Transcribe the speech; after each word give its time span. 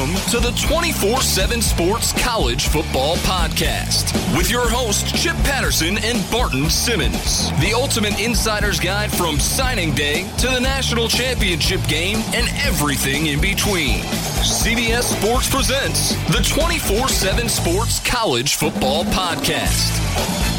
Welcome 0.00 0.30
to 0.30 0.40
the 0.40 0.52
24 0.52 1.20
7 1.20 1.60
Sports 1.60 2.14
College 2.24 2.68
Football 2.68 3.16
Podcast 3.16 4.14
with 4.34 4.50
your 4.50 4.66
hosts, 4.66 5.12
Chip 5.12 5.36
Patterson 5.44 5.98
and 5.98 6.30
Barton 6.30 6.70
Simmons. 6.70 7.50
The 7.60 7.74
ultimate 7.74 8.18
insider's 8.18 8.80
guide 8.80 9.12
from 9.12 9.38
signing 9.38 9.94
day 9.94 10.26
to 10.38 10.46
the 10.46 10.58
national 10.58 11.08
championship 11.08 11.86
game 11.86 12.16
and 12.32 12.48
everything 12.60 13.26
in 13.26 13.42
between. 13.42 14.00
CBS 14.40 15.02
Sports 15.20 15.50
presents 15.50 16.14
the 16.34 16.42
24 16.42 17.08
7 17.08 17.46
Sports 17.46 18.00
College 18.00 18.54
Football 18.54 19.04
Podcast. 19.04 20.00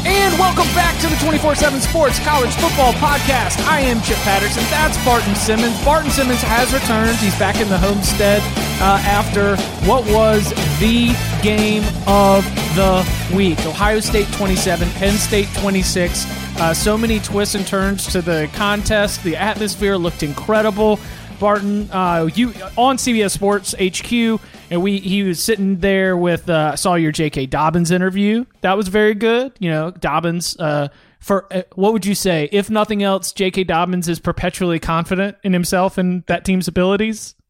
And 0.06 0.38
welcome 0.38 0.72
back 0.74 1.00
to 1.00 1.08
the 1.08 1.16
24 1.16 1.56
7 1.56 1.80
Sports 1.80 2.20
College 2.20 2.52
Football 2.54 2.92
Podcast. 2.94 3.58
I 3.66 3.80
am 3.80 4.00
Chip 4.02 4.18
Patterson. 4.18 4.62
That's 4.70 4.96
Barton 5.04 5.34
Simmons. 5.34 5.84
Barton 5.84 6.12
Simmons 6.12 6.40
has 6.42 6.72
returned. 6.72 7.16
He's 7.18 7.36
back 7.40 7.60
in 7.60 7.68
the 7.68 7.78
homestead 7.78 8.40
uh, 8.80 9.02
after 9.02 9.56
what 9.84 10.04
was 10.12 10.50
the 10.78 11.12
game 11.42 11.82
of 12.06 12.44
the 12.76 13.04
week 13.34 13.58
Ohio 13.66 13.98
State 13.98 14.28
27, 14.34 14.88
Penn 14.90 15.14
State 15.14 15.48
26. 15.56 16.24
Uh, 16.60 16.72
so 16.72 16.96
many 16.96 17.18
twists 17.18 17.56
and 17.56 17.66
turns 17.66 18.06
to 18.12 18.22
the 18.22 18.48
contest. 18.54 19.24
The 19.24 19.34
atmosphere 19.36 19.96
looked 19.96 20.22
incredible. 20.22 21.00
Barton, 21.42 21.90
uh, 21.90 22.28
you 22.32 22.50
on 22.78 22.98
CBS 22.98 23.32
Sports 23.32 23.74
HQ, 23.74 24.40
and 24.70 24.80
we 24.80 24.98
he 25.00 25.24
was 25.24 25.42
sitting 25.42 25.78
there 25.78 26.16
with 26.16 26.48
uh, 26.48 26.76
saw 26.76 26.94
your 26.94 27.10
J.K. 27.10 27.46
Dobbins 27.46 27.90
interview. 27.90 28.44
That 28.60 28.76
was 28.76 28.86
very 28.86 29.14
good. 29.14 29.52
You 29.58 29.70
know, 29.70 29.90
Dobbins. 29.90 30.56
Uh, 30.56 30.88
for 31.18 31.52
uh, 31.52 31.62
what 31.74 31.92
would 31.92 32.06
you 32.06 32.14
say? 32.14 32.48
If 32.52 32.70
nothing 32.70 33.02
else, 33.02 33.32
J.K. 33.32 33.64
Dobbins 33.64 34.08
is 34.08 34.20
perpetually 34.20 34.78
confident 34.78 35.36
in 35.42 35.52
himself 35.52 35.98
and 35.98 36.24
that 36.26 36.44
team's 36.44 36.68
abilities. 36.68 37.34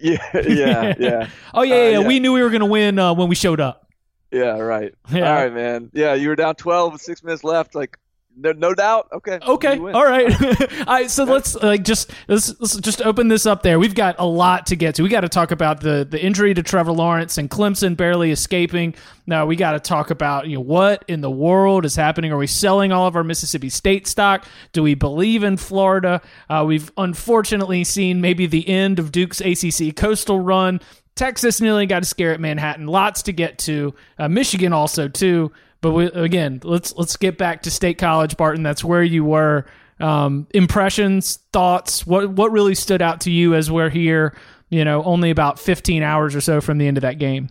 Yeah, 0.00 0.18
yeah, 0.34 0.94
yeah. 0.98 1.28
oh 1.54 1.62
yeah, 1.62 1.74
yeah, 1.74 1.88
yeah, 2.00 2.06
We 2.06 2.18
knew 2.18 2.32
we 2.32 2.42
were 2.42 2.50
going 2.50 2.60
to 2.60 2.66
win 2.66 2.98
uh, 2.98 3.14
when 3.14 3.28
we 3.28 3.36
showed 3.36 3.60
up. 3.60 3.88
Yeah, 4.32 4.58
right. 4.58 4.92
Yeah. 5.10 5.28
All 5.28 5.34
right, 5.44 5.54
man. 5.54 5.88
Yeah, 5.94 6.14
you 6.14 6.28
were 6.28 6.36
down 6.36 6.56
12 6.56 6.92
with 6.94 7.00
six 7.00 7.22
minutes 7.22 7.44
left. 7.44 7.76
Like, 7.76 7.96
no, 8.36 8.52
no 8.52 8.74
doubt. 8.74 9.08
Okay. 9.12 9.38
Okay. 9.42 9.78
All 9.78 10.04
right. 10.04 10.42
all 10.42 10.86
right. 10.86 11.10
So 11.14 11.24
let's 11.24 11.54
like 11.54 11.84
just 11.84 12.10
let's, 12.28 12.58
let's 12.60 12.76
just 12.76 13.02
open 13.02 13.28
this 13.28 13.46
up. 13.46 13.62
There, 13.62 13.78
we've 13.78 13.94
got 13.94 14.16
a 14.18 14.26
lot 14.26 14.66
to 14.66 14.76
get 14.76 14.96
to. 14.96 15.02
We 15.02 15.08
got 15.08 15.20
to 15.20 15.28
talk 15.28 15.50
about 15.50 15.80
the 15.80 16.06
the 16.08 16.22
injury 16.22 16.54
to 16.54 16.62
Trevor 16.62 16.92
Lawrence 16.92 17.38
and 17.38 17.48
Clemson 17.48 17.96
barely 17.96 18.30
escaping. 18.30 18.94
Now 19.26 19.46
we 19.46 19.56
got 19.56 19.72
to 19.72 19.80
talk 19.80 20.10
about 20.10 20.48
you 20.48 20.56
know 20.56 20.62
what 20.62 21.04
in 21.08 21.20
the 21.20 21.30
world 21.30 21.84
is 21.84 21.94
happening. 21.94 22.32
Are 22.32 22.38
we 22.38 22.46
selling 22.46 22.90
all 22.92 23.06
of 23.06 23.16
our 23.16 23.24
Mississippi 23.24 23.68
State 23.68 24.06
stock? 24.06 24.46
Do 24.72 24.82
we 24.82 24.94
believe 24.94 25.44
in 25.44 25.56
Florida? 25.56 26.20
Uh, 26.48 26.64
we've 26.66 26.90
unfortunately 26.96 27.84
seen 27.84 28.20
maybe 28.20 28.46
the 28.46 28.68
end 28.68 28.98
of 28.98 29.12
Duke's 29.12 29.40
ACC 29.40 29.94
coastal 29.94 30.40
run. 30.40 30.80
Texas 31.14 31.60
nearly 31.60 31.86
got 31.86 32.02
a 32.02 32.06
scare 32.06 32.32
at 32.32 32.40
Manhattan. 32.40 32.86
Lots 32.86 33.22
to 33.22 33.32
get 33.32 33.58
to. 33.60 33.94
Uh, 34.18 34.28
Michigan 34.28 34.72
also 34.72 35.06
too. 35.06 35.52
But 35.84 35.90
we, 35.90 36.06
again, 36.06 36.60
let's 36.64 36.96
let's 36.96 37.18
get 37.18 37.36
back 37.36 37.64
to 37.64 37.70
State 37.70 37.98
College, 37.98 38.38
Barton. 38.38 38.62
That's 38.62 38.82
where 38.82 39.02
you 39.02 39.22
were. 39.22 39.66
Um, 40.00 40.46
impressions, 40.54 41.40
thoughts. 41.52 42.06
What 42.06 42.30
what 42.30 42.50
really 42.52 42.74
stood 42.74 43.02
out 43.02 43.20
to 43.22 43.30
you 43.30 43.54
as 43.54 43.70
we're 43.70 43.90
here? 43.90 44.34
You 44.70 44.86
know, 44.86 45.02
only 45.02 45.28
about 45.28 45.58
15 45.58 46.02
hours 46.02 46.34
or 46.34 46.40
so 46.40 46.62
from 46.62 46.78
the 46.78 46.88
end 46.88 46.96
of 46.96 47.02
that 47.02 47.18
game. 47.18 47.50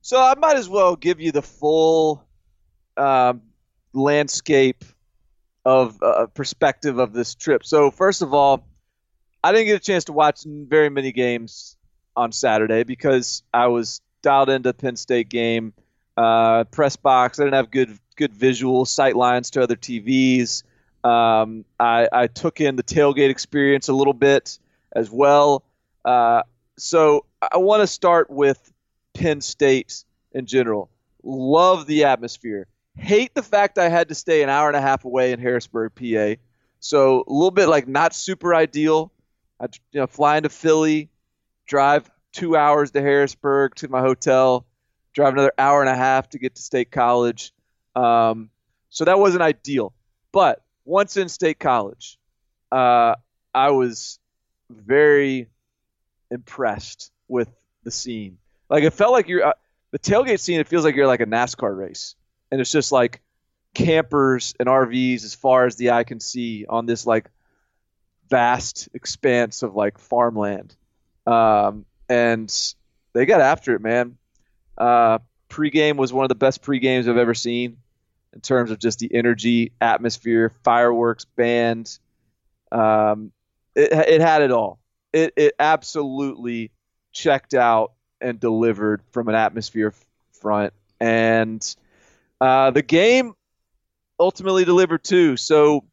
So 0.00 0.22
I 0.22 0.36
might 0.36 0.58
as 0.58 0.68
well 0.68 0.94
give 0.94 1.20
you 1.20 1.32
the 1.32 1.42
full 1.42 2.24
um, 2.96 3.42
landscape 3.92 4.84
of 5.64 6.00
uh, 6.00 6.26
perspective 6.26 6.98
of 7.00 7.12
this 7.12 7.34
trip. 7.34 7.66
So 7.66 7.90
first 7.90 8.22
of 8.22 8.32
all, 8.32 8.64
I 9.42 9.50
didn't 9.50 9.66
get 9.66 9.74
a 9.74 9.84
chance 9.84 10.04
to 10.04 10.12
watch 10.12 10.42
very 10.46 10.88
many 10.88 11.10
games 11.10 11.76
on 12.14 12.30
Saturday 12.30 12.84
because 12.84 13.42
I 13.52 13.66
was 13.66 14.02
dialed 14.22 14.50
into 14.50 14.68
the 14.68 14.74
Penn 14.74 14.94
State 14.94 15.28
game 15.28 15.72
uh, 16.20 16.64
press 16.64 16.96
box. 16.96 17.40
I 17.40 17.44
didn't 17.44 17.54
have 17.54 17.70
good 17.70 17.98
good 18.16 18.34
visual 18.34 18.84
sight 18.84 19.16
lines 19.16 19.50
to 19.50 19.62
other 19.62 19.76
TVs. 19.76 20.62
Um, 21.02 21.64
I, 21.78 22.08
I, 22.12 22.26
took 22.26 22.60
in 22.60 22.76
the 22.76 22.82
tailgate 22.82 23.30
experience 23.30 23.88
a 23.88 23.94
little 23.94 24.12
bit 24.12 24.58
as 24.94 25.10
well. 25.10 25.64
Uh, 26.04 26.42
so 26.76 27.24
I 27.40 27.56
want 27.56 27.80
to 27.80 27.86
start 27.86 28.28
with 28.28 28.70
Penn 29.14 29.40
State 29.40 30.04
in 30.32 30.44
general. 30.44 30.90
Love 31.22 31.86
the 31.86 32.04
atmosphere. 32.04 32.66
Hate 32.96 33.34
the 33.34 33.42
fact 33.42 33.78
I 33.78 33.88
had 33.88 34.10
to 34.10 34.14
stay 34.14 34.42
an 34.42 34.50
hour 34.50 34.68
and 34.68 34.76
a 34.76 34.80
half 34.82 35.06
away 35.06 35.32
in 35.32 35.40
Harrisburg, 35.40 35.92
PA. 35.94 36.34
So 36.80 37.24
a 37.26 37.32
little 37.32 37.50
bit 37.50 37.68
like 37.68 37.88
not 37.88 38.14
super 38.14 38.54
ideal. 38.54 39.10
I 39.58 39.68
you 39.92 40.00
know 40.00 40.06
fly 40.06 40.36
into 40.36 40.50
Philly, 40.50 41.08
drive 41.66 42.10
two 42.32 42.56
hours 42.56 42.90
to 42.90 43.00
Harrisburg 43.00 43.74
to 43.76 43.88
my 43.88 44.00
hotel, 44.00 44.66
drive 45.12 45.32
another 45.32 45.52
hour 45.58 45.80
and 45.80 45.90
a 45.90 45.96
half 45.96 46.28
to 46.30 46.38
get 46.38 46.54
to 46.54 46.62
State 46.62 46.90
College. 46.90 47.52
Um, 47.96 48.50
so 48.90 49.04
that 49.04 49.18
wasn't 49.18 49.42
ideal. 49.42 49.92
But 50.32 50.62
once 50.84 51.16
in 51.16 51.28
State 51.28 51.58
College, 51.58 52.18
uh, 52.70 53.14
I 53.54 53.70
was 53.70 54.18
very 54.70 55.48
impressed 56.30 57.10
with 57.28 57.48
the 57.84 57.90
scene. 57.90 58.38
Like 58.68 58.84
it 58.84 58.92
felt 58.92 59.12
like 59.12 59.28
you're 59.28 59.46
uh, 59.46 59.52
the 59.90 59.98
tailgate 59.98 60.40
scene. 60.40 60.60
It 60.60 60.68
feels 60.68 60.84
like 60.84 60.94
you're 60.94 61.06
like 61.06 61.20
a 61.20 61.26
NASCAR 61.26 61.76
race, 61.76 62.14
and 62.50 62.60
it's 62.60 62.70
just 62.70 62.92
like 62.92 63.20
campers 63.74 64.54
and 64.58 64.68
RVs 64.68 65.24
as 65.24 65.34
far 65.34 65.66
as 65.66 65.76
the 65.76 65.90
eye 65.90 66.04
can 66.04 66.20
see 66.20 66.66
on 66.68 66.86
this 66.86 67.06
like 67.06 67.30
vast 68.28 68.88
expanse 68.94 69.62
of 69.62 69.74
like 69.74 69.98
farmland. 69.98 70.74
Um, 71.26 71.84
and 72.08 72.52
they 73.12 73.26
got 73.26 73.40
after 73.40 73.74
it, 73.74 73.80
man. 73.80 74.16
Uh, 74.80 75.18
pregame 75.50 75.96
was 75.96 76.12
one 76.12 76.24
of 76.24 76.30
the 76.30 76.34
best 76.34 76.62
pregames 76.62 77.06
I've 77.06 77.18
ever 77.18 77.34
seen 77.34 77.76
in 78.32 78.40
terms 78.40 78.70
of 78.70 78.78
just 78.78 78.98
the 78.98 79.14
energy, 79.14 79.72
atmosphere, 79.80 80.52
fireworks, 80.64 81.26
band. 81.26 81.98
Um, 82.72 83.30
it, 83.74 83.92
it 83.92 84.20
had 84.20 84.42
it 84.42 84.50
all. 84.50 84.78
It, 85.12 85.34
it 85.36 85.54
absolutely 85.58 86.70
checked 87.12 87.52
out 87.54 87.92
and 88.20 88.40
delivered 88.40 89.02
from 89.10 89.28
an 89.28 89.34
atmosphere 89.34 89.92
front. 90.32 90.72
And 90.98 91.62
uh, 92.40 92.70
the 92.70 92.82
game 92.82 93.34
ultimately 94.18 94.64
delivered 94.64 95.04
too. 95.04 95.36
So 95.36 95.84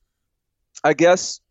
I 0.84 0.94
guess 0.94 1.42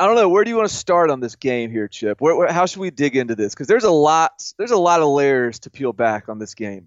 I 0.00 0.06
don't 0.06 0.14
know. 0.14 0.28
Where 0.28 0.44
do 0.44 0.50
you 0.50 0.56
want 0.56 0.68
to 0.68 0.74
start 0.74 1.10
on 1.10 1.18
this 1.18 1.34
game 1.34 1.70
here, 1.72 1.88
Chip? 1.88 2.20
Where, 2.20 2.36
where, 2.36 2.52
how 2.52 2.66
should 2.66 2.78
we 2.78 2.90
dig 2.90 3.16
into 3.16 3.34
this? 3.34 3.54
Because 3.54 3.66
there's 3.66 3.84
a 3.84 3.90
lot. 3.90 4.52
There's 4.56 4.70
a 4.70 4.78
lot 4.78 5.00
of 5.00 5.08
layers 5.08 5.58
to 5.60 5.70
peel 5.70 5.92
back 5.92 6.28
on 6.28 6.38
this 6.38 6.54
game. 6.54 6.86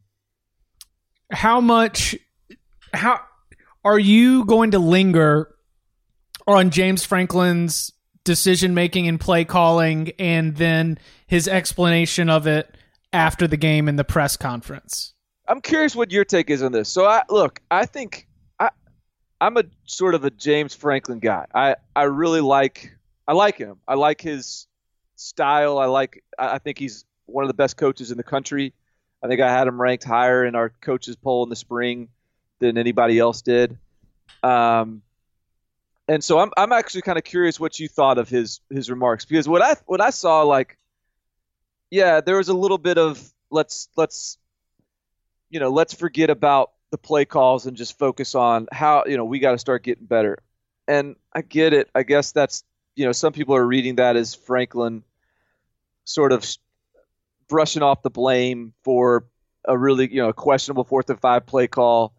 How 1.29 1.59
much? 1.59 2.15
How 2.93 3.19
are 3.83 3.99
you 3.99 4.45
going 4.45 4.71
to 4.71 4.79
linger 4.79 5.53
on 6.47 6.69
James 6.69 7.03
Franklin's 7.03 7.91
decision 8.23 8.73
making 8.73 9.07
and 9.07 9.19
play 9.19 9.43
calling, 9.43 10.11
and 10.17 10.55
then 10.55 10.97
his 11.27 11.49
explanation 11.49 12.29
of 12.29 12.47
it 12.47 12.73
after 13.11 13.45
the 13.45 13.57
game 13.57 13.89
in 13.89 13.97
the 13.97 14.05
press 14.05 14.37
conference? 14.37 15.13
I'm 15.49 15.59
curious 15.59 15.97
what 15.97 16.11
your 16.11 16.23
take 16.23 16.49
is 16.49 16.63
on 16.63 16.71
this. 16.71 16.87
So, 16.87 17.05
I 17.05 17.23
look. 17.29 17.61
I 17.69 17.85
think 17.85 18.29
I, 18.57 18.69
I'm 19.41 19.57
a 19.57 19.63
sort 19.85 20.15
of 20.15 20.23
a 20.23 20.29
James 20.29 20.73
Franklin 20.73 21.19
guy. 21.19 21.45
I 21.53 21.75
I 21.93 22.03
really 22.03 22.41
like 22.41 22.95
I 23.27 23.33
like 23.33 23.57
him. 23.57 23.77
I 23.87 23.95
like 23.95 24.21
his 24.21 24.67
style. 25.15 25.77
I 25.77 25.85
like. 25.85 26.23
I 26.37 26.57
think 26.57 26.77
he's 26.77 27.05
one 27.25 27.43
of 27.43 27.47
the 27.47 27.53
best 27.53 27.77
coaches 27.77 28.11
in 28.11 28.17
the 28.17 28.23
country. 28.23 28.73
I 29.23 29.27
think 29.27 29.41
I 29.41 29.51
had 29.51 29.67
him 29.67 29.79
ranked 29.79 30.03
higher 30.03 30.45
in 30.45 30.55
our 30.55 30.69
coaches 30.81 31.15
poll 31.15 31.43
in 31.43 31.49
the 31.49 31.55
spring 31.55 32.09
than 32.59 32.77
anybody 32.77 33.19
else 33.19 33.41
did. 33.41 33.77
Um, 34.43 35.01
and 36.07 36.23
so 36.23 36.39
I'm 36.39 36.51
I'm 36.57 36.71
actually 36.71 37.03
kind 37.03 37.17
of 37.17 37.23
curious 37.23 37.59
what 37.59 37.79
you 37.79 37.87
thought 37.87 38.17
of 38.17 38.29
his 38.29 38.61
his 38.69 38.89
remarks 38.89 39.25
because 39.25 39.47
what 39.47 39.61
I 39.61 39.75
what 39.85 40.01
I 40.01 40.09
saw 40.09 40.43
like, 40.43 40.77
yeah, 41.89 42.21
there 42.21 42.37
was 42.37 42.49
a 42.49 42.53
little 42.53 42.77
bit 42.77 42.97
of 42.97 43.31
let's 43.49 43.87
let's 43.95 44.37
you 45.49 45.59
know 45.59 45.69
let's 45.69 45.93
forget 45.93 46.29
about 46.29 46.71
the 46.89 46.97
play 46.97 47.25
calls 47.25 47.65
and 47.65 47.77
just 47.77 47.97
focus 47.97 48.35
on 48.35 48.67
how 48.71 49.03
you 49.05 49.17
know 49.17 49.25
we 49.25 49.39
got 49.39 49.51
to 49.51 49.57
start 49.57 49.83
getting 49.83 50.05
better. 50.05 50.39
And 50.87 51.15
I 51.33 51.41
get 51.41 51.73
it. 51.73 51.89
I 51.93 52.03
guess 52.03 52.31
that's 52.31 52.63
you 52.95 53.05
know, 53.05 53.11
some 53.11 53.33
people 53.33 53.55
are 53.55 53.65
reading 53.65 53.95
that 53.95 54.15
as 54.15 54.35
Franklin 54.35 55.03
sort 56.03 56.31
of 56.31 56.45
brushing 57.47 57.83
off 57.83 58.01
the 58.01 58.09
blame 58.09 58.73
for 58.83 59.25
a 59.65 59.77
really, 59.77 60.11
you 60.11 60.21
know, 60.21 60.33
questionable 60.33 60.83
fourth 60.83 61.09
and 61.09 61.19
five 61.19 61.45
play 61.45 61.67
call. 61.67 62.13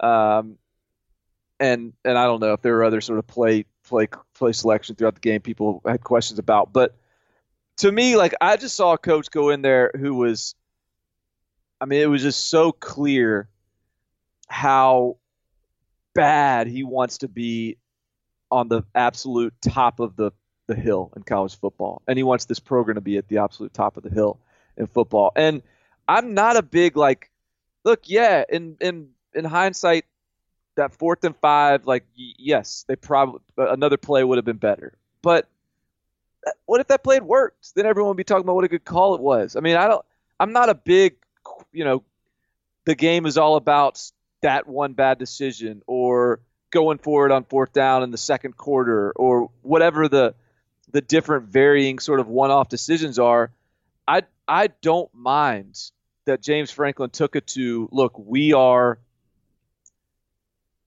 Um, 0.00 0.58
and 1.58 1.92
and 2.04 2.18
I 2.18 2.24
don't 2.24 2.40
know 2.40 2.54
if 2.54 2.62
there 2.62 2.74
were 2.74 2.84
other 2.84 3.00
sort 3.00 3.18
of 3.18 3.26
play 3.26 3.66
play 3.84 4.08
play 4.34 4.52
selection 4.52 4.94
throughout 4.94 5.14
the 5.14 5.20
game 5.20 5.40
people 5.40 5.82
had 5.86 6.02
questions 6.02 6.38
about, 6.38 6.72
but 6.72 6.96
to 7.78 7.90
me, 7.90 8.16
like 8.16 8.34
I 8.40 8.56
just 8.56 8.76
saw 8.76 8.92
a 8.92 8.98
coach 8.98 9.30
go 9.30 9.48
in 9.50 9.62
there 9.62 9.90
who 9.98 10.14
was, 10.14 10.54
I 11.80 11.86
mean, 11.86 12.00
it 12.02 12.10
was 12.10 12.22
just 12.22 12.50
so 12.50 12.72
clear 12.72 13.48
how 14.48 15.16
bad 16.14 16.66
he 16.66 16.82
wants 16.82 17.18
to 17.18 17.28
be 17.28 17.78
on 18.50 18.68
the 18.68 18.82
absolute 18.94 19.54
top 19.60 20.00
of 20.00 20.16
the, 20.16 20.32
the 20.66 20.74
hill 20.74 21.12
in 21.16 21.22
college 21.22 21.58
football. 21.58 22.02
And 22.08 22.18
he 22.18 22.22
wants 22.22 22.46
this 22.46 22.58
program 22.58 22.96
to 22.96 23.00
be 23.00 23.16
at 23.16 23.28
the 23.28 23.38
absolute 23.38 23.72
top 23.72 23.96
of 23.96 24.02
the 24.02 24.10
hill. 24.10 24.38
in 24.76 24.86
football. 24.86 25.32
And 25.36 25.62
I'm 26.08 26.34
not 26.34 26.56
a 26.56 26.62
big 26.62 26.96
like, 26.96 27.30
look, 27.84 28.02
yeah, 28.04 28.44
in 28.48 28.76
in 28.80 29.10
in 29.34 29.44
hindsight, 29.44 30.06
that 30.76 30.92
fourth 30.92 31.24
and 31.24 31.36
five, 31.36 31.86
like 31.86 32.04
yes, 32.14 32.84
they 32.88 32.96
probably 32.96 33.40
another 33.56 33.96
play 33.96 34.24
would 34.24 34.38
have 34.38 34.44
been 34.44 34.56
better. 34.56 34.94
But 35.22 35.48
uh, 36.46 36.50
what 36.66 36.80
if 36.80 36.88
that 36.88 37.04
play 37.04 37.16
had 37.16 37.24
worked? 37.24 37.74
Then 37.74 37.86
everyone 37.86 38.08
would 38.08 38.16
be 38.16 38.24
talking 38.24 38.44
about 38.44 38.56
what 38.56 38.64
a 38.64 38.68
good 38.68 38.84
call 38.84 39.14
it 39.14 39.20
was. 39.20 39.54
I 39.54 39.60
mean, 39.60 39.76
I 39.76 39.86
don't. 39.86 40.04
I'm 40.40 40.52
not 40.52 40.70
a 40.70 40.74
big, 40.74 41.16
you 41.70 41.84
know, 41.84 42.02
the 42.86 42.94
game 42.94 43.26
is 43.26 43.36
all 43.36 43.56
about 43.56 44.02
that 44.40 44.66
one 44.66 44.94
bad 44.94 45.18
decision 45.18 45.82
or 45.86 46.40
going 46.70 46.98
for 46.98 47.26
it 47.26 47.32
on 47.32 47.44
fourth 47.44 47.72
down 47.72 48.02
in 48.02 48.10
the 48.10 48.18
second 48.18 48.56
quarter 48.56 49.12
or 49.12 49.50
whatever 49.62 50.08
the 50.08 50.34
the 50.92 51.00
different 51.00 51.46
varying 51.46 51.98
sort 51.98 52.18
of 52.18 52.26
one-off 52.26 52.68
decisions 52.68 53.18
are. 53.18 53.52
I 54.06 54.22
I 54.48 54.68
don't 54.68 55.12
mind 55.14 55.78
that 56.26 56.42
James 56.42 56.70
Franklin 56.70 57.10
took 57.10 57.36
it 57.36 57.46
to 57.48 57.88
look. 57.92 58.18
We 58.18 58.52
are 58.52 58.98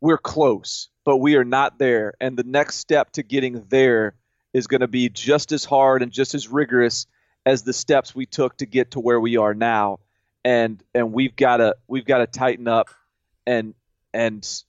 we're 0.02 0.18
close, 0.18 0.90
but 1.06 1.18
we 1.18 1.36
are 1.36 1.46
not 1.46 1.80
there, 1.80 2.14
and 2.20 2.38
the 2.38 2.44
next 2.44 2.78
step 2.78 3.12
to 3.14 3.24
getting 3.24 3.66
there 3.70 4.16
is 4.52 4.68
going 4.68 4.82
to 4.82 4.88
be 4.88 5.10
just 5.10 5.52
as 5.52 5.64
hard 5.64 6.04
and 6.04 6.12
just 6.12 6.36
as 6.36 6.48
rigorous 6.48 7.08
as 7.46 7.64
the 7.64 7.74
steps 7.74 8.14
we 8.14 8.26
took 8.26 8.58
to 8.58 8.66
get 8.66 8.92
to 8.92 9.00
where 9.00 9.20
we 9.20 9.38
are 9.38 9.54
now 9.54 10.00
and 10.44 10.84
and 10.94 11.14
we've 11.14 11.36
got 11.36 11.58
to 11.58 11.76
we've 11.88 12.06
got 12.06 12.20
to 12.20 12.28
tighten 12.28 12.68
up 12.68 12.90
and 13.46 13.74
and 14.14 14.64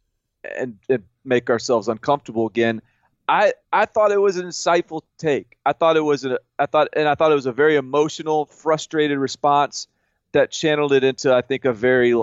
and, 0.57 0.79
and 0.89 1.05
make 1.25 1.51
ourselves 1.51 1.89
uncomfortable 1.89 2.47
again. 2.47 2.83
I 3.29 3.55
I 3.73 3.87
thought 3.87 4.13
it 4.13 4.21
was 4.21 4.37
an 4.37 4.47
insightful 4.47 5.03
take. 5.19 5.57
I 5.65 5.73
thought 5.73 5.97
it 5.97 6.03
was 6.03 6.25
a 6.25 6.39
I 6.59 6.67
thought 6.67 6.89
and 6.95 7.09
I 7.09 7.15
thought 7.15 7.33
it 7.33 7.37
was 7.37 7.47
a 7.47 7.53
very 7.53 7.77
emotional, 7.77 8.47
frustrated 8.47 9.19
response 9.19 9.89
that 10.33 10.51
channeled 10.51 10.93
it 10.93 11.05
into 11.05 11.35
I 11.35 11.41
think 11.41 11.65
a 11.65 11.73
very 11.73 12.13
uh, 12.13 12.23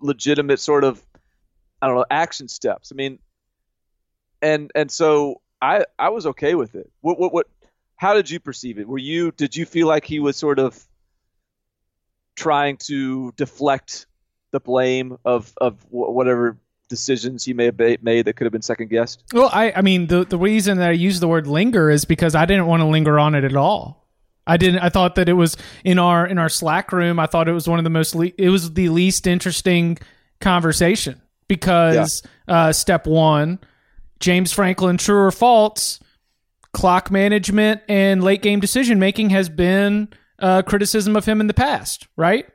legitimate 0.00 0.60
sort 0.60 0.84
of 0.84 1.02
I 1.80 1.86
don't 1.86 1.96
know 1.96 2.06
action 2.10 2.48
steps. 2.48 2.92
I 2.92 2.96
mean, 2.96 3.18
and 4.42 4.70
and 4.74 4.90
so 4.90 5.40
I 5.62 5.84
I 5.98 6.10
was 6.10 6.26
okay 6.26 6.54
with 6.54 6.74
it. 6.74 6.90
What 7.00 7.18
what 7.18 7.32
what? 7.32 7.46
How 7.96 8.12
did 8.12 8.28
you 8.28 8.40
perceive 8.40 8.78
it? 8.78 8.86
Were 8.86 8.98
you 8.98 9.30
did 9.32 9.56
you 9.56 9.64
feel 9.64 9.86
like 9.86 10.04
he 10.04 10.18
was 10.18 10.36
sort 10.36 10.58
of 10.58 10.82
trying 12.36 12.76
to 12.76 13.32
deflect 13.36 14.06
the 14.54 14.60
blame 14.60 15.18
of 15.24 15.52
of 15.58 15.84
whatever 15.90 16.56
decisions 16.88 17.44
he 17.44 17.52
may 17.52 17.64
have 17.64 17.78
made 17.78 18.24
that 18.26 18.36
could 18.36 18.44
have 18.44 18.52
been 18.52 18.62
second 18.62 18.88
guessed? 18.88 19.24
Well, 19.32 19.50
I 19.52 19.72
I 19.72 19.82
mean 19.82 20.06
the 20.06 20.24
the 20.24 20.38
reason 20.38 20.78
that 20.78 20.90
I 20.90 20.92
use 20.92 21.20
the 21.20 21.28
word 21.28 21.46
linger 21.48 21.90
is 21.90 22.04
because 22.04 22.34
I 22.34 22.46
didn't 22.46 22.66
want 22.66 22.80
to 22.80 22.86
linger 22.86 23.18
on 23.18 23.34
it 23.34 23.44
at 23.44 23.56
all. 23.56 24.08
I 24.46 24.56
didn't. 24.56 24.80
I 24.80 24.90
thought 24.90 25.16
that 25.16 25.28
it 25.28 25.32
was 25.32 25.56
in 25.84 25.98
our 25.98 26.24
in 26.26 26.38
our 26.38 26.48
Slack 26.48 26.92
room. 26.92 27.18
I 27.18 27.26
thought 27.26 27.48
it 27.48 27.52
was 27.52 27.68
one 27.68 27.78
of 27.78 27.84
the 27.84 27.90
most. 27.90 28.14
Le- 28.14 28.32
it 28.38 28.48
was 28.48 28.72
the 28.72 28.88
least 28.90 29.26
interesting 29.26 29.98
conversation 30.40 31.20
because 31.48 32.22
yeah. 32.48 32.66
uh, 32.66 32.72
step 32.72 33.06
one, 33.06 33.58
James 34.20 34.52
Franklin, 34.52 34.98
true 34.98 35.18
or 35.18 35.32
false, 35.32 35.98
clock 36.72 37.10
management 37.10 37.80
and 37.88 38.22
late 38.22 38.42
game 38.42 38.60
decision 38.60 38.98
making 38.98 39.30
has 39.30 39.48
been 39.48 40.08
uh, 40.38 40.62
criticism 40.62 41.16
of 41.16 41.24
him 41.24 41.40
in 41.40 41.48
the 41.48 41.54
past, 41.54 42.06
right? 42.16 42.46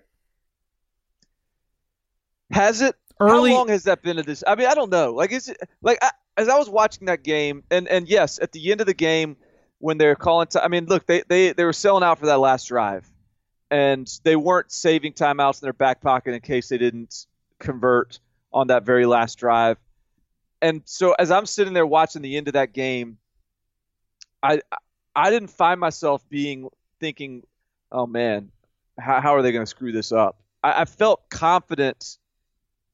Has 2.52 2.82
it? 2.82 2.96
Early, 3.20 3.52
How 3.52 3.58
long 3.58 3.68
has 3.68 3.84
that 3.84 4.02
been 4.02 4.18
at 4.18 4.26
this? 4.26 4.44
I 4.48 4.56
mean, 4.56 4.68
I 4.68 4.74
don't 4.74 4.90
know. 4.90 5.14
Like, 5.14 5.32
is 5.32 5.50
it 5.50 5.58
like 5.82 5.98
I, 6.02 6.12
as 6.38 6.48
I 6.48 6.58
was 6.58 6.70
watching 6.70 7.08
that 7.08 7.24
game, 7.24 7.64
and 7.70 7.88
and 7.88 8.08
yes, 8.08 8.40
at 8.42 8.54
the 8.54 8.72
end 8.72 8.80
of 8.80 8.88
the 8.88 8.94
game 8.94 9.36
when 9.80 9.98
they're 9.98 10.16
calling, 10.16 10.48
time, 10.48 10.64
I 10.64 10.70
mean, 10.70 10.86
look, 10.86 11.06
they 11.06 11.24
they 11.28 11.52
they 11.52 11.66
were 11.66 11.74
selling 11.74 12.04
out 12.04 12.20
for 12.20 12.28
that 12.28 12.40
last 12.40 12.66
drive, 12.70 13.10
and 13.70 14.10
they 14.24 14.38
weren't 14.38 14.72
saving 14.72 15.14
timeouts 15.14 15.62
in 15.62 15.66
their 15.66 15.74
back 15.74 16.02
pocket 16.02 16.34
in 16.34 16.40
case 16.40 16.70
they 16.70 16.78
didn't 16.78 17.26
convert 17.60 18.20
on 18.54 18.68
that 18.68 18.84
very 18.84 19.06
last 19.06 19.38
drive. 19.38 19.78
And 20.62 20.82
so 20.86 21.14
as 21.14 21.32
I'm 21.32 21.46
sitting 21.46 21.74
there 21.74 21.86
watching 21.86 22.22
the 22.22 22.38
end 22.38 22.48
of 22.48 22.54
that 22.54 22.74
game, 22.74 23.18
I 24.42 24.62
I 25.16 25.30
didn't 25.30 25.50
find 25.50 25.80
myself 25.80 26.28
being 26.30 26.70
thinking, 27.00 27.44
oh 27.92 28.08
man, 28.08 28.52
how, 28.98 29.22
how 29.22 29.36
are 29.36 29.42
they 29.42 29.52
going 29.52 29.64
to 29.64 29.70
screw 29.70 29.92
this 29.92 30.12
up? 30.12 30.38
I, 30.64 30.82
I, 30.82 30.86
felt 30.86 31.30
confident, 31.30 32.18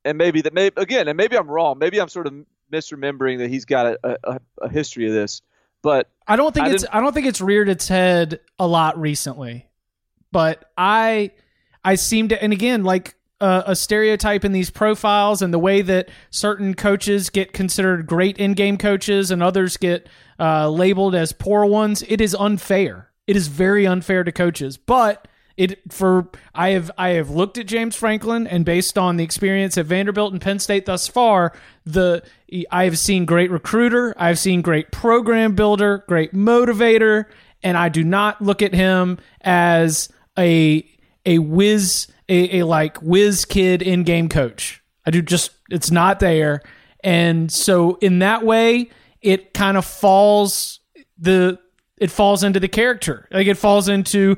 and 0.06 0.18
maybe 0.18 0.42
that 0.42 0.54
maybe 0.54 0.74
again, 0.78 1.08
and 1.08 1.18
maybe 1.18 1.38
I'm 1.38 1.48
wrong. 1.48 1.78
Maybe 1.80 2.00
I'm 2.00 2.10
sort 2.10 2.28
of 2.28 2.34
misremembering 2.72 3.40
that 3.40 3.50
he's 3.50 3.66
got 3.66 3.86
a, 3.88 4.18
a, 4.24 4.40
a 4.62 4.70
history 4.70 5.08
of 5.08 5.14
this. 5.14 5.42
But 5.82 6.10
I 6.28 6.36
don't 6.36 6.54
think 6.54 6.68
I 6.68 6.72
it's 6.72 6.86
I 6.92 7.02
don't 7.02 7.14
think 7.14 7.28
it's 7.28 7.42
reared 7.42 7.70
its 7.70 7.88
head 7.88 8.40
a 8.58 8.68
lot 8.68 9.00
recently. 9.00 9.68
But 10.32 10.72
I 10.78 11.32
I 11.84 11.96
seem 11.96 12.30
to, 12.30 12.42
and 12.42 12.52
again, 12.52 12.84
like 12.84 13.16
uh, 13.40 13.64
a 13.68 13.76
stereotype 13.76 14.44
in 14.44 14.52
these 14.52 14.70
profiles 14.70 15.42
and 15.42 15.54
the 15.54 15.60
way 15.60 15.82
that 15.82 16.10
certain 16.32 16.74
coaches 16.74 17.30
get 17.30 17.54
considered 17.54 18.08
great 18.08 18.38
in-game 18.38 18.78
coaches 18.78 19.30
and 19.30 19.44
others 19.44 19.78
get 19.78 20.08
uh, 20.40 20.70
labeled 20.70 21.14
as 21.14 21.32
poor 21.32 21.66
ones, 21.66 22.04
it 22.08 22.22
is 22.22 22.34
unfair. 22.34 23.12
It 23.28 23.36
is 23.36 23.48
very 23.48 23.86
unfair 23.86 24.24
to 24.24 24.32
coaches, 24.32 24.78
but 24.78 25.28
it 25.58 25.92
for 25.92 26.30
I 26.54 26.70
have 26.72 26.92
I 26.98 27.10
have 27.10 27.30
looked 27.30 27.58
at 27.58 27.66
James 27.66 27.96
Franklin 27.96 28.46
and 28.48 28.66
based 28.66 28.98
on 28.98 29.18
the 29.18 29.24
experience 29.24 29.78
at 29.78 29.86
Vanderbilt 29.86 30.34
and 30.34 30.42
Penn 30.42 30.60
State 30.60 30.86
thus 30.86 31.08
far, 31.08 31.54
the 31.86 32.24
I 32.72 32.84
have 32.84 32.98
seen 33.00 33.26
great 33.26 33.52
recruiter, 33.52 34.14
I've 34.18 34.40
seen 34.40 34.62
great 34.62 34.92
program 34.92 35.56
builder, 35.56 36.04
great 36.08 36.34
motivator, 36.34 37.26
and 37.64 37.78
I 37.78 37.90
do 37.90 38.04
not 38.04 38.42
look 38.42 38.62
at 38.62 38.74
him 38.74 39.18
as 39.42 40.10
a 40.38 40.86
a 41.26 41.40
whiz 41.40 42.08
a, 42.28 42.60
a 42.60 42.66
like 42.66 43.02
whiz 43.02 43.46
kid 43.46 43.82
in 43.82 44.04
game 44.04 44.30
coach. 44.30 44.82
I 45.06 45.12
do 45.12 45.22
just 45.22 45.52
it's 45.70 45.92
not 45.92 46.20
there. 46.20 46.62
And 47.04 47.52
so 47.52 47.96
in 48.02 48.20
that 48.20 48.44
way, 48.44 48.90
it 49.22 49.54
kind 49.54 49.78
of 49.78 49.86
falls 49.86 50.80
the 51.18 51.60
it 51.98 52.12
falls 52.12 52.44
into 52.44 52.60
the 52.60 52.68
character. 52.68 53.28
Like 53.32 53.48
it 53.48 53.58
falls 53.58 53.88
into 53.88 54.38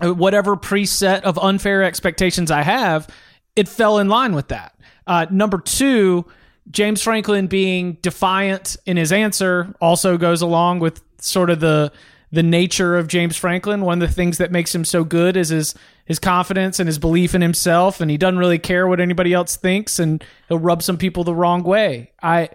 whatever 0.00 0.56
preset 0.56 1.22
of 1.22 1.38
unfair 1.38 1.82
expectations 1.82 2.50
I 2.50 2.62
have, 2.62 3.08
it 3.56 3.68
fell 3.68 3.98
in 3.98 4.08
line 4.08 4.34
with 4.34 4.48
that. 4.48 4.74
Uh, 5.06 5.26
number 5.30 5.58
two, 5.58 6.24
James 6.70 7.02
Franklin 7.02 7.46
being 7.46 7.98
defiant 8.02 8.76
in 8.86 8.96
his 8.96 9.12
answer 9.12 9.74
also 9.80 10.16
goes 10.16 10.42
along 10.42 10.80
with 10.80 11.02
sort 11.18 11.50
of 11.50 11.60
the 11.60 11.92
the 12.30 12.42
nature 12.42 12.96
of 12.96 13.08
James 13.08 13.36
Franklin. 13.36 13.82
One 13.82 14.02
of 14.02 14.08
the 14.08 14.14
things 14.14 14.38
that 14.38 14.50
makes 14.50 14.74
him 14.74 14.86
so 14.86 15.04
good 15.04 15.36
is 15.36 15.50
his 15.50 15.74
his 16.06 16.18
confidence 16.18 16.80
and 16.80 16.86
his 16.86 16.98
belief 16.98 17.34
in 17.34 17.42
himself, 17.42 18.00
and 18.00 18.10
he 18.10 18.16
doesn't 18.16 18.38
really 18.38 18.58
care 18.58 18.86
what 18.86 19.00
anybody 19.00 19.34
else 19.34 19.56
thinks, 19.56 19.98
and 19.98 20.24
he'll 20.48 20.58
rub 20.58 20.82
some 20.82 20.96
people 20.96 21.24
the 21.24 21.34
wrong 21.34 21.62
way. 21.62 22.12
I 22.22 22.48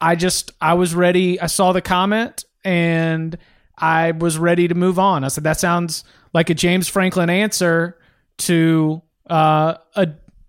I 0.00 0.16
just 0.16 0.50
I 0.60 0.74
was 0.74 0.94
ready. 0.94 1.40
I 1.40 1.46
saw 1.46 1.72
the 1.72 1.80
comment 1.80 2.44
and 2.64 3.38
I 3.78 4.12
was 4.12 4.38
ready 4.38 4.68
to 4.68 4.74
move 4.74 4.98
on. 4.98 5.24
I 5.24 5.28
said, 5.28 5.44
that 5.44 5.60
sounds 5.60 6.04
like 6.32 6.50
a 6.50 6.54
James 6.54 6.88
Franklin 6.88 7.30
answer 7.30 7.98
to 8.38 9.02
uh, 9.28 9.74
a 9.94 10.08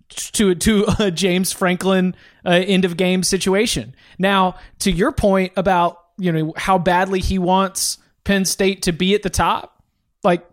to 0.10 0.56
to 0.56 0.86
a 1.00 1.12
James 1.12 1.52
Franklin 1.52 2.16
uh, 2.46 2.50
end 2.50 2.86
of 2.86 2.98
game 2.98 3.24
situation. 3.24 3.96
Now, 4.18 4.56
to 4.80 4.92
your 4.92 5.12
point 5.12 5.54
about 5.56 6.00
you 6.18 6.32
know 6.32 6.54
how 6.58 6.78
badly 6.78 7.20
he 7.20 7.40
wants 7.40 7.98
Penn 8.24 8.46
State 8.46 8.84
to 8.84 8.92
be 8.92 9.16
at 9.16 9.24
the 9.24 9.30
top, 9.30 9.84
like 10.24 10.46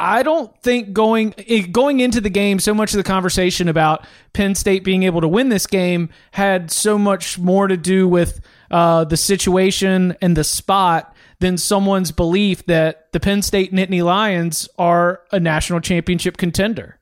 I 0.00 0.22
don't 0.22 0.56
think 0.62 0.92
going 0.92 1.34
going 1.70 2.00
into 2.00 2.20
the 2.20 2.30
game, 2.30 2.58
so 2.58 2.74
much 2.74 2.92
of 2.92 2.96
the 2.96 3.04
conversation 3.04 3.68
about 3.68 4.06
Penn 4.32 4.54
State 4.54 4.84
being 4.84 5.04
able 5.04 5.20
to 5.20 5.28
win 5.28 5.50
this 5.50 5.66
game 5.66 6.10
had 6.32 6.70
so 6.70 6.98
much 6.98 7.38
more 7.38 7.68
to 7.68 7.76
do 7.76 8.08
with 8.08 8.40
uh, 8.70 9.04
the 9.04 9.16
situation 9.16 10.16
and 10.20 10.36
the 10.36 10.44
spot 10.44 11.13
than 11.44 11.58
someone's 11.58 12.10
belief 12.10 12.64
that 12.64 13.12
the 13.12 13.20
Penn 13.20 13.42
State 13.42 13.70
Nittany 13.70 14.02
Lions 14.02 14.66
are 14.78 15.20
a 15.30 15.38
national 15.38 15.80
championship 15.80 16.38
contender. 16.38 16.98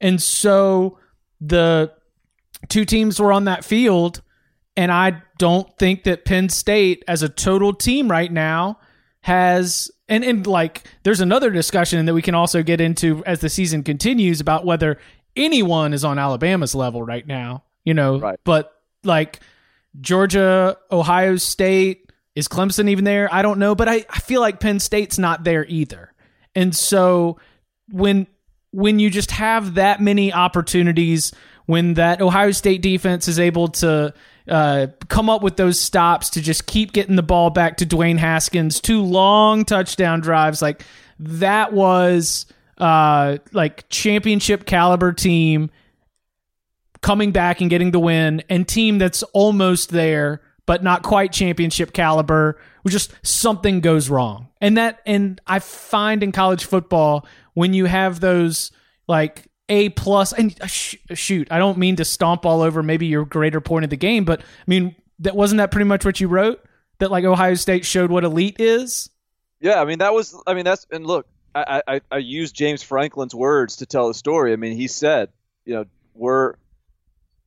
And 0.00 0.20
so 0.22 0.98
the 1.42 1.92
two 2.70 2.86
teams 2.86 3.20
were 3.20 3.34
on 3.34 3.44
that 3.44 3.66
field, 3.66 4.22
and 4.78 4.90
I 4.90 5.20
don't 5.36 5.68
think 5.78 6.04
that 6.04 6.24
Penn 6.24 6.48
State, 6.48 7.04
as 7.06 7.22
a 7.22 7.28
total 7.28 7.74
team 7.74 8.10
right 8.10 8.32
now, 8.32 8.78
has 9.20 9.90
and 10.08 10.24
and 10.24 10.46
like 10.46 10.84
there's 11.02 11.20
another 11.20 11.50
discussion 11.50 12.06
that 12.06 12.14
we 12.14 12.22
can 12.22 12.34
also 12.34 12.62
get 12.62 12.80
into 12.80 13.22
as 13.26 13.40
the 13.40 13.50
season 13.50 13.82
continues 13.82 14.40
about 14.40 14.64
whether 14.64 14.98
anyone 15.36 15.92
is 15.92 16.02
on 16.02 16.18
Alabama's 16.18 16.74
level 16.74 17.02
right 17.02 17.26
now, 17.26 17.62
you 17.84 17.92
know. 17.92 18.18
Right. 18.18 18.40
But 18.44 18.72
like 19.04 19.40
Georgia, 20.00 20.78
Ohio 20.90 21.36
State, 21.36 22.10
is 22.34 22.48
Clemson 22.48 22.88
even 22.88 23.04
there? 23.04 23.32
I 23.32 23.42
don't 23.42 23.58
know, 23.58 23.74
but 23.74 23.88
I, 23.88 24.04
I 24.08 24.20
feel 24.20 24.40
like 24.40 24.60
Penn 24.60 24.80
State's 24.80 25.18
not 25.18 25.44
there 25.44 25.66
either. 25.66 26.12
And 26.54 26.74
so 26.74 27.38
when 27.90 28.26
when 28.70 28.98
you 28.98 29.10
just 29.10 29.30
have 29.32 29.74
that 29.74 30.00
many 30.00 30.32
opportunities, 30.32 31.32
when 31.66 31.94
that 31.94 32.22
Ohio 32.22 32.52
State 32.52 32.80
defense 32.80 33.28
is 33.28 33.38
able 33.38 33.68
to 33.68 34.14
uh, 34.48 34.86
come 35.08 35.28
up 35.28 35.42
with 35.42 35.56
those 35.56 35.78
stops 35.78 36.30
to 36.30 36.40
just 36.40 36.66
keep 36.66 36.92
getting 36.92 37.16
the 37.16 37.22
ball 37.22 37.50
back 37.50 37.76
to 37.78 37.86
Dwayne 37.86 38.18
Haskins, 38.18 38.80
two 38.80 39.02
long 39.02 39.64
touchdown 39.64 40.20
drives, 40.20 40.62
like 40.62 40.84
that 41.18 41.72
was 41.72 42.46
uh, 42.78 43.38
like 43.52 43.88
championship 43.90 44.64
caliber 44.64 45.12
team 45.12 45.70
coming 47.02 47.30
back 47.30 47.60
and 47.60 47.68
getting 47.68 47.90
the 47.90 48.00
win, 48.00 48.42
and 48.48 48.66
team 48.66 48.98
that's 48.98 49.22
almost 49.34 49.90
there 49.90 50.40
but 50.66 50.82
not 50.82 51.02
quite 51.02 51.32
championship 51.32 51.92
caliber. 51.92 52.58
Just 52.86 53.12
something 53.22 53.80
goes 53.80 54.10
wrong, 54.10 54.48
and 54.60 54.76
that 54.76 55.00
and 55.06 55.40
I 55.46 55.58
find 55.58 56.22
in 56.22 56.32
college 56.32 56.64
football 56.64 57.26
when 57.54 57.74
you 57.74 57.84
have 57.84 58.20
those 58.20 58.72
like 59.06 59.48
a 59.68 59.90
plus 59.90 60.32
and 60.32 60.56
uh, 60.60 60.66
sh- 60.66 60.96
shoot, 61.14 61.48
I 61.50 61.58
don't 61.58 61.78
mean 61.78 61.96
to 61.96 62.04
stomp 62.04 62.44
all 62.44 62.62
over 62.62 62.82
maybe 62.82 63.06
your 63.06 63.24
greater 63.24 63.60
point 63.60 63.84
of 63.84 63.90
the 63.90 63.96
game, 63.96 64.24
but 64.24 64.40
I 64.40 64.64
mean 64.66 64.96
that 65.20 65.36
wasn't 65.36 65.58
that 65.58 65.70
pretty 65.70 65.84
much 65.84 66.04
what 66.04 66.20
you 66.20 66.28
wrote 66.28 66.62
that 66.98 67.10
like 67.10 67.24
Ohio 67.24 67.54
State 67.54 67.84
showed 67.84 68.10
what 68.10 68.24
elite 68.24 68.60
is. 68.60 69.10
Yeah, 69.60 69.80
I 69.80 69.84
mean 69.84 69.98
that 69.98 70.12
was. 70.12 70.40
I 70.46 70.54
mean 70.54 70.64
that's 70.64 70.86
and 70.90 71.06
look, 71.06 71.26
I 71.54 71.82
I, 71.86 72.00
I 72.10 72.18
used 72.18 72.54
James 72.54 72.82
Franklin's 72.82 73.34
words 73.34 73.76
to 73.76 73.86
tell 73.86 74.08
the 74.08 74.14
story. 74.14 74.52
I 74.52 74.56
mean 74.56 74.76
he 74.76 74.88
said, 74.88 75.30
you 75.64 75.74
know, 75.74 75.84
we're 76.14 76.54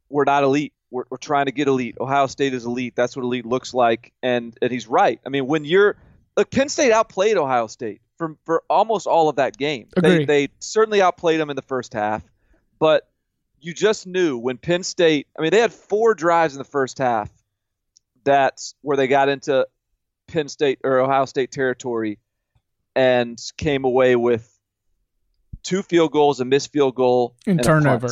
we're 0.10 0.26
not 0.26 0.44
elite. 0.44 0.74
We're, 0.96 1.04
we're 1.10 1.18
trying 1.18 1.48
to 1.48 1.52
get 1.52 1.68
elite. 1.68 1.98
Ohio 2.00 2.28
State 2.28 2.54
is 2.54 2.64
elite. 2.64 2.94
That's 2.96 3.18
what 3.18 3.24
elite 3.24 3.46
looks 3.46 3.74
like, 3.74 4.14
and 4.24 4.58
and 4.62 4.72
he's 4.72 4.88
right. 4.88 5.20
I 5.26 5.30
mean 5.30 5.46
when 5.46 5.66
you're 5.66 5.98
look, 6.38 6.50
Penn 6.50 6.70
State 6.70 6.94
outplayed 6.94 7.36
Ohio 7.36 7.68
State 7.68 8.00
for 8.18 8.38
for 8.46 8.64
almost 8.70 9.06
all 9.06 9.28
of 9.28 9.36
that 9.36 9.58
game. 9.58 9.90
They 10.02 10.24
they 10.24 10.48
certainly 10.60 11.02
outplayed 11.02 11.42
them 11.42 11.50
in 11.50 11.58
the 11.58 11.62
first 11.62 11.94
half, 11.94 12.24
but 12.80 13.10
you 13.60 13.74
just 13.74 14.08
knew 14.08 14.38
when 14.38 14.58
Penn 14.58 14.84
State. 14.84 15.28
I 15.38 15.42
mean 15.42 15.52
they 15.52 15.60
had 15.60 15.74
four 15.74 16.16
drives 16.16 16.54
in 16.54 16.60
the 16.60 16.64
first 16.64 16.98
half. 16.98 17.30
That's 18.24 18.74
where 18.82 18.96
they 18.96 19.08
got 19.08 19.28
into 19.28 19.68
Penn 20.28 20.48
State 20.48 20.80
or 20.86 21.00
Ohio 21.00 21.26
State 21.26 21.52
territory 21.52 22.20
and 22.96 23.38
came 23.58 23.84
away 23.84 24.16
with 24.16 24.50
two 25.62 25.84
field 25.84 26.14
goals, 26.14 26.40
a 26.40 26.46
missed 26.46 26.72
field 26.72 26.96
goal, 26.96 27.36
and, 27.46 27.60
and 27.60 27.66
turnover. 27.66 28.08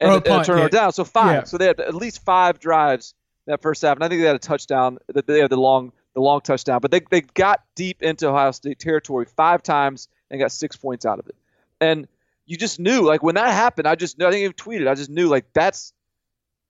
Punt. 0.00 0.26
And, 0.26 0.34
Or 0.34 0.38
a 0.38 0.40
a 0.40 0.44
turnover 0.44 0.64
yeah. 0.64 0.68
down. 0.68 0.92
So 0.92 1.04
five. 1.04 1.32
Yeah. 1.32 1.44
So 1.44 1.58
they 1.58 1.66
had 1.66 1.80
at 1.80 1.94
least 1.94 2.24
five 2.24 2.58
drives 2.60 3.14
that 3.46 3.62
first 3.62 3.82
half, 3.82 3.96
and 3.96 4.04
I 4.04 4.08
think 4.08 4.20
they 4.20 4.26
had 4.26 4.36
a 4.36 4.40
touchdown. 4.40 4.98
That 5.08 5.26
they 5.26 5.40
had 5.40 5.50
the 5.50 5.56
long 5.56 5.92
the 6.14 6.20
long 6.20 6.40
touchdown, 6.40 6.80
but 6.80 6.90
they 6.90 7.00
they 7.10 7.20
got 7.22 7.62
deep 7.74 8.02
into 8.02 8.28
Ohio 8.28 8.50
State 8.52 8.78
territory 8.78 9.26
five 9.36 9.62
times 9.62 10.08
and 10.30 10.40
got 10.40 10.52
six 10.52 10.76
points 10.76 11.06
out 11.06 11.18
of 11.18 11.26
it. 11.28 11.36
And 11.80 12.08
you 12.46 12.56
just 12.56 12.80
knew, 12.80 13.02
like 13.02 13.22
when 13.22 13.34
that 13.36 13.52
happened, 13.52 13.86
I 13.86 13.94
just. 13.94 14.20
I 14.22 14.30
think 14.30 14.56
tweeted. 14.56 14.88
I 14.88 14.94
just 14.94 15.10
knew, 15.10 15.28
like 15.28 15.46
that's 15.52 15.92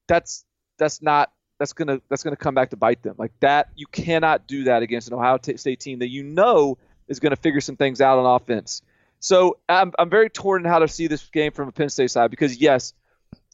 that's 0.06 0.44
that's 0.78 1.02
not 1.02 1.30
that's 1.58 1.72
gonna 1.72 2.00
that's 2.08 2.22
gonna 2.22 2.36
come 2.36 2.54
back 2.54 2.70
to 2.70 2.76
bite 2.76 3.02
them. 3.02 3.14
Like 3.18 3.32
that, 3.40 3.68
you 3.74 3.86
cannot 3.86 4.46
do 4.46 4.64
that 4.64 4.82
against 4.82 5.08
an 5.08 5.14
Ohio 5.14 5.38
T- 5.38 5.56
State 5.56 5.80
team 5.80 6.00
that 6.00 6.08
you 6.08 6.22
know 6.22 6.78
is 7.08 7.20
going 7.20 7.30
to 7.30 7.36
figure 7.36 7.60
some 7.60 7.76
things 7.76 8.00
out 8.00 8.18
on 8.18 8.26
offense. 8.26 8.82
So 9.20 9.58
I'm 9.68 9.92
I'm 9.98 10.10
very 10.10 10.30
torn 10.30 10.64
in 10.64 10.70
how 10.70 10.78
to 10.78 10.88
see 10.88 11.06
this 11.06 11.26
game 11.28 11.52
from 11.52 11.68
a 11.68 11.72
Penn 11.72 11.88
State 11.88 12.10
side 12.10 12.30
because 12.30 12.60
yes, 12.60 12.94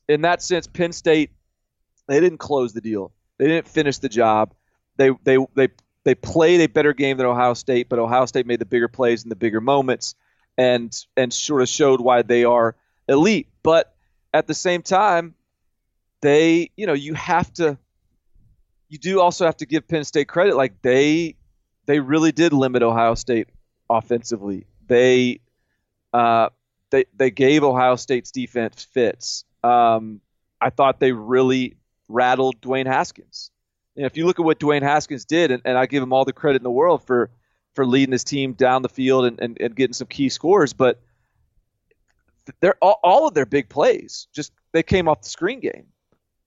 in 0.08 0.22
that 0.22 0.42
sense, 0.42 0.66
Penn 0.66 0.92
State 0.92 1.30
they 2.06 2.20
didn't 2.20 2.38
close 2.38 2.72
the 2.72 2.80
deal. 2.80 3.12
They 3.38 3.46
didn't 3.46 3.68
finish 3.68 3.98
the 3.98 4.08
job. 4.08 4.54
They 4.96 5.10
they 5.24 5.38
they 5.54 5.68
they 6.04 6.14
played 6.14 6.60
a 6.60 6.68
better 6.68 6.92
game 6.92 7.16
than 7.16 7.26
Ohio 7.26 7.54
State, 7.54 7.88
but 7.88 7.98
Ohio 7.98 8.26
State 8.26 8.46
made 8.46 8.58
the 8.58 8.66
bigger 8.66 8.88
plays 8.88 9.24
in 9.24 9.30
the 9.30 9.36
bigger 9.36 9.60
moments 9.60 10.14
and 10.56 10.94
and 11.16 11.32
sort 11.32 11.62
of 11.62 11.68
showed 11.68 12.00
why 12.00 12.22
they 12.22 12.44
are 12.44 12.76
elite. 13.08 13.48
But 13.62 13.94
at 14.32 14.46
the 14.46 14.54
same 14.54 14.82
time, 14.82 15.34
they 16.20 16.70
you 16.76 16.86
know 16.86 16.92
you 16.92 17.14
have 17.14 17.52
to 17.54 17.78
you 18.88 18.98
do 18.98 19.20
also 19.20 19.46
have 19.46 19.56
to 19.58 19.66
give 19.66 19.88
Penn 19.88 20.04
State 20.04 20.28
credit. 20.28 20.56
Like 20.56 20.82
they 20.82 21.36
they 21.86 22.00
really 22.00 22.32
did 22.32 22.52
limit 22.52 22.82
Ohio 22.82 23.14
State 23.14 23.48
offensively. 23.90 24.66
They 24.86 25.40
uh, 26.12 26.50
they 26.90 27.06
they 27.16 27.30
gave 27.30 27.64
Ohio 27.64 27.96
State's 27.96 28.30
defense 28.30 28.84
fits. 28.84 29.44
Um, 29.64 30.20
I 30.60 30.70
thought 30.70 31.00
they 31.00 31.12
really 31.12 31.76
rattled 32.08 32.60
Dwayne 32.60 32.86
Haskins. 32.86 33.50
If 33.96 34.16
you 34.16 34.26
look 34.26 34.38
at 34.38 34.44
what 34.44 34.58
Dwayne 34.58 34.82
Haskins 34.82 35.24
did, 35.24 35.50
and, 35.50 35.62
and 35.64 35.78
I 35.78 35.86
give 35.86 36.02
him 36.02 36.12
all 36.12 36.24
the 36.24 36.32
credit 36.32 36.58
in 36.58 36.64
the 36.64 36.70
world 36.70 37.04
for 37.04 37.30
for 37.74 37.86
leading 37.86 38.12
his 38.12 38.22
team 38.22 38.52
down 38.52 38.82
the 38.82 38.88
field 38.88 39.24
and, 39.24 39.40
and, 39.40 39.60
and 39.60 39.74
getting 39.74 39.94
some 39.94 40.06
key 40.06 40.28
scores, 40.28 40.72
but 40.72 41.00
they're 42.60 42.76
all, 42.80 43.00
all 43.02 43.26
of 43.26 43.34
their 43.34 43.46
big 43.46 43.68
plays 43.68 44.28
just 44.32 44.52
they 44.72 44.82
came 44.82 45.08
off 45.08 45.22
the 45.22 45.28
screen 45.28 45.60
game. 45.60 45.86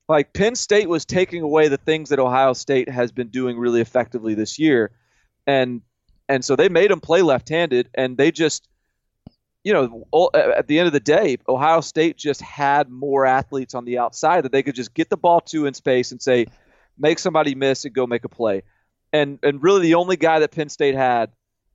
Like 0.08 0.32
Penn 0.32 0.56
State 0.56 0.88
was 0.88 1.04
taking 1.04 1.42
away 1.42 1.68
the 1.68 1.78
things 1.78 2.10
that 2.10 2.20
Ohio 2.20 2.54
State 2.54 2.88
has 2.88 3.12
been 3.12 3.28
doing 3.28 3.58
really 3.58 3.82
effectively 3.82 4.36
this 4.36 4.58
year, 4.58 4.92
and 5.46 5.82
and 6.30 6.46
so 6.46 6.56
they 6.56 6.70
made 6.70 6.92
them 6.92 7.02
play 7.02 7.22
left-handed, 7.22 7.90
and 7.94 8.18
they 8.18 8.32
just 8.32 8.68
you 9.68 9.74
know, 9.74 10.30
at 10.34 10.66
the 10.68 10.80
end 10.80 10.88
of 10.88 10.94
the 10.94 11.02
day, 11.02 11.38
Ohio 11.46 11.82
State 11.82 12.16
just 12.16 12.42
had 12.42 12.90
more 12.90 13.26
athletes 13.26 13.76
on 13.76 13.84
the 13.84 13.98
outside 13.98 14.46
that 14.46 14.54
they 14.54 14.64
could 14.64 14.76
just 14.76 14.94
get 14.94 15.10
the 15.10 15.18
ball 15.18 15.42
to 15.42 15.66
in 15.66 15.74
space 15.74 16.14
and 16.14 16.22
say, 16.22 16.48
make 16.98 17.20
somebody 17.20 17.54
miss 17.54 17.84
and 17.84 17.94
go 17.94 18.08
make 18.08 18.24
a 18.24 18.30
play. 18.30 18.64
And 19.12 19.40
and 19.44 19.62
really 19.62 19.82
the 19.82 19.96
only 19.96 20.16
guy 20.16 20.40
that 20.40 20.52
Penn 20.52 20.70
State 20.70 20.96
had 20.96 21.32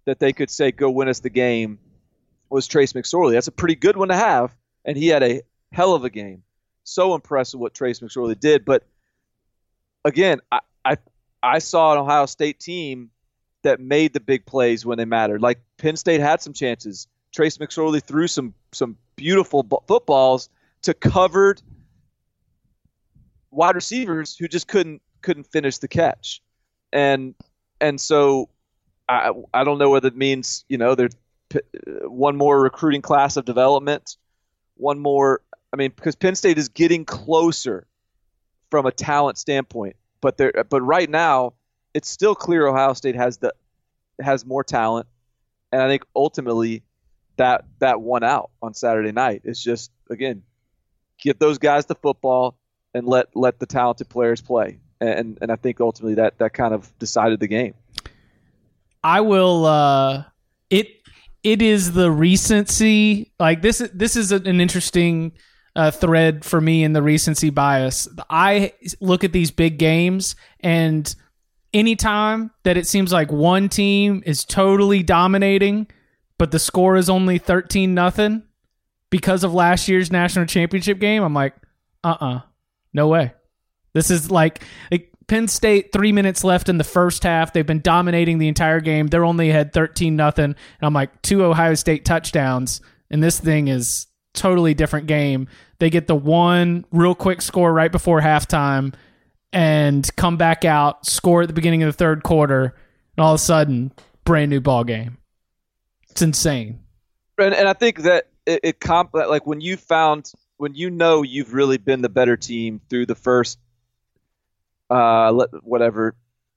that 0.06 0.18
they 0.18 0.32
could 0.32 0.48
say 0.48 0.72
go 0.72 0.88
win 0.88 1.08
us 1.08 1.20
the 1.20 1.28
game 1.28 1.80
was 2.48 2.66
Trace 2.66 2.94
McSorley. 2.94 3.32
That's 3.32 3.48
a 3.48 3.52
pretty 3.52 3.74
good 3.74 3.98
one 3.98 4.08
to 4.08 4.16
have, 4.16 4.56
and 4.86 4.96
he 4.96 5.08
had 5.08 5.22
a 5.22 5.42
hell 5.70 5.92
of 5.92 6.04
a 6.04 6.10
game. 6.10 6.44
So 6.84 7.14
impressive 7.14 7.60
what 7.60 7.74
Trace 7.74 8.00
McSorley 8.00 8.40
did. 8.40 8.64
But 8.64 8.84
again, 10.02 10.40
I 10.50 10.60
I, 10.82 10.96
I 11.42 11.58
saw 11.58 11.92
an 11.92 11.98
Ohio 11.98 12.24
State 12.24 12.58
team 12.58 13.10
that 13.64 13.80
made 13.80 14.14
the 14.14 14.20
big 14.20 14.46
plays 14.46 14.86
when 14.86 14.96
they 14.96 15.04
mattered. 15.04 15.42
Like 15.42 15.60
Penn 15.76 15.96
State 15.96 16.22
had 16.22 16.40
some 16.40 16.54
chances. 16.54 17.06
Trace 17.32 17.58
McSorley 17.58 18.02
threw 18.02 18.28
some 18.28 18.54
some 18.72 18.96
beautiful 19.16 19.62
bu- 19.62 19.78
footballs 19.86 20.48
to 20.82 20.94
covered 20.94 21.62
wide 23.50 23.74
receivers 23.74 24.36
who 24.36 24.48
just 24.48 24.68
couldn't 24.68 25.00
couldn't 25.22 25.44
finish 25.44 25.78
the 25.78 25.88
catch, 25.88 26.42
and 26.92 27.34
and 27.80 28.00
so 28.00 28.48
I 29.08 29.32
I 29.54 29.64
don't 29.64 29.78
know 29.78 29.90
whether 29.90 30.08
it 30.08 30.16
means 30.16 30.64
you 30.68 30.78
know 30.78 30.94
there's 30.94 31.16
p- 31.48 31.60
one 32.02 32.36
more 32.36 32.60
recruiting 32.60 33.02
class 33.02 33.36
of 33.36 33.44
development, 33.44 34.16
one 34.76 34.98
more. 34.98 35.40
I 35.72 35.76
mean 35.76 35.92
because 35.94 36.14
Penn 36.14 36.34
State 36.34 36.58
is 36.58 36.68
getting 36.68 37.04
closer 37.06 37.86
from 38.70 38.84
a 38.84 38.92
talent 38.92 39.38
standpoint, 39.38 39.96
but 40.20 40.36
there 40.36 40.52
but 40.68 40.82
right 40.82 41.08
now 41.08 41.54
it's 41.94 42.08
still 42.08 42.34
clear 42.34 42.66
Ohio 42.66 42.92
State 42.92 43.14
has 43.14 43.38
the 43.38 43.54
has 44.20 44.44
more 44.44 44.62
talent, 44.62 45.06
and 45.70 45.80
I 45.80 45.88
think 45.88 46.04
ultimately 46.14 46.82
that 47.36 47.64
that 47.78 48.00
won 48.00 48.22
out 48.22 48.50
on 48.60 48.74
Saturday 48.74 49.12
night. 49.12 49.42
It's 49.44 49.62
just 49.62 49.90
again 50.10 50.42
get 51.20 51.38
those 51.38 51.58
guys 51.58 51.86
the 51.86 51.94
football 51.94 52.56
and 52.94 53.06
let 53.06 53.34
let 53.34 53.58
the 53.58 53.66
talented 53.66 54.08
players 54.08 54.40
play, 54.40 54.80
and 55.00 55.38
and 55.40 55.50
I 55.50 55.56
think 55.56 55.80
ultimately 55.80 56.14
that 56.16 56.38
that 56.38 56.52
kind 56.52 56.74
of 56.74 56.96
decided 56.98 57.40
the 57.40 57.48
game. 57.48 57.74
I 59.02 59.20
will. 59.20 59.66
uh 59.66 60.24
It 60.70 60.88
it 61.42 61.62
is 61.62 61.92
the 61.92 62.10
recency. 62.10 63.32
Like 63.38 63.62
this. 63.62 63.78
This 63.92 64.16
is 64.16 64.32
an 64.32 64.60
interesting 64.60 65.32
uh, 65.74 65.90
thread 65.90 66.44
for 66.44 66.60
me 66.60 66.84
in 66.84 66.92
the 66.92 67.02
recency 67.02 67.50
bias. 67.50 68.08
I 68.28 68.72
look 69.00 69.24
at 69.24 69.32
these 69.32 69.50
big 69.50 69.78
games 69.78 70.36
and 70.60 71.14
anytime 71.72 72.50
that 72.64 72.76
it 72.76 72.86
seems 72.86 73.12
like 73.12 73.32
one 73.32 73.68
team 73.68 74.22
is 74.26 74.44
totally 74.44 75.02
dominating, 75.02 75.86
but 76.42 76.50
the 76.50 76.58
score 76.58 76.96
is 76.96 77.08
only 77.08 77.38
thirteen 77.38 77.94
nothing 77.94 78.42
because 79.10 79.44
of 79.44 79.54
last 79.54 79.86
year's 79.86 80.10
national 80.10 80.44
championship 80.44 80.98
game, 80.98 81.22
I'm 81.22 81.34
like, 81.34 81.54
uh 82.02 82.16
uh 82.20 82.40
no 82.92 83.06
way. 83.06 83.32
This 83.92 84.10
is 84.10 84.28
like, 84.28 84.64
like 84.90 85.12
Penn 85.28 85.46
State, 85.46 85.92
three 85.92 86.10
minutes 86.10 86.42
left 86.42 86.68
in 86.68 86.78
the 86.78 86.82
first 86.82 87.22
half. 87.22 87.52
They've 87.52 87.64
been 87.64 87.80
dominating 87.80 88.38
the 88.38 88.48
entire 88.48 88.80
game. 88.80 89.06
They're 89.06 89.24
only 89.24 89.50
ahead 89.50 89.72
13 89.72 90.16
nothing. 90.16 90.46
And 90.46 90.56
I'm 90.80 90.92
like, 90.92 91.22
two 91.22 91.44
Ohio 91.44 91.74
State 91.74 92.04
touchdowns. 92.04 92.80
And 93.08 93.22
this 93.22 93.38
thing 93.38 93.68
is 93.68 94.08
totally 94.34 94.74
different 94.74 95.06
game. 95.06 95.46
They 95.78 95.90
get 95.90 96.08
the 96.08 96.16
one 96.16 96.84
real 96.90 97.14
quick 97.14 97.40
score 97.40 97.72
right 97.72 97.92
before 97.92 98.20
halftime 98.20 98.94
and 99.52 100.10
come 100.16 100.38
back 100.38 100.64
out, 100.64 101.06
score 101.06 101.42
at 101.42 101.46
the 101.46 101.54
beginning 101.54 101.84
of 101.84 101.86
the 101.86 101.96
third 101.96 102.24
quarter, 102.24 102.74
and 103.16 103.24
all 103.24 103.32
of 103.32 103.36
a 103.36 103.44
sudden, 103.44 103.92
brand 104.24 104.50
new 104.50 104.60
ball 104.60 104.82
game. 104.82 105.18
It's 106.12 106.20
insane. 106.20 106.78
And, 107.38 107.54
and 107.54 107.66
I 107.66 107.72
think 107.72 108.00
that 108.02 108.26
it, 108.44 108.60
it 108.62 108.80
comp 108.80 109.14
like 109.14 109.46
when 109.46 109.62
you 109.62 109.78
found 109.78 110.30
when 110.58 110.74
you 110.74 110.90
know 110.90 111.22
you've 111.22 111.54
really 111.54 111.78
been 111.78 112.02
the 112.02 112.10
better 112.10 112.36
team 112.36 112.82
through 112.90 113.06
the 113.06 113.14
first 113.14 113.58
uh 114.90 115.32
whatever 115.62 116.14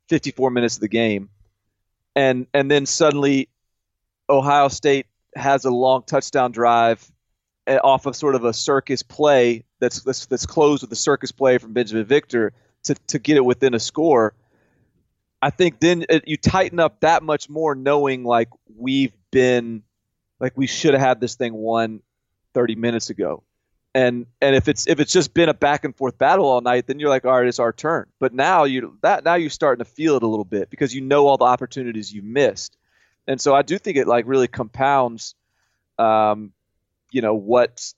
54 0.10 0.52
minutes 0.52 0.76
of 0.76 0.82
the 0.82 0.90
game 0.90 1.30
and 2.18 2.48
and 2.54 2.70
then 2.70 2.86
suddenly 2.86 3.48
Ohio 4.30 4.68
State 4.68 5.06
has 5.38 5.64
a 5.64 5.72
long 5.72 6.04
touchdown 6.04 6.52
drive 6.52 7.10
uh, 7.66 7.80
off 7.82 8.06
of 8.08 8.16
sort 8.16 8.36
of 8.36 8.44
a 8.44 8.52
circus 8.52 9.04
play 9.04 9.64
that's 9.80 10.02
that's, 10.02 10.26
that's 10.26 10.46
closed 10.46 10.82
with 10.84 10.92
a 10.92 10.98
circus 10.98 11.32
play 11.32 11.60
from 11.60 11.74
Binjimen 11.74 12.06
Victor 12.06 12.52
to 12.84 12.96
to 13.08 13.20
get 13.20 13.38
it 13.38 13.46
within 13.46 13.74
a 13.74 13.80
score 13.80 14.34
I 15.42 15.52
think 15.52 15.80
then 15.80 16.06
it, 16.10 16.28
you 16.28 16.38
tighten 16.38 16.80
up 16.80 17.02
that 17.02 17.24
much 17.24 17.50
more 17.50 17.76
knowing 17.76 18.24
like 18.24 18.50
we've 18.76 19.14
been 19.36 19.84
like 20.40 20.54
we 20.56 20.66
should 20.66 20.94
have 20.94 21.02
had 21.02 21.20
this 21.20 21.36
thing 21.36 21.54
won 21.54 22.00
30 22.54 22.76
minutes 22.76 23.10
ago. 23.10 23.44
And 23.94 24.28
and 24.42 24.56
if 24.56 24.70
it's 24.70 24.88
if 24.88 25.02
it's 25.02 25.12
just 25.12 25.34
been 25.34 25.50
a 25.50 25.54
back 25.54 25.84
and 25.84 25.94
forth 25.94 26.18
battle 26.18 26.46
all 26.46 26.62
night, 26.62 26.88
then 26.88 27.02
you're 27.02 27.10
like, 27.10 27.26
all 27.26 27.38
right, 27.38 27.46
it's 27.46 27.60
our 27.60 27.74
turn. 27.74 28.08
But 28.18 28.34
now 28.34 28.64
you 28.64 28.98
that 29.02 29.26
now 29.26 29.36
you're 29.36 29.50
starting 29.50 29.84
to 29.84 29.90
feel 29.92 30.16
it 30.16 30.24
a 30.24 30.28
little 30.28 30.46
bit 30.46 30.70
because 30.70 30.96
you 30.96 31.02
know 31.02 31.28
all 31.28 31.38
the 31.38 31.46
opportunities 31.46 32.14
you 32.14 32.22
missed, 32.22 32.78
and 33.28 33.40
so 33.40 33.54
I 33.54 33.62
do 33.62 33.78
think 33.78 33.98
it 33.98 34.08
like 34.08 34.26
really 34.26 34.48
compounds, 34.48 35.36
um, 35.98 36.52
you 37.12 37.22
know 37.22 37.36
what, 37.36 37.94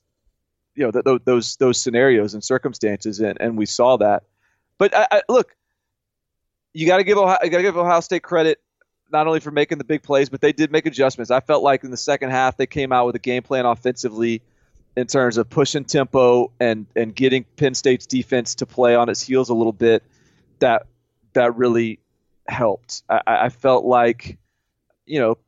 you 0.74 0.84
know 0.84 0.90
th- 0.92 1.22
those 1.24 1.56
those 1.56 1.80
scenarios 1.80 2.34
and 2.34 2.42
circumstances, 2.42 3.20
and, 3.20 3.36
and 3.40 3.56
we 3.58 3.66
saw 3.66 3.96
that. 3.96 4.24
But 4.76 4.96
I, 4.96 5.06
I, 5.10 5.22
look, 5.28 5.56
you 6.74 6.86
got 6.86 6.98
to 6.98 7.04
give 7.04 7.18
Ohio, 7.18 7.38
you 7.42 7.50
got 7.50 7.56
to 7.56 7.64
give 7.64 7.76
Ohio 7.76 8.00
State 8.00 8.22
credit 8.22 8.60
not 9.10 9.26
only 9.26 9.40
for 9.40 9.50
making 9.50 9.78
the 9.78 9.84
big 9.84 10.02
plays, 10.02 10.28
but 10.28 10.40
they 10.40 10.52
did 10.52 10.70
make 10.70 10.86
adjustments. 10.86 11.30
I 11.30 11.40
felt 11.40 11.62
like 11.62 11.84
in 11.84 11.90
the 11.90 11.96
second 11.96 12.30
half 12.30 12.56
they 12.56 12.66
came 12.66 12.92
out 12.92 13.06
with 13.06 13.16
a 13.16 13.20
game 13.20 13.42
plan 13.42 13.66
offensively 13.66 14.42
in 14.96 15.06
terms 15.06 15.36
of 15.36 15.48
pushing 15.48 15.84
tempo 15.84 16.50
and 16.58 16.86
and 16.96 17.14
getting 17.14 17.44
Penn 17.56 17.74
State's 17.74 18.06
defense 18.06 18.56
to 18.56 18.66
play 18.66 18.94
on 18.94 19.08
its 19.08 19.22
heels 19.22 19.48
a 19.48 19.54
little 19.54 19.72
bit. 19.72 20.02
That 20.58 20.86
that 21.34 21.56
really 21.56 22.00
helped. 22.48 23.02
I, 23.08 23.20
I 23.26 23.48
felt 23.48 23.84
like, 23.84 24.38
you 25.06 25.20
know, 25.20 25.38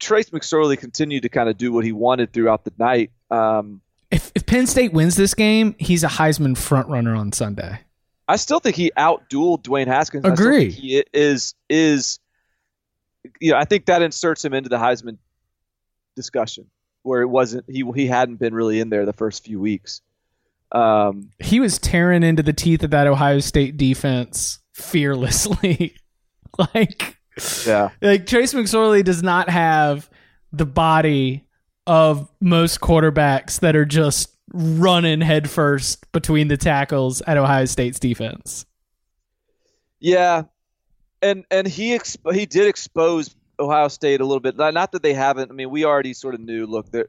Trace 0.00 0.30
McSorley 0.30 0.78
continued 0.78 1.22
to 1.22 1.28
kind 1.28 1.48
of 1.48 1.56
do 1.56 1.72
what 1.72 1.84
he 1.84 1.92
wanted 1.92 2.32
throughout 2.32 2.64
the 2.64 2.72
night. 2.78 3.10
Um, 3.30 3.80
if, 4.10 4.32
if 4.34 4.46
Penn 4.46 4.66
State 4.66 4.92
wins 4.92 5.16
this 5.16 5.34
game, 5.34 5.74
he's 5.78 6.02
a 6.02 6.08
Heisman 6.08 6.56
frontrunner 6.56 7.18
on 7.18 7.32
Sunday. 7.32 7.80
I 8.26 8.36
still 8.36 8.60
think 8.60 8.76
he 8.76 8.92
outdueled 8.96 9.62
Dwayne 9.62 9.86
Haskins. 9.86 10.24
Agree. 10.24 10.70
he 10.70 11.04
is 11.12 11.54
is 11.68 12.18
you 13.40 13.52
know 13.52 13.58
I 13.58 13.64
think 13.64 13.86
that 13.86 14.02
inserts 14.02 14.44
him 14.44 14.54
into 14.54 14.68
the 14.68 14.78
Heisman 14.78 15.18
discussion 16.16 16.66
where 17.02 17.22
it 17.22 17.28
wasn't 17.28 17.64
he 17.68 17.84
he 17.94 18.06
hadn't 18.06 18.36
been 18.36 18.54
really 18.54 18.80
in 18.80 18.90
there 18.90 19.06
the 19.06 19.12
first 19.12 19.44
few 19.44 19.60
weeks. 19.60 20.02
Um, 20.70 21.30
he 21.38 21.60
was 21.60 21.78
tearing 21.78 22.22
into 22.22 22.42
the 22.42 22.52
teeth 22.52 22.82
of 22.82 22.90
that 22.90 23.06
Ohio 23.06 23.40
State 23.40 23.76
defense 23.76 24.58
fearlessly. 24.74 25.94
like 26.74 27.16
yeah. 27.66 27.90
Like 28.02 28.26
Trace 28.26 28.54
McSorley 28.54 29.04
does 29.04 29.22
not 29.22 29.48
have 29.48 30.10
the 30.52 30.66
body 30.66 31.44
of 31.86 32.28
most 32.40 32.80
quarterbacks 32.80 33.60
that 33.60 33.76
are 33.76 33.86
just 33.86 34.36
running 34.52 35.20
headfirst 35.20 36.10
between 36.12 36.48
the 36.48 36.56
tackles 36.56 37.22
at 37.26 37.36
Ohio 37.36 37.64
State's 37.64 37.98
defense. 37.98 38.66
Yeah, 40.00 40.44
and 41.22 41.44
and 41.50 41.66
he 41.66 41.96
exp- 41.96 42.34
he 42.34 42.46
did 42.46 42.68
expose 42.68 43.34
Ohio 43.58 43.88
State 43.88 44.20
a 44.20 44.24
little 44.24 44.40
bit. 44.40 44.56
Not 44.56 44.92
that 44.92 45.02
they 45.02 45.14
haven't. 45.14 45.50
I 45.50 45.54
mean, 45.54 45.70
we 45.70 45.84
already 45.84 46.14
sort 46.14 46.34
of 46.34 46.40
knew. 46.40 46.66
Look, 46.66 46.90
that 46.92 47.08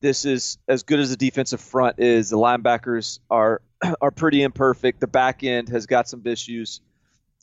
this 0.00 0.24
is 0.24 0.58
as 0.68 0.82
good 0.82 1.00
as 1.00 1.10
the 1.10 1.16
defensive 1.16 1.60
front 1.60 1.98
is. 1.98 2.30
The 2.30 2.36
linebackers 2.36 3.20
are 3.30 3.62
are 4.00 4.10
pretty 4.10 4.42
imperfect. 4.42 5.00
The 5.00 5.06
back 5.06 5.42
end 5.44 5.68
has 5.70 5.86
got 5.86 6.08
some 6.08 6.22
issues, 6.24 6.80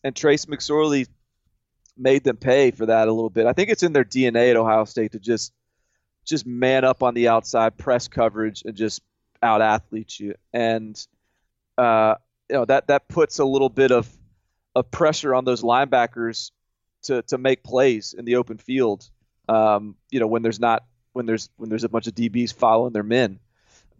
and 0.03 0.15
Trace 0.15 0.45
McSorley 0.45 1.07
made 1.97 2.23
them 2.23 2.37
pay 2.37 2.71
for 2.71 2.85
that 2.85 3.07
a 3.07 3.11
little 3.11 3.29
bit. 3.29 3.45
I 3.45 3.53
think 3.53 3.69
it's 3.69 3.83
in 3.83 3.93
their 3.93 4.05
DNA 4.05 4.51
at 4.51 4.55
Ohio 4.55 4.85
State 4.85 5.11
to 5.13 5.19
just 5.19 5.53
just 6.25 6.45
man 6.45 6.85
up 6.85 7.01
on 7.03 7.13
the 7.13 7.27
outside, 7.27 7.77
press 7.77 8.07
coverage, 8.07 8.63
and 8.65 8.75
just 8.75 9.01
out 9.41 9.61
athlete 9.61 10.19
you. 10.19 10.35
And 10.53 11.01
uh, 11.77 12.15
you 12.49 12.55
know 12.55 12.65
that 12.65 12.87
that 12.87 13.07
puts 13.07 13.39
a 13.39 13.45
little 13.45 13.69
bit 13.69 13.91
of 13.91 14.09
of 14.75 14.91
pressure 14.91 15.33
on 15.33 15.45
those 15.45 15.61
linebackers 15.61 16.51
to 17.03 17.21
to 17.23 17.37
make 17.37 17.63
plays 17.63 18.13
in 18.17 18.25
the 18.25 18.35
open 18.35 18.57
field. 18.57 19.09
Um, 19.47 19.95
you 20.11 20.19
know 20.19 20.27
when 20.27 20.41
there's 20.41 20.59
not 20.59 20.85
when 21.13 21.25
there's 21.25 21.49
when 21.57 21.69
there's 21.69 21.83
a 21.83 21.89
bunch 21.89 22.07
of 22.07 22.15
DBs 22.15 22.53
following 22.53 22.93
their 22.93 23.03
men 23.03 23.39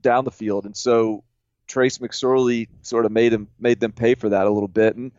down 0.01 0.25
the 0.25 0.32
field, 0.32 0.65
and 0.65 0.75
so 0.75 1.23
Trace 1.67 1.97
McSorley 1.99 2.67
sort 2.82 3.05
of 3.05 3.12
made 3.12 3.34
him 3.34 3.47
made 3.60 3.79
them 3.79 3.91
pay 3.91 4.15
for 4.15 4.29
that 4.29 4.47
a 4.47 4.49
little 4.49 4.67
bit, 4.67 4.95
and 4.95 5.12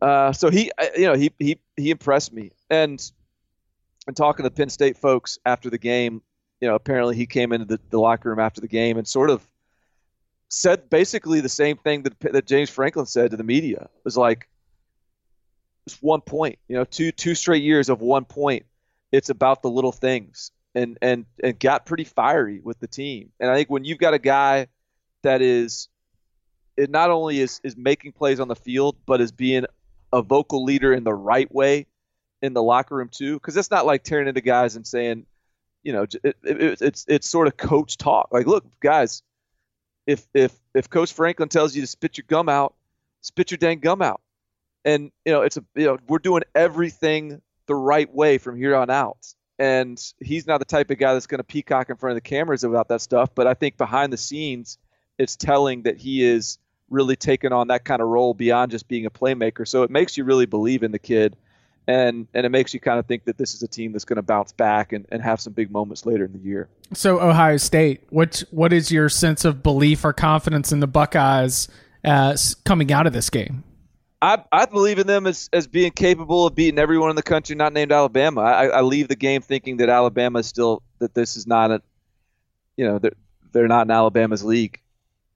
uh, 0.00 0.32
so 0.32 0.50
he 0.50 0.70
you 0.96 1.06
know 1.06 1.14
he 1.14 1.30
he 1.38 1.58
he 1.76 1.90
impressed 1.90 2.32
me, 2.32 2.50
and 2.70 3.10
and 4.06 4.16
talking 4.16 4.44
to 4.44 4.50
Penn 4.50 4.68
State 4.68 4.96
folks 4.96 5.38
after 5.46 5.70
the 5.70 5.78
game, 5.78 6.22
you 6.60 6.68
know 6.68 6.74
apparently 6.74 7.16
he 7.16 7.26
came 7.26 7.52
into 7.52 7.66
the, 7.66 7.80
the 7.90 8.00
locker 8.00 8.30
room 8.30 8.40
after 8.40 8.60
the 8.60 8.68
game 8.68 8.98
and 8.98 9.06
sort 9.06 9.30
of 9.30 9.46
said 10.48 10.90
basically 10.90 11.40
the 11.40 11.48
same 11.48 11.76
thing 11.76 12.02
that 12.02 12.18
that 12.20 12.46
James 12.46 12.70
Franklin 12.70 13.06
said 13.06 13.30
to 13.30 13.36
the 13.36 13.44
media. 13.44 13.82
It 13.82 14.04
was 14.04 14.16
like 14.16 14.48
it's 15.86 15.98
one 16.00 16.20
point. 16.20 16.58
You 16.68 16.76
know, 16.76 16.84
two 16.84 17.12
two 17.12 17.34
straight 17.34 17.62
years 17.62 17.88
of 17.88 18.00
one 18.00 18.24
point. 18.24 18.66
It's 19.10 19.30
about 19.30 19.62
the 19.62 19.70
little 19.70 19.92
things, 19.92 20.52
and 20.74 20.98
and 21.02 21.26
and 21.42 21.58
got 21.58 21.86
pretty 21.86 22.04
fiery 22.04 22.60
with 22.62 22.78
the 22.78 22.86
team. 22.86 23.30
And 23.40 23.50
I 23.50 23.56
think 23.56 23.70
when 23.70 23.84
you've 23.84 23.98
got 23.98 24.14
a 24.14 24.18
guy 24.18 24.68
that 25.22 25.42
is, 25.42 25.88
it 26.76 26.90
not 26.90 27.10
only 27.10 27.40
is 27.40 27.60
is 27.64 27.76
making 27.76 28.12
plays 28.12 28.40
on 28.40 28.48
the 28.48 28.56
field, 28.56 28.96
but 29.06 29.20
is 29.20 29.32
being 29.32 29.66
a 30.12 30.22
vocal 30.22 30.64
leader 30.64 30.92
in 30.92 31.04
the 31.04 31.14
right 31.14 31.52
way 31.52 31.86
in 32.42 32.54
the 32.54 32.62
locker 32.62 32.94
room 32.94 33.08
too. 33.08 33.34
Because 33.34 33.56
it's 33.56 33.70
not 33.70 33.86
like 33.86 34.04
tearing 34.04 34.28
into 34.28 34.40
guys 34.40 34.76
and 34.76 34.86
saying, 34.86 35.26
you 35.82 35.92
know, 35.92 36.02
it, 36.02 36.36
it, 36.44 36.82
it's 36.82 37.04
it's 37.08 37.28
sort 37.28 37.48
of 37.48 37.56
coach 37.56 37.96
talk. 37.96 38.28
Like, 38.30 38.46
look, 38.46 38.64
guys, 38.80 39.22
if 40.06 40.26
if 40.32 40.52
if 40.74 40.88
Coach 40.88 41.12
Franklin 41.12 41.48
tells 41.48 41.74
you 41.74 41.82
to 41.82 41.88
spit 41.88 42.18
your 42.18 42.24
gum 42.28 42.48
out, 42.48 42.74
spit 43.20 43.50
your 43.50 43.58
dang 43.58 43.80
gum 43.80 44.00
out 44.00 44.20
and 44.84 45.10
you 45.24 45.32
know 45.32 45.42
it's 45.42 45.56
a 45.56 45.64
you 45.74 45.86
know 45.86 45.98
we're 46.08 46.18
doing 46.18 46.42
everything 46.54 47.40
the 47.66 47.74
right 47.74 48.12
way 48.12 48.38
from 48.38 48.56
here 48.56 48.74
on 48.74 48.90
out. 48.90 49.34
And 49.58 50.02
he's 50.20 50.46
not 50.46 50.58
the 50.58 50.64
type 50.64 50.90
of 50.90 50.98
guy 50.98 51.12
that's 51.12 51.28
going 51.28 51.38
to 51.38 51.44
peacock 51.44 51.88
in 51.88 51.96
front 51.96 52.12
of 52.12 52.16
the 52.16 52.28
cameras 52.28 52.64
about 52.64 52.88
that 52.88 53.00
stuff 53.00 53.32
but 53.34 53.46
i 53.46 53.54
think 53.54 53.76
behind 53.76 54.12
the 54.12 54.16
scenes 54.16 54.78
it's 55.18 55.36
telling 55.36 55.82
that 55.82 55.98
he 55.98 56.24
is 56.24 56.58
really 56.92 57.16
taking 57.16 57.52
on 57.52 57.68
that 57.68 57.84
kind 57.84 58.02
of 58.02 58.08
role 58.08 58.34
beyond 58.34 58.70
just 58.70 58.86
being 58.86 59.06
a 59.06 59.10
playmaker. 59.10 59.66
So 59.66 59.82
it 59.82 59.90
makes 59.90 60.16
you 60.16 60.24
really 60.24 60.46
believe 60.46 60.82
in 60.82 60.92
the 60.92 60.98
kid 60.98 61.36
and 61.88 62.28
and 62.32 62.46
it 62.46 62.50
makes 62.50 62.72
you 62.72 62.78
kind 62.78 63.00
of 63.00 63.06
think 63.06 63.24
that 63.24 63.36
this 63.36 63.54
is 63.54 63.62
a 63.64 63.66
team 63.66 63.90
that's 63.90 64.04
going 64.04 64.16
to 64.16 64.22
bounce 64.22 64.52
back 64.52 64.92
and, 64.92 65.04
and 65.10 65.20
have 65.20 65.40
some 65.40 65.52
big 65.52 65.68
moments 65.68 66.06
later 66.06 66.24
in 66.24 66.32
the 66.32 66.38
year. 66.38 66.68
So 66.92 67.18
ohio 67.18 67.56
state 67.56 68.04
what 68.10 68.44
what 68.52 68.72
is 68.72 68.92
your 68.92 69.08
sense 69.08 69.44
of 69.44 69.64
belief 69.64 70.04
or 70.04 70.12
confidence 70.12 70.70
in 70.70 70.78
the 70.78 70.86
buckeyes 70.86 71.66
uh, 72.04 72.30
as 72.34 72.54
coming 72.64 72.92
out 72.92 73.08
of 73.08 73.12
this 73.12 73.30
game 73.30 73.64
I, 74.22 74.44
I 74.52 74.66
believe 74.66 75.00
in 75.00 75.08
them 75.08 75.26
as, 75.26 75.50
as 75.52 75.66
being 75.66 75.90
capable 75.90 76.46
of 76.46 76.54
beating 76.54 76.78
everyone 76.78 77.10
in 77.10 77.16
the 77.16 77.24
country 77.24 77.56
not 77.56 77.72
named 77.72 77.90
Alabama. 77.90 78.42
I, 78.42 78.66
I 78.66 78.80
leave 78.82 79.08
the 79.08 79.16
game 79.16 79.42
thinking 79.42 79.78
that 79.78 79.88
Alabama 79.88 80.38
is 80.38 80.46
still 80.46 80.80
that 81.00 81.12
this 81.12 81.36
is 81.36 81.44
not 81.44 81.72
a, 81.72 81.82
you 82.76 82.86
know, 82.86 83.00
they're 83.00 83.16
they're 83.50 83.68
not 83.68 83.88
in 83.88 83.90
Alabama's 83.90 84.44
league, 84.44 84.80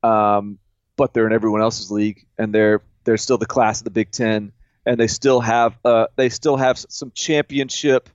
um, 0.05 0.59
but 0.97 1.13
they're 1.13 1.27
in 1.27 1.33
everyone 1.33 1.63
else's 1.63 1.91
league, 1.91 2.25
and 2.39 2.55
they're 2.55 2.81
they're 3.03 3.17
still 3.17 3.39
the 3.39 3.45
class 3.45 3.81
of 3.81 3.85
the 3.85 3.91
Big 3.91 4.13
Ten, 4.13 4.53
and 4.87 5.01
they 5.01 5.09
still 5.09 5.41
have 5.41 5.77
uh 5.85 6.07
they 6.15 6.29
still 6.29 6.57
have 6.57 6.79
some 6.79 7.11
championship 7.13 8.09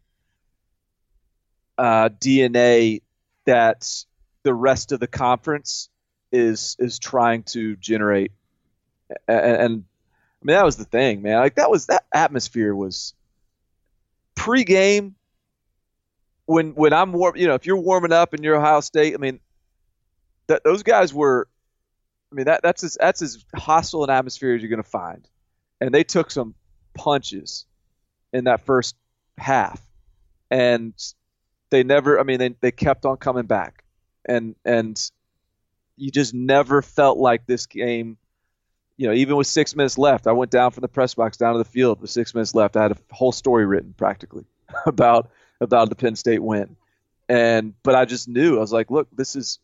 uh, 1.78 2.08
DNA 2.08 3.02
that 3.46 4.06
the 4.44 4.54
rest 4.54 4.94
of 4.94 5.02
the 5.02 5.08
conference 5.08 5.90
is 6.32 6.78
is 6.80 6.98
trying 6.98 7.44
to 7.44 7.76
generate, 7.76 8.32
and, 9.28 9.58
and 9.58 9.84
I 10.42 10.46
mean, 10.46 10.56
that 10.56 10.66
was 10.66 10.78
the 10.78 10.86
thing, 10.86 11.22
man. 11.22 11.38
Like 11.38 11.56
that 11.56 11.70
was 11.70 11.86
that 11.88 12.06
atmosphere 12.14 12.74
was 12.74 13.14
pre-game 14.36 15.16
when 16.46 16.74
when 16.74 16.94
I'm 16.94 17.14
warm. 17.14 17.36
You 17.38 17.48
know, 17.48 17.54
if 17.54 17.66
you're 17.66 17.78
warming 17.78 18.12
up 18.12 18.34
in 18.34 18.42
you're 18.42 18.56
Ohio 18.56 18.82
State, 18.82 19.14
I 19.14 19.18
mean, 19.18 19.40
that 20.48 20.64
those 20.64 20.84
guys 20.84 21.14
were. 21.14 21.48
I 22.32 22.36
mean, 22.36 22.46
that 22.46 22.62
that's 22.64 22.84
as 22.84 22.98
that's 23.00 23.22
as 23.22 23.44
hostile 23.56 24.04
an 24.04 24.10
atmosphere 24.10 24.56
as 24.56 24.62
you're 24.62 24.70
going 24.70 24.82
to 24.82 24.90
find, 24.90 25.28
and 25.80 25.94
they 25.94 26.04
took 26.04 26.32
some 26.32 26.56
punches 26.96 27.66
in 28.34 28.46
that 28.46 28.66
first 28.66 28.96
half, 29.38 29.82
and 30.50 30.94
they 31.70 31.84
never. 31.84 32.20
I 32.20 32.24
mean, 32.24 32.40
they 32.40 32.56
they 32.62 32.72
kept 32.72 33.06
on 33.06 33.18
coming 33.18 33.46
back, 33.46 33.84
and 34.26 34.56
and 34.66 35.00
you 35.98 36.10
just 36.10 36.34
never 36.34 36.82
felt 36.82 37.18
like 37.18 37.46
this 37.46 37.68
game 37.68 38.18
you 39.02 39.08
know, 39.08 39.14
even 39.14 39.36
with 39.36 39.48
six 39.48 39.76
minutes 39.76 39.98
left, 39.98 40.28
I 40.28 40.32
went 40.32 40.52
down 40.52 40.70
from 40.70 40.82
the 40.82 40.88
press 40.88 41.16
box 41.16 41.36
down 41.36 41.54
to 41.54 41.58
the 41.58 41.66
field 41.66 42.00
with 42.02 42.12
six 42.12 42.36
minutes 42.36 42.54
left. 42.54 42.78
I 42.78 42.84
had 42.84 42.92
a 42.92 42.98
whole 43.10 43.32
story 43.32 43.66
written 43.66 43.96
practically 43.98 44.46
about 44.86 45.32
about 45.60 45.90
the 45.90 45.96
Penn 45.96 46.16
State 46.16 46.44
win, 46.44 46.76
and 47.28 47.74
but 47.82 47.96
I 47.96 48.06
just 48.06 48.28
knew 48.28 48.58
I 48.58 48.60
was 48.60 48.72
like, 48.72 48.92
look, 48.92 49.08
this 49.12 49.36
is 49.36 49.58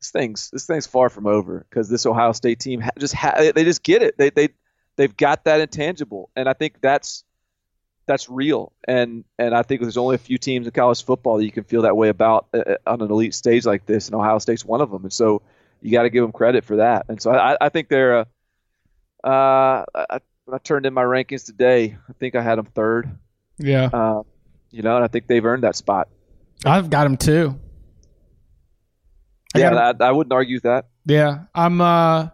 this 0.00 0.10
thing's 0.10 0.50
this 0.50 0.66
thing's 0.66 0.84
far 0.84 1.10
from 1.10 1.28
over 1.28 1.64
because 1.70 1.88
this 1.88 2.06
Ohio 2.06 2.32
State 2.32 2.58
team 2.58 2.82
just 2.98 3.14
ha- 3.14 3.36
they 3.54 3.62
just 3.62 3.84
get 3.84 4.02
it. 4.02 4.18
They 4.18 4.30
they 4.30 4.48
they've 4.96 5.16
got 5.16 5.44
that 5.44 5.60
intangible, 5.60 6.30
and 6.34 6.48
I 6.48 6.52
think 6.52 6.80
that's 6.80 7.22
that's 8.06 8.28
real. 8.28 8.72
And 8.88 9.22
and 9.38 9.54
I 9.54 9.62
think 9.62 9.80
there's 9.80 9.96
only 9.96 10.16
a 10.16 10.18
few 10.18 10.38
teams 10.38 10.66
in 10.66 10.72
college 10.72 11.04
football 11.04 11.36
that 11.36 11.44
you 11.44 11.52
can 11.52 11.62
feel 11.62 11.82
that 11.82 11.96
way 11.96 12.08
about 12.08 12.48
uh, 12.52 12.58
uh 12.66 12.76
on 12.84 13.00
an 13.00 13.12
elite 13.12 13.34
stage 13.34 13.64
like 13.64 13.86
this, 13.86 14.08
and 14.08 14.16
Ohio 14.16 14.40
State's 14.40 14.64
one 14.64 14.80
of 14.80 14.90
them. 14.90 15.04
And 15.04 15.12
so 15.12 15.40
you 15.82 15.92
got 15.92 16.02
to 16.02 16.10
give 16.10 16.24
them 16.24 16.32
credit 16.32 16.64
for 16.64 16.76
that. 16.76 17.06
And 17.08 17.22
so 17.22 17.30
I, 17.30 17.56
I 17.60 17.68
think 17.68 17.88
they're 17.88 18.26
uh, 19.26 19.84
I, 19.94 20.20
I 20.52 20.58
turned 20.62 20.86
in 20.86 20.94
my 20.94 21.02
rankings 21.02 21.44
today. 21.44 21.96
I 22.08 22.12
think 22.12 22.34
I 22.36 22.42
had 22.42 22.58
them 22.58 22.66
third. 22.66 23.18
Yeah. 23.58 23.90
Uh, 23.92 24.22
you 24.70 24.82
know, 24.82 24.96
and 24.96 25.04
I 25.04 25.08
think 25.08 25.26
they've 25.26 25.44
earned 25.44 25.64
that 25.64 25.76
spot. 25.76 26.08
I've 26.64 26.88
got 26.90 27.04
them 27.04 27.16
too. 27.16 27.58
I 29.54 29.58
yeah, 29.58 29.92
I, 30.00 30.04
I 30.04 30.12
wouldn't 30.12 30.32
argue 30.32 30.60
that. 30.60 30.86
Yeah, 31.04 31.44
I'm. 31.54 31.80
uh 31.80 32.28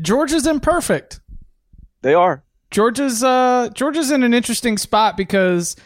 Georgia's 0.00 0.46
imperfect. 0.46 1.20
They 2.02 2.14
are. 2.14 2.42
Georgia's 2.70 3.22
uh 3.22 3.68
Georgia's 3.74 4.10
in 4.10 4.22
an 4.22 4.32
interesting 4.32 4.78
spot 4.78 5.16
because 5.16 5.76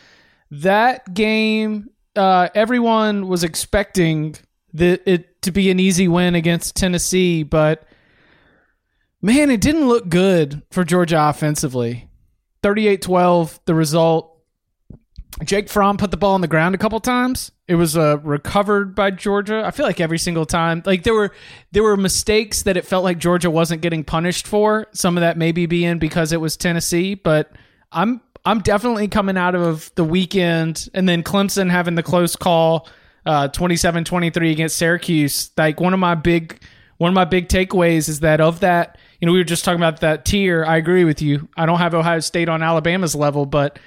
that 0.50 1.12
game 1.14 1.88
uh 2.14 2.48
everyone 2.54 3.26
was 3.26 3.42
expecting 3.42 4.36
the, 4.72 5.00
it 5.08 5.42
to 5.42 5.50
be 5.50 5.70
an 5.70 5.80
easy 5.80 6.08
win 6.08 6.34
against 6.34 6.76
Tennessee, 6.76 7.42
but 7.42 7.88
man, 9.24 9.50
it 9.50 9.62
didn't 9.62 9.88
look 9.88 10.10
good 10.10 10.62
for 10.70 10.84
Georgia 10.84 11.28
offensively. 11.28 12.10
38-12 12.62 13.58
the 13.64 13.74
result. 13.74 14.30
Jake 15.42 15.68
Fromm 15.68 15.96
put 15.96 16.10
the 16.10 16.16
ball 16.16 16.34
on 16.34 16.42
the 16.42 16.48
ground 16.48 16.74
a 16.74 16.78
couple 16.78 17.00
times. 17.00 17.50
It 17.66 17.74
was 17.74 17.96
uh, 17.96 18.18
recovered 18.18 18.94
by 18.94 19.10
Georgia. 19.10 19.62
I 19.64 19.70
feel 19.70 19.86
like 19.86 19.98
every 19.98 20.18
single 20.18 20.44
time, 20.44 20.82
like 20.84 21.02
there 21.02 21.14
were 21.14 21.32
there 21.72 21.82
were 21.82 21.96
mistakes 21.96 22.62
that 22.62 22.76
it 22.76 22.84
felt 22.84 23.02
like 23.02 23.18
Georgia 23.18 23.50
wasn't 23.50 23.80
getting 23.80 24.04
punished 24.04 24.46
for. 24.46 24.86
Some 24.92 25.16
of 25.16 25.22
that 25.22 25.38
maybe 25.38 25.66
being 25.66 25.98
because 25.98 26.32
it 26.32 26.40
was 26.40 26.56
Tennessee, 26.56 27.14
but 27.14 27.50
I'm 27.90 28.20
I'm 28.44 28.60
definitely 28.60 29.08
coming 29.08 29.38
out 29.38 29.54
of 29.54 29.90
the 29.94 30.04
weekend 30.04 30.88
and 30.92 31.08
then 31.08 31.22
Clemson 31.22 31.70
having 31.70 31.94
the 31.94 32.02
close 32.02 32.36
call 32.36 32.86
uh 33.26 33.48
27-23 33.48 34.52
against 34.52 34.76
Syracuse. 34.76 35.50
Like 35.56 35.80
one 35.80 35.94
of 35.94 36.00
my 36.00 36.14
big 36.14 36.62
one 36.98 37.08
of 37.08 37.14
my 37.14 37.24
big 37.24 37.48
takeaways 37.48 38.08
is 38.08 38.20
that 38.20 38.40
of 38.40 38.60
that, 38.60 38.98
you 39.24 39.26
know, 39.26 39.32
we 39.32 39.38
were 39.38 39.44
just 39.44 39.64
talking 39.64 39.80
about 39.80 40.00
that 40.00 40.26
tier. 40.26 40.66
I 40.66 40.76
agree 40.76 41.04
with 41.04 41.22
you. 41.22 41.48
I 41.56 41.64
don't 41.64 41.78
have 41.78 41.94
Ohio 41.94 42.20
State 42.20 42.50
on 42.50 42.62
Alabama's 42.62 43.14
level, 43.14 43.46
but 43.46 43.78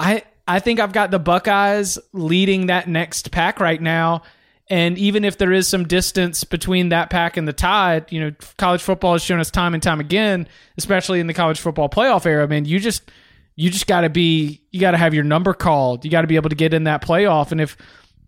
I 0.00 0.24
I 0.48 0.58
think 0.58 0.80
I've 0.80 0.92
got 0.92 1.12
the 1.12 1.20
Buckeyes 1.20 1.96
leading 2.12 2.66
that 2.66 2.88
next 2.88 3.30
pack 3.30 3.60
right 3.60 3.80
now. 3.80 4.22
And 4.68 4.98
even 4.98 5.24
if 5.24 5.38
there 5.38 5.52
is 5.52 5.68
some 5.68 5.86
distance 5.86 6.42
between 6.42 6.88
that 6.88 7.08
pack 7.08 7.36
and 7.36 7.46
the 7.46 7.52
Tide, 7.52 8.10
you 8.10 8.18
know, 8.18 8.34
college 8.58 8.82
football 8.82 9.12
has 9.12 9.22
shown 9.22 9.38
us 9.38 9.48
time 9.48 9.74
and 9.74 9.82
time 9.82 10.00
again, 10.00 10.48
especially 10.76 11.20
in 11.20 11.28
the 11.28 11.34
college 11.34 11.60
football 11.60 11.88
playoff 11.88 12.26
era. 12.26 12.42
I 12.42 12.48
mean, 12.48 12.64
you 12.64 12.80
just 12.80 13.08
you 13.54 13.70
just 13.70 13.86
got 13.86 14.00
to 14.00 14.10
be 14.10 14.60
you 14.72 14.80
got 14.80 14.90
to 14.90 14.98
have 14.98 15.14
your 15.14 15.22
number 15.22 15.54
called. 15.54 16.04
You 16.04 16.10
got 16.10 16.22
to 16.22 16.26
be 16.26 16.34
able 16.34 16.50
to 16.50 16.56
get 16.56 16.74
in 16.74 16.82
that 16.82 17.00
playoff. 17.00 17.52
And 17.52 17.60
if 17.60 17.76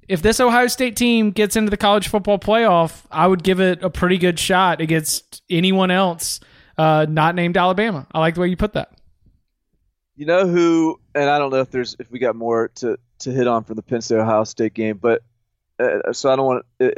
if 0.06 0.22
this 0.22 0.38
Ohio 0.38 0.68
State 0.68 0.94
team 0.94 1.32
gets 1.32 1.56
into 1.56 1.70
the 1.70 1.76
college 1.76 2.06
football 2.06 2.38
playoff, 2.38 3.02
I 3.10 3.26
would 3.26 3.42
give 3.42 3.58
it 3.58 3.82
a 3.82 3.90
pretty 3.90 4.18
good 4.18 4.38
shot 4.38 4.80
against 4.80 5.42
anyone 5.50 5.90
else 5.90 6.38
uh, 6.78 7.06
not 7.08 7.34
named 7.34 7.56
Alabama. 7.56 8.06
I 8.12 8.20
like 8.20 8.34
the 8.34 8.40
way 8.40 8.48
you 8.48 8.56
put 8.56 8.74
that. 8.74 8.92
You 10.16 10.26
know 10.26 10.46
who, 10.46 11.00
and 11.14 11.28
I 11.28 11.38
don't 11.38 11.50
know 11.50 11.60
if 11.60 11.70
there's 11.70 11.96
if 11.98 12.10
we 12.10 12.18
got 12.18 12.36
more 12.36 12.68
to 12.76 12.98
to 13.20 13.30
hit 13.30 13.46
on 13.46 13.64
from 13.64 13.76
the 13.76 13.82
Penn 13.82 14.02
State 14.02 14.18
Ohio 14.18 14.44
State 14.44 14.74
game, 14.74 14.98
but 14.98 15.22
uh, 15.78 16.12
so 16.12 16.30
I 16.30 16.36
don't 16.36 16.46
want. 16.46 16.66
Uh, 16.80 16.90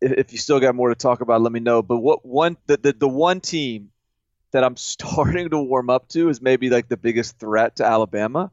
if 0.00 0.32
you 0.32 0.38
still 0.38 0.60
got 0.60 0.74
more 0.74 0.90
to 0.90 0.94
talk 0.94 1.20
about, 1.20 1.40
let 1.40 1.52
me 1.52 1.60
know. 1.60 1.82
But 1.82 1.98
what 1.98 2.24
one 2.24 2.56
the, 2.66 2.76
the 2.76 2.92
the 2.92 3.08
one 3.08 3.40
team 3.40 3.90
that 4.52 4.62
I'm 4.62 4.76
starting 4.76 5.50
to 5.50 5.58
warm 5.58 5.90
up 5.90 6.08
to 6.10 6.28
is 6.28 6.40
maybe 6.40 6.70
like 6.70 6.88
the 6.88 6.96
biggest 6.96 7.38
threat 7.38 7.76
to 7.76 7.84
Alabama. 7.84 8.50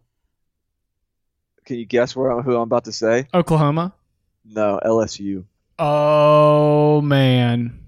Can 1.65 1.77
you 1.77 1.85
guess 1.85 2.15
where 2.15 2.29
I'm, 2.29 2.43
who 2.43 2.55
I'm 2.55 2.63
about 2.63 2.85
to 2.85 2.91
say? 2.91 3.27
Oklahoma. 3.33 3.93
No, 4.43 4.79
LSU. 4.83 5.45
Oh 5.79 7.01
man. 7.01 7.79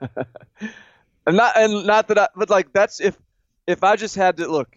and 1.28 1.36
not 1.36 1.56
and 1.56 1.86
not 1.86 2.08
that 2.08 2.18
I, 2.18 2.28
but 2.34 2.50
like 2.50 2.72
that's 2.72 3.00
if 3.00 3.16
if 3.66 3.84
I 3.84 3.94
just 3.94 4.16
had 4.16 4.38
to 4.38 4.48
look 4.48 4.74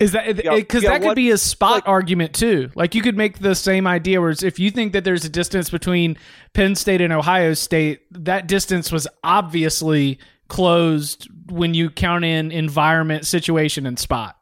is 0.00 0.12
that 0.12 0.36
because 0.36 0.84
that 0.84 1.02
could 1.02 1.16
be 1.16 1.30
a 1.30 1.38
spot 1.38 1.72
like, 1.72 1.88
argument 1.88 2.34
too? 2.34 2.70
Like 2.76 2.94
you 2.94 3.02
could 3.02 3.16
make 3.16 3.40
the 3.40 3.54
same 3.54 3.86
idea 3.86 4.20
where 4.20 4.30
if 4.30 4.58
you 4.58 4.70
think 4.70 4.92
that 4.92 5.02
there's 5.02 5.24
a 5.24 5.28
distance 5.28 5.70
between 5.70 6.16
Penn 6.52 6.76
State 6.76 7.00
and 7.00 7.12
Ohio 7.12 7.54
State, 7.54 8.02
that 8.12 8.46
distance 8.46 8.92
was 8.92 9.08
obviously 9.24 10.20
closed 10.46 11.28
when 11.50 11.74
you 11.74 11.90
count 11.90 12.24
in 12.24 12.52
environment, 12.52 13.26
situation, 13.26 13.86
and 13.86 13.98
spot. 13.98 14.36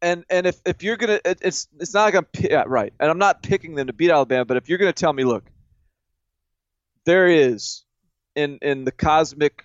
And 0.00 0.24
and 0.30 0.46
if, 0.46 0.60
if 0.64 0.82
you're 0.84 0.96
gonna, 0.96 1.18
it, 1.24 1.38
it's 1.42 1.66
it's 1.80 1.92
not 1.92 2.04
like 2.04 2.14
I'm 2.14 2.26
yeah, 2.38 2.64
right, 2.66 2.92
and 3.00 3.10
I'm 3.10 3.18
not 3.18 3.42
picking 3.42 3.74
them 3.74 3.88
to 3.88 3.92
beat 3.92 4.10
Alabama, 4.10 4.44
but 4.44 4.56
if 4.58 4.68
you're 4.68 4.78
gonna 4.78 4.92
tell 4.92 5.12
me, 5.12 5.24
look, 5.24 5.44
there 7.04 7.26
is 7.26 7.83
in 8.34 8.58
in 8.62 8.84
the 8.84 8.92
cosmic 8.92 9.64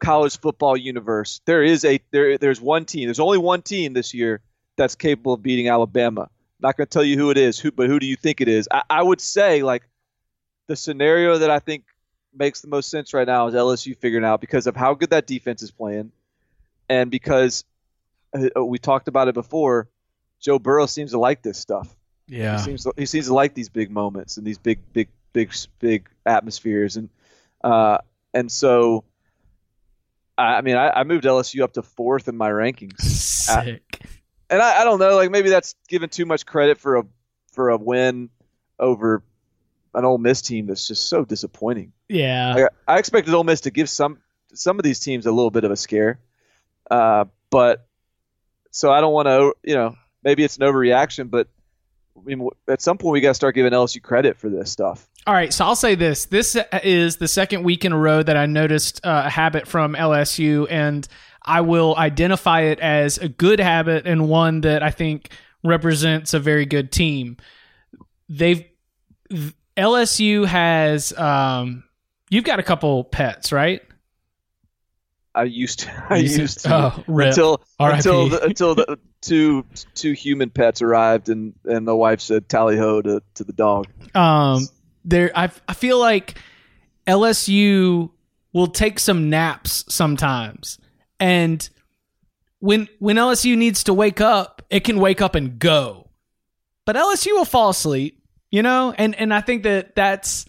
college 0.00 0.38
football 0.40 0.76
universe, 0.76 1.40
there 1.46 1.62
is 1.62 1.84
a 1.84 2.00
there 2.10 2.38
there's 2.38 2.60
one 2.60 2.84
team. 2.84 3.06
There's 3.06 3.20
only 3.20 3.38
one 3.38 3.62
team 3.62 3.92
this 3.92 4.12
year 4.14 4.40
that's 4.76 4.94
capable 4.94 5.34
of 5.34 5.42
beating 5.42 5.68
Alabama. 5.68 6.22
I'm 6.22 6.68
not 6.68 6.76
going 6.76 6.86
to 6.86 6.90
tell 6.90 7.04
you 7.04 7.16
who 7.16 7.30
it 7.30 7.38
is, 7.38 7.58
who, 7.58 7.70
but 7.70 7.88
who 7.88 7.98
do 7.98 8.06
you 8.06 8.16
think 8.16 8.40
it 8.40 8.48
is? 8.48 8.68
I, 8.70 8.82
I 8.88 9.02
would 9.02 9.20
say 9.20 9.62
like 9.62 9.82
the 10.68 10.76
scenario 10.76 11.38
that 11.38 11.50
I 11.50 11.58
think 11.58 11.84
makes 12.34 12.60
the 12.60 12.68
most 12.68 12.90
sense 12.90 13.12
right 13.12 13.26
now 13.26 13.46
is 13.46 13.54
LSU 13.54 13.96
figuring 13.96 14.24
out 14.24 14.40
because 14.40 14.66
of 14.66 14.76
how 14.76 14.94
good 14.94 15.10
that 15.10 15.26
defense 15.26 15.62
is 15.62 15.70
playing, 15.70 16.12
and 16.88 17.10
because 17.10 17.64
uh, 18.34 18.64
we 18.64 18.78
talked 18.78 19.08
about 19.08 19.28
it 19.28 19.34
before. 19.34 19.88
Joe 20.40 20.58
Burrow 20.58 20.86
seems 20.86 21.12
to 21.12 21.20
like 21.20 21.40
this 21.42 21.56
stuff. 21.56 21.94
Yeah, 22.26 22.58
he 22.58 22.64
seems 22.64 22.82
to, 22.82 22.92
he 22.96 23.06
seems 23.06 23.26
to 23.26 23.34
like 23.34 23.54
these 23.54 23.68
big 23.68 23.92
moments 23.92 24.36
and 24.36 24.46
these 24.46 24.58
big 24.58 24.80
big 24.92 25.08
big 25.32 25.52
big 25.78 26.08
atmospheres 26.26 26.96
and 26.96 27.08
uh, 27.62 27.98
and 28.34 28.50
so 28.50 29.04
I 30.38 30.62
mean, 30.62 30.76
I, 30.76 30.90
I, 30.90 31.04
moved 31.04 31.24
LSU 31.24 31.62
up 31.62 31.74
to 31.74 31.82
fourth 31.82 32.26
in 32.26 32.36
my 32.36 32.50
rankings. 32.50 33.00
Sick. 33.00 33.82
I, 34.00 34.06
and 34.50 34.62
I, 34.62 34.80
I, 34.80 34.84
don't 34.84 34.98
know, 34.98 35.14
like 35.14 35.30
maybe 35.30 35.50
that's 35.50 35.74
given 35.88 36.08
too 36.08 36.26
much 36.26 36.46
credit 36.46 36.78
for 36.78 36.96
a 36.96 37.02
for 37.52 37.68
a 37.68 37.76
win 37.76 38.30
over 38.78 39.22
an 39.94 40.04
Ole 40.04 40.18
Miss 40.18 40.40
team 40.42 40.66
that's 40.66 40.86
just 40.86 41.08
so 41.08 41.24
disappointing. 41.24 41.92
Yeah, 42.08 42.54
like, 42.54 42.72
I 42.88 42.98
expected 42.98 43.34
Ole 43.34 43.44
Miss 43.44 43.62
to 43.62 43.70
give 43.70 43.88
some 43.88 44.18
some 44.54 44.78
of 44.78 44.84
these 44.84 45.00
teams 45.00 45.26
a 45.26 45.32
little 45.32 45.50
bit 45.50 45.64
of 45.64 45.70
a 45.70 45.76
scare, 45.76 46.18
uh, 46.90 47.26
but 47.50 47.86
so 48.70 48.90
I 48.90 49.00
don't 49.00 49.12
want 49.12 49.26
to, 49.26 49.54
you 49.62 49.74
know, 49.74 49.94
maybe 50.24 50.44
it's 50.44 50.56
an 50.56 50.62
overreaction, 50.62 51.30
but 51.30 51.48
I 52.16 52.24
mean, 52.24 52.48
at 52.68 52.82
some 52.82 52.98
point 52.98 53.12
we 53.14 53.20
got 53.20 53.30
to 53.30 53.34
start 53.34 53.54
giving 53.54 53.72
LSU 53.72 54.02
credit 54.02 54.38
for 54.38 54.48
this 54.48 54.70
stuff. 54.70 55.08
All 55.26 55.34
right, 55.34 55.52
so 55.52 55.64
I'll 55.64 55.76
say 55.76 55.94
this: 55.94 56.26
this 56.26 56.56
is 56.82 57.16
the 57.16 57.28
second 57.28 57.62
week 57.62 57.84
in 57.84 57.92
a 57.92 57.98
row 57.98 58.22
that 58.22 58.36
I 58.36 58.46
noticed 58.46 59.04
uh, 59.04 59.24
a 59.26 59.30
habit 59.30 59.66
from 59.66 59.94
LSU, 59.94 60.66
and 60.70 61.06
I 61.44 61.60
will 61.60 61.96
identify 61.96 62.62
it 62.62 62.80
as 62.80 63.18
a 63.18 63.28
good 63.28 63.60
habit 63.60 64.06
and 64.06 64.28
one 64.28 64.62
that 64.62 64.82
I 64.82 64.90
think 64.90 65.30
represents 65.64 66.34
a 66.34 66.40
very 66.40 66.66
good 66.66 66.90
team. 66.92 67.36
They've 68.28 68.64
LSU 69.76 70.46
has 70.46 71.16
um, 71.18 71.84
you've 72.30 72.44
got 72.44 72.58
a 72.58 72.62
couple 72.62 73.04
pets, 73.04 73.52
right? 73.52 73.82
I 75.34 75.44
used 75.44 75.80
to. 75.80 76.04
I 76.10 76.16
used 76.16 76.60
to 76.60 76.74
oh, 76.74 77.04
until 77.06 77.62
until 77.78 78.28
the, 78.28 78.44
until 78.44 78.74
the 78.74 78.98
two 79.20 79.64
two 79.94 80.12
human 80.12 80.50
pets 80.50 80.82
arrived 80.82 81.28
and 81.28 81.54
and 81.64 81.86
the 81.86 81.96
wife 81.96 82.20
said 82.20 82.48
tally 82.48 82.76
ho 82.76 83.00
to 83.02 83.22
to 83.34 83.44
the 83.44 83.52
dog. 83.52 83.86
Um, 84.14 84.68
there 85.04 85.30
I 85.34 85.50
I 85.68 85.74
feel 85.74 85.98
like 85.98 86.36
LSU 87.06 88.10
will 88.52 88.68
take 88.68 88.98
some 88.98 89.30
naps 89.30 89.84
sometimes, 89.88 90.78
and 91.18 91.68
when 92.58 92.88
when 92.98 93.16
LSU 93.16 93.56
needs 93.56 93.84
to 93.84 93.94
wake 93.94 94.20
up, 94.20 94.62
it 94.70 94.80
can 94.80 94.98
wake 94.98 95.20
up 95.20 95.34
and 95.34 95.58
go, 95.58 96.10
but 96.84 96.96
LSU 96.96 97.32
will 97.32 97.44
fall 97.44 97.70
asleep, 97.70 98.22
you 98.50 98.62
know, 98.62 98.94
and 98.96 99.14
and 99.14 99.32
I 99.32 99.40
think 99.40 99.62
that 99.62 99.94
that's 99.96 100.44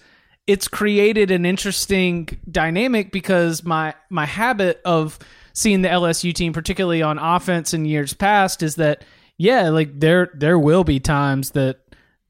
it's 0.47 0.67
created 0.67 1.31
an 1.31 1.45
interesting 1.45 2.27
dynamic 2.49 3.11
because 3.11 3.63
my 3.63 3.93
my 4.09 4.25
habit 4.25 4.81
of 4.83 5.17
seeing 5.53 5.81
the 5.81 5.89
LSU 5.89 6.33
team, 6.33 6.51
particularly 6.53 7.01
on 7.01 7.17
offense 7.17 7.73
in 7.73 7.85
years 7.85 8.13
past, 8.13 8.63
is 8.63 8.75
that 8.75 9.03
yeah, 9.37 9.69
like 9.69 9.99
there 9.99 10.29
there 10.33 10.59
will 10.59 10.83
be 10.83 10.99
times 10.99 11.51
that 11.51 11.79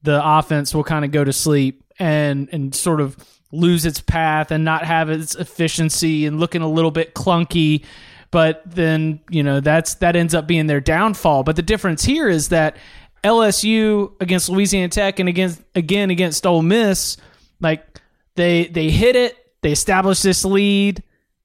the 0.02 0.20
offense 0.24 0.74
will 0.74 0.84
kind 0.84 1.04
of 1.04 1.10
go 1.10 1.24
to 1.24 1.32
sleep 1.32 1.82
and 1.98 2.48
and 2.52 2.74
sort 2.74 3.00
of 3.00 3.16
lose 3.50 3.84
its 3.84 4.00
path 4.00 4.50
and 4.50 4.64
not 4.64 4.84
have 4.84 5.10
its 5.10 5.34
efficiency 5.34 6.26
and 6.26 6.40
looking 6.40 6.62
a 6.62 6.68
little 6.68 6.90
bit 6.90 7.14
clunky. 7.14 7.84
But 8.30 8.62
then 8.64 9.20
you 9.30 9.42
know 9.42 9.60
that's 9.60 9.96
that 9.96 10.14
ends 10.14 10.34
up 10.34 10.46
being 10.46 10.66
their 10.66 10.80
downfall. 10.80 11.42
But 11.42 11.56
the 11.56 11.62
difference 11.62 12.04
here 12.04 12.28
is 12.28 12.50
that 12.50 12.76
LSU 13.24 14.12
against 14.20 14.48
Louisiana 14.48 14.88
Tech 14.88 15.18
and 15.18 15.28
against 15.28 15.62
again 15.74 16.10
against 16.10 16.46
Ole 16.46 16.62
Miss 16.62 17.16
like 17.60 18.00
they 18.36 18.66
they 18.66 18.90
hit 18.90 19.16
it 19.16 19.36
they 19.62 19.72
establish 19.72 20.22
this 20.22 20.44
lead 20.44 21.02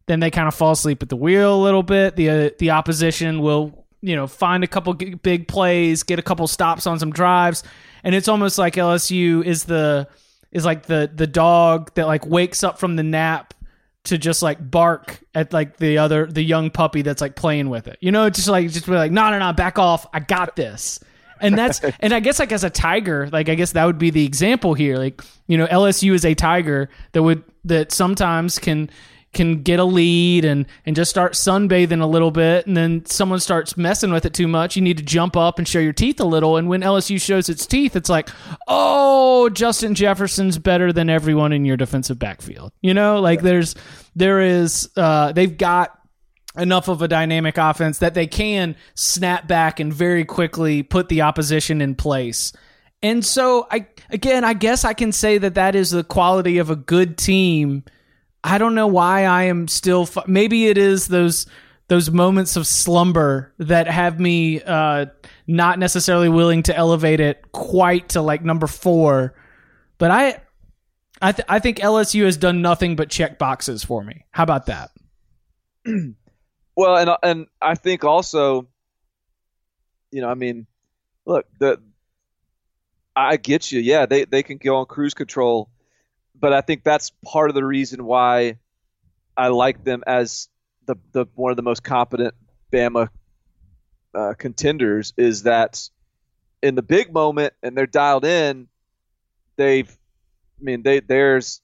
then 0.07 0.19
they 0.19 0.31
kind 0.31 0.47
of 0.47 0.55
fall 0.55 0.71
asleep 0.71 1.03
at 1.03 1.09
the 1.09 1.15
wheel 1.15 1.55
a 1.55 1.63
little 1.63 1.83
bit 1.83 2.15
the 2.15 2.29
uh, 2.29 2.49
the 2.59 2.71
opposition 2.71 3.39
will 3.41 3.85
you 4.01 4.15
know 4.15 4.27
find 4.27 4.63
a 4.63 4.67
couple 4.67 4.93
big 4.93 5.47
plays 5.47 6.03
get 6.03 6.19
a 6.19 6.23
couple 6.23 6.47
stops 6.47 6.87
on 6.87 6.99
some 6.99 7.11
drives 7.11 7.63
and 8.03 8.15
it's 8.15 8.27
almost 8.27 8.57
like 8.57 8.75
LSU 8.75 9.43
is 9.43 9.65
the 9.65 10.07
is 10.51 10.65
like 10.65 10.85
the 10.85 11.11
the 11.13 11.27
dog 11.27 11.93
that 11.95 12.07
like 12.07 12.25
wakes 12.25 12.63
up 12.63 12.79
from 12.79 12.95
the 12.95 13.03
nap 13.03 13.53
to 14.05 14.17
just 14.17 14.41
like 14.41 14.71
bark 14.71 15.19
at 15.35 15.53
like 15.53 15.77
the 15.77 15.97
other 15.97 16.25
the 16.25 16.41
young 16.41 16.69
puppy 16.69 17.01
that's 17.01 17.21
like 17.21 17.35
playing 17.35 17.69
with 17.69 17.87
it. 17.87 17.97
You 18.01 18.11
know, 18.11 18.29
just 18.29 18.47
like 18.47 18.69
just 18.69 18.85
be 18.85 18.93
like, 18.93 19.11
no, 19.11 19.29
no, 19.29 19.39
no, 19.39 19.53
back 19.53 19.77
off. 19.77 20.07
I 20.13 20.19
got 20.19 20.55
this. 20.55 20.99
And 21.41 21.57
that's 21.57 21.81
and 21.99 22.13
I 22.13 22.19
guess 22.19 22.39
like 22.39 22.51
as 22.51 22.63
a 22.63 22.69
tiger, 22.69 23.29
like 23.31 23.49
I 23.49 23.55
guess 23.55 23.73
that 23.73 23.85
would 23.85 23.99
be 23.99 24.09
the 24.09 24.25
example 24.25 24.73
here. 24.73 24.97
Like 24.97 25.21
you 25.47 25.57
know, 25.57 25.67
LSU 25.67 26.13
is 26.13 26.25
a 26.25 26.33
tiger 26.33 26.89
that 27.13 27.23
would 27.23 27.43
that 27.65 27.91
sometimes 27.91 28.59
can 28.59 28.89
can 29.31 29.61
get 29.61 29.79
a 29.79 29.83
lead 29.83 30.43
and 30.43 30.65
and 30.85 30.95
just 30.95 31.11
start 31.11 31.33
sunbathing 31.33 32.01
a 32.01 32.05
little 32.05 32.31
bit. 32.31 32.65
And 32.65 32.75
then 32.75 33.05
someone 33.05 33.39
starts 33.39 33.77
messing 33.77 34.11
with 34.11 34.25
it 34.25 34.33
too 34.33 34.47
much 34.47 34.75
you 34.75 34.81
need 34.81 34.97
to 34.97 35.03
jump 35.03 35.37
up 35.37 35.59
and 35.59 35.67
show 35.67 35.79
your 35.79 35.93
teeth 35.93 36.19
a 36.19 36.25
little. 36.25 36.57
And 36.57 36.67
when 36.67 36.81
LSU 36.81 37.21
shows 37.21 37.47
its 37.47 37.65
teeth 37.65 37.95
it's 37.95 38.09
like 38.09 38.29
oh 38.67 39.49
Justin 39.49 39.93
Jefferson's 39.93 40.57
better 40.57 40.91
than 40.91 41.09
everyone 41.09 41.53
in 41.53 41.63
your 41.65 41.77
defensive 41.77 42.17
backfield. 42.17 42.71
You 42.81 42.93
know 42.93 43.19
like 43.19 43.41
there's 43.41 43.75
there 44.15 44.41
is 44.41 44.89
uh 44.97 45.31
they've 45.31 45.55
got 45.55 45.98
enough 46.57 46.87
of 46.87 47.01
a 47.01 47.07
dynamic 47.07 47.57
offense 47.57 47.99
that 47.99 48.13
they 48.13 48.27
can 48.27 48.75
snap 48.95 49.47
back 49.47 49.79
and 49.79 49.93
very 49.93 50.25
quickly 50.25 50.83
put 50.83 51.09
the 51.09 51.21
opposition 51.21 51.81
in 51.81 51.95
place. 51.95 52.53
And 53.01 53.25
so 53.25 53.67
I 53.71 53.87
again, 54.09 54.43
I 54.43 54.53
guess 54.53 54.83
I 54.83 54.93
can 54.93 55.11
say 55.11 55.37
that 55.37 55.55
that 55.55 55.75
is 55.75 55.91
the 55.91 56.03
quality 56.03 56.57
of 56.57 56.69
a 56.69 56.75
good 56.75 57.17
team. 57.17 57.83
I 58.43 58.57
don't 58.57 58.75
know 58.75 58.87
why 58.87 59.25
I 59.25 59.43
am 59.43 59.67
still 59.67 60.05
fu- 60.05 60.21
maybe 60.27 60.67
it 60.67 60.77
is 60.77 61.07
those 61.07 61.45
those 61.87 62.11
moments 62.11 62.55
of 62.55 62.67
slumber 62.67 63.53
that 63.57 63.87
have 63.87 64.19
me 64.19 64.61
uh, 64.61 65.07
not 65.47 65.79
necessarily 65.79 66.29
willing 66.29 66.63
to 66.63 66.75
elevate 66.75 67.19
it 67.19 67.51
quite 67.51 68.09
to 68.09 68.21
like 68.21 68.43
number 68.43 68.67
4. 68.67 69.33
But 69.97 70.11
I 70.11 70.41
I, 71.21 71.31
th- 71.33 71.45
I 71.49 71.59
think 71.59 71.79
LSU 71.79 72.25
has 72.25 72.37
done 72.37 72.61
nothing 72.61 72.95
but 72.95 73.09
check 73.09 73.37
boxes 73.37 73.83
for 73.83 74.03
me. 74.03 74.25
How 74.31 74.43
about 74.43 74.67
that? 74.67 74.91
Well, 76.79 76.95
and 76.95 77.11
and 77.23 77.47
I 77.61 77.75
think 77.75 78.05
also, 78.05 78.69
you 80.11 80.21
know, 80.21 80.29
I 80.29 80.35
mean, 80.35 80.65
look, 81.25 81.45
the 81.59 81.81
I 83.13 83.35
get 83.35 83.69
you. 83.69 83.81
Yeah, 83.81 84.05
they 84.05 84.23
they 84.23 84.43
can 84.43 84.59
go 84.59 84.77
on 84.77 84.85
cruise 84.85 85.13
control, 85.13 85.69
but 86.39 86.53
I 86.53 86.61
think 86.61 86.85
that's 86.85 87.11
part 87.25 87.49
of 87.49 87.55
the 87.55 87.65
reason 87.65 88.05
why 88.05 88.59
I 89.35 89.49
like 89.49 89.83
them 89.83 90.05
as 90.07 90.47
the 90.85 90.95
the 91.11 91.25
one 91.35 91.51
of 91.51 91.57
the 91.57 91.63
most 91.63 91.83
competent 91.83 92.33
Bama 92.71 93.09
uh, 94.15 94.35
contenders 94.37 95.13
is 95.17 95.43
that 95.43 95.89
in 96.63 96.75
the 96.75 96.81
big 96.81 97.11
moment 97.11 97.53
and 97.61 97.77
they're 97.77 97.87
dialed 97.87 98.23
in, 98.23 98.69
they've, 99.57 99.89
I 99.89 100.63
mean, 100.63 100.83
they 100.83 101.01
there's 101.01 101.59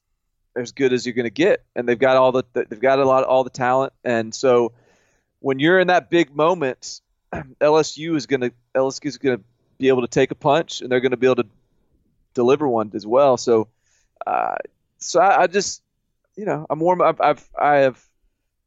as 0.57 0.73
good 0.73 0.91
as 0.91 1.05
you're 1.05 1.15
going 1.15 1.23
to 1.23 1.29
get, 1.29 1.63
and 1.73 1.87
they've 1.87 1.97
got 1.97 2.17
all 2.17 2.33
the 2.33 2.43
they've 2.51 2.81
got 2.81 2.99
a 2.99 3.05
lot 3.05 3.23
all 3.23 3.45
the 3.45 3.49
talent, 3.49 3.93
and 4.03 4.35
so 4.35 4.73
when 5.45 5.59
you're 5.59 5.79
in 5.79 5.89
that 5.89 6.09
big 6.09 6.35
moment, 6.35 7.01
LSU 7.61 8.15
is 8.15 8.25
going 8.25 8.41
to 8.41 8.51
LSU 8.73 9.05
is 9.05 9.19
going 9.19 9.37
to 9.37 9.43
be 9.77 9.89
able 9.89 10.01
to 10.01 10.07
take 10.07 10.31
a 10.31 10.35
punch, 10.35 10.81
and 10.81 10.91
they're 10.91 11.01
going 11.01 11.11
to 11.11 11.17
be 11.17 11.27
able 11.27 11.43
to 11.43 11.45
deliver 12.33 12.67
one 12.67 12.89
as 12.95 13.05
well. 13.05 13.37
So, 13.37 13.67
uh, 14.25 14.55
so 14.97 15.21
I, 15.21 15.43
I, 15.43 15.47
just, 15.47 15.83
you 16.35 16.45
know, 16.45 16.65
I'm 16.67 16.79
warm. 16.79 16.99
I've, 16.99 17.21
I've, 17.21 17.47
I 17.61 17.75
have, 17.75 18.03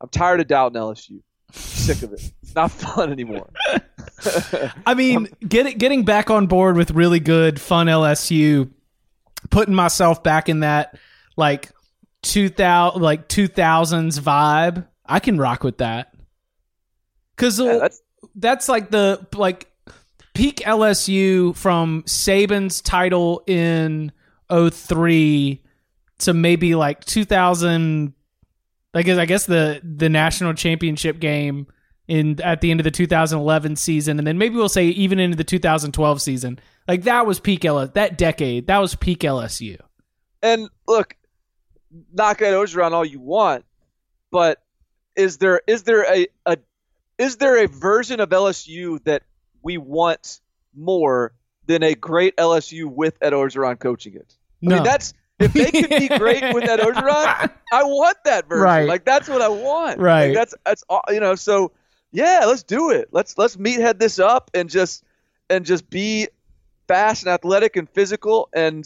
I'm 0.00 0.08
tired 0.08 0.38
of 0.38 0.46
doubting 0.46 0.80
LSU. 0.80 1.20
sick 1.50 2.00
of 2.02 2.12
it. 2.12 2.30
It's 2.44 2.54
not 2.54 2.70
fun 2.70 3.10
anymore. 3.10 3.50
I 4.86 4.94
mean, 4.94 5.30
get, 5.48 5.78
getting 5.78 6.04
back 6.04 6.30
on 6.30 6.46
board 6.46 6.76
with 6.76 6.92
really 6.92 7.18
good, 7.18 7.60
fun 7.60 7.88
LSU, 7.88 8.70
putting 9.50 9.74
myself 9.74 10.22
back 10.22 10.48
in 10.48 10.60
that 10.60 10.96
like 11.36 11.70
two 12.22 12.48
thousand 12.48 13.02
like 13.02 13.26
two 13.26 13.48
thousands 13.48 14.20
vibe. 14.20 14.86
I 15.04 15.18
can 15.18 15.38
rock 15.38 15.64
with 15.64 15.78
that 15.78 16.14
because 17.38 17.60
yeah, 17.60 17.78
that's-, 17.78 18.02
that's 18.34 18.68
like 18.68 18.90
the 18.90 19.24
like 19.34 19.70
peak 20.34 20.56
LSU 20.58 21.54
from 21.56 22.02
Saban's 22.02 22.80
title 22.80 23.42
in 23.46 24.12
03 24.50 25.62
to 26.18 26.34
maybe 26.34 26.74
like 26.74 27.04
2000 27.04 28.12
I 28.94 29.02
guess 29.02 29.18
I 29.18 29.26
guess 29.26 29.46
the 29.46 29.80
the 29.84 30.08
national 30.08 30.54
championship 30.54 31.20
game 31.20 31.68
in 32.08 32.40
at 32.40 32.60
the 32.60 32.70
end 32.70 32.80
of 32.80 32.84
the 32.84 32.90
2011 32.90 33.76
season 33.76 34.18
and 34.18 34.26
then 34.26 34.38
maybe 34.38 34.56
we'll 34.56 34.68
say 34.68 34.86
even 34.86 35.20
into 35.20 35.36
the 35.36 35.44
2012 35.44 36.20
season. 36.20 36.58
Like 36.88 37.02
that 37.02 37.26
was 37.26 37.38
peak 37.38 37.60
LSU. 37.60 37.92
That 37.92 38.18
decade, 38.18 38.66
that 38.66 38.78
was 38.78 38.94
peak 38.94 39.20
LSU. 39.20 39.78
And 40.42 40.68
look, 40.86 41.14
knock 42.12 42.42
at 42.42 42.54
Orgeron 42.54 42.92
all 42.92 43.04
you 43.04 43.20
want, 43.20 43.64
but 44.30 44.62
is 45.16 45.36
there 45.38 45.60
is 45.66 45.82
there 45.82 46.06
a, 46.10 46.26
a 46.46 46.58
is 47.18 47.36
there 47.36 47.62
a 47.62 47.68
version 47.68 48.20
of 48.20 48.30
LSU 48.30 49.02
that 49.04 49.24
we 49.62 49.76
want 49.76 50.40
more 50.74 51.32
than 51.66 51.82
a 51.82 51.94
great 51.94 52.36
LSU 52.36 52.86
with 52.86 53.18
Ed 53.20 53.32
Orgeron 53.32 53.78
coaching 53.78 54.14
it? 54.14 54.34
No. 54.62 54.76
I 54.76 54.78
mean, 54.78 54.84
that's 54.84 55.14
if 55.38 55.52
they 55.52 55.70
could 55.70 55.90
be 55.90 56.08
great 56.08 56.54
with 56.54 56.64
Ed 56.64 56.80
Orgeron, 56.80 57.50
I 57.72 57.82
want 57.84 58.16
that 58.24 58.48
version. 58.48 58.62
Right. 58.62 58.88
Like 58.88 59.04
that's 59.04 59.28
what 59.28 59.42
I 59.42 59.48
want. 59.48 60.00
Right. 60.00 60.26
Like, 60.26 60.34
that's 60.34 60.54
that's 60.64 60.84
you 61.10 61.20
know. 61.20 61.34
So 61.34 61.72
yeah, 62.10 62.44
let's 62.46 62.62
do 62.62 62.90
it. 62.90 63.08
Let's 63.12 63.36
let's 63.36 63.56
meathead 63.56 63.98
this 63.98 64.18
up 64.18 64.50
and 64.54 64.70
just 64.70 65.04
and 65.50 65.64
just 65.64 65.88
be 65.90 66.28
fast 66.86 67.24
and 67.24 67.32
athletic 67.32 67.76
and 67.76 67.88
physical 67.88 68.48
and 68.52 68.84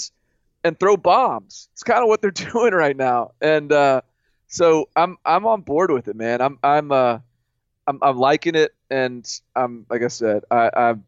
and 0.64 0.78
throw 0.78 0.96
bombs. 0.96 1.68
It's 1.72 1.82
kind 1.82 2.02
of 2.02 2.08
what 2.08 2.20
they're 2.20 2.30
doing 2.52 2.72
right 2.72 2.96
now. 2.96 3.32
And 3.40 3.72
uh, 3.72 4.02
so 4.46 4.88
I'm 4.96 5.16
I'm 5.24 5.46
on 5.46 5.62
board 5.62 5.90
with 5.90 6.08
it, 6.08 6.16
man. 6.16 6.40
I'm 6.40 6.58
I'm 6.62 6.92
uh 6.92 7.18
I'm, 7.86 7.98
I'm 8.02 8.16
liking 8.16 8.54
it, 8.54 8.72
and 8.90 9.28
I'm 9.56 9.86
like 9.90 10.02
I 10.02 10.08
said, 10.08 10.44
I, 10.50 10.70
I'm 10.74 11.04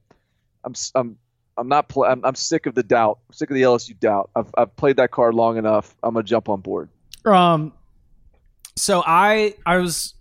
I'm 0.64 0.74
I'm 0.94 1.16
I'm 1.56 1.68
not 1.68 1.88
pl- 1.88 2.04
I'm, 2.04 2.24
I'm 2.24 2.34
sick 2.34 2.66
of 2.66 2.74
the 2.74 2.82
doubt. 2.82 3.18
I'm 3.28 3.34
sick 3.34 3.50
of 3.50 3.54
the 3.54 3.62
LSU 3.62 3.98
doubt. 3.98 4.30
I've 4.34 4.50
I've 4.56 4.74
played 4.76 4.96
that 4.96 5.10
card 5.10 5.34
long 5.34 5.56
enough. 5.56 5.94
I'm 6.02 6.14
gonna 6.14 6.24
jump 6.24 6.48
on 6.48 6.60
board. 6.60 6.88
Um, 7.24 7.72
so 8.76 9.02
I 9.06 9.54
I 9.64 9.76
was 9.78 10.14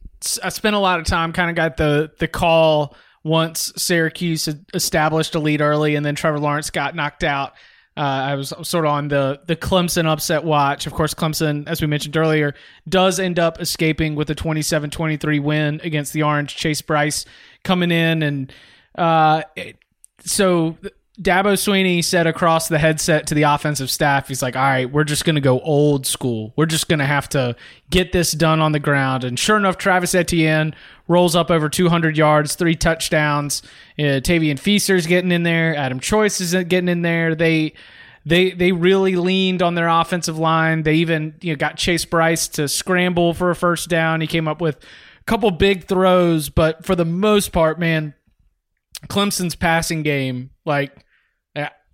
I 0.44 0.50
spent 0.50 0.76
a 0.76 0.80
lot 0.80 1.00
of 1.00 1.06
time 1.06 1.34
kind 1.34 1.50
of 1.50 1.56
got 1.56 1.78
the 1.78 2.12
the 2.20 2.28
call 2.28 2.96
once 3.24 3.72
Syracuse 3.78 4.50
established 4.74 5.36
a 5.36 5.39
lead 5.39 5.62
early, 5.62 5.96
and 5.96 6.06
then 6.06 6.16
Trevor 6.16 6.39
Lawrence 6.39 6.70
got 6.70 6.96
knocked 6.96 7.24
out. 7.24 7.54
Uh, 7.95 8.01
I 8.01 8.36
was 8.36 8.53
sort 8.63 8.86
of 8.86 8.91
on 8.91 9.08
the 9.08 9.39
the 9.45 9.56
Clemson 9.56 10.06
upset 10.06 10.43
watch. 10.43 10.88
Of 10.88 10.93
course, 10.93 11.13
Clemson, 11.13 11.67
as 11.67 11.79
we 11.79 11.88
mentioned 11.88 12.17
earlier, 12.17 12.56
does 12.89 13.19
end 13.19 13.38
up 13.38 13.62
escaping 13.62 14.15
with 14.15 14.29
a 14.32 14.36
27-23 14.36 15.39
win 15.41 15.79
against 15.84 16.12
the 16.13 16.23
Orange. 16.23 16.56
Chase 16.56 16.82
Brice 16.82 17.25
coming 17.63 17.91
in, 17.91 18.23
and 18.23 18.53
uh, 18.97 19.43
so 20.19 20.77
Dabo 21.21 21.54
Swinney 21.54 22.04
said 22.04 22.26
across 22.26 22.67
the 22.67 22.80
headset 22.80 23.28
to 23.28 23.36
the 23.36 23.43
offensive 23.43 23.91
staff, 23.91 24.28
he's 24.28 24.41
like, 24.41 24.56
"All 24.56 24.63
right, 24.63 24.91
we're 24.91 25.04
just 25.04 25.26
going 25.26 25.36
to 25.36 25.41
go 25.41 25.60
old 25.60 26.08
school. 26.08 26.54
We're 26.56 26.65
just 26.65 26.89
going 26.89 26.99
to 26.99 27.06
have 27.06 27.30
to 27.30 27.56
get 27.91 28.12
this 28.12 28.32
done 28.32 28.62
on 28.62 28.71
the 28.71 28.80
ground." 28.80 29.23
And 29.23 29.38
sure 29.38 29.58
enough, 29.58 29.78
Travis 29.78 30.15
Etienne 30.15 30.73
rolls 31.08 31.36
up 31.36 31.52
over 31.52 31.69
200 31.69 32.17
yards, 32.17 32.56
three 32.56 32.76
touchdowns. 32.76 33.62
Uh, 33.99 34.19
Tavien 34.21 34.58
Feaster's 34.58 35.06
getting 35.06 35.32
in 35.32 35.43
there. 35.43 35.76
Adam 35.76 35.99
Choice 35.99 36.41
is 36.41 36.54
getting 36.65 36.89
in 36.89 37.04
there. 37.04 37.36
They 37.36 37.73
they 38.26 38.52
they 38.52 38.71
really 38.71 39.15
leaned 39.15 39.62
on 39.62 39.76
their 39.76 39.89
offensive 39.89 40.39
line. 40.39 40.82
They 40.82 40.95
even 40.95 41.36
you 41.41 41.54
know 41.54 41.58
got 41.58 41.78
Chase 41.78 42.06
Brice 42.06 42.47
to 42.49 42.67
scramble 42.67 43.36
for 43.36 43.52
a 43.52 43.56
first 43.56 43.88
down. 43.88 44.21
He 44.21 44.28
came 44.28 44.47
up 44.47 44.62
with 44.62 44.78
a 44.78 45.23
couple 45.26 45.52
big 45.52 45.86
throws, 45.86 46.49
but 46.49 46.84
for 46.84 46.95
the 46.95 47.06
most 47.06 47.52
part, 47.52 47.80
man, 47.80 48.15
Clemson's 49.10 49.56
passing 49.56 50.02
game, 50.02 50.49
like 50.65 51.03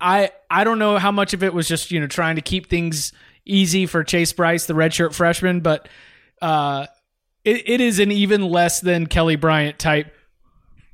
I 0.00 0.30
I 0.50 0.64
don't 0.64 0.78
know 0.78 0.98
how 0.98 1.12
much 1.12 1.34
of 1.34 1.42
it 1.42 1.52
was 1.52 1.68
just 1.68 1.90
you 1.90 2.00
know 2.00 2.06
trying 2.06 2.36
to 2.36 2.42
keep 2.42 2.68
things 2.68 3.12
easy 3.44 3.86
for 3.86 4.04
Chase 4.04 4.32
Brice, 4.32 4.66
the 4.66 4.74
redshirt 4.74 5.14
freshman, 5.14 5.60
but 5.60 5.88
uh, 6.40 6.86
it, 7.44 7.68
it 7.68 7.80
is 7.80 7.98
an 7.98 8.12
even 8.12 8.42
less 8.42 8.80
than 8.80 9.06
Kelly 9.06 9.36
Bryant 9.36 9.78
type. 9.78 10.14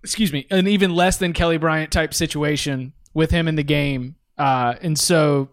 Excuse 0.02 0.32
me, 0.32 0.46
an 0.50 0.68
even 0.68 0.94
less 0.94 1.16
than 1.16 1.32
Kelly 1.32 1.58
Bryant 1.58 1.90
type 1.90 2.14
situation 2.14 2.92
with 3.12 3.30
him 3.30 3.48
in 3.48 3.56
the 3.56 3.64
game, 3.64 4.16
uh, 4.38 4.74
and 4.80 4.98
so 4.98 5.50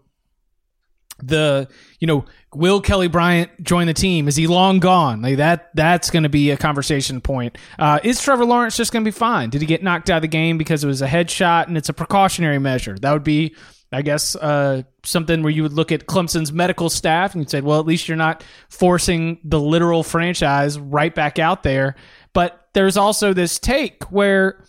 the 1.22 1.68
you 2.00 2.06
know 2.06 2.24
will 2.54 2.80
Kelly 2.80 3.08
Bryant 3.08 3.50
join 3.62 3.86
the 3.86 3.94
team? 3.94 4.28
Is 4.28 4.36
he 4.36 4.46
long 4.46 4.78
gone? 4.78 5.22
Like 5.22 5.38
that 5.38 5.70
that's 5.74 6.10
going 6.10 6.22
to 6.22 6.28
be 6.28 6.50
a 6.50 6.56
conversation 6.56 7.20
point. 7.20 7.58
Uh, 7.78 8.00
is 8.02 8.20
Trevor 8.20 8.44
Lawrence 8.44 8.76
just 8.76 8.92
going 8.92 9.04
to 9.04 9.08
be 9.08 9.16
fine? 9.16 9.50
Did 9.50 9.60
he 9.60 9.66
get 9.66 9.82
knocked 9.82 10.10
out 10.10 10.16
of 10.16 10.22
the 10.22 10.28
game 10.28 10.58
because 10.58 10.84
it 10.84 10.86
was 10.86 11.02
a 11.02 11.08
headshot 11.08 11.66
and 11.66 11.76
it's 11.76 11.88
a 11.88 11.94
precautionary 11.94 12.58
measure? 12.58 12.98
That 12.98 13.12
would 13.12 13.24
be 13.24 13.54
I 13.94 14.02
guess 14.02 14.34
uh, 14.34 14.82
something 15.04 15.42
where 15.42 15.52
you 15.52 15.62
would 15.62 15.72
look 15.72 15.92
at 15.92 16.06
Clemson's 16.06 16.52
medical 16.52 16.90
staff 16.90 17.32
and 17.32 17.40
you'd 17.40 17.50
say, 17.50 17.60
well, 17.60 17.78
at 17.78 17.86
least 17.86 18.08
you're 18.08 18.16
not 18.16 18.42
forcing 18.68 19.38
the 19.44 19.60
literal 19.60 20.02
franchise 20.02 20.78
right 20.78 21.14
back 21.14 21.38
out 21.38 21.62
there. 21.62 21.94
But 22.32 22.68
there's 22.74 22.96
also 22.96 23.32
this 23.32 23.58
take 23.60 24.02
where 24.10 24.64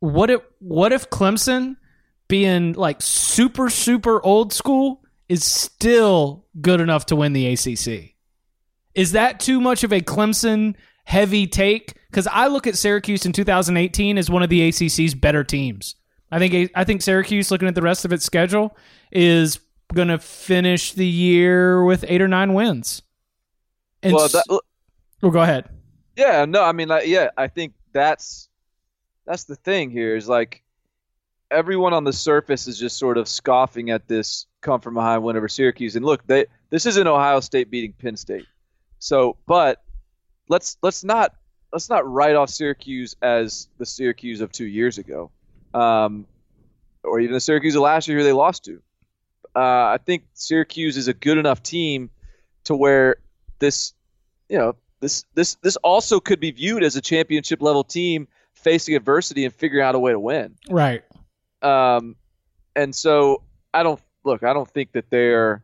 what 0.00 0.30
if 0.30 0.40
what 0.58 0.92
if 0.92 1.10
Clemson 1.10 1.76
being 2.28 2.72
like 2.72 3.02
super 3.02 3.68
super 3.68 4.24
old 4.24 4.52
school 4.52 5.01
is 5.32 5.44
still 5.46 6.44
good 6.60 6.78
enough 6.78 7.06
to 7.06 7.16
win 7.16 7.32
the 7.32 7.46
ACC. 7.46 8.16
Is 8.94 9.12
that 9.12 9.40
too 9.40 9.62
much 9.62 9.82
of 9.82 9.90
a 9.90 10.02
Clemson 10.02 10.74
heavy 11.04 11.46
take? 11.46 11.94
Because 12.10 12.26
I 12.26 12.48
look 12.48 12.66
at 12.66 12.76
Syracuse 12.76 13.24
in 13.24 13.32
2018 13.32 14.18
as 14.18 14.28
one 14.28 14.42
of 14.42 14.50
the 14.50 14.68
ACC's 14.68 15.14
better 15.14 15.42
teams. 15.42 15.96
I 16.30 16.38
think 16.38 16.70
I 16.74 16.84
think 16.84 17.00
Syracuse, 17.00 17.50
looking 17.50 17.66
at 17.66 17.74
the 17.74 17.80
rest 17.80 18.04
of 18.04 18.12
its 18.12 18.26
schedule, 18.26 18.76
is 19.10 19.58
going 19.94 20.08
to 20.08 20.18
finish 20.18 20.92
the 20.92 21.06
year 21.06 21.82
with 21.82 22.04
eight 22.08 22.20
or 22.20 22.28
nine 22.28 22.52
wins. 22.52 23.00
And 24.02 24.12
well, 24.12 24.28
that, 24.28 24.44
well, 24.50 24.60
oh, 25.22 25.30
go 25.30 25.40
ahead. 25.40 25.70
Yeah, 26.14 26.44
no, 26.44 26.62
I 26.62 26.72
mean, 26.72 26.88
like, 26.88 27.06
yeah, 27.06 27.30
I 27.38 27.48
think 27.48 27.72
that's 27.92 28.50
that's 29.24 29.44
the 29.44 29.56
thing 29.56 29.90
here 29.90 30.14
is 30.14 30.28
like 30.28 30.62
everyone 31.50 31.94
on 31.94 32.04
the 32.04 32.12
surface 32.12 32.68
is 32.68 32.78
just 32.78 32.98
sort 32.98 33.16
of 33.16 33.26
scoffing 33.28 33.88
at 33.88 34.06
this 34.08 34.46
come 34.62 34.80
from 34.80 34.94
behind 34.94 35.22
win 35.22 35.36
over 35.36 35.48
Syracuse. 35.48 35.96
And 35.96 36.04
look, 36.04 36.26
they 36.26 36.46
this 36.70 36.86
isn't 36.86 37.06
Ohio 37.06 37.40
State 37.40 37.70
beating 37.70 37.92
Penn 37.92 38.16
State. 38.16 38.46
So, 38.98 39.36
but 39.46 39.82
let's 40.48 40.78
let's 40.82 41.04
not 41.04 41.34
let's 41.72 41.90
not 41.90 42.10
write 42.10 42.36
off 42.36 42.48
Syracuse 42.48 43.16
as 43.20 43.68
the 43.78 43.86
Syracuse 43.86 44.40
of 44.40 44.52
two 44.52 44.64
years 44.64 44.98
ago, 44.98 45.30
um, 45.74 46.26
or 47.02 47.20
even 47.20 47.34
the 47.34 47.40
Syracuse 47.40 47.74
of 47.74 47.82
last 47.82 48.08
year 48.08 48.18
who 48.18 48.24
they 48.24 48.32
lost 48.32 48.64
to. 48.64 48.80
Uh, 49.54 49.58
I 49.58 49.98
think 50.04 50.24
Syracuse 50.34 50.96
is 50.96 51.08
a 51.08 51.14
good 51.14 51.36
enough 51.36 51.62
team 51.62 52.10
to 52.64 52.74
where 52.74 53.16
this, 53.58 53.92
you 54.48 54.56
know, 54.56 54.76
this 55.00 55.24
this 55.34 55.56
this 55.56 55.76
also 55.76 56.20
could 56.20 56.40
be 56.40 56.52
viewed 56.52 56.82
as 56.82 56.96
a 56.96 57.00
championship 57.00 57.60
level 57.60 57.84
team 57.84 58.28
facing 58.54 58.94
adversity 58.94 59.44
and 59.44 59.52
figuring 59.52 59.84
out 59.84 59.94
a 59.94 59.98
way 59.98 60.12
to 60.12 60.20
win. 60.20 60.54
Right. 60.70 61.02
Um, 61.60 62.16
and 62.74 62.94
so 62.94 63.42
I 63.74 63.82
don't 63.82 64.00
look. 64.24 64.42
I 64.42 64.52
don't 64.52 64.70
think 64.70 64.92
that 64.92 65.10
they're. 65.10 65.62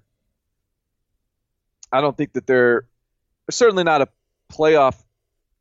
I 1.91 2.01
don't 2.01 2.17
think 2.17 2.35
that 2.35 2.47
they're 2.47 2.87
certainly 3.51 3.85
not 3.85 4.03
a 4.03 4.09
playoff 4.53 5.03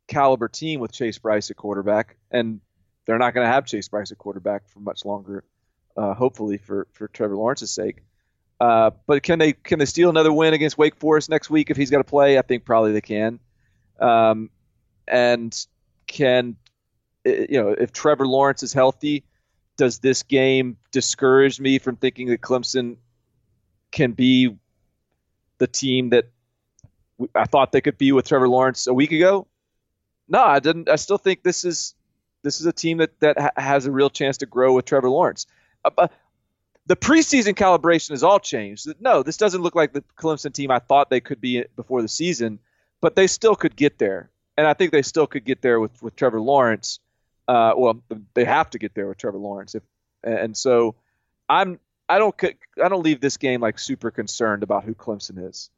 caliber 0.08 0.48
team 0.48 0.80
with 0.80 0.92
Chase 0.92 1.18
Brice 1.18 1.50
at 1.50 1.56
quarterback, 1.56 2.16
and 2.30 2.60
they're 3.06 3.18
not 3.18 3.34
going 3.34 3.46
to 3.46 3.52
have 3.52 3.64
Chase 3.66 3.88
Brice 3.88 4.12
at 4.12 4.18
quarterback 4.18 4.68
for 4.68 4.80
much 4.80 5.04
longer. 5.04 5.44
Uh, 5.96 6.14
hopefully 6.14 6.58
for 6.58 6.86
for 6.92 7.08
Trevor 7.08 7.36
Lawrence's 7.36 7.72
sake. 7.72 8.02
Uh, 8.60 8.90
but 9.06 9.22
can 9.22 9.38
they 9.38 9.52
can 9.52 9.78
they 9.78 9.84
steal 9.84 10.10
another 10.10 10.32
win 10.32 10.54
against 10.54 10.78
Wake 10.78 10.96
Forest 10.96 11.30
next 11.30 11.50
week 11.50 11.70
if 11.70 11.76
he's 11.76 11.90
got 11.90 11.98
to 11.98 12.04
play? 12.04 12.38
I 12.38 12.42
think 12.42 12.64
probably 12.64 12.92
they 12.92 13.00
can. 13.00 13.40
Um, 14.00 14.50
and 15.06 15.56
can 16.06 16.56
you 17.24 17.62
know 17.62 17.70
if 17.70 17.92
Trevor 17.92 18.26
Lawrence 18.26 18.62
is 18.62 18.72
healthy, 18.72 19.24
does 19.78 20.00
this 20.00 20.22
game 20.24 20.76
discourage 20.90 21.58
me 21.58 21.78
from 21.78 21.96
thinking 21.96 22.28
that 22.28 22.42
Clemson 22.42 22.96
can 23.90 24.12
be 24.12 24.54
the 25.56 25.66
team 25.66 26.10
that 26.10 26.26
I 27.34 27.44
thought 27.44 27.72
they 27.72 27.80
could 27.80 27.96
be 27.96 28.12
with 28.12 28.28
Trevor 28.28 28.48
Lawrence 28.48 28.86
a 28.86 28.92
week 28.92 29.12
ago? 29.12 29.46
No, 30.28 30.42
I 30.42 30.58
didn't. 30.58 30.90
I 30.90 30.96
still 30.96 31.16
think 31.16 31.42
this 31.42 31.64
is 31.64 31.94
this 32.42 32.60
is 32.60 32.66
a 32.66 32.72
team 32.72 32.98
that 32.98 33.18
that 33.20 33.38
ha- 33.38 33.50
has 33.56 33.86
a 33.86 33.92
real 33.92 34.10
chance 34.10 34.38
to 34.38 34.46
grow 34.46 34.74
with 34.74 34.84
Trevor 34.84 35.08
Lawrence. 35.08 35.46
Uh, 35.84 36.08
the 36.86 36.96
preseason 36.96 37.54
calibration 37.54 38.10
has 38.10 38.22
all 38.22 38.40
changed. 38.40 38.88
No, 39.00 39.22
this 39.22 39.36
doesn't 39.36 39.62
look 39.62 39.74
like 39.74 39.92
the 39.92 40.02
Clemson 40.18 40.52
team 40.52 40.70
I 40.70 40.80
thought 40.80 41.08
they 41.08 41.20
could 41.20 41.40
be 41.40 41.64
before 41.76 42.02
the 42.02 42.08
season, 42.08 42.58
but 43.00 43.14
they 43.14 43.26
still 43.26 43.54
could 43.54 43.76
get 43.76 43.98
there, 43.98 44.30
and 44.56 44.66
I 44.66 44.74
think 44.74 44.92
they 44.92 45.02
still 45.02 45.26
could 45.26 45.44
get 45.44 45.62
there 45.62 45.80
with 45.80 46.02
with 46.02 46.16
Trevor 46.16 46.40
Lawrence. 46.40 46.98
Uh, 47.48 47.72
well, 47.76 48.02
they 48.34 48.44
have 48.44 48.70
to 48.70 48.78
get 48.78 48.94
there 48.94 49.08
with 49.08 49.16
Trevor 49.16 49.38
Lawrence, 49.38 49.74
if, 49.74 49.82
and 50.22 50.54
so 50.54 50.94
I'm 51.48 51.80
I 52.08 52.18
don't 52.18 52.34
I 52.82 52.88
don't 52.88 53.02
leave 53.02 53.20
this 53.20 53.38
game 53.38 53.62
like 53.62 53.78
super 53.78 54.10
concerned 54.10 54.62
about 54.62 54.84
who 54.84 54.94
Clemson 54.94 55.48
is. 55.48 55.70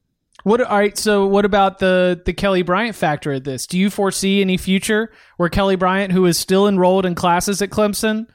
What 0.43 0.61
all 0.61 0.79
right, 0.79 0.97
so 0.99 1.27
what 1.27 1.45
about 1.45 1.79
the 1.79 2.21
the 2.25 2.33
Kelly 2.33 2.63
Bryant 2.63 2.97
factor 2.97 3.33
of 3.33 3.45
this? 3.45 3.67
Do 3.67 3.79
you 3.79 3.91
foresee 3.91 4.41
any 4.41 4.57
future 4.57 5.13
where 5.37 5.49
Kelly 5.49 5.77
Bryant, 5.77 6.13
who 6.13 6.27
is 6.27 6.39
still 6.39 6.67
enrolled 6.67 7.07
in 7.07 7.15
classes 7.15 7.61
at 7.63 7.71
Clemson, 7.71 8.27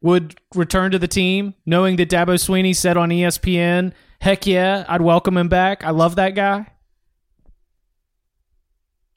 would 0.00 0.40
return 0.54 0.92
to 0.92 0.98
the 0.98 1.08
team, 1.08 1.54
knowing 1.66 1.96
that 1.96 2.10
Dabo 2.10 2.34
Swinney 2.34 2.76
said 2.76 2.96
on 2.96 3.10
ESPN, 3.10 3.92
"Heck 4.20 4.46
yeah, 4.46 4.84
I'd 4.88 5.02
welcome 5.02 5.36
him 5.36 5.48
back. 5.48 5.84
I 5.84 5.90
love 5.90 6.16
that 6.16 6.34
guy." 6.34 6.68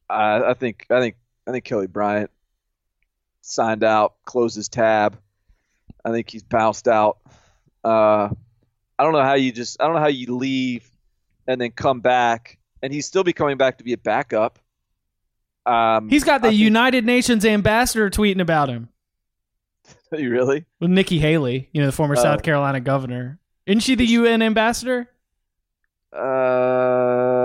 I, 0.10 0.50
I 0.50 0.54
think 0.56 0.88
I 0.90 1.00
think 1.00 1.16
I 1.48 1.52
think 1.52 1.64
Kelly 1.64 1.88
Bryant 1.88 2.32
signed 3.42 3.84
out, 3.84 4.16
closed 4.26 4.56
his 4.56 4.70
tab. 4.70 5.18
I 6.04 6.12
think 6.12 6.30
he's 6.30 6.44
bounced 6.44 6.88
out. 6.88 7.18
Uh, 7.84 8.30
I 8.98 9.04
don't 9.04 9.14
know 9.14 9.24
how 9.24 9.34
you 9.34 9.52
just 9.52 9.82
I 9.82 9.86
don't 9.86 9.96
know 9.96 10.02
how 10.02 10.08
you 10.08 10.36
leave 10.36 10.90
and 11.48 11.60
then 11.60 11.72
come 11.72 12.00
back, 12.00 12.58
and 12.82 12.94
he's 12.94 13.06
still 13.06 13.24
be 13.24 13.34
coming 13.34 13.58
back 13.58 13.78
to 13.80 13.84
be 13.84 13.94
a 13.94 13.98
backup. 13.98 14.60
Um, 15.66 16.10
he's 16.10 16.24
got 16.24 16.42
the 16.42 16.54
United 16.54 17.06
Nations 17.06 17.46
ambassador 17.46 18.10
tweeting 18.10 18.42
about 18.42 18.70
him. 18.70 18.90
you 20.12 20.30
really? 20.32 20.66
With 20.80 20.90
Nikki 20.92 21.20
Haley, 21.20 21.70
you 21.72 21.82
know, 21.82 21.88
the 21.88 21.92
former 21.92 22.16
uh, 22.16 22.22
South 22.22 22.44
Carolina 22.44 22.80
governor. 22.80 23.40
Isn't 23.66 23.82
she 23.82 23.96
the 23.96 24.06
UN 24.06 24.42
ambassador? 24.42 25.08
Uh, 26.12 26.20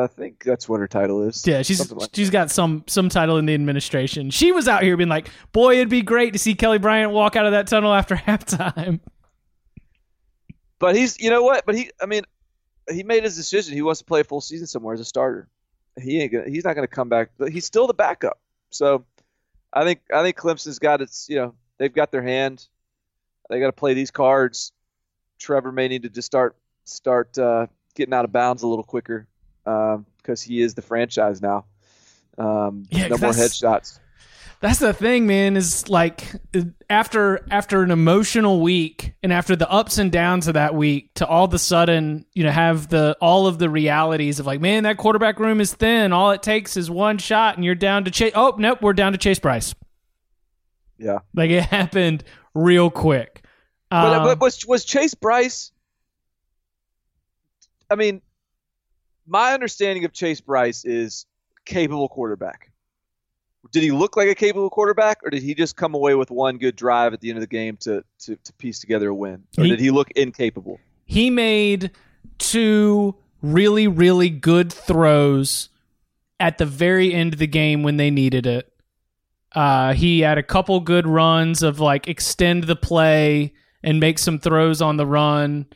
I 0.07 0.09
think 0.09 0.45
that's 0.45 0.69
what 0.69 0.79
her 0.79 0.87
title 0.87 1.23
is. 1.23 1.45
Yeah, 1.45 1.62
she's 1.62 1.90
like 1.90 2.11
she's 2.14 2.31
got 2.31 2.53
some 2.53 2.85
some 2.87 3.09
title 3.09 3.38
in 3.38 3.47
the 3.47 3.55
administration. 3.55 4.31
She 4.31 4.53
was 4.53 4.69
out 4.69 4.85
here 4.85 4.97
being 4.97 5.09
like, 5.09 5.31
"Boy, 5.51 5.75
it'd 5.75 5.88
be 5.88 6.03
great 6.03 6.33
to 6.35 6.38
see 6.38 6.55
Kelly 6.55 6.79
Bryant 6.79 7.11
walk 7.11 7.35
out 7.35 7.45
of 7.45 7.51
that 7.51 7.66
tunnel 7.66 7.92
after 7.92 8.14
halftime." 8.14 9.01
But 10.79 10.95
he's, 10.95 11.19
you 11.19 11.29
know 11.29 11.42
what? 11.42 11.66
But 11.66 11.75
he, 11.75 11.90
I 12.01 12.07
mean, 12.07 12.23
he 12.88 13.03
made 13.03 13.25
his 13.25 13.35
decision. 13.35 13.75
He 13.75 13.83
wants 13.83 13.99
to 13.99 14.05
play 14.05 14.21
a 14.21 14.25
full 14.25 14.40
season 14.40 14.69
somewhere 14.69 14.95
as 14.95 15.01
a 15.01 15.05
starter. 15.05 15.49
He 16.01 16.21
ain't 16.21 16.31
gonna, 16.31 16.49
he's 16.49 16.64
not 16.64 16.77
going 16.77 16.87
to 16.87 16.95
come 16.95 17.09
back. 17.09 17.31
But 17.37 17.51
he's 17.51 17.64
still 17.64 17.88
the 17.88 17.95
backup. 17.95 18.38
So 18.71 19.05
I 19.73 19.83
think 19.83 20.03
I 20.14 20.23
think 20.23 20.37
Clemson's 20.37 20.79
got 20.79 21.03
its, 21.03 21.27
you 21.29 21.35
know, 21.35 21.55
they've 21.79 21.92
got 21.92 22.12
their 22.12 22.23
hand. 22.23 22.64
They 23.51 23.59
got 23.59 23.66
to 23.66 23.73
play 23.73 23.95
these 23.95 24.12
cards. 24.12 24.71
Trevor 25.40 25.73
may 25.73 25.88
need 25.88 26.05
to 26.05 26.11
just 26.11 26.27
start 26.27 26.55
start 26.85 27.37
uh, 27.38 27.66
getting 27.97 28.14
out 28.14 28.25
of 28.25 28.31
bounds 28.31 28.62
a 28.62 28.69
little 28.69 28.85
quicker 28.85 29.27
because 29.67 30.47
um, 30.47 30.49
he 30.49 30.61
is 30.63 30.75
the 30.75 30.83
franchise 30.83 31.43
now. 31.43 31.65
Um, 32.39 32.85
yeah, 32.91 33.09
no 33.09 33.19
more 33.19 33.33
headshots. 33.33 33.99
That's 34.61 34.79
the 34.79 34.95
thing, 34.95 35.27
man. 35.27 35.57
Is 35.57 35.89
like 35.89 36.33
after 36.89 37.45
after 37.51 37.83
an 37.83 37.91
emotional 37.91 38.61
week 38.63 39.15
and 39.23 39.33
after 39.33 39.55
the 39.55 39.71
ups 39.71 39.99
and 39.99 40.11
downs 40.11 40.49
of 40.49 40.55
that 40.55 40.75
week, 40.75 41.13
to 41.15 41.27
all 41.27 41.45
of 41.45 41.53
a 41.53 41.59
sudden, 41.59 42.25
you 42.33 42.45
know, 42.45 42.51
have 42.51 42.89
the 42.89 43.17
all 43.21 43.47
of 43.47 43.59
the 43.59 43.69
realities 43.69 44.41
of 44.41 44.47
like, 44.47 44.61
man, 44.61 44.85
that 44.85 44.97
quarterback 44.97 45.39
room 45.41 45.61
is 45.61 45.75
thin. 45.75 46.13
All 46.13 46.31
it 46.31 46.43
takes 46.43 46.77
is 46.77 46.91
one 46.91 47.19
shot, 47.19 47.57
and 47.57 47.65
you're 47.65 47.75
down 47.75 48.05
to 48.05 48.11
Chase. 48.11 48.33
Oh, 48.35 48.55
nope, 48.57 48.81
we're 48.81 48.95
down 48.95 49.13
to 49.13 49.19
Chase 49.19 49.39
Brice. 49.39 49.75
Yeah, 50.97 51.19
like 51.35 51.51
it 51.51 51.65
happened 51.71 52.25
real 52.55 52.91
quick. 52.91 53.45
But, 53.91 54.17
um, 54.17 54.25
but 54.25 54.41
was 54.41 54.67
was 54.67 54.85
Chase 54.85 55.15
Brice? 55.15 55.71
I 57.91 57.95
mean, 57.95 58.23
my 59.27 59.53
understanding 59.55 60.05
of 60.05 60.12
Chase 60.12 60.41
Brice 60.41 60.85
is 60.85 61.27
capable 61.65 62.09
quarterback 62.09 62.71
did 63.73 63.83
he 63.83 63.91
look 63.91 64.17
like 64.17 64.29
a 64.29 64.35
capable 64.35 64.71
quarterback, 64.71 65.19
or 65.25 65.31
did 65.31 65.43
he 65.43 65.55
just 65.55 65.77
come 65.77 65.95
away 65.95 66.15
with 66.15 66.31
one 66.31 66.59
good 66.59 66.77
drive 66.77 67.12
at 67.12 67.21
the 67.21 67.31
end 67.31 67.39
of 67.39 67.41
the 67.43 67.47
game 67.47 67.77
to 67.79 68.05
to, 68.21 68.37
to 68.37 68.53
piece 68.55 68.79
together 68.79 69.09
a 69.09 69.15
win, 69.15 69.45
or 69.59 69.65
he, 69.65 69.71
did 69.71 69.81
he 69.81 69.91
look 69.91 70.11
incapable? 70.12 70.81
He 71.05 71.31
made 71.31 71.91
two 72.39 73.15
really 73.43 73.87
really 73.87 74.31
good 74.31 74.73
throws 74.73 75.69
at 76.41 76.59
the 76.59 76.67
very 76.67 77.15
end 77.15 77.33
of 77.33 77.39
the 77.39 77.47
game 77.47 77.83
when 77.83 77.97
they 77.97 78.11
needed 78.11 78.47
it. 78.47 78.73
Uh, 79.53 79.95
he 79.95 80.21
had 80.21 80.39
a 80.39 80.43
couple 80.43 80.81
good 80.81 81.07
runs 81.07 81.62
of 81.62 81.81
like 81.81 82.09
extend 82.09 82.65
the 82.65 82.77
play 82.77 83.55
and 83.83 84.01
make 84.01 84.19
some 84.19 84.39
throws 84.39 84.83
on 84.83 84.97
the 84.97 85.07
run 85.07 85.67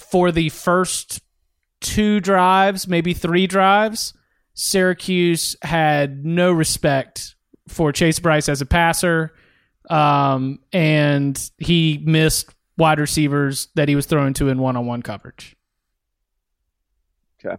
for 0.00 0.32
the 0.32 0.48
first 0.48 1.21
two 1.82 2.20
drives, 2.20 2.88
maybe 2.88 3.12
three 3.12 3.46
drives 3.46 4.14
Syracuse 4.54 5.56
had 5.62 6.24
no 6.24 6.52
respect 6.52 7.34
for 7.68 7.92
Chase 7.92 8.18
Brice 8.18 8.48
as 8.48 8.60
a 8.60 8.66
passer, 8.66 9.34
um, 9.88 10.58
and 10.72 11.50
he 11.58 12.02
missed 12.04 12.50
wide 12.76 13.00
receivers 13.00 13.68
that 13.74 13.88
he 13.88 13.96
was 13.96 14.06
throwing 14.06 14.34
to 14.34 14.48
in 14.48 14.58
one 14.58 14.76
on 14.76 14.86
one 14.86 15.02
coverage. 15.02 15.56
Okay. 17.44 17.56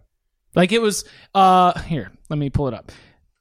Like 0.54 0.72
it 0.72 0.80
was 0.80 1.04
uh 1.34 1.78
here, 1.80 2.12
let 2.28 2.38
me 2.38 2.50
pull 2.50 2.68
it 2.68 2.74
up. 2.74 2.92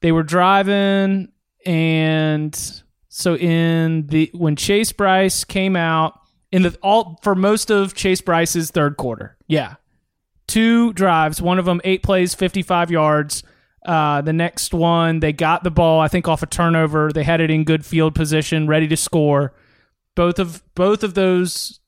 They 0.01 0.11
were 0.11 0.23
driving 0.23 1.31
and 1.65 2.83
so 3.09 3.35
in 3.37 4.07
the 4.07 4.31
when 4.33 4.55
Chase 4.55 4.91
Brice 4.91 5.43
came 5.43 5.75
out 5.75 6.19
in 6.51 6.63
the 6.63 6.77
all 6.81 7.19
for 7.23 7.35
most 7.35 7.71
of 7.71 7.93
Chase 7.93 8.21
Brice's 8.21 8.71
third 8.71 8.97
quarter. 8.97 9.37
Yeah 9.47 9.75
two 10.47 10.93
drives. 10.93 11.41
One 11.41 11.59
of 11.59 11.65
them 11.65 11.81
eight 11.83 12.03
plays, 12.03 12.33
55 12.33 12.91
yards. 12.91 13.43
Uh, 13.85 14.21
the 14.21 14.33
next 14.33 14.73
one, 14.73 15.19
they 15.19 15.33
got 15.33 15.63
the 15.63 15.71
ball, 15.71 15.99
I 15.99 16.07
think, 16.07 16.27
off 16.27 16.43
a 16.43 16.45
turnover. 16.47 17.11
They 17.11 17.23
had 17.23 17.41
it 17.41 17.51
in 17.51 17.65
good 17.65 17.85
field 17.85 18.15
position, 18.15 18.67
ready 18.67 18.87
to 18.87 18.97
score. 18.97 19.53
Both 20.15 20.39
of 20.39 20.63
both 20.75 21.03
of 21.03 21.15
those 21.15 21.79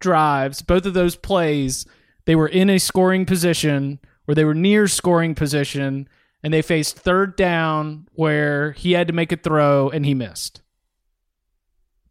drives, 0.00 0.62
both 0.62 0.86
of 0.86 0.94
those 0.94 1.16
plays, 1.16 1.86
they 2.24 2.34
were 2.34 2.48
in 2.48 2.70
a 2.70 2.78
scoring 2.78 3.26
position 3.26 3.98
where 4.24 4.34
they 4.34 4.44
were 4.44 4.54
near 4.54 4.88
scoring 4.88 5.34
position, 5.34 6.08
and 6.42 6.52
they 6.52 6.62
faced 6.62 6.96
third 6.98 7.36
down 7.36 8.08
where 8.14 8.72
he 8.72 8.92
had 8.92 9.06
to 9.08 9.12
make 9.12 9.32
a 9.32 9.36
throw 9.36 9.90
and 9.90 10.06
he 10.06 10.14
missed. 10.14 10.62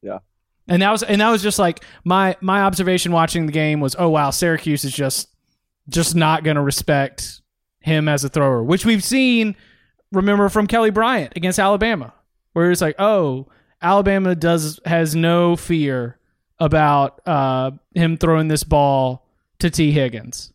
Yeah. 0.01 0.19
And 0.67 0.81
that 0.81 0.91
was 0.91 1.03
and 1.03 1.21
that 1.21 1.29
was 1.29 1.41
just 1.41 1.59
like 1.59 1.83
my 2.03 2.37
my 2.39 2.61
observation 2.61 3.11
watching 3.11 3.47
the 3.47 3.51
game 3.51 3.79
was, 3.79 3.95
oh 3.97 4.09
wow, 4.09 4.29
Syracuse 4.29 4.85
is 4.85 4.93
just 4.93 5.32
just 5.89 6.15
not 6.15 6.43
going 6.43 6.55
to 6.55 6.61
respect 6.61 7.41
him 7.79 8.07
as 8.07 8.23
a 8.23 8.29
thrower, 8.29 8.63
which 8.63 8.85
we've 8.85 9.03
seen. 9.03 9.55
Remember 10.11 10.47
from 10.49 10.67
Kelly 10.67 10.91
Bryant 10.91 11.33
against 11.35 11.59
Alabama, 11.59 12.13
where 12.53 12.71
it's 12.71 12.81
like, 12.81 12.95
oh, 12.99 13.47
Alabama 13.81 14.35
does 14.35 14.79
has 14.85 15.15
no 15.15 15.55
fear 15.55 16.17
about 16.59 17.19
uh, 17.27 17.71
him 17.93 18.17
throwing 18.17 18.47
this 18.47 18.63
ball 18.63 19.27
to 19.59 19.69
Tee 19.69 19.91
Higgins, 19.91 20.53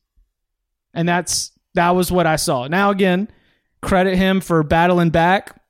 and 0.94 1.08
that's 1.08 1.52
that 1.74 1.90
was 1.90 2.10
what 2.10 2.26
I 2.26 2.36
saw. 2.36 2.66
Now 2.68 2.90
again, 2.90 3.28
credit 3.82 4.16
him 4.16 4.40
for 4.40 4.62
battling 4.62 5.10
back 5.10 5.60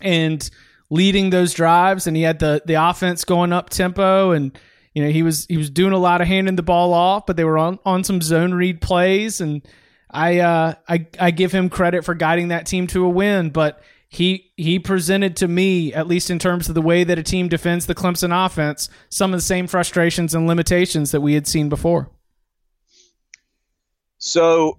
and 0.00 0.48
leading 0.90 1.30
those 1.30 1.54
drives, 1.54 2.06
and 2.06 2.16
he 2.16 2.22
had 2.24 2.40
the 2.40 2.62
the 2.66 2.74
offense 2.74 3.24
going 3.24 3.52
up 3.52 3.70
tempo, 3.70 4.32
and 4.32 4.58
you 4.94 5.04
know 5.04 5.10
he 5.10 5.22
was 5.22 5.46
he 5.46 5.56
was 5.56 5.70
doing 5.70 5.92
a 5.92 5.98
lot 5.98 6.20
of 6.20 6.28
handing 6.28 6.56
the 6.56 6.62
ball 6.62 6.92
off, 6.92 7.26
but 7.26 7.36
they 7.36 7.44
were 7.44 7.58
on 7.58 7.78
on 7.84 8.04
some 8.04 8.20
zone 8.20 8.54
read 8.54 8.80
plays, 8.80 9.40
and 9.40 9.62
I 10.10 10.40
uh, 10.40 10.74
I 10.88 11.06
I 11.18 11.30
give 11.30 11.52
him 11.52 11.68
credit 11.68 12.04
for 12.04 12.14
guiding 12.14 12.48
that 12.48 12.66
team 12.66 12.86
to 12.88 13.04
a 13.04 13.08
win, 13.08 13.50
but 13.50 13.82
he 14.08 14.52
he 14.56 14.80
presented 14.80 15.36
to 15.36 15.48
me, 15.48 15.94
at 15.94 16.08
least 16.08 16.30
in 16.30 16.40
terms 16.40 16.68
of 16.68 16.74
the 16.74 16.82
way 16.82 17.04
that 17.04 17.18
a 17.18 17.22
team 17.22 17.48
defends 17.48 17.86
the 17.86 17.94
Clemson 17.94 18.44
offense, 18.44 18.88
some 19.08 19.32
of 19.32 19.38
the 19.38 19.42
same 19.42 19.68
frustrations 19.68 20.34
and 20.34 20.48
limitations 20.48 21.12
that 21.12 21.20
we 21.20 21.34
had 21.34 21.46
seen 21.46 21.68
before. 21.68 22.10
So, 24.18 24.78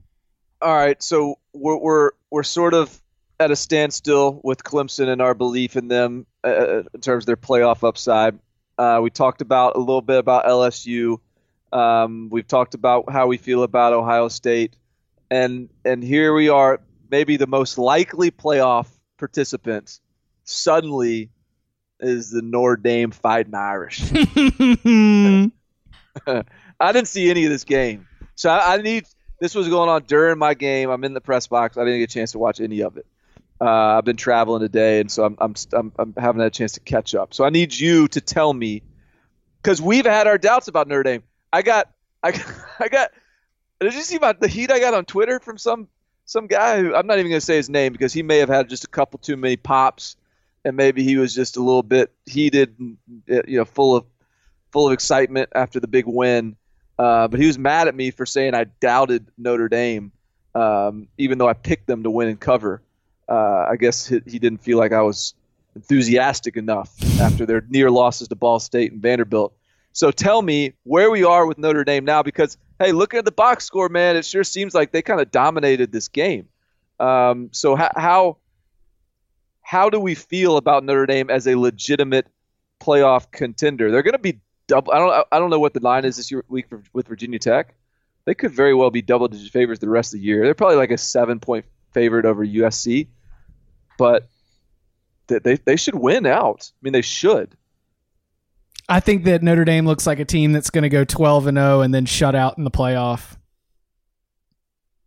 all 0.61 0.75
right, 0.75 1.01
so 1.01 1.39
we're 1.53 1.77
we're, 1.77 2.11
we're 2.29 2.43
sort 2.43 2.73
of 2.73 3.01
at 3.39 3.51
a 3.51 3.55
standstill 3.55 4.41
with 4.43 4.63
Clemson 4.65 5.07
and 5.07 5.21
our 5.21 5.33
belief 5.33 5.77
in 5.77 5.87
them 5.87 6.25
uh, 6.43 6.47
uh, 6.47 6.83
in 6.93 6.99
terms 6.99 7.23
of 7.23 7.25
their 7.27 7.37
playoff 7.37 7.87
upside. 7.87 8.37
Uh, 8.77 8.99
we 9.01 9.09
talked 9.09 9.41
about 9.41 9.75
a 9.75 9.79
little 9.79 10.01
bit 10.01 10.17
about 10.17 10.45
LSU. 10.45 11.19
Um, 11.71 12.29
we've 12.31 12.47
talked 12.47 12.73
about 12.73 13.11
how 13.11 13.27
we 13.27 13.37
feel 13.37 13.63
about 13.63 13.93
Ohio 13.93 14.27
State, 14.27 14.75
and 15.29 15.69
and 15.85 16.03
here 16.03 16.33
we 16.33 16.49
are, 16.49 16.81
maybe 17.09 17.37
the 17.37 17.47
most 17.47 17.77
likely 17.77 18.31
playoff 18.31 18.87
participant. 19.17 19.99
suddenly 20.43 21.29
is 21.99 22.31
the 22.31 22.41
Notre 22.41 22.75
Dame 22.77 23.11
Fighting 23.11 23.53
Irish. 23.53 24.01
I 26.27 26.91
didn't 26.91 27.07
see 27.07 27.29
any 27.29 27.45
of 27.45 27.51
this 27.51 27.63
game, 27.63 28.07
so 28.35 28.49
I, 28.49 28.73
I, 28.73 28.77
need. 28.77 29.05
This 29.39 29.55
was 29.55 29.69
going 29.69 29.89
on 29.89 30.03
during 30.03 30.37
my 30.37 30.53
game. 30.53 30.89
I'm 30.89 31.03
in 31.03 31.13
the 31.13 31.21
press 31.21 31.47
box. 31.47 31.77
I 31.77 31.85
didn't 31.85 31.99
get 31.99 32.11
a 32.11 32.13
chance 32.13 32.33
to 32.33 32.39
watch 32.39 32.59
any 32.59 32.81
of 32.81 32.97
it. 32.97 33.05
Uh, 33.61 33.97
I've 33.97 34.05
been 34.05 34.17
traveling 34.17 34.61
today, 34.61 35.01
and 35.01 35.11
so 35.11 35.23
I'm, 35.23 35.37
I'm 35.39 35.53
I'm 35.71 35.91
I'm 35.99 36.13
having 36.17 36.41
a 36.41 36.49
chance 36.49 36.71
to 36.73 36.79
catch 36.79 37.13
up. 37.13 37.35
So 37.35 37.43
I 37.43 37.51
need 37.51 37.77
you 37.77 38.07
to 38.07 38.19
tell 38.19 38.51
me 38.51 38.81
because 39.61 39.79
we've 39.79 40.05
had 40.05 40.25
our 40.25 40.39
doubts 40.39 40.67
about 40.67 40.87
Notre 40.87 41.03
Dame. 41.03 41.23
I 41.53 41.61
got 41.61 41.91
I 42.23 42.31
got, 42.31 42.45
I 42.79 42.87
got. 42.87 43.11
Did 43.79 43.93
you 43.93 44.01
see 44.01 44.17
my 44.17 44.33
the 44.33 44.47
heat 44.47 44.71
I 44.71 44.79
got 44.79 44.95
on 44.95 45.05
Twitter 45.05 45.39
from 45.39 45.59
some 45.59 45.87
some 46.25 46.47
guy 46.47 46.81
who 46.81 46.95
I'm 46.95 47.05
not 47.05 47.19
even 47.19 47.29
going 47.29 47.39
to 47.39 47.45
say 47.45 47.57
his 47.57 47.69
name 47.69 47.91
because 47.91 48.13
he 48.13 48.23
may 48.23 48.39
have 48.39 48.49
had 48.49 48.67
just 48.67 48.83
a 48.83 48.87
couple 48.87 49.19
too 49.19 49.37
many 49.37 49.57
pops, 49.57 50.15
and 50.65 50.75
maybe 50.75 51.03
he 51.03 51.17
was 51.17 51.35
just 51.35 51.57
a 51.57 51.59
little 51.59 51.83
bit 51.83 52.11
heated, 52.25 52.75
and, 52.79 52.97
you 53.27 53.57
know, 53.57 53.65
full 53.65 53.95
of 53.95 54.05
full 54.71 54.87
of 54.87 54.93
excitement 54.93 55.49
after 55.53 55.79
the 55.79 55.87
big 55.87 56.05
win. 56.07 56.55
Uh, 56.97 57.27
but 57.27 57.39
he 57.39 57.47
was 57.47 57.59
mad 57.59 57.87
at 57.87 57.95
me 57.95 58.11
for 58.11 58.25
saying 58.25 58.55
I 58.55 58.63
doubted 58.63 59.27
Notre 59.37 59.69
Dame, 59.69 60.11
um, 60.55 61.07
even 61.17 61.37
though 61.37 61.47
I 61.47 61.53
picked 61.53 61.87
them 61.87 62.03
to 62.03 62.11
win 62.11 62.27
and 62.27 62.39
cover. 62.39 62.81
Uh, 63.31 63.65
I 63.69 63.77
guess 63.77 64.07
he, 64.07 64.21
he 64.25 64.39
didn't 64.39 64.61
feel 64.61 64.77
like 64.77 64.91
I 64.91 65.01
was 65.01 65.33
enthusiastic 65.75 66.57
enough 66.57 66.93
after 67.21 67.45
their 67.45 67.61
near 67.69 67.89
losses 67.89 68.27
to 68.27 68.35
Ball 68.35 68.59
State 68.59 68.91
and 68.91 69.01
Vanderbilt. 69.01 69.53
So 69.93 70.11
tell 70.11 70.41
me 70.41 70.73
where 70.83 71.09
we 71.09 71.23
are 71.23 71.45
with 71.45 71.57
Notre 71.57 71.85
Dame 71.85 72.03
now, 72.03 72.23
because 72.23 72.57
hey, 72.77 72.91
looking 72.91 73.19
at 73.19 73.25
the 73.25 73.31
box 73.31 73.63
score, 73.63 73.87
man, 73.87 74.17
it 74.17 74.25
sure 74.25 74.43
seems 74.43 74.73
like 74.73 74.91
they 74.91 75.01
kind 75.01 75.21
of 75.21 75.31
dominated 75.31 75.93
this 75.93 76.09
game. 76.09 76.49
Um, 76.99 77.49
so 77.53 77.75
how, 77.75 77.89
how 77.95 78.37
how 79.61 79.89
do 79.89 79.99
we 79.99 80.13
feel 80.13 80.57
about 80.57 80.83
Notre 80.83 81.05
Dame 81.05 81.29
as 81.29 81.47
a 81.47 81.55
legitimate 81.55 82.27
playoff 82.81 83.31
contender? 83.31 83.91
They're 83.91 84.03
going 84.03 84.13
to 84.13 84.19
be 84.19 84.41
double. 84.67 84.91
I 84.91 84.97
don't 84.97 85.27
I 85.31 85.39
don't 85.39 85.49
know 85.49 85.59
what 85.59 85.73
the 85.73 85.79
line 85.79 86.03
is 86.03 86.17
this 86.17 86.31
year, 86.31 86.43
week 86.49 86.67
for, 86.67 86.83
with 86.91 87.07
Virginia 87.07 87.39
Tech. 87.39 87.75
They 88.25 88.35
could 88.35 88.51
very 88.51 88.73
well 88.73 88.91
be 88.91 89.01
double 89.01 89.29
digit 89.29 89.51
favorites 89.51 89.79
the 89.79 89.89
rest 89.89 90.13
of 90.13 90.19
the 90.19 90.25
year. 90.25 90.43
They're 90.43 90.53
probably 90.53 90.75
like 90.75 90.91
a 90.91 90.97
seven 90.97 91.39
point 91.39 91.65
favorite 91.91 92.25
over 92.25 92.45
USC, 92.45 93.07
but 94.01 94.27
they, 95.27 95.37
they, 95.37 95.55
they 95.57 95.75
should 95.75 95.93
win 95.93 96.25
out. 96.25 96.71
I 96.73 96.77
mean, 96.81 96.91
they 96.91 97.03
should. 97.03 97.55
I 98.89 98.99
think 98.99 99.25
that 99.25 99.43
Notre 99.43 99.63
Dame 99.63 99.85
looks 99.85 100.07
like 100.07 100.17
a 100.19 100.25
team 100.25 100.53
that's 100.53 100.71
going 100.71 100.81
to 100.81 100.89
go 100.89 101.03
12 101.03 101.45
and 101.45 101.55
0 101.55 101.81
and 101.81 101.93
then 101.93 102.07
shut 102.07 102.33
out 102.33 102.57
in 102.57 102.63
the 102.63 102.71
playoff. 102.71 103.37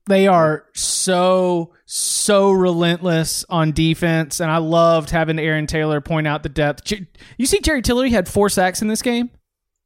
They 0.06 0.28
are 0.28 0.66
so 0.74 1.72
so 1.86 2.52
relentless 2.52 3.44
on 3.48 3.72
defense, 3.72 4.38
and 4.38 4.48
I 4.48 4.58
loved 4.58 5.10
having 5.10 5.40
Aaron 5.40 5.66
Taylor 5.66 6.00
point 6.00 6.28
out 6.28 6.44
the 6.44 6.48
depth. 6.48 6.92
You 7.36 7.46
see, 7.46 7.58
Jerry 7.58 7.82
Tillery 7.82 8.10
had 8.10 8.28
four 8.28 8.48
sacks 8.48 8.80
in 8.80 8.86
this 8.86 9.02
game. 9.02 9.28
I 9.32 9.38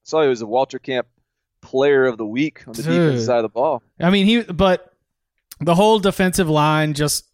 saw 0.02 0.22
he 0.22 0.28
was 0.28 0.42
a 0.42 0.46
Walter 0.46 0.78
Camp 0.78 1.06
Player 1.62 2.04
of 2.04 2.18
the 2.18 2.26
Week 2.26 2.62
on 2.68 2.74
the 2.74 2.82
Dude. 2.82 2.92
defense 2.92 3.24
side 3.24 3.38
of 3.38 3.42
the 3.44 3.48
ball. 3.48 3.82
I 3.98 4.10
mean, 4.10 4.26
he 4.26 4.42
but 4.42 4.92
the 5.60 5.74
whole 5.74 5.98
defensive 5.98 6.48
line 6.48 6.94
just 6.94 7.27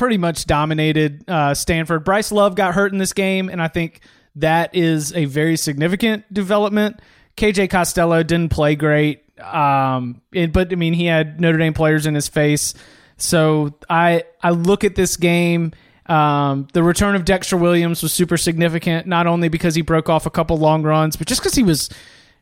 pretty 0.00 0.16
much 0.16 0.46
dominated 0.46 1.22
uh, 1.28 1.52
Stanford. 1.52 2.04
Bryce 2.04 2.32
Love 2.32 2.54
got 2.54 2.72
hurt 2.72 2.90
in 2.90 2.96
this 2.96 3.12
game, 3.12 3.50
and 3.50 3.60
I 3.60 3.68
think 3.68 4.00
that 4.36 4.74
is 4.74 5.12
a 5.12 5.26
very 5.26 5.58
significant 5.58 6.32
development. 6.32 7.00
KJ 7.36 7.68
Costello 7.68 8.22
didn't 8.22 8.50
play 8.50 8.76
great, 8.76 9.22
um, 9.38 10.22
it, 10.32 10.54
but 10.54 10.72
I 10.72 10.76
mean 10.76 10.94
he 10.94 11.04
had 11.04 11.38
Notre 11.38 11.58
Dame 11.58 11.74
players 11.74 12.06
in 12.06 12.14
his 12.14 12.28
face. 12.28 12.72
So 13.18 13.74
I 13.90 14.24
I 14.42 14.50
look 14.52 14.84
at 14.84 14.94
this 14.94 15.18
game. 15.18 15.72
Um, 16.06 16.66
the 16.72 16.82
return 16.82 17.14
of 17.14 17.26
Dexter 17.26 17.58
Williams 17.58 18.02
was 18.02 18.10
super 18.14 18.38
significant, 18.38 19.06
not 19.06 19.26
only 19.26 19.50
because 19.50 19.74
he 19.74 19.82
broke 19.82 20.08
off 20.08 20.24
a 20.24 20.30
couple 20.30 20.56
long 20.56 20.82
runs, 20.82 21.16
but 21.16 21.26
just 21.26 21.42
because 21.42 21.54
he 21.54 21.62
was 21.62 21.90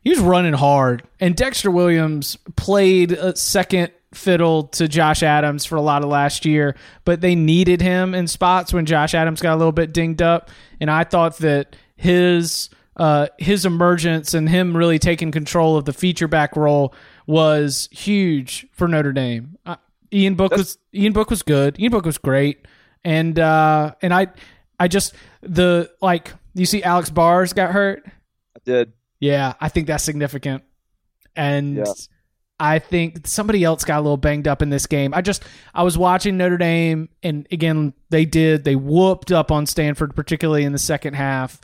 he 0.02 0.10
was 0.10 0.20
running 0.20 0.52
hard. 0.52 1.02
And 1.18 1.34
Dexter 1.34 1.72
Williams 1.72 2.36
played 2.54 3.10
a 3.10 3.34
second 3.34 3.90
fiddle 4.12 4.64
to 4.64 4.88
Josh 4.88 5.22
Adams 5.22 5.64
for 5.64 5.76
a 5.76 5.80
lot 5.82 6.02
of 6.02 6.08
last 6.08 6.44
year, 6.44 6.74
but 7.04 7.20
they 7.20 7.34
needed 7.34 7.80
him 7.82 8.14
in 8.14 8.26
spots 8.26 8.72
when 8.72 8.86
Josh 8.86 9.14
Adams 9.14 9.40
got 9.40 9.54
a 9.54 9.58
little 9.58 9.72
bit 9.72 9.92
dinged 9.92 10.22
up. 10.22 10.50
And 10.80 10.90
I 10.90 11.04
thought 11.04 11.38
that 11.38 11.76
his 11.96 12.70
uh, 12.96 13.28
his 13.38 13.64
emergence 13.64 14.34
and 14.34 14.48
him 14.48 14.76
really 14.76 14.98
taking 14.98 15.30
control 15.30 15.76
of 15.76 15.84
the 15.84 15.92
feature 15.92 16.26
back 16.28 16.56
role 16.56 16.94
was 17.26 17.88
huge 17.92 18.66
for 18.72 18.88
Notre 18.88 19.12
Dame. 19.12 19.56
Uh, 19.66 19.76
Ian 20.12 20.34
Book 20.34 20.50
That's- 20.50 20.76
was 20.76 20.78
Ian 20.94 21.12
Book 21.12 21.30
was 21.30 21.42
good. 21.42 21.78
Ian 21.78 21.92
Book 21.92 22.06
was 22.06 22.18
great, 22.18 22.66
and 23.04 23.38
uh, 23.38 23.94
and 24.02 24.12
I 24.14 24.28
I 24.80 24.88
just 24.88 25.14
the 25.42 25.90
like 26.00 26.32
you 26.54 26.64
see 26.66 26.82
Alex 26.82 27.10
Bars 27.10 27.52
got 27.52 27.72
hurt. 27.72 28.04
I 28.06 28.60
did. 28.64 28.92
Yeah, 29.20 29.52
I 29.60 29.68
think 29.68 29.86
that's 29.88 30.04
significant, 30.04 30.64
and. 31.36 31.76
Yeah 31.76 31.84
I 32.60 32.80
think 32.80 33.26
somebody 33.26 33.62
else 33.62 33.84
got 33.84 33.98
a 33.98 34.02
little 34.02 34.16
banged 34.16 34.48
up 34.48 34.62
in 34.62 34.70
this 34.70 34.86
game. 34.86 35.14
I 35.14 35.20
just 35.20 35.44
I 35.74 35.84
was 35.84 35.96
watching 35.96 36.36
Notre 36.36 36.58
Dame 36.58 37.08
and 37.22 37.46
again 37.52 37.92
they 38.10 38.24
did 38.24 38.64
they 38.64 38.76
whooped 38.76 39.30
up 39.30 39.52
on 39.52 39.66
Stanford 39.66 40.14
particularly 40.16 40.64
in 40.64 40.72
the 40.72 40.78
second 40.78 41.14
half 41.14 41.60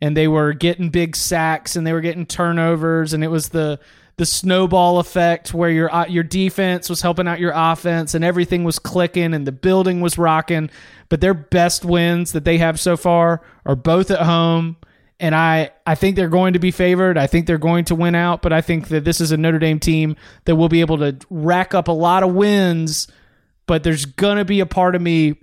and 0.00 0.16
they 0.16 0.28
were 0.28 0.52
getting 0.52 0.88
big 0.90 1.16
sacks 1.16 1.76
and 1.76 1.86
they 1.86 1.92
were 1.92 2.00
getting 2.00 2.24
turnovers 2.24 3.12
and 3.12 3.22
it 3.22 3.28
was 3.28 3.50
the 3.50 3.78
the 4.16 4.26
snowball 4.26 4.98
effect 4.98 5.54
where 5.54 5.70
your 5.70 5.94
uh, 5.94 6.06
your 6.06 6.24
defense 6.24 6.88
was 6.88 7.02
helping 7.02 7.28
out 7.28 7.38
your 7.38 7.52
offense 7.54 8.14
and 8.14 8.24
everything 8.24 8.64
was 8.64 8.78
clicking 8.78 9.34
and 9.34 9.46
the 9.46 9.52
building 9.52 10.00
was 10.00 10.18
rocking 10.18 10.70
but 11.08 11.20
their 11.20 11.34
best 11.34 11.84
wins 11.84 12.32
that 12.32 12.44
they 12.44 12.58
have 12.58 12.80
so 12.80 12.96
far 12.96 13.42
are 13.64 13.76
both 13.76 14.10
at 14.10 14.22
home 14.22 14.76
and 15.20 15.34
I, 15.34 15.70
I 15.84 15.94
think 15.94 16.16
they're 16.16 16.28
going 16.28 16.52
to 16.52 16.58
be 16.58 16.70
favored. 16.70 17.18
I 17.18 17.26
think 17.26 17.46
they're 17.46 17.58
going 17.58 17.84
to 17.86 17.94
win 17.94 18.14
out, 18.14 18.40
but 18.40 18.52
I 18.52 18.60
think 18.60 18.88
that 18.88 19.04
this 19.04 19.20
is 19.20 19.32
a 19.32 19.36
Notre 19.36 19.58
Dame 19.58 19.80
team 19.80 20.16
that 20.44 20.56
will 20.56 20.68
be 20.68 20.80
able 20.80 20.98
to 20.98 21.18
rack 21.28 21.74
up 21.74 21.88
a 21.88 21.92
lot 21.92 22.22
of 22.22 22.34
wins. 22.34 23.08
But 23.66 23.82
there's 23.82 24.06
going 24.06 24.38
to 24.38 24.44
be 24.44 24.60
a 24.60 24.66
part 24.66 24.94
of 24.94 25.02
me 25.02 25.38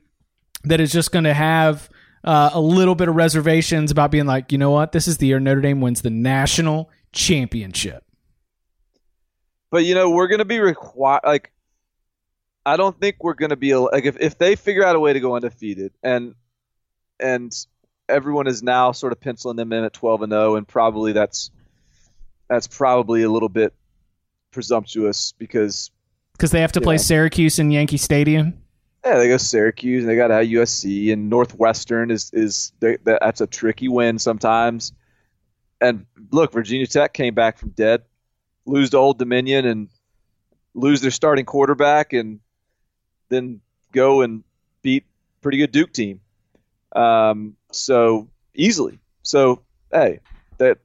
that 0.63 0.80
is 0.80 0.91
just 0.91 1.11
going 1.11 1.26
to 1.26 1.34
have 1.34 1.89
uh, 2.23 2.51
a 2.53 2.59
little 2.59 2.95
bit 2.95 3.07
of 3.07 3.15
reservations 3.15 3.91
about 3.91 4.11
being 4.11 4.26
like, 4.26 4.51
you 4.51 4.57
know 4.57 4.71
what, 4.71 4.93
this 4.93 5.07
is 5.07 5.17
the 5.17 5.28
year 5.28 5.39
Notre 5.39 5.61
Dame 5.61 5.82
wins 5.82 6.01
the 6.01 6.09
national 6.09 6.89
championship. 7.11 8.03
But 9.71 9.84
you 9.84 9.93
know, 9.93 10.09
we're 10.09 10.28
going 10.28 10.39
to 10.39 10.45
be 10.45 10.59
required. 10.59 11.21
Like, 11.26 11.51
I 12.65 12.78
don't 12.78 12.97
think 12.99 13.17
we're 13.19 13.34
going 13.34 13.49
to 13.49 13.57
be 13.57 13.76
like 13.76 14.05
if 14.05 14.17
if 14.19 14.38
they 14.38 14.55
figure 14.55 14.86
out 14.86 14.95
a 14.95 14.99
way 14.99 15.13
to 15.13 15.19
go 15.19 15.36
undefeated 15.36 15.91
and 16.01 16.34
and 17.19 17.53
everyone 18.08 18.47
is 18.47 18.64
now 18.64 18.91
sort 18.91 19.12
of 19.12 19.20
penciling 19.20 19.58
them 19.58 19.74
in 19.74 19.84
at 19.84 19.93
12 19.93 20.24
and 20.24 20.32
0, 20.32 20.56
and 20.56 20.68
probably 20.68 21.12
that's 21.12 21.51
that's 22.47 22.68
probably 22.68 23.24
a 23.24 23.30
little 23.30 23.49
bit 23.49 23.74
presumptuous 24.51 25.34
because 25.34 25.91
because 26.34 26.51
they 26.51 26.62
have 26.62 26.72
to 26.74 26.82
play 26.82 26.95
know, 26.95 27.01
Syracuse 27.01 27.60
in 27.60 27.72
Yankee 27.72 27.97
Stadium. 27.97 28.62
Yeah, 29.06 29.18
they 29.18 29.28
go 29.28 29.38
Syracuse 29.38 30.03
and 30.03 30.10
they 30.10 30.16
got 30.16 30.28
to 30.28 30.34
USC 30.34 31.14
and 31.14 31.30
Northwestern 31.30 32.12
is 32.12 32.32
is 32.34 32.72
they, 32.80 32.97
that's 33.03 33.41
a 33.41 33.47
tricky 33.47 33.88
win 33.88 34.20
sometimes. 34.20 34.93
and 35.82 36.06
look, 36.32 36.53
Virginia 36.53 36.88
Tech 36.88 37.14
came 37.14 37.34
back 37.34 37.58
from 37.58 37.70
dead, 37.70 38.03
lose 38.66 38.91
to 38.91 38.97
Old 38.97 39.20
Dominion, 39.20 39.66
and 39.66 39.89
lose 40.74 41.01
their 41.01 41.12
starting 41.12 41.45
quarterback, 41.45 42.14
and 42.14 42.39
then 43.30 43.62
go 43.91 44.22
and 44.22 44.43
beat 44.82 45.06
pretty 45.41 45.58
good 45.58 45.72
Duke 45.72 45.93
team. 45.93 46.22
Um, 46.96 47.56
so 47.72 48.30
easily. 48.54 49.00
So 49.22 49.62
hey, 49.91 50.20
that 50.58 50.80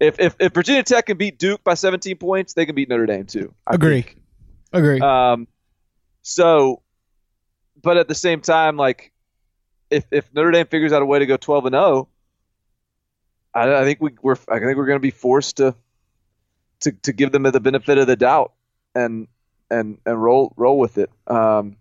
if, 0.00 0.20
if 0.20 0.36
if 0.38 0.54
Virginia 0.54 0.82
Tech 0.82 1.06
can 1.06 1.16
beat 1.16 1.38
Duke 1.38 1.64
by 1.64 1.74
17 1.74 2.16
points, 2.16 2.54
they 2.54 2.66
can 2.66 2.74
beat 2.74 2.88
Notre 2.88 3.06
Dame 3.06 3.26
too. 3.26 3.54
I 3.66 3.74
Agree. 3.74 4.02
think. 4.02 4.16
Agree. 4.72 5.00
Um, 5.00 5.48
so, 6.22 6.82
but 7.82 7.96
at 7.96 8.08
the 8.08 8.14
same 8.14 8.40
time, 8.40 8.76
like 8.76 9.12
if 9.90 10.04
if 10.10 10.32
Notre 10.32 10.50
Dame 10.50 10.66
figures 10.66 10.92
out 10.92 11.02
a 11.02 11.06
way 11.06 11.18
to 11.18 11.26
go 11.26 11.36
12 11.36 11.66
and 11.66 11.74
0, 11.74 12.08
I, 13.54 13.74
I 13.74 13.84
think 13.84 14.00
we, 14.00 14.10
we're 14.22 14.36
I 14.48 14.58
think 14.58 14.76
we're 14.76 14.86
going 14.86 14.98
to 14.98 15.00
be 15.00 15.10
forced 15.10 15.56
to 15.56 15.74
to 16.80 16.92
to 16.92 17.12
give 17.12 17.32
them 17.32 17.42
the 17.44 17.60
benefit 17.60 17.98
of 17.98 18.06
the 18.06 18.16
doubt 18.16 18.52
and 18.94 19.26
and 19.70 19.98
and 20.06 20.22
roll 20.22 20.52
roll 20.56 20.78
with 20.78 20.98
it. 20.98 21.10
Um, 21.26 21.76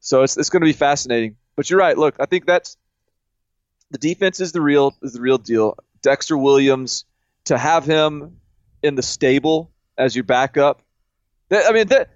so 0.00 0.22
it's 0.22 0.36
it's 0.36 0.50
going 0.50 0.62
to 0.62 0.66
be 0.66 0.72
fascinating. 0.72 1.36
But 1.56 1.68
you're 1.70 1.78
right. 1.78 1.96
Look, 1.96 2.16
I 2.20 2.26
think 2.26 2.46
that's 2.46 2.76
the 3.90 3.98
defense 3.98 4.40
is 4.40 4.52
the 4.52 4.60
real 4.60 4.94
is 5.02 5.12
the 5.12 5.20
real 5.20 5.38
deal. 5.38 5.76
Dexter 6.02 6.36
Williams 6.36 7.04
to 7.44 7.58
have 7.58 7.84
him 7.84 8.36
in 8.82 8.94
the 8.94 9.02
stable 9.02 9.70
as 9.98 10.14
your 10.14 10.24
backup. 10.24 10.82
that- 11.48 11.66
I 11.68 11.72
mean, 11.72 11.88
that 11.88 12.10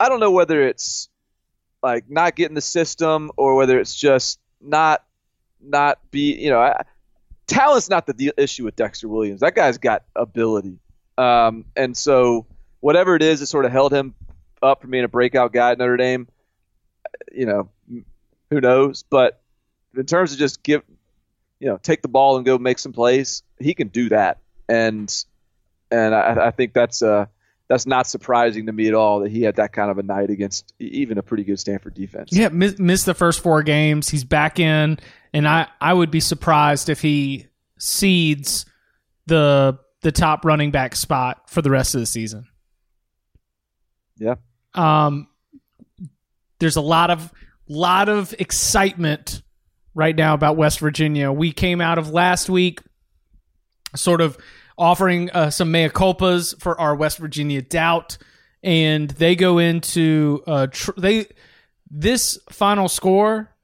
I 0.00 0.08
don't 0.08 0.20
know 0.20 0.30
whether 0.30 0.62
it's 0.66 1.08
like 1.82 2.08
not 2.08 2.34
getting 2.34 2.54
the 2.54 2.60
system 2.60 3.30
or 3.36 3.54
whether 3.56 3.78
it's 3.78 3.94
just 3.94 4.40
not 4.60 5.04
not 5.60 5.98
be 6.10 6.34
you 6.34 6.50
know 6.50 6.60
I, 6.60 6.82
talent's 7.46 7.88
not 7.90 8.06
the 8.06 8.12
deal, 8.14 8.32
issue 8.36 8.64
with 8.64 8.74
Dexter 8.76 9.08
Williams. 9.08 9.40
That 9.40 9.54
guy's 9.54 9.78
got 9.78 10.04
ability, 10.16 10.78
um, 11.16 11.64
and 11.76 11.96
so 11.96 12.46
whatever 12.80 13.14
it 13.16 13.22
is 13.22 13.40
that 13.40 13.46
sort 13.46 13.64
of 13.64 13.72
held 13.72 13.92
him 13.92 14.14
up 14.62 14.80
from 14.80 14.90
being 14.90 15.04
a 15.04 15.08
breakout 15.08 15.52
guy 15.52 15.72
at 15.72 15.78
Notre 15.78 15.96
Dame, 15.96 16.28
you 17.32 17.46
know, 17.46 17.70
who 18.50 18.60
knows? 18.60 19.04
But 19.08 19.40
in 19.96 20.06
terms 20.06 20.32
of 20.32 20.38
just 20.38 20.62
give, 20.62 20.82
you 21.60 21.68
know, 21.68 21.78
take 21.78 22.02
the 22.02 22.08
ball 22.08 22.36
and 22.36 22.46
go 22.46 22.58
make 22.58 22.78
some 22.78 22.92
plays, 22.92 23.42
he 23.58 23.74
can 23.74 23.88
do 23.88 24.08
that, 24.10 24.38
and 24.68 25.12
and 25.90 26.14
I, 26.14 26.46
I 26.46 26.50
think 26.50 26.72
that's 26.72 27.02
uh 27.02 27.26
that's 27.68 27.86
not 27.86 28.06
surprising 28.06 28.66
to 28.66 28.72
me 28.72 28.88
at 28.88 28.94
all 28.94 29.20
that 29.20 29.30
he 29.30 29.42
had 29.42 29.56
that 29.56 29.72
kind 29.72 29.90
of 29.90 29.98
a 29.98 30.02
night 30.02 30.30
against 30.30 30.72
even 30.78 31.18
a 31.18 31.22
pretty 31.22 31.44
good 31.44 31.60
Stanford 31.60 31.94
defense. 31.94 32.30
Yeah, 32.32 32.48
miss, 32.48 32.78
missed 32.78 33.04
the 33.04 33.14
first 33.14 33.40
four 33.40 33.62
games. 33.62 34.08
He's 34.08 34.24
back 34.24 34.58
in, 34.58 34.98
and 35.34 35.46
I, 35.46 35.68
I 35.80 35.92
would 35.92 36.10
be 36.10 36.20
surprised 36.20 36.88
if 36.88 37.02
he 37.02 37.46
cedes 37.78 38.64
the 39.26 39.78
the 40.00 40.12
top 40.12 40.44
running 40.44 40.70
back 40.70 40.96
spot 40.96 41.50
for 41.50 41.60
the 41.60 41.70
rest 41.70 41.94
of 41.94 42.00
the 42.00 42.06
season. 42.06 42.46
Yeah. 44.16 44.36
Um, 44.74 45.28
there's 46.60 46.76
a 46.76 46.80
lot 46.80 47.10
of 47.10 47.32
lot 47.68 48.08
of 48.08 48.34
excitement 48.38 49.42
right 49.94 50.14
now 50.16 50.34
about 50.34 50.56
West 50.56 50.80
Virginia. 50.80 51.32
We 51.32 51.52
came 51.52 51.80
out 51.80 51.98
of 51.98 52.10
last 52.10 52.48
week 52.48 52.80
sort 53.96 54.20
of 54.20 54.38
offering 54.76 55.30
uh, 55.30 55.50
some 55.50 55.70
mea 55.72 55.88
culpas 55.88 56.58
for 56.60 56.80
our 56.80 56.94
West 56.94 57.18
Virginia 57.18 57.62
doubt, 57.62 58.18
and 58.62 59.10
they 59.10 59.34
go 59.34 59.58
into 59.58 60.42
uh, 60.46 60.68
tr- 60.68 60.92
they 60.96 61.26
this 61.90 62.38
final 62.50 62.88
score 62.88 63.54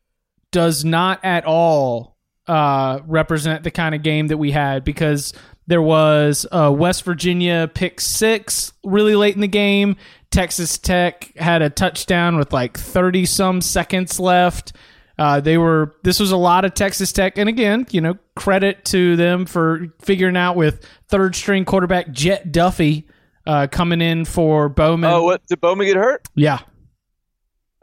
does 0.51 0.85
not 0.85 1.25
at 1.25 1.45
all 1.45 2.17
uh, 2.47 3.01
represent 3.07 3.65
the 3.65 3.71
kind 3.71 3.95
of 3.95 4.03
game 4.03 4.29
that 4.29 4.37
we 4.37 4.51
had 4.51 4.85
because 4.85 5.33
there 5.67 5.83
was 5.83 6.47
a 6.53 6.71
West 6.71 7.05
Virginia 7.05 7.71
pick 7.73 8.01
six 8.01 8.73
really 8.85 9.17
late 9.17 9.35
in 9.35 9.41
the 9.41 9.49
game. 9.49 9.97
Texas 10.31 10.79
Tech 10.79 11.33
had 11.37 11.63
a 11.63 11.71
touchdown 11.71 12.37
with 12.37 12.53
like 12.53 12.77
30 12.77 13.25
some 13.27 13.61
seconds 13.61 14.19
left. 14.19 14.73
Uh, 15.17 15.41
they 15.41 15.57
were, 15.57 15.95
this 16.03 16.19
was 16.19 16.33
a 16.33 16.37
lot 16.37 16.65
of 16.65 16.75
Texas 16.75 17.13
Tech. 17.13 17.39
And 17.39 17.49
again, 17.49 17.87
you 17.91 18.01
know, 18.01 18.19
credit 18.35 18.85
to 18.87 19.15
them 19.17 19.47
for 19.47 19.87
figuring 20.03 20.37
out 20.37 20.57
with 20.57 20.85
third 21.09 21.37
string 21.37 21.65
quarterback 21.65 22.11
Jett 22.11 22.51
Duffey 22.53 23.05
uh, 23.47 23.69
coming 23.71 24.01
in 24.01 24.25
for 24.25 24.69
Bowman. 24.69 25.11
Oh, 25.11 25.23
what 25.23 25.47
did 25.47 25.61
Bowman 25.61 25.87
get 25.87 25.97
hurt? 25.97 26.27
Yeah. 26.35 26.59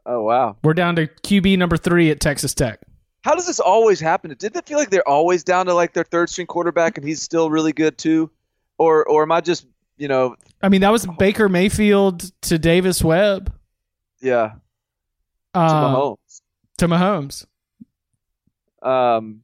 Oh 0.05 0.23
wow. 0.23 0.57
We're 0.63 0.73
down 0.73 0.95
to 0.97 1.07
QB 1.07 1.57
number 1.57 1.77
three 1.77 2.09
at 2.11 2.19
Texas 2.19 2.53
Tech. 2.53 2.79
How 3.23 3.35
does 3.35 3.45
this 3.45 3.59
always 3.59 3.99
happen? 3.99 4.33
Did 4.37 4.55
it 4.55 4.65
feel 4.65 4.77
like 4.79 4.89
they're 4.89 5.07
always 5.07 5.43
down 5.43 5.67
to 5.67 5.73
like 5.73 5.93
their 5.93 6.03
third 6.03 6.29
string 6.29 6.47
quarterback 6.47 6.97
and 6.97 7.07
he's 7.07 7.21
still 7.21 7.49
really 7.49 7.73
good 7.73 7.97
too? 7.97 8.31
Or 8.77 9.05
or 9.07 9.23
am 9.23 9.31
I 9.31 9.41
just 9.41 9.65
you 9.97 10.07
know 10.07 10.35
I 10.61 10.69
mean, 10.69 10.81
that 10.81 10.91
was 10.91 11.05
Baker 11.19 11.47
Mayfield 11.49 12.31
to 12.43 12.57
Davis 12.57 13.03
Webb. 13.03 13.53
yeah 14.21 14.53
to 15.53 15.59
Uh, 15.59 15.95
Mahomes? 15.95 16.41
to 16.77 16.87
Mahomes. 16.87 17.45
Um, 18.81 19.41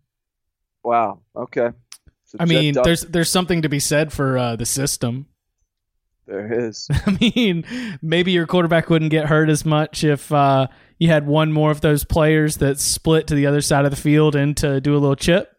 wow. 0.83 1.19
Okay. 1.35 1.69
So 2.25 2.37
I 2.39 2.45
mean, 2.45 2.75
there's 2.83 3.01
there's 3.01 3.29
something 3.29 3.61
to 3.61 3.69
be 3.69 3.79
said 3.79 4.11
for 4.11 4.37
uh, 4.37 4.55
the 4.55 4.65
system. 4.65 5.27
there 6.25 6.51
is. 6.67 6.87
I 7.05 7.17
mean, 7.21 7.97
maybe 8.01 8.31
your 8.31 8.47
quarterback 8.47 8.89
wouldn't 8.89 9.11
get 9.11 9.27
hurt 9.27 9.49
as 9.49 9.65
much 9.65 10.03
if 10.03 10.31
uh, 10.31 10.67
you 10.99 11.09
had 11.09 11.27
one 11.27 11.51
more 11.51 11.71
of 11.71 11.81
those 11.81 12.03
players 12.03 12.57
that 12.57 12.79
split 12.79 13.27
to 13.27 13.35
the 13.35 13.45
other 13.45 13.61
side 13.61 13.85
of 13.85 13.91
the 13.91 13.97
field 13.97 14.35
and 14.35 14.55
to 14.57 14.81
do 14.81 14.93
a 14.93 14.99
little 14.99 15.15
chip. 15.15 15.53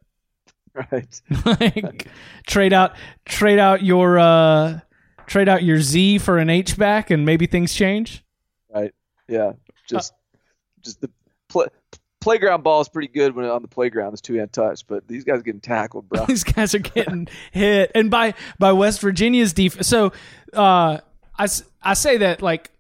right. 0.93 1.21
like 1.47 2.07
trade 2.47 2.73
out 2.73 2.95
trade 3.25 3.59
out 3.59 3.83
your 3.83 4.19
uh, 4.19 4.81
trade 5.27 5.49
out 5.49 5.63
your 5.63 5.81
Z 5.81 6.19
for 6.19 6.39
an 6.39 6.51
H 6.51 6.77
back 6.77 7.11
and 7.11 7.25
maybe 7.25 7.47
things 7.47 7.75
change. 7.75 8.25
Right. 8.73 8.93
Yeah. 9.29 9.53
Just 9.89 10.13
just 10.83 11.01
the 11.01 11.11
play, 11.49 11.67
playground 12.21 12.63
ball 12.63 12.81
is 12.81 12.89
pretty 12.89 13.09
good 13.09 13.35
when 13.35 13.45
on 13.47 13.63
the 13.63 13.69
playground. 13.69 14.13
It's 14.13 14.21
two 14.21 14.35
hand 14.35 14.53
touch, 14.53 14.87
but 14.87 15.07
these 15.09 15.25
guys 15.25 15.41
are 15.41 15.43
getting 15.43 15.61
tackled, 15.61 16.09
bro. 16.09 16.25
These 16.27 16.45
guys 16.45 16.75
are 16.75 16.81
getting 16.81 17.29
hit, 17.53 17.93
and 17.95 18.11
by 18.11 18.35
by 18.59 18.73
West 18.73 19.01
Virginia's 19.01 19.53
defense. 19.53 19.89
So 19.89 20.13
uh, 20.53 20.99
I 21.39 21.49
I 21.83 21.95
say 21.95 22.19
that 22.19 22.43
like 22.43 22.71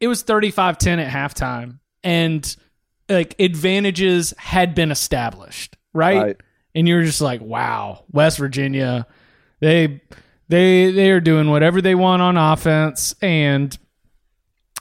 it 0.00 0.08
was 0.08 0.22
35-10 0.24 1.04
at 1.04 1.12
halftime, 1.12 1.78
and 2.04 2.56
like 3.08 3.34
advantages 3.40 4.32
had 4.38 4.74
been 4.74 4.90
established, 4.90 5.76
right? 5.92 6.22
Right. 6.22 6.36
And 6.74 6.86
you're 6.86 7.02
just 7.02 7.20
like, 7.20 7.40
wow, 7.40 8.04
West 8.12 8.38
Virginia, 8.38 9.06
they 9.60 10.00
they 10.48 10.90
they 10.90 11.10
are 11.10 11.20
doing 11.20 11.50
whatever 11.50 11.80
they 11.80 11.94
want 11.94 12.22
on 12.22 12.36
offense, 12.36 13.14
and 13.22 13.76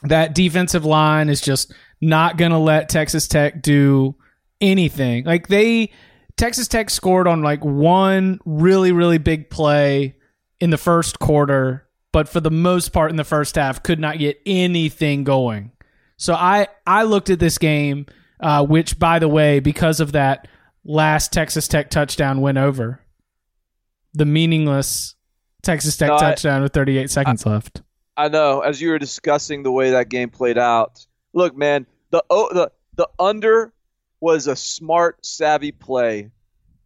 that 0.03 0.35
defensive 0.35 0.85
line 0.85 1.29
is 1.29 1.41
just 1.41 1.73
not 2.01 2.37
going 2.37 2.51
to 2.51 2.57
let 2.57 2.89
Texas 2.89 3.27
Tech 3.27 3.61
do 3.61 4.15
anything. 4.59 5.25
Like 5.25 5.47
they 5.47 5.91
Texas 6.35 6.67
Tech 6.67 6.89
scored 6.89 7.27
on 7.27 7.41
like 7.41 7.63
one 7.63 8.39
really 8.45 8.91
really 8.91 9.19
big 9.19 9.49
play 9.49 10.15
in 10.59 10.69
the 10.69 10.77
first 10.77 11.19
quarter, 11.19 11.87
but 12.11 12.27
for 12.27 12.39
the 12.39 12.51
most 12.51 12.89
part 12.93 13.11
in 13.11 13.17
the 13.17 13.23
first 13.23 13.55
half 13.55 13.83
could 13.83 13.99
not 13.99 14.17
get 14.17 14.39
anything 14.45 15.23
going. 15.23 15.71
So 16.23 16.33
I 16.33 16.67
I 16.87 17.03
looked 17.03 17.29
at 17.29 17.39
this 17.39 17.57
game 17.57 18.05
uh, 18.39 18.65
which 18.65 18.97
by 18.97 19.19
the 19.19 19.27
way 19.27 19.59
because 19.59 19.99
of 19.99 20.13
that 20.13 20.47
last 20.85 21.33
Texas 21.33 21.67
Tech 21.67 21.89
touchdown 21.89 22.39
went 22.39 22.57
over. 22.57 23.01
The 24.13 24.23
meaningless 24.25 25.15
Texas 25.63 25.97
Tech 25.97 26.07
No, 26.07 26.15
I- 26.15 26.19
touchdown 26.19 26.61
with 26.61 26.71
38 26.71 27.09
seconds 27.11 27.45
left. 27.45 27.81
I 28.15 28.29
know. 28.29 28.61
As 28.61 28.79
you 28.79 28.91
were 28.91 28.99
discussing 28.99 29.63
the 29.63 29.71
way 29.71 29.91
that 29.91 30.07
game 30.07 30.29
played 30.29 30.57
out, 30.57 31.05
look, 31.33 31.57
man, 31.57 31.85
the 32.11 32.23
o- 32.29 32.53
the 32.53 32.71
the 32.95 33.09
under 33.19 33.73
was 34.21 34.47
a 34.47 34.55
smart, 34.55 35.25
savvy 35.25 35.73
play. 35.73 36.29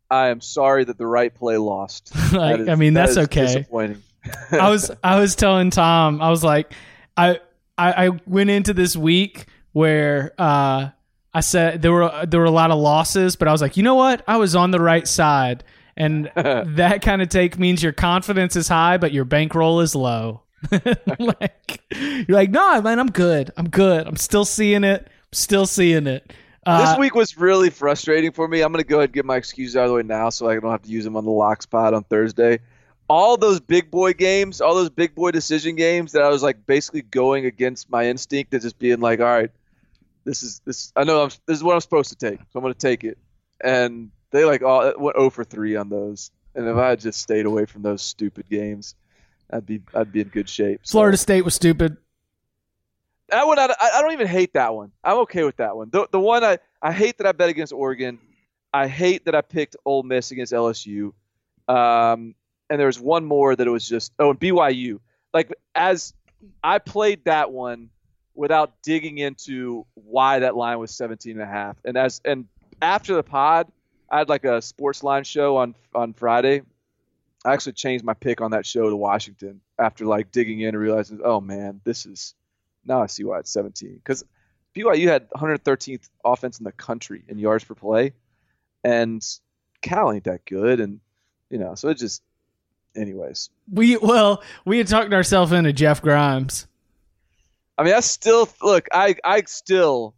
I 0.09 0.29
am 0.29 0.41
sorry 0.41 0.83
that 0.85 0.97
the 0.97 1.05
right 1.05 1.33
play 1.33 1.57
lost. 1.57 2.11
Like, 2.33 2.61
is- 2.61 2.69
I 2.69 2.75
mean, 2.75 2.95
that 2.95 3.05
that's 3.07 3.17
okay. 3.17 3.45
Disappointing. 3.45 4.01
I 4.51 4.69
was 4.71 4.89
I 5.03 5.19
was 5.19 5.35
telling 5.35 5.69
Tom, 5.69 6.21
I 6.23 6.29
was 6.31 6.43
like, 6.43 6.73
I 7.15 7.39
I, 7.77 8.07
I 8.07 8.09
went 8.25 8.49
into 8.49 8.73
this 8.73 8.95
week 8.95 9.45
where 9.73 10.33
uh, 10.37 10.89
I 11.33 11.39
said 11.41 11.81
there 11.81 11.93
were 11.93 12.25
there 12.25 12.39
were 12.39 12.45
a 12.45 12.51
lot 12.51 12.71
of 12.71 12.79
losses, 12.79 13.35
but 13.35 13.47
I 13.47 13.51
was 13.51 13.61
like, 13.61 13.77
you 13.77 13.83
know 13.83 13.95
what? 13.95 14.23
I 14.27 14.37
was 14.37 14.55
on 14.55 14.71
the 14.71 14.79
right 14.79 15.07
side, 15.07 15.63
and 15.95 16.31
that 16.35 17.01
kind 17.01 17.21
of 17.21 17.29
take 17.29 17.59
means 17.59 17.83
your 17.83 17.93
confidence 17.93 18.55
is 18.55 18.67
high, 18.67 18.97
but 18.97 19.11
your 19.11 19.25
bankroll 19.25 19.81
is 19.81 19.95
low. 19.95 20.41
like 21.19 21.81
you're 21.93 22.25
like, 22.29 22.49
no, 22.49 22.81
man, 22.81 22.99
I'm 22.99 23.11
good. 23.11 23.51
I'm 23.57 23.69
good. 23.69 24.07
I'm 24.07 24.15
still 24.15 24.45
seeing 24.45 24.83
it. 24.83 25.03
I'm 25.05 25.33
still 25.33 25.67
seeing 25.67 26.07
it. 26.07 26.33
Uh, 26.65 26.89
this 26.89 26.97
week 26.97 27.15
was 27.15 27.37
really 27.37 27.69
frustrating 27.69 28.31
for 28.31 28.47
me. 28.47 28.61
I'm 28.61 28.73
going 28.73 28.83
to 28.83 28.89
go 28.89 28.97
ahead 28.97 29.09
and 29.09 29.13
get 29.13 29.23
my 29.23 29.37
excuses 29.37 29.77
out 29.77 29.83
of 29.83 29.89
the 29.89 29.95
way 29.95 30.03
now 30.03 30.29
so 30.29 30.49
I 30.49 30.59
don't 30.59 30.71
have 30.71 30.81
to 30.81 30.89
use 30.89 31.05
them 31.05 31.15
on 31.15 31.23
the 31.23 31.31
lock 31.31 31.61
spot 31.61 31.93
on 31.93 32.03
Thursday. 32.03 32.59
All 33.09 33.37
those 33.37 33.59
big 33.59 33.89
boy 33.89 34.13
games, 34.13 34.59
all 34.59 34.75
those 34.75 34.89
big 34.89 35.15
boy 35.15 35.31
decision 35.31 35.75
games 35.75 36.11
that 36.11 36.23
I 36.23 36.29
was 36.29 36.43
like 36.43 36.65
basically 36.65 37.03
going 37.03 37.45
against 37.45 37.89
my 37.89 38.07
instinct 38.07 38.53
and 38.53 38.61
just 38.61 38.77
being 38.79 38.99
like, 38.99 39.19
all 39.19 39.25
right, 39.25 39.51
this 40.25 40.43
is 40.43 40.61
this. 40.65 40.91
I 40.95 41.03
know 41.05 41.23
I'm, 41.23 41.29
this 41.45 41.57
is 41.57 41.63
what 41.63 41.73
I'm 41.73 41.79
supposed 41.81 42.09
to 42.09 42.15
take, 42.15 42.39
so 42.39 42.45
I'm 42.55 42.61
going 42.61 42.73
to 42.73 42.79
take 42.79 43.03
it. 43.03 43.17
And 43.63 44.11
they 44.31 44.43
like 44.43 44.61
all 44.61 44.93
went 44.97 45.15
0 45.17 45.29
for 45.29 45.43
3 45.43 45.77
on 45.77 45.89
those. 45.89 46.31
And 46.53 46.67
if 46.67 46.75
I 46.75 46.89
had 46.89 46.99
just 46.99 47.21
stayed 47.21 47.45
away 47.45 47.65
from 47.65 47.81
those 47.81 48.01
stupid 48.01 48.49
games, 48.49 48.95
I'd 49.51 49.65
be 49.65 49.81
I'd 49.93 50.11
be 50.11 50.21
in 50.21 50.27
good 50.27 50.49
shape. 50.49 50.81
So- 50.83 50.93
Florida 50.97 51.17
State 51.17 51.43
was 51.43 51.55
stupid. 51.55 51.97
That 53.29 53.45
one, 53.45 53.59
I, 53.59 53.73
I 53.81 54.01
don't 54.01 54.13
even 54.13 54.27
hate 54.27 54.53
that 54.53 54.73
one. 54.73 54.91
I'm 55.03 55.17
okay 55.19 55.43
with 55.43 55.57
that 55.57 55.75
one. 55.75 55.89
The, 55.91 56.07
the 56.11 56.19
one 56.19 56.45
I, 56.45 56.59
I 56.81 56.93
hate 56.93 57.17
that 57.17 57.27
I 57.27 57.33
bet 57.33 57.49
against 57.49 57.73
Oregon. 57.73 58.19
I 58.73 58.87
hate 58.87 59.25
that 59.25 59.35
I 59.35 59.41
picked 59.41 59.75
Ole 59.83 60.03
Miss 60.03 60.31
against 60.31 60.53
LSU. 60.53 61.11
Um, 61.67 62.35
and 62.69 62.79
there 62.79 62.87
was 62.87 62.99
one 62.99 63.25
more 63.25 63.55
that 63.55 63.65
it 63.65 63.69
was 63.69 63.87
just, 63.87 64.13
oh, 64.19 64.31
and 64.31 64.39
BYU. 64.39 64.99
Like, 65.33 65.53
as 65.75 66.13
I 66.63 66.79
played 66.79 67.25
that 67.25 67.51
one 67.51 67.89
without 68.35 68.81
digging 68.83 69.17
into 69.17 69.85
why 69.95 70.39
that 70.39 70.55
line 70.55 70.79
was 70.79 70.91
17 70.91 71.33
and 71.33 71.41
a 71.41 71.45
half. 71.45 71.77
And 71.83 71.97
as, 71.97 72.21
and 72.23 72.45
after 72.81 73.15
the 73.15 73.23
pod, 73.23 73.71
I 74.09 74.19
had 74.19 74.29
like 74.29 74.45
a 74.45 74.61
sports 74.61 75.03
line 75.03 75.23
show 75.23 75.57
on, 75.57 75.75
on 75.93 76.13
Friday. 76.13 76.61
I 77.43 77.53
actually 77.53 77.73
changed 77.73 78.05
my 78.05 78.13
pick 78.13 78.41
on 78.41 78.51
that 78.51 78.65
show 78.65 78.89
to 78.89 78.95
Washington 78.95 79.61
after 79.79 80.05
like 80.05 80.31
digging 80.31 80.59
in 80.59 80.69
and 80.69 80.79
realizing, 80.79 81.21
oh 81.23 81.41
man, 81.41 81.81
this 81.83 82.05
is, 82.05 82.35
now 82.85 83.01
I 83.01 83.07
see 83.07 83.23
why 83.23 83.39
it's 83.39 83.51
17 83.51 83.95
because 83.95 84.23
BYU 84.77 85.07
had 85.07 85.29
113th 85.31 86.09
offense 86.23 86.59
in 86.59 86.63
the 86.63 86.71
country 86.71 87.23
in 87.27 87.39
yards 87.39 87.63
per 87.63 87.73
play, 87.73 88.13
and 88.83 89.25
Cal 89.81 90.11
ain't 90.11 90.25
that 90.25 90.45
good, 90.45 90.79
and 90.79 90.99
you 91.49 91.57
know, 91.57 91.75
so 91.75 91.89
it 91.89 91.97
just, 91.97 92.21
anyways. 92.97 93.49
We 93.71 93.97
well, 93.97 94.43
we 94.65 94.77
had 94.77 94.87
talked 94.87 95.13
ourselves 95.13 95.51
into 95.51 95.71
Jeff 95.73 96.01
Grimes. 96.01 96.67
I 97.77 97.83
mean, 97.83 97.93
I 97.93 97.99
still 97.99 98.49
look. 98.61 98.87
I 98.91 99.15
I 99.23 99.43
still 99.43 100.15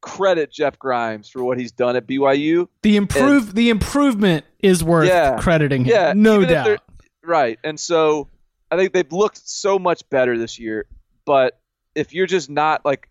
credit 0.00 0.52
Jeff 0.52 0.78
Grimes 0.78 1.28
for 1.28 1.42
what 1.42 1.58
he's 1.58 1.72
done 1.72 1.96
at 1.96 2.06
BYU. 2.06 2.68
The 2.82 2.96
improve 2.96 3.54
the 3.54 3.70
improvement 3.70 4.44
is 4.60 4.82
worth 4.84 5.08
Yeah. 5.08 5.36
crediting 5.38 5.84
him. 5.84 5.90
Yeah, 5.92 6.12
no 6.14 6.44
doubt. 6.44 6.80
Right, 7.22 7.58
and 7.64 7.78
so 7.78 8.28
I 8.70 8.76
think 8.76 8.92
they've 8.92 9.10
looked 9.12 9.48
so 9.48 9.78
much 9.78 10.08
better 10.10 10.38
this 10.38 10.58
year. 10.58 10.86
But 11.24 11.58
if 11.94 12.14
you're 12.14 12.26
just 12.26 12.48
not 12.48 12.84
like, 12.84 13.08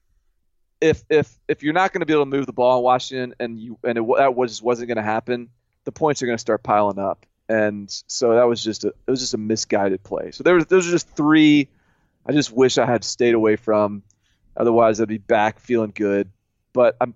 if 0.79 1.03
if 1.09 1.38
if 1.49 1.63
you're 1.63 1.73
not 1.73 1.91
going 1.91 1.99
to 1.99 2.05
be 2.05 2.13
able 2.13 2.23
to 2.23 2.29
move 2.29 2.45
the 2.45 2.53
ball 2.53 2.77
in 2.77 2.83
Washington, 2.83 3.36
and 3.39 3.59
you 3.59 3.77
and 3.83 3.97
it, 3.97 4.05
that 4.17 4.36
was 4.36 4.61
wasn't 4.61 4.88
going 4.88 4.97
to 4.97 5.03
happen, 5.03 5.49
the 5.83 5.91
points 5.91 6.21
are 6.21 6.25
going 6.27 6.38
to 6.38 6.41
start 6.41 6.63
piling 6.63 6.99
up. 6.99 7.25
And 7.47 7.89
so 8.07 8.33
that 8.35 8.47
was 8.47 8.63
just 8.63 8.85
a 8.85 8.87
it 8.87 9.11
was 9.11 9.19
just 9.19 9.33
a 9.33 9.37
misguided 9.37 10.03
play. 10.03 10.31
So 10.31 10.43
there 10.43 10.55
was 10.55 10.65
those 10.65 10.87
are 10.87 10.91
just 10.91 11.09
three. 11.09 11.69
I 12.25 12.31
just 12.31 12.51
wish 12.51 12.77
I 12.77 12.85
had 12.85 13.03
stayed 13.03 13.35
away 13.35 13.55
from. 13.55 14.03
Otherwise, 14.57 14.99
I'd 14.99 15.07
be 15.07 15.17
back 15.17 15.59
feeling 15.59 15.91
good. 15.93 16.29
But 16.73 16.97
I'm 16.99 17.13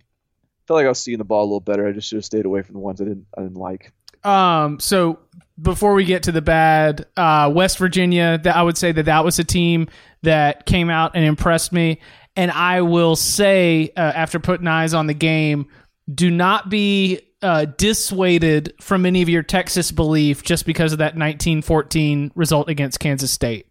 felt 0.68 0.78
like 0.78 0.86
I 0.86 0.90
was 0.90 1.02
seeing 1.02 1.18
the 1.18 1.24
ball 1.24 1.44
a 1.44 1.46
little 1.46 1.60
better. 1.60 1.88
I 1.88 1.92
just 1.92 2.08
should 2.08 2.18
have 2.18 2.26
stayed 2.26 2.46
away 2.46 2.62
from 2.62 2.74
the 2.74 2.80
ones 2.80 3.02
I 3.02 3.06
didn't 3.06 3.26
I 3.36 3.42
didn't 3.42 3.58
like. 3.58 3.92
Um, 4.24 4.80
so 4.80 5.20
before 5.60 5.94
we 5.94 6.06
get 6.06 6.24
to 6.24 6.32
the 6.32 6.42
bad, 6.42 7.08
uh, 7.18 7.52
West 7.54 7.78
Virginia, 7.78 8.38
that 8.44 8.56
I 8.56 8.62
would 8.62 8.78
say 8.78 8.92
that 8.92 9.06
that 9.06 9.26
was 9.26 9.40
a 9.40 9.44
team 9.44 9.88
that 10.22 10.66
came 10.66 10.90
out 10.90 11.16
and 11.16 11.26
impressed 11.26 11.72
me. 11.72 12.00
And 12.36 12.52
I 12.52 12.82
will 12.82 13.16
say, 13.16 13.92
uh, 13.98 14.00
after 14.00 14.40
putting 14.40 14.68
eyes 14.68 14.94
on 14.94 15.08
the 15.08 15.14
game, 15.14 15.68
do 16.14 16.30
not 16.30 16.70
be 16.70 17.22
uh, 17.42 17.66
dissuaded 17.66 18.74
from 18.82 19.06
any 19.06 19.22
of 19.22 19.30
your 19.30 19.44
Texas 19.44 19.92
belief 19.92 20.44
just 20.44 20.66
because 20.66 20.92
of 20.92 21.00
that 21.00 21.16
1914 21.16 22.32
result 22.36 22.70
against 22.70 23.00
Kansas 23.00 23.32
State. 23.32 23.66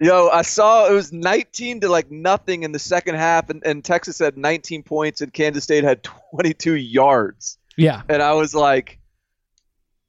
Yo, 0.00 0.28
I 0.28 0.40
saw 0.42 0.88
it 0.90 0.94
was 0.94 1.12
19 1.12 1.80
to 1.80 1.88
like 1.90 2.10
nothing 2.10 2.62
in 2.62 2.72
the 2.72 2.78
second 2.78 3.16
half, 3.16 3.50
and, 3.50 3.62
and 3.66 3.84
Texas 3.84 4.18
had 4.18 4.38
19 4.38 4.82
points, 4.82 5.20
and 5.20 5.30
Kansas 5.32 5.62
State 5.64 5.84
had 5.84 6.02
22 6.02 6.76
yards, 6.76 7.58
Yeah. 7.76 8.02
and 8.08 8.22
I 8.22 8.32
was 8.32 8.54
like, 8.54 8.98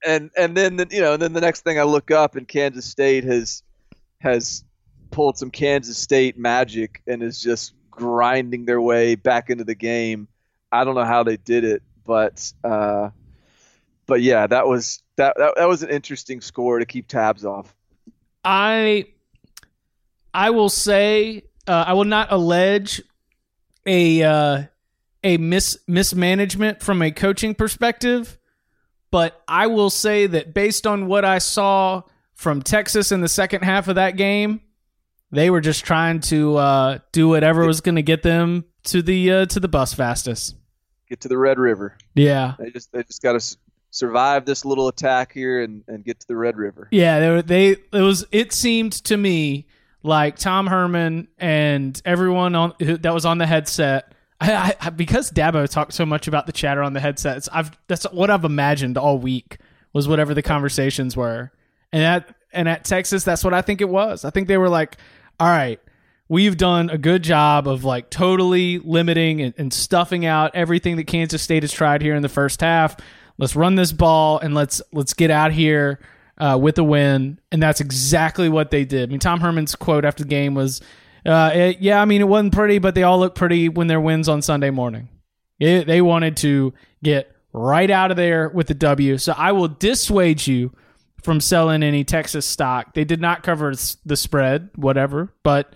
and 0.06 0.32
and 0.38 0.56
then 0.56 0.78
the, 0.78 0.88
you 0.90 1.02
know, 1.02 1.14
and 1.14 1.22
then 1.22 1.34
the 1.34 1.42
next 1.42 1.62
thing 1.62 1.78
I 1.78 1.84
look 1.84 2.10
up, 2.10 2.36
and 2.38 2.48
Kansas 2.48 2.86
State 2.86 3.26
has 3.26 3.64
has 4.20 4.64
pulled 5.12 5.38
some 5.38 5.52
Kansas 5.52 5.98
State 5.98 6.38
magic 6.40 7.02
and 7.06 7.22
is 7.22 7.42
just 7.42 7.74
grinding 7.92 8.66
their 8.66 8.80
way 8.82 9.16
back 9.16 9.50
into 9.50 9.66
the 9.66 9.76
game. 9.76 10.28
I 10.72 10.86
don't 10.86 10.96
know 10.96 11.04
how 11.04 11.24
they 11.24 11.36
did 11.36 11.66
it, 11.66 11.84
but 12.06 12.52
uh, 12.64 13.10
but 14.06 14.22
yeah, 14.22 14.48
that 14.48 14.68
was 14.68 15.02
that, 15.16 15.36
that 15.38 15.54
that 15.58 15.68
was 15.68 15.84
an 15.84 15.90
interesting 15.90 16.42
score 16.42 16.80
to 16.80 16.86
keep 16.86 17.08
tabs 17.08 17.46
off. 17.46 17.74
I 18.44 19.06
I 20.34 20.50
will 20.50 20.70
say 20.70 21.44
uh, 21.68 21.86
I 21.88 21.94
will 21.94 22.06
not 22.06 22.32
allege 22.32 23.02
a 23.86 24.24
uh, 24.24 24.64
a 25.24 25.38
mis 25.38 25.78
mismanagement 25.88 26.82
from 26.82 27.02
a 27.02 27.12
coaching 27.12 27.56
perspective, 27.56 28.38
but 29.12 29.42
I 29.48 29.68
will 29.68 29.90
say 29.90 30.28
that 30.28 30.54
based 30.54 30.88
on 30.88 31.08
what 31.08 31.26
I 31.26 31.38
saw 31.38 32.04
from 32.34 32.62
Texas 32.62 33.12
in 33.12 33.22
the 33.22 33.30
second 33.30 33.64
half 33.64 33.88
of 33.88 33.96
that 33.96 34.18
game, 34.18 34.62
they 35.32 35.50
were 35.50 35.62
just 35.62 35.86
trying 35.86 36.20
to 36.22 36.58
uh, 36.58 37.00
do 37.12 37.30
whatever 37.30 37.66
was 37.66 37.82
going 37.82 37.96
to 37.96 38.02
get 38.02 38.24
them 38.24 38.66
to 38.86 39.02
the 39.02 39.32
uh, 39.32 39.46
to 39.48 39.60
the 39.60 39.68
bus 39.68 39.94
fastest. 39.94 40.56
Get 41.12 41.20
to 41.20 41.28
the 41.28 41.38
Red 41.38 41.60
River. 41.60 41.98
Yeah. 42.16 42.54
They 42.58 42.70
just 42.70 42.90
they 42.94 43.04
just 43.04 43.22
got 43.22 43.34
to 43.34 43.58
survive 43.90 44.46
this 44.46 44.64
little 44.64 44.88
attack 44.88 45.34
here 45.34 45.62
and, 45.62 45.84
and 45.90 46.06
get 46.06 46.22
to 46.22 46.28
the 46.30 46.38
Red 46.38 46.56
River. 46.56 46.88
Yeah, 46.90 47.20
they, 47.20 47.30
were, 47.30 47.42
they 47.42 47.70
it 47.72 47.92
was 47.92 48.26
it 48.32 48.54
seemed 48.54 48.94
to 48.94 49.18
me 49.18 49.68
like 50.04 50.38
Tom 50.38 50.68
Herman 50.68 51.28
and 51.38 52.02
everyone 52.06 52.56
on 52.56 52.74
who, 52.80 52.98
that 52.98 53.14
was 53.14 53.26
on 53.26 53.40
the 53.40 53.46
headset. 53.46 54.16
I, 54.40 54.74
I, 54.80 54.90
because 54.90 55.32
Dabo 55.32 55.70
talked 55.70 55.92
so 55.92 56.06
much 56.06 56.30
about 56.30 56.46
the 56.46 56.54
chatter 56.54 56.82
on 56.82 56.94
the 56.94 57.02
headsets, 57.02 57.50
I've 57.52 57.78
that's 57.88 58.06
what 58.06 58.30
I've 58.30 58.46
imagined 58.46 58.98
all 58.98 59.20
week 59.20 59.58
was 59.92 60.08
whatever 60.08 60.34
the 60.34 60.42
conversations 60.42 61.18
were, 61.18 61.52
and 61.92 62.04
at 62.04 62.34
and 62.54 62.70
at 62.70 62.86
Texas, 62.86 63.26
that's 63.26 63.44
what 63.44 63.54
I 63.54 63.62
think 63.62 63.82
it 63.82 63.90
was. 63.90 64.24
I 64.24 64.30
think 64.30 64.48
they 64.48 64.58
were 64.58 64.70
like, 64.70 64.96
all 65.42 65.50
right. 65.50 65.82
We've 66.32 66.56
done 66.56 66.90
a 66.90 66.98
good 66.98 67.24
job 67.24 67.68
of 67.68 67.84
like 67.84 68.10
totally 68.10 68.80
limiting 68.80 69.42
and, 69.42 69.54
and 69.58 69.74
stuffing 69.74 70.26
out 70.26 70.52
everything 70.56 70.96
that 70.96 71.04
Kansas 71.06 71.42
State 71.42 71.64
has 71.64 71.74
tried 71.74 72.02
here 72.02 72.16
in 72.16 72.22
the 72.22 72.30
first 72.30 72.62
half. 72.62 72.96
Let's 73.38 73.54
run 73.54 73.76
this 73.76 73.92
ball 73.92 74.40
and 74.40 74.54
let's 74.54 74.82
let's 74.94 75.14
get 75.14 75.30
out 75.30 75.52
here 75.52 76.00
uh, 76.38 76.58
with 76.58 76.78
a 76.78 76.86
win, 76.86 77.38
and 77.52 77.62
that's 77.62 77.82
exactly 77.82 78.48
what 78.48 78.72
they 78.72 78.86
did. 78.86 79.10
I 79.10 79.12
mean, 79.12 79.20
Tom 79.20 79.42
Herman's 79.42 79.76
quote 79.76 80.06
after 80.06 80.24
the 80.24 80.30
game 80.30 80.56
was, 80.56 80.80
uh, 81.26 81.52
it- 81.54 81.82
"Yeah, 81.82 82.02
I 82.02 82.06
mean, 82.06 82.22
it 82.22 82.30
wasn't 82.30 82.54
pretty, 82.54 82.80
but 82.80 82.96
they 82.96 83.04
all 83.04 83.20
look 83.20 83.36
pretty 83.36 83.68
when 83.68 83.88
their 83.88 84.00
wins 84.00 84.30
on 84.30 84.42
Sunday 84.42 84.70
morning. 84.70 85.10
It, 85.60 85.86
they 85.86 86.02
wanted 86.02 86.38
to 86.38 86.74
get 87.04 87.36
right 87.52 87.92
out 87.92 88.10
of 88.10 88.16
there 88.16 88.48
with 88.48 88.68
the 88.68 88.74
W. 88.74 89.18
So 89.18 89.34
I 89.38 89.52
will 89.52 89.68
dissuade 89.68 90.48
you 90.48 90.72
from 91.22 91.42
selling 91.42 91.84
any 91.84 92.06
Texas 92.06 92.46
stock. 92.46 92.94
They 92.94 93.04
did 93.04 93.20
not 93.20 93.44
cover 93.44 93.74
the 94.06 94.16
spread, 94.16 94.70
whatever, 94.78 95.34
but 95.44 95.74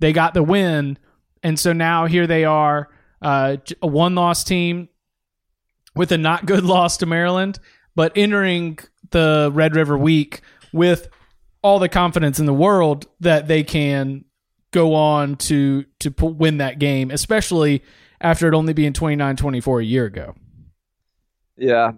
they 0.00 0.12
got 0.12 0.34
the 0.34 0.42
win, 0.42 0.98
and 1.42 1.58
so 1.58 1.72
now 1.72 2.06
here 2.06 2.26
they 2.26 2.44
are, 2.44 2.88
uh, 3.22 3.56
a 3.82 3.86
one-loss 3.86 4.44
team 4.44 4.88
with 5.94 6.12
a 6.12 6.18
not 6.18 6.46
good 6.46 6.64
loss 6.64 6.98
to 6.98 7.06
Maryland, 7.06 7.58
but 7.94 8.12
entering 8.16 8.78
the 9.10 9.50
Red 9.52 9.74
River 9.74 9.98
week 9.98 10.40
with 10.72 11.08
all 11.62 11.78
the 11.78 11.88
confidence 11.88 12.38
in 12.38 12.46
the 12.46 12.54
world 12.54 13.06
that 13.20 13.48
they 13.48 13.64
can 13.64 14.24
go 14.70 14.94
on 14.94 15.36
to 15.36 15.84
to 15.98 16.10
win 16.24 16.58
that 16.58 16.78
game, 16.78 17.10
especially 17.10 17.82
after 18.20 18.48
it 18.48 18.54
only 18.54 18.72
being 18.72 18.92
29-24 18.92 19.80
a 19.80 19.84
year 19.84 20.04
ago. 20.04 20.34
Yeah. 21.56 21.92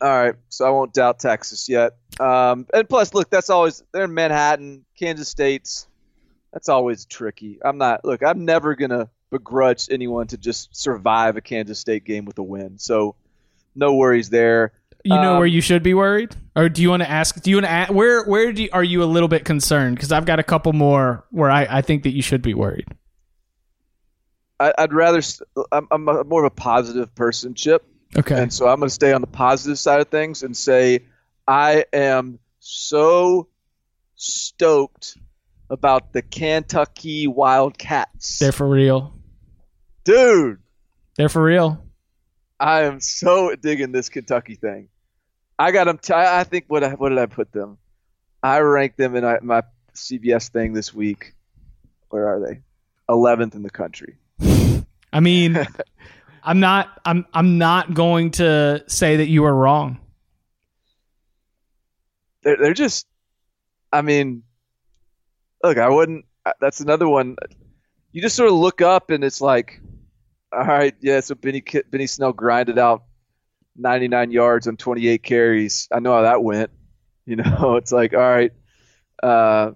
All 0.00 0.08
right. 0.08 0.34
So 0.48 0.66
I 0.66 0.70
won't 0.70 0.92
doubt 0.92 1.18
Texas 1.18 1.68
yet. 1.68 1.92
Um, 2.20 2.66
and 2.74 2.88
plus, 2.88 3.14
look, 3.14 3.30
that's 3.30 3.50
always 3.50 3.82
they're 3.92 4.04
in 4.04 4.14
Manhattan, 4.14 4.84
Kansas 4.98 5.28
State's. 5.28 5.86
That's 6.54 6.68
always 6.68 7.04
tricky. 7.04 7.58
I'm 7.62 7.76
not. 7.78 8.04
Look, 8.04 8.22
I'm 8.22 8.44
never 8.44 8.76
gonna 8.76 9.10
begrudge 9.30 9.88
anyone 9.90 10.28
to 10.28 10.38
just 10.38 10.74
survive 10.74 11.36
a 11.36 11.40
Kansas 11.40 11.80
State 11.80 12.04
game 12.04 12.24
with 12.24 12.38
a 12.38 12.42
win. 12.42 12.78
So 12.78 13.16
no 13.74 13.96
worries 13.96 14.30
there. 14.30 14.72
You 15.02 15.16
know 15.16 15.32
Um, 15.32 15.38
where 15.38 15.46
you 15.46 15.60
should 15.60 15.82
be 15.82 15.92
worried, 15.92 16.34
or 16.56 16.68
do 16.70 16.80
you 16.80 16.88
want 16.88 17.02
to 17.02 17.10
ask? 17.10 17.42
Do 17.42 17.50
you 17.50 17.56
want 17.56 17.66
to 17.66 17.70
ask, 17.70 17.92
where 17.92 18.24
where 18.24 18.52
do 18.52 18.62
you, 18.62 18.68
are 18.72 18.84
you 18.84 19.02
a 19.02 19.04
little 19.04 19.28
bit 19.28 19.44
concerned? 19.44 19.96
Because 19.96 20.12
I've 20.12 20.24
got 20.24 20.38
a 20.38 20.42
couple 20.42 20.72
more 20.72 21.26
where 21.30 21.50
I, 21.50 21.66
I 21.68 21.82
think 21.82 22.04
that 22.04 22.14
you 22.14 22.22
should 22.22 22.40
be 22.40 22.54
worried. 22.54 22.86
I, 24.60 24.72
I'd 24.78 24.94
rather. 24.94 25.20
I'm, 25.72 25.88
I'm 25.90 26.08
a, 26.08 26.24
more 26.24 26.44
of 26.44 26.52
a 26.52 26.54
positive 26.54 27.14
person, 27.14 27.54
Chip. 27.54 27.84
Okay. 28.16 28.40
And 28.40 28.52
so 28.52 28.68
I'm 28.68 28.78
going 28.78 28.88
to 28.88 28.94
stay 28.94 29.12
on 29.12 29.20
the 29.20 29.26
positive 29.26 29.78
side 29.78 30.00
of 30.00 30.08
things 30.08 30.44
and 30.44 30.56
say 30.56 31.00
I 31.48 31.84
am 31.92 32.38
so 32.60 33.48
stoked 34.14 35.18
about 35.70 36.12
the 36.12 36.22
Kentucky 36.22 37.26
Wildcats. 37.26 38.38
They're 38.38 38.52
for 38.52 38.68
real. 38.68 39.14
Dude, 40.04 40.58
They're 41.16 41.28
for 41.28 41.42
real. 41.42 41.82
I 42.60 42.82
am 42.82 43.00
so 43.00 43.54
digging 43.54 43.92
this 43.92 44.08
Kentucky 44.08 44.54
thing. 44.54 44.88
I 45.58 45.70
got 45.72 45.84
them. 45.84 45.98
T- 45.98 46.12
I 46.12 46.44
think 46.44 46.64
what 46.68 46.84
I, 46.84 46.90
what 46.90 47.08
did 47.10 47.18
I 47.18 47.26
put 47.26 47.52
them? 47.52 47.78
I 48.42 48.58
ranked 48.58 48.98
them 48.98 49.16
in 49.16 49.24
uh, 49.24 49.38
my 49.42 49.62
CBS 49.94 50.50
thing 50.50 50.72
this 50.72 50.92
week. 50.92 51.32
Where 52.10 52.26
are 52.28 52.40
they? 52.40 52.60
11th 53.08 53.54
in 53.54 53.62
the 53.62 53.70
country. 53.70 54.16
I 55.12 55.20
mean, 55.20 55.58
I'm 56.42 56.60
not 56.60 57.00
I'm 57.04 57.24
I'm 57.32 57.56
not 57.58 57.94
going 57.94 58.32
to 58.32 58.84
say 58.86 59.16
that 59.16 59.28
you 59.28 59.44
are 59.44 59.54
wrong. 59.54 59.98
they're 62.42 62.56
they're 62.56 62.74
just. 62.74 63.06
I 63.92 64.02
mean, 64.02 64.42
look, 65.64 65.78
I 65.78 65.88
wouldn't. 65.88 66.26
That's 66.60 66.80
another 66.80 67.08
one. 67.08 67.36
You 68.12 68.20
just 68.22 68.36
sort 68.36 68.50
of 68.50 68.56
look 68.56 68.80
up 68.80 69.10
and 69.10 69.24
it's 69.24 69.40
like, 69.40 69.80
all 70.52 70.64
right, 70.64 70.94
yeah. 71.00 71.20
So 71.20 71.34
Benny 71.34 71.64
Benny 71.90 72.06
Snell 72.06 72.32
grinded 72.32 72.78
out 72.78 73.04
99 73.76 74.30
yards 74.30 74.68
on 74.68 74.76
28 74.76 75.22
carries. 75.22 75.88
I 75.90 76.00
know 76.00 76.12
how 76.12 76.22
that 76.22 76.42
went. 76.42 76.70
You 77.26 77.36
know, 77.36 77.76
it's 77.76 77.90
like, 77.90 78.12
all 78.12 78.20
right, 78.20 78.52
uh, 79.22 79.70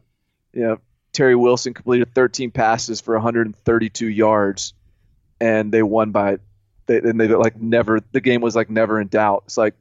you 0.52 0.64
know, 0.64 0.78
Terry 1.14 1.34
Wilson 1.34 1.72
completed 1.72 2.14
13 2.14 2.50
passes 2.50 3.00
for 3.00 3.14
132 3.14 4.06
yards, 4.06 4.74
and 5.40 5.72
they 5.72 5.82
won 5.82 6.10
by, 6.10 6.40
they, 6.84 6.98
and 6.98 7.18
they 7.18 7.26
like 7.28 7.58
never. 7.58 8.00
The 8.12 8.20
game 8.20 8.42
was 8.42 8.54
like 8.54 8.68
never 8.68 9.00
in 9.00 9.08
doubt. 9.08 9.44
It's 9.46 9.56
like, 9.56 9.76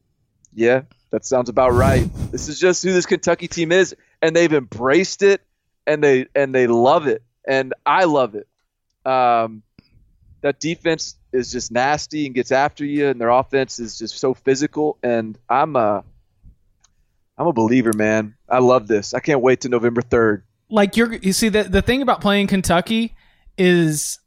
yeah, 0.54 0.84
that 1.12 1.26
sounds 1.26 1.50
about 1.50 1.74
right. 1.74 2.08
This 2.32 2.48
is 2.48 2.58
just 2.58 2.84
who 2.84 2.94
this 2.94 3.06
Kentucky 3.06 3.50
team 3.50 3.74
is, 3.74 3.94
and 4.22 4.34
they've 4.34 4.54
embraced 4.54 5.24
it, 5.24 5.42
and 5.88 6.04
they 6.04 6.28
and 6.36 6.54
they 6.54 6.68
love 6.68 7.08
it, 7.08 7.24
and 7.48 7.74
I 7.86 8.04
love 8.04 8.36
it. 8.36 8.48
Um, 9.10 9.64
that 10.42 10.60
defense 10.60 11.16
is 11.32 11.52
just 11.52 11.72
nasty 11.72 12.26
and 12.28 12.36
gets 12.36 12.52
after 12.52 12.86
you, 12.86 13.08
and 13.08 13.20
their 13.20 13.30
offense 13.30 13.80
is 13.80 13.98
just 13.98 14.20
so 14.20 14.34
physical. 14.36 14.98
And 15.02 15.38
I'm 15.50 15.76
a, 15.76 16.04
I'm 17.38 17.48
a 17.48 17.54
believer, 17.54 17.94
man. 17.94 18.36
I 18.48 18.60
love 18.60 18.88
this. 18.88 19.14
I 19.16 19.20
can't 19.20 19.42
wait 19.42 19.62
to 19.62 19.70
November 19.70 20.02
third 20.02 20.44
like 20.70 20.98
you're 20.98 21.14
you 21.14 21.34
see 21.34 21.50
the 21.50 21.64
the 21.64 21.82
thing 21.82 22.02
about 22.02 22.22
playing 22.22 22.48
Kentucky 22.48 23.16
is 23.58 24.20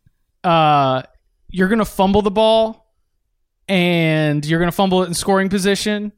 uh 0.44 1.02
you're 1.50 1.68
gonna 1.68 1.84
fumble 1.84 2.22
the 2.22 2.30
ball 2.30 2.86
and 3.68 4.44
you're 4.44 4.58
gonna 4.58 4.72
fumble 4.72 5.02
it 5.02 5.06
in 5.06 5.14
scoring 5.14 5.48
position. 5.48 6.12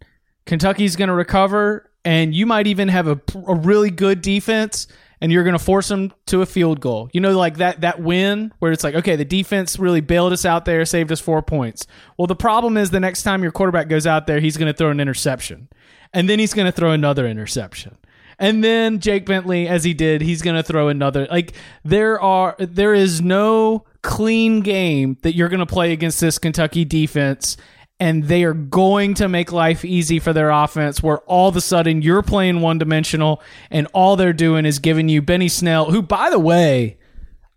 Kentucky's 0.46 0.96
gonna 0.96 1.14
recover 1.14 1.90
and 2.04 2.34
you 2.34 2.46
might 2.46 2.66
even 2.66 2.88
have 2.88 3.06
a, 3.06 3.20
a 3.46 3.54
really 3.54 3.90
good 3.90 4.22
defense 4.22 4.86
and 5.22 5.30
you're 5.30 5.44
going 5.44 5.56
to 5.56 5.64
force 5.64 5.86
them 5.86 6.12
to 6.26 6.42
a 6.42 6.46
field 6.46 6.80
goal. 6.80 7.08
You 7.12 7.20
know, 7.20 7.30
like 7.38 7.58
that 7.58 7.82
that 7.82 8.02
win 8.02 8.52
where 8.58 8.72
it's 8.72 8.82
like, 8.82 8.96
okay, 8.96 9.14
the 9.14 9.24
defense 9.24 9.78
really 9.78 10.00
bailed 10.00 10.32
us 10.32 10.44
out 10.44 10.64
there, 10.64 10.84
saved 10.84 11.12
us 11.12 11.20
four 11.20 11.40
points. 11.42 11.86
Well, 12.18 12.26
the 12.26 12.34
problem 12.36 12.76
is 12.76 12.90
the 12.90 13.00
next 13.00 13.22
time 13.22 13.42
your 13.44 13.52
quarterback 13.52 13.88
goes 13.88 14.06
out 14.06 14.26
there, 14.26 14.40
he's 14.40 14.56
going 14.56 14.70
to 14.70 14.76
throw 14.76 14.90
an 14.90 14.98
interception, 14.98 15.68
and 16.12 16.28
then 16.28 16.40
he's 16.40 16.52
going 16.52 16.66
to 16.66 16.72
throw 16.72 16.90
another 16.90 17.28
interception, 17.28 17.96
and 18.38 18.64
then 18.64 18.98
Jake 18.98 19.24
Bentley, 19.24 19.68
as 19.68 19.84
he 19.84 19.94
did, 19.94 20.20
he's 20.20 20.42
going 20.42 20.56
to 20.56 20.64
throw 20.64 20.88
another. 20.88 21.28
Like 21.30 21.52
there 21.84 22.20
are, 22.20 22.56
there 22.58 22.92
is 22.92 23.22
no 23.22 23.84
clean 24.02 24.62
game 24.62 25.16
that 25.22 25.36
you're 25.36 25.48
going 25.48 25.60
to 25.60 25.66
play 25.66 25.92
against 25.92 26.20
this 26.20 26.38
Kentucky 26.38 26.84
defense. 26.84 27.56
And 28.02 28.24
they 28.24 28.42
are 28.42 28.52
going 28.52 29.14
to 29.14 29.28
make 29.28 29.52
life 29.52 29.84
easy 29.84 30.18
for 30.18 30.32
their 30.32 30.50
offense, 30.50 31.02
where 31.02 31.18
all 31.20 31.48
of 31.48 31.56
a 31.56 31.60
sudden 31.60 32.02
you're 32.02 32.22
playing 32.22 32.60
one 32.60 32.78
dimensional, 32.78 33.40
and 33.70 33.86
all 33.94 34.16
they're 34.16 34.32
doing 34.32 34.66
is 34.66 34.80
giving 34.80 35.08
you 35.08 35.22
Benny 35.22 35.48
Snell, 35.48 35.90
who, 35.90 36.02
by 36.02 36.28
the 36.28 36.38
way, 36.40 36.98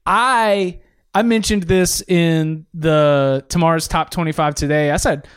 I 0.06 0.80
I 1.16 1.24
mentioned 1.24 1.64
this 1.64 2.02
in 2.08 2.68
the 2.76 3.44
tomorrow's 3.50 3.88
top 3.88 4.12
25 4.12 4.54
today. 4.54 4.92
I 4.92 4.98
said 4.98 5.28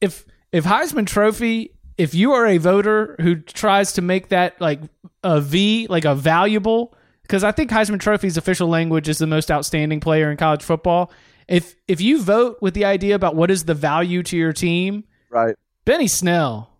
if 0.00 0.24
if 0.50 0.64
Heisman 0.64 1.06
Trophy 1.06 1.76
if 1.98 2.14
you 2.14 2.32
are 2.32 2.46
a 2.46 2.58
voter 2.58 3.16
who 3.20 3.36
tries 3.36 3.92
to 3.94 4.02
make 4.02 4.28
that 4.28 4.60
like 4.60 4.80
a 5.22 5.40
V, 5.40 5.86
like 5.88 6.04
a 6.04 6.14
valuable, 6.14 6.94
because 7.22 7.42
I 7.42 7.52
think 7.52 7.70
Heisman 7.70 8.00
Trophy's 8.00 8.36
official 8.36 8.68
language 8.68 9.08
is 9.08 9.18
the 9.18 9.26
most 9.26 9.50
outstanding 9.50 10.00
player 10.00 10.30
in 10.30 10.36
college 10.36 10.62
football. 10.62 11.10
If 11.48 11.76
if 11.86 12.00
you 12.00 12.22
vote 12.22 12.58
with 12.60 12.74
the 12.74 12.84
idea 12.84 13.14
about 13.14 13.36
what 13.36 13.50
is 13.50 13.64
the 13.64 13.74
value 13.74 14.22
to 14.24 14.36
your 14.36 14.52
team, 14.52 15.04
right? 15.30 15.54
Benny 15.84 16.08
Snell 16.08 16.70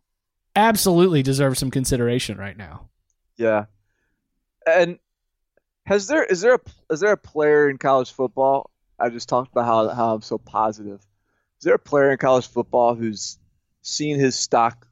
absolutely 0.55 1.23
deserves 1.23 1.59
some 1.59 1.71
consideration 1.71 2.39
right 2.39 2.57
now. 2.57 2.89
Yeah, 3.37 3.67
and 4.67 4.99
has 5.85 6.09
there 6.09 6.25
is 6.25 6.41
there 6.41 6.55
a 6.55 6.61
is 6.91 7.01
there 7.01 7.13
a 7.13 7.17
player 7.17 7.71
in 7.71 7.79
college 7.79 8.13
football? 8.13 8.71
I 8.99 9.09
just 9.11 9.29
talked 9.29 9.53
about 9.53 9.67
how 9.67 9.89
how 9.89 10.15
I'm 10.15 10.23
so 10.23 10.39
positive. 10.39 11.01
Is 11.59 11.65
there 11.65 11.75
a 11.75 11.79
player 11.79 12.11
in 12.11 12.19
college 12.19 12.49
football 12.49 12.95
who's 12.95 13.39
seen 13.87 14.19
his 14.19 14.39
stock 14.39 14.87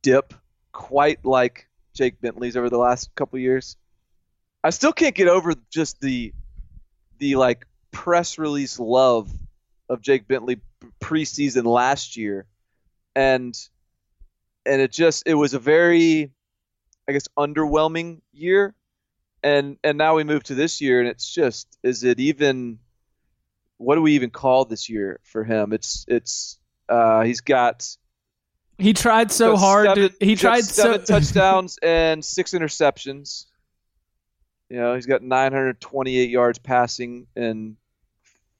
dip 0.00 0.32
quite 0.72 1.24
like 1.24 1.68
Jake 1.94 2.20
Bentley's 2.20 2.56
over 2.56 2.70
the 2.70 2.78
last 2.78 3.14
couple 3.14 3.38
years. 3.38 3.76
I 4.64 4.70
still 4.70 4.92
can't 4.92 5.14
get 5.14 5.28
over 5.28 5.54
just 5.70 6.00
the 6.00 6.32
the 7.18 7.36
like 7.36 7.66
press 7.92 8.38
release 8.38 8.78
love 8.78 9.30
of 9.88 10.00
Jake 10.00 10.26
Bentley 10.26 10.60
preseason 11.00 11.64
last 11.64 12.16
year, 12.16 12.46
and 13.14 13.56
and 14.66 14.80
it 14.80 14.90
just 14.90 15.24
it 15.26 15.34
was 15.34 15.54
a 15.54 15.58
very 15.58 16.32
I 17.08 17.12
guess 17.12 17.28
underwhelming 17.38 18.20
year, 18.32 18.74
and 19.42 19.76
and 19.84 19.98
now 19.98 20.16
we 20.16 20.24
move 20.24 20.42
to 20.44 20.54
this 20.54 20.80
year, 20.80 21.00
and 21.00 21.08
it's 21.08 21.32
just 21.32 21.78
is 21.82 22.02
it 22.02 22.18
even 22.18 22.78
what 23.78 23.96
do 23.96 24.02
we 24.02 24.12
even 24.14 24.30
call 24.30 24.64
this 24.64 24.88
year 24.88 25.20
for 25.22 25.44
him? 25.44 25.72
It's 25.72 26.04
it's 26.08 26.58
uh, 26.88 27.22
he's 27.22 27.40
got 27.40 27.96
he 28.78 28.92
tried 28.92 29.30
so 29.30 29.56
hard. 29.56 29.86
Seven, 29.86 30.08
to, 30.08 30.24
he 30.24 30.36
tried 30.36 30.64
seven 30.64 31.04
so 31.04 31.14
touchdowns 31.18 31.78
and 31.82 32.24
six 32.24 32.52
interceptions. 32.52 33.46
You 34.68 34.78
know, 34.78 34.94
he's 34.94 35.06
got 35.06 35.22
928 35.22 36.30
yards 36.30 36.58
passing 36.58 37.26
in 37.36 37.76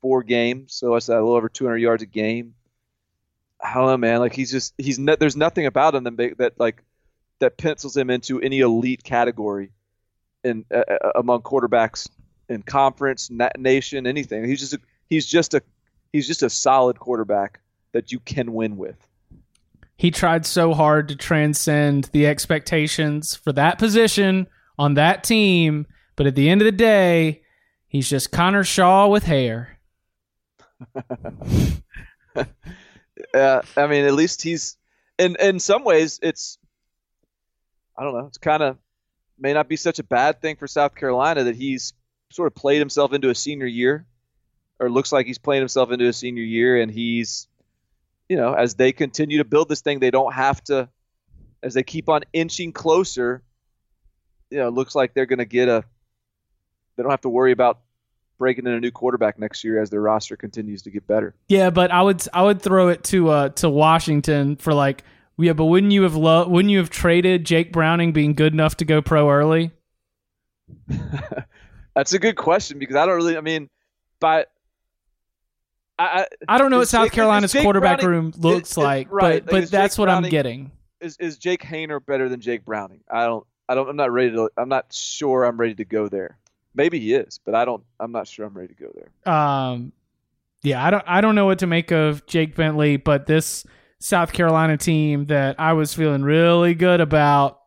four 0.03 0.23
games, 0.23 0.75
so 0.75 0.93
that's 0.93 1.09
a 1.09 1.15
little 1.15 1.33
over 1.33 1.49
200 1.49 1.79
yards 1.79 2.03
a 2.03 2.07
game. 2.07 2.55
I 3.59 3.73
don't 3.75 3.87
know, 3.87 3.97
man. 3.97 4.19
Like 4.21 4.35
he's 4.35 4.51
just 4.51 4.75
he's 4.77 4.99
there's 4.99 5.37
nothing 5.37 5.65
about 5.67 5.95
him 5.95 6.05
that, 6.05 6.35
that 6.39 6.61
like 6.61 6.83
that 7.39 7.57
pencils 7.57 7.97
him 7.97 8.11
into 8.11 8.41
any 8.41 8.61
elite 8.61 9.03
category 9.03 9.71
in 10.45 10.67
uh, 10.71 10.83
uh, 10.91 11.13
among 11.15 11.41
quarterbacks 11.43 12.11
in 12.49 12.63
conference, 12.63 13.31
na- 13.31 13.51
nation, 13.57 14.07
anything. 14.07 14.45
He's 14.45 14.61
just 14.61 14.75
a, 14.75 14.81
he's 15.09 15.27
just 15.27 15.55
a 15.55 15.63
he's 16.13 16.27
just 16.27 16.43
a 16.43 16.51
solid 16.51 16.99
quarterback 16.99 17.61
that 17.93 18.13
you 18.13 18.19
can 18.19 18.53
win 18.53 18.77
with 18.77 19.07
he 20.03 20.11
tried 20.11 20.45
so 20.45 20.75
hard 20.75 21.07
to 21.09 21.15
transcend 21.15 22.11
the 22.13 22.27
expectations 22.27 23.37
for 23.37 23.53
that 23.53 23.79
position 23.79 24.49
on 24.77 24.95
that 24.95 25.23
team, 25.23 25.87
but 26.17 26.27
at 26.27 26.35
the 26.35 26.51
end 26.51 26.61
of 26.61 26.65
the 26.65 26.73
day, 26.73 27.43
he's 27.87 28.11
just 28.11 28.33
Connor 28.33 28.65
Shaw 28.65 29.07
with 29.07 29.23
hair. 29.23 29.79
uh, 33.35 33.63
I 33.77 33.87
mean, 33.87 34.05
at 34.05 34.15
least 34.15 34.43
he's 34.43 34.77
in 35.19 35.37
in 35.41 35.61
some 35.61 35.85
ways 35.85 36.19
it's 36.23 36.59
I 37.97 38.05
don't 38.05 38.15
know, 38.15 38.27
it's 38.27 38.39
kind 38.39 38.63
of 38.63 38.79
may 39.39 39.53
not 39.53 39.69
be 39.69 39.77
such 39.77 39.99
a 39.99 40.05
bad 40.05 40.41
thing 40.41 40.57
for 40.57 40.67
South 40.67 40.95
Carolina 40.95 41.45
that 41.45 41.57
he's 41.57 41.93
sort 42.31 42.47
of 42.47 42.55
played 42.55 42.79
himself 42.79 43.13
into 43.13 43.29
a 43.29 43.35
senior 43.35 43.67
year 43.67 44.07
or 44.81 44.91
looks 44.91 45.13
like 45.13 45.27
he's 45.27 45.39
playing 45.39 45.61
himself 45.61 45.91
into 45.91 46.09
a 46.09 46.13
senior 46.13 46.43
year 46.43 46.81
and 46.81 46.91
he's 46.91 47.49
you 48.33 48.39
know, 48.39 48.55
as 48.55 48.77
they 48.77 48.93
continue 48.93 49.37
to 49.37 49.45
build 49.45 49.69
this 49.69 49.83
thing, 49.83 50.01
they 50.01 50.11
don't 50.11 50.33
have 50.33 50.65
to, 50.65 50.89
as 51.63 51.75
they 51.75 51.83
keep 51.83 52.09
on 52.09 52.23
inching 52.33 52.73
closer, 52.73 53.43
you 54.49 54.57
know, 54.57 54.71
looks 54.71 54.95
like 54.95 55.13
they're 55.13 55.27
going 55.27 55.39
to 55.39 55.45
get 55.45 55.69
a, 55.69 55.85
they 56.97 57.03
don't 57.03 57.11
have 57.11 57.21
to 57.21 57.29
worry 57.29 57.53
about 57.53 57.81
breaking 58.43 58.67
in 58.67 58.73
a 58.73 58.81
new 58.81 58.91
quarterback 58.91 59.39
next 59.39 59.63
year 59.63 59.81
as 59.81 59.89
their 59.89 60.01
roster 60.01 60.37
continues 60.37 60.83
to 60.83 60.91
get 60.91 61.07
better. 61.07 61.33
Yeah, 61.47 61.71
but 61.71 61.93
I 61.93 62.03
would 62.03 62.27
I 62.35 62.43
would 62.43 62.61
throw 62.61 62.89
it 62.89 63.05
to 63.05 63.29
uh 63.29 63.49
to 63.51 63.71
Washington 63.71 64.57
for 64.57 64.75
like 64.75 65.05
yeah, 65.39 65.53
but 65.53 65.67
wouldn't 65.67 65.93
you 65.93 66.03
have 66.03 66.17
lo- 66.17 66.49
wouldn't 66.49 66.73
you 66.73 66.79
have 66.79 66.91
traded 66.91 67.47
Jake 67.47 67.73
Browning 67.73 68.13
being 68.13 68.35
good 68.35 68.53
enough 68.53 68.77
to 68.79 68.85
go 68.85 69.01
pro 69.01 69.31
early? 69.31 69.71
That's 71.95 72.13
a 72.15 72.19
good 72.19 72.35
question 72.35 72.81
because 72.81 72.97
I 72.97 73.07
don't 73.07 73.15
really 73.15 73.37
I 73.37 73.43
mean 73.43 73.71
by 74.19 74.47
I, 75.97 76.27
I 76.49 76.59
don't 76.59 76.73
know 76.73 76.79
what 76.79 76.89
South 76.89 77.07
Jake, 77.07 77.13
Carolina's 77.13 77.53
quarterback 77.53 78.01
Browning, 78.01 78.33
room 78.33 78.33
looks 78.39 78.77
like, 78.77 79.07
right, 79.13 79.45
but 79.45 79.53
like 79.53 79.63
but 79.63 79.71
that's 79.71 79.95
Jake 79.95 79.99
what 80.01 80.07
Browning, 80.07 80.25
I'm 80.25 80.31
getting. 80.31 80.73
Is 81.01 81.17
is 81.19 81.39
Jake 81.39 81.63
Haener 81.63 82.05
better 82.05 82.29
than 82.29 82.41
Jake 82.41 82.65
Browning? 82.65 83.05
I 83.09 83.25
don't 83.27 83.47
I 83.69 83.77
don't 83.77 83.89
I'm 83.89 83.95
not 83.95 84.11
ready 84.11 84.33
to 84.33 84.51
I'm 84.57 84.69
not 84.69 84.93
sure 84.93 85.45
I'm 85.45 85.59
ready 85.59 85.77
to 85.77 85.85
go 85.85 86.09
there. 86.09 86.39
Maybe 86.75 86.99
he 86.99 87.15
is, 87.15 87.41
but 87.45 87.55
I 87.55 87.65
don't 87.65 87.83
I'm 88.01 88.13
not 88.13 88.27
sure 88.27 88.47
I'm 88.47 88.55
ready 88.55 88.75
to 88.75 88.83
go 88.83 88.93
there. 88.95 89.35
Um 89.35 89.93
yeah, 90.63 90.85
I 90.85 90.91
don't 90.91 91.05
I 91.07 91.21
don't 91.21 91.35
know 91.35 91.47
what 91.47 91.61
to 91.61 91.67
make 91.67 91.91
of 91.91 92.27
Jake 92.27 92.55
Bentley, 92.55 92.97
but 92.97 93.27
this 93.27 93.65
South 93.99 94.33
Carolina 94.33 94.77
team 94.77 95.27
that 95.27 95.61
I 95.61 95.75
was 95.75 95.95
feeling 95.95 96.23
really 96.23 96.75
good 96.75 97.01
about 97.01 97.61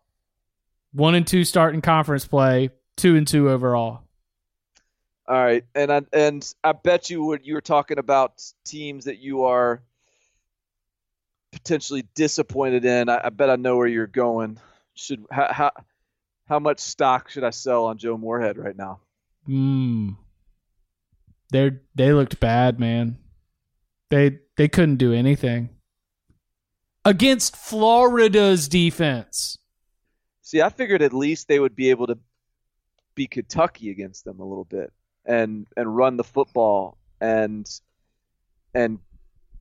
one 0.91 1.15
and 1.15 1.27
two 1.27 1.43
starting 1.43 1.81
conference 1.81 2.25
play, 2.25 2.69
two 2.95 3.15
and 3.15 3.27
two 3.27 3.49
overall. 3.49 4.01
All 5.27 5.35
right, 5.35 5.65
and 5.73 5.91
I, 5.91 6.01
and 6.13 6.53
I 6.63 6.73
bet 6.73 7.09
you 7.09 7.23
would 7.25 7.45
you 7.45 7.55
were 7.55 7.61
talking 7.61 7.97
about 7.97 8.43
teams 8.63 9.05
that 9.05 9.17
you 9.17 9.45
are 9.45 9.81
potentially 11.51 12.05
disappointed 12.15 12.85
in. 12.85 13.09
I, 13.09 13.21
I 13.25 13.29
bet 13.29 13.49
I 13.49 13.55
know 13.55 13.77
where 13.77 13.87
you're 13.87 14.07
going. 14.07 14.59
Should 14.93 15.25
how, 15.31 15.51
how 15.51 15.71
how 16.47 16.59
much 16.59 16.79
stock 16.79 17.29
should 17.29 17.43
I 17.43 17.49
sell 17.49 17.85
on 17.85 17.97
Joe 17.97 18.17
Moorhead 18.17 18.57
right 18.57 18.77
now? 18.77 18.99
Hmm. 19.45 20.11
They 21.51 21.71
they 21.93 22.13
looked 22.13 22.39
bad, 22.39 22.79
man. 22.79 23.17
They 24.09 24.39
they 24.57 24.67
couldn't 24.67 24.97
do 24.97 25.13
anything 25.13 25.69
against 27.03 27.55
Florida's 27.55 28.67
defense. 28.67 29.57
See, 30.41 30.61
I 30.61 30.69
figured 30.69 31.01
at 31.01 31.13
least 31.13 31.47
they 31.47 31.59
would 31.59 31.75
be 31.75 31.89
able 31.91 32.07
to 32.07 32.17
be 33.13 33.27
Kentucky 33.27 33.91
against 33.91 34.25
them 34.25 34.39
a 34.39 34.45
little 34.45 34.65
bit 34.65 34.91
and 35.25 35.67
and 35.77 35.95
run 35.95 36.17
the 36.17 36.23
football 36.23 36.97
and 37.21 37.67
and 38.73 38.99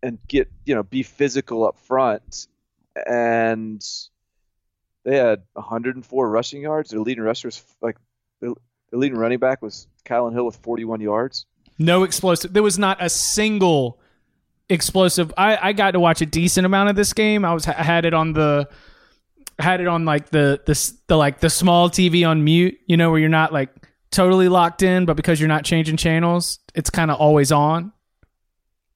and 0.03 0.18
get 0.26 0.51
you 0.66 0.74
know 0.74 0.82
be 0.82 1.03
physical 1.03 1.66
up 1.66 1.78
front 1.78 2.49
and 3.07 3.85
they 5.05 5.16
had 5.16 5.42
104 5.52 6.30
rushing 6.30 6.62
yards. 6.62 6.90
Their 6.90 7.00
leading 7.00 7.22
rusher 7.22 7.48
was 7.48 7.62
like 7.80 7.96
the, 8.40 8.55
the 8.90 8.96
leading 8.96 9.18
running 9.18 9.38
back 9.38 9.62
was 9.62 9.86
Kylin 10.05 10.32
Hill 10.32 10.46
with 10.46 10.57
41 10.57 11.00
yards. 11.00 11.46
No 11.78 12.05
explosive. 12.05 12.52
There 12.52 12.62
was 12.62 12.78
not 12.78 12.98
a 13.00 13.09
single 13.09 14.00
explosive. 14.68 15.32
I, 15.36 15.59
I 15.61 15.72
got 15.72 15.92
to 15.92 16.00
watch 16.00 16.22
a 16.22 16.26
decent 16.26 16.66
amount 16.66 16.90
of 16.90 16.96
this 16.96 17.12
game. 17.12 17.44
I 17.44 17.52
was 17.52 17.66
I 17.66 17.72
had 17.72 18.05
it 18.05 18.14
on 18.14 18.32
the 18.32 18.68
had 19.59 19.80
it 19.80 19.86
on 19.86 20.05
like 20.05 20.30
the 20.30 20.61
the 20.66 20.92
the 21.09 21.16
like 21.16 21.40
the 21.40 21.50
small 21.50 21.90
TV 21.90 22.26
on 22.26 22.44
mute. 22.44 22.78
You 22.86 22.96
know 22.96 23.11
where 23.11 23.18
you're 23.20 23.28
not 23.28 23.52
like 23.52 23.70
totally 24.11 24.48
locked 24.48 24.82
in, 24.82 25.05
but 25.05 25.16
because 25.16 25.40
you're 25.40 25.48
not 25.48 25.64
changing 25.64 25.96
channels, 25.96 26.61
it's 26.74 26.90
kind 26.90 27.11
of 27.11 27.18
always 27.20 27.52
on. 27.52 27.92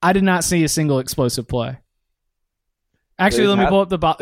I 0.01 0.13
did 0.13 0.23
not 0.23 0.45
see 0.45 0.63
a 0.63 0.69
single 0.69 0.99
explosive 0.99 1.47
play. 1.47 1.77
Actually, 3.17 3.47
let 3.47 3.59
me 3.59 3.67
pull 3.67 3.81
up 3.81 3.89
the 3.89 3.97
bo- 3.97 4.15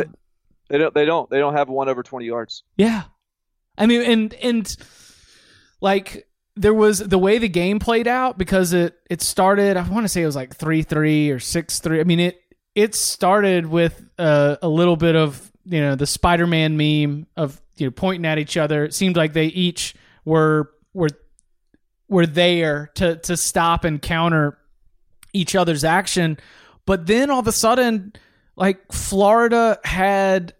they, 0.69 0.77
don't. 0.77 0.93
They 0.93 1.05
don't. 1.05 1.29
They 1.29 1.39
don't 1.39 1.53
have 1.53 1.69
one 1.69 1.89
over 1.89 2.03
20 2.03 2.25
yards. 2.25 2.63
Yeah, 2.77 3.03
I 3.77 3.85
mean, 3.85 4.01
and 4.01 4.33
and 4.35 4.77
like 5.81 6.27
there 6.55 6.73
was 6.73 6.99
the 6.99 7.19
way 7.19 7.37
the 7.37 7.47
game 7.47 7.79
played 7.79 8.07
out 8.07 8.37
because 8.37 8.73
it 8.73 8.95
it 9.09 9.21
started. 9.21 9.77
I 9.77 9.87
want 9.87 10.05
to 10.05 10.07
say 10.07 10.23
it 10.23 10.25
was 10.25 10.35
like 10.35 10.55
three 10.55 10.81
three 10.81 11.29
or 11.29 11.39
six 11.39 11.79
three. 11.79 11.99
I 11.99 12.03
mean 12.03 12.19
it 12.19 12.41
it 12.75 12.95
started 12.95 13.65
with 13.65 14.03
a, 14.17 14.57
a 14.61 14.69
little 14.69 14.97
bit 14.97 15.15
of 15.15 15.51
you 15.65 15.81
know 15.81 15.95
the 15.95 16.07
Spider 16.07 16.47
Man 16.47 16.77
meme 16.77 17.27
of 17.35 17.61
you 17.75 17.87
know 17.87 17.91
pointing 17.91 18.25
at 18.25 18.39
each 18.39 18.57
other. 18.57 18.85
It 18.85 18.93
seemed 18.93 19.15
like 19.15 19.33
they 19.33 19.45
each 19.45 19.95
were 20.25 20.71
were 20.93 21.09
were 22.09 22.25
there 22.25 22.91
to 22.95 23.17
to 23.17 23.37
stop 23.37 23.83
and 23.83 24.01
counter 24.01 24.57
each 25.33 25.55
other's 25.55 25.83
action. 25.83 26.37
But 26.85 27.05
then 27.05 27.29
all 27.29 27.39
of 27.39 27.47
a 27.47 27.51
sudden, 27.51 28.13
like 28.55 28.91
Florida 28.91 29.79
had 29.83 30.53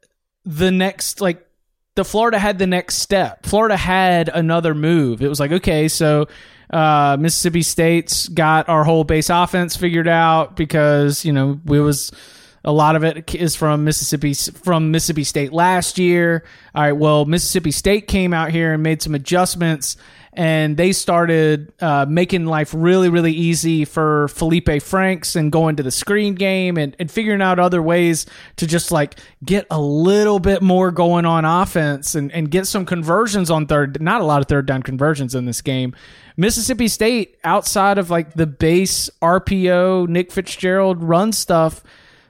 the 0.47 0.71
next 0.71 1.19
like 1.21 1.45
the 1.95 2.05
Florida 2.05 2.39
had 2.39 2.57
the 2.57 2.67
next 2.67 2.95
step. 2.99 3.45
Florida 3.45 3.75
had 3.75 4.29
another 4.29 4.73
move. 4.73 5.21
It 5.21 5.27
was 5.27 5.39
like, 5.39 5.51
okay, 5.51 5.87
so 5.87 6.27
uh, 6.69 7.17
Mississippi 7.19 7.63
State's 7.63 8.27
got 8.29 8.69
our 8.69 8.83
whole 8.83 9.03
base 9.03 9.29
offense 9.29 9.75
figured 9.75 10.07
out 10.07 10.55
because 10.55 11.25
you 11.25 11.33
know 11.33 11.59
we 11.65 11.79
was 11.79 12.11
a 12.63 12.71
lot 12.71 12.95
of 12.95 13.03
it 13.03 13.35
is 13.35 13.55
from 13.55 13.83
Mississippi 13.83 14.33
from 14.33 14.91
Mississippi 14.91 15.25
State 15.25 15.51
last 15.51 15.97
year. 15.97 16.43
All 16.73 16.83
right, 16.83 16.93
well 16.93 17.25
Mississippi 17.25 17.71
State 17.71 18.07
came 18.07 18.33
out 18.33 18.51
here 18.51 18.73
and 18.73 18.83
made 18.83 19.01
some 19.01 19.15
adjustments 19.15 19.97
and 20.37 20.77
they 20.77 20.91
started 20.91 21.73
uh, 21.81 22.05
making 22.07 22.45
life 22.45 22.71
really, 22.77 23.09
really 23.09 23.33
easy 23.33 23.85
for 23.85 24.27
Felipe 24.27 24.83
Franks 24.83 25.35
and 25.35 25.51
going 25.51 25.75
to 25.77 25.83
the 25.83 25.89
screen 25.89 26.35
game 26.35 26.77
and, 26.77 26.95
and 26.99 27.09
figuring 27.09 27.41
out 27.41 27.57
other 27.57 27.81
ways 27.81 28.27
to 28.57 28.67
just 28.67 28.91
like 28.91 29.19
get 29.43 29.65
a 29.71 29.81
little 29.81 30.37
bit 30.37 30.61
more 30.61 30.91
going 30.91 31.25
on 31.25 31.43
offense 31.43 32.13
and, 32.13 32.31
and 32.33 32.51
get 32.51 32.67
some 32.67 32.85
conversions 32.85 33.49
on 33.49 33.65
third. 33.65 33.99
Not 33.99 34.21
a 34.21 34.25
lot 34.25 34.39
of 34.41 34.47
third 34.47 34.67
down 34.67 34.83
conversions 34.83 35.33
in 35.33 35.45
this 35.45 35.63
game. 35.63 35.95
Mississippi 36.37 36.87
State, 36.87 37.37
outside 37.43 37.97
of 37.97 38.11
like 38.11 38.35
the 38.35 38.45
base 38.45 39.09
RPO, 39.23 40.07
Nick 40.07 40.31
Fitzgerald 40.31 41.01
run 41.01 41.31
stuff, 41.31 41.81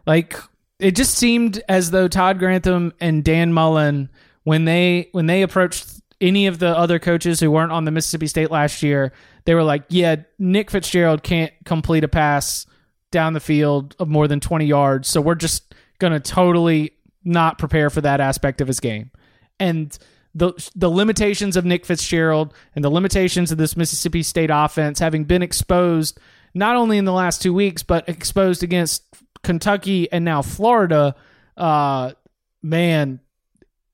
like 0.05 0.39
it 0.79 0.95
just 0.95 1.15
seemed 1.15 1.61
as 1.67 1.91
though 1.91 2.07
Todd 2.07 2.39
Grantham 2.39 2.93
and 3.01 3.21
Dan 3.21 3.51
Mullen, 3.51 4.07
when 4.45 4.63
they 4.63 5.09
when 5.11 5.25
they 5.25 5.41
approached 5.41 5.85
any 6.20 6.47
of 6.47 6.59
the 6.59 6.76
other 6.76 6.99
coaches 6.99 7.39
who 7.39 7.51
weren't 7.51 7.72
on 7.72 7.86
the 7.86 7.91
Mississippi 7.91 8.28
State 8.28 8.51
last 8.51 8.82
year, 8.82 9.13
they 9.45 9.53
were 9.53 9.63
like, 9.63 9.84
yeah, 9.89 10.18
Nick 10.39 10.72
Fitzgerald 10.72 11.24
can't 11.24 11.53
complete 11.65 12.03
a 12.03 12.07
pass 12.07 12.65
down 13.11 13.34
the 13.34 13.39
field 13.39 13.95
of 13.99 14.07
more 14.07 14.28
than 14.28 14.39
20 14.39 14.65
yards. 14.65 15.07
So 15.07 15.22
we're 15.22 15.36
just 15.36 15.74
going 15.99 16.13
to 16.13 16.20
totally 16.20 16.93
not 17.24 17.57
prepare 17.57 17.89
for 17.89 18.01
that 18.01 18.20
aspect 18.20 18.61
of 18.61 18.68
his 18.68 18.80
game. 18.80 19.11
And 19.59 19.97
the 20.36 20.53
the 20.76 20.89
limitations 20.89 21.57
of 21.57 21.65
Nick 21.65 21.86
Fitzgerald 21.86 22.53
and 22.76 22.86
the 22.86 22.91
limitations 22.91 23.51
of 23.51 23.57
this 23.57 23.76
Mississippi 23.76 24.22
State 24.22 24.51
offense 24.53 24.99
having 24.99 25.24
been 25.24 25.41
exposed 25.41 26.20
not 26.53 26.76
only 26.76 26.97
in 26.97 27.05
the 27.05 27.13
last 27.13 27.41
two 27.41 27.53
weeks, 27.53 27.84
but 27.84 28.07
exposed 28.07 28.63
against 28.63 29.03
Kentucky 29.43 30.11
and 30.11 30.24
now 30.26 30.41
Florida, 30.41 31.15
uh, 31.55 32.13
man, 32.61 33.20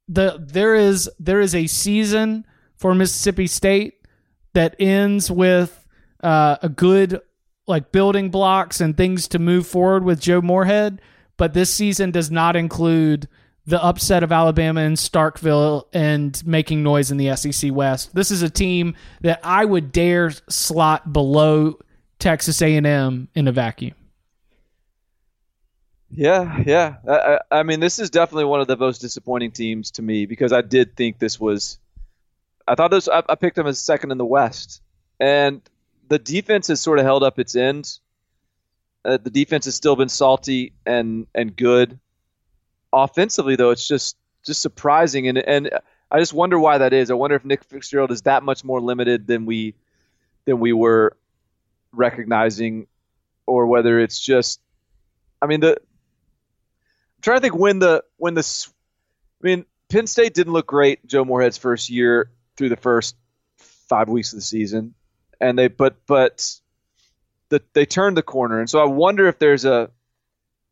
the 0.07 0.37
there 0.39 0.75
is 0.75 1.09
there 1.19 1.39
is 1.39 1.55
a 1.55 1.67
season 1.67 2.45
for 2.75 2.93
Mississippi 2.93 3.47
State 3.47 4.05
that 4.53 4.75
ends 4.79 5.31
with 5.31 5.85
uh, 6.21 6.57
a 6.61 6.69
good 6.69 7.21
like 7.67 7.91
building 7.91 8.29
blocks 8.29 8.81
and 8.81 8.95
things 8.97 9.27
to 9.29 9.39
move 9.39 9.65
forward 9.65 10.03
with 10.03 10.19
Joe 10.19 10.41
Moorhead, 10.41 11.01
but 11.37 11.53
this 11.53 11.73
season 11.73 12.11
does 12.11 12.29
not 12.29 12.55
include 12.55 13.27
the 13.65 13.81
upset 13.81 14.23
of 14.23 14.31
Alabama 14.31 14.81
and 14.81 14.97
Starkville 14.97 15.85
and 15.93 16.45
making 16.45 16.83
noise 16.83 17.11
in 17.11 17.17
the 17.17 17.33
SEC 17.35 17.71
West. 17.71 18.13
This 18.13 18.31
is 18.31 18.41
a 18.41 18.49
team 18.49 18.95
that 19.21 19.39
I 19.43 19.63
would 19.63 19.93
dare 19.93 20.31
slot 20.49 21.13
below 21.13 21.79
Texas 22.19 22.61
A&M 22.61 23.29
in 23.33 23.47
a 23.47 23.51
vacuum. 23.53 23.95
Yeah, 26.15 26.61
yeah. 26.65 26.95
I, 27.07 27.39
I, 27.59 27.63
mean, 27.63 27.79
this 27.79 27.97
is 27.97 28.11
definitely 28.11 28.45
one 28.45 28.61
of 28.61 28.67
the 28.67 28.77
most 28.77 28.99
disappointing 28.99 29.51
teams 29.51 29.91
to 29.91 30.01
me 30.01 30.27
because 30.27 30.53
I 30.53 30.61
did 30.61 30.95
think 30.95 31.17
this 31.17 31.39
was. 31.39 31.79
I 32.67 32.75
thought 32.75 32.91
this. 32.91 33.09
I, 33.09 33.23
I 33.27 33.35
picked 33.35 33.55
them 33.55 33.67
as 33.67 33.79
second 33.79 34.11
in 34.11 34.17
the 34.19 34.25
West, 34.25 34.81
and 35.19 35.61
the 36.09 36.19
defense 36.19 36.67
has 36.67 36.79
sort 36.79 36.99
of 36.99 37.05
held 37.05 37.23
up 37.23 37.39
its 37.39 37.55
end. 37.55 37.99
Uh, 39.03 39.17
the 39.17 39.31
defense 39.31 39.65
has 39.65 39.75
still 39.75 39.95
been 39.95 40.09
salty 40.09 40.73
and 40.85 41.25
and 41.33 41.55
good. 41.55 41.99
Offensively, 42.93 43.55
though, 43.55 43.71
it's 43.71 43.87
just 43.87 44.15
just 44.45 44.61
surprising, 44.61 45.27
and 45.27 45.39
and 45.39 45.71
I 46.11 46.19
just 46.19 46.33
wonder 46.33 46.59
why 46.59 46.77
that 46.77 46.93
is. 46.93 47.09
I 47.09 47.15
wonder 47.15 47.35
if 47.35 47.43
Nick 47.43 47.63
Fitzgerald 47.63 48.11
is 48.11 48.21
that 48.21 48.43
much 48.43 48.63
more 48.63 48.79
limited 48.79 49.25
than 49.25 49.47
we 49.47 49.73
than 50.45 50.59
we 50.59 50.73
were 50.73 51.17
recognizing, 51.91 52.85
or 53.47 53.65
whether 53.65 53.99
it's 53.99 54.19
just. 54.19 54.59
I 55.41 55.47
mean 55.47 55.59
the 55.59 55.77
trying 57.23 57.37
to 57.37 57.41
think 57.41 57.55
when 57.55 57.79
the 57.79 58.03
when 58.17 58.35
the 58.35 58.67
I 59.41 59.47
mean 59.47 59.65
Penn 59.89 60.05
State 60.05 60.33
didn't 60.33 60.53
look 60.53 60.67
great 60.67 61.05
Joe 61.07 61.25
Moorhead's 61.25 61.57
first 61.57 61.89
year 61.89 62.29
through 62.55 62.69
the 62.69 62.77
first 62.77 63.15
five 63.57 64.09
weeks 64.09 64.33
of 64.33 64.37
the 64.37 64.43
season, 64.43 64.93
and 65.41 65.57
they 65.57 65.69
but 65.69 65.97
but 66.05 66.59
the, 67.49 67.61
they 67.73 67.85
turned 67.85 68.17
the 68.17 68.23
corner, 68.23 68.59
and 68.59 68.69
so 68.69 68.79
I 68.79 68.85
wonder 68.85 69.27
if 69.27 69.39
there's 69.39 69.65
a 69.65 69.89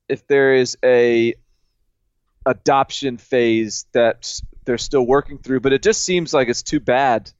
if 0.08 0.28
there 0.28 0.56
is 0.56 0.78
a 0.84 1.34
adoption 2.46 3.18
phase 3.18 3.86
that 3.94 4.42
they're 4.66 4.78
still 4.78 5.06
working 5.06 5.38
through, 5.38 5.62
but 5.62 5.74
it 5.74 5.82
just 5.82 6.04
seems 6.04 6.34
like 6.34 6.50
it's 6.50 6.64
too 6.64 6.80
bad 6.80 7.32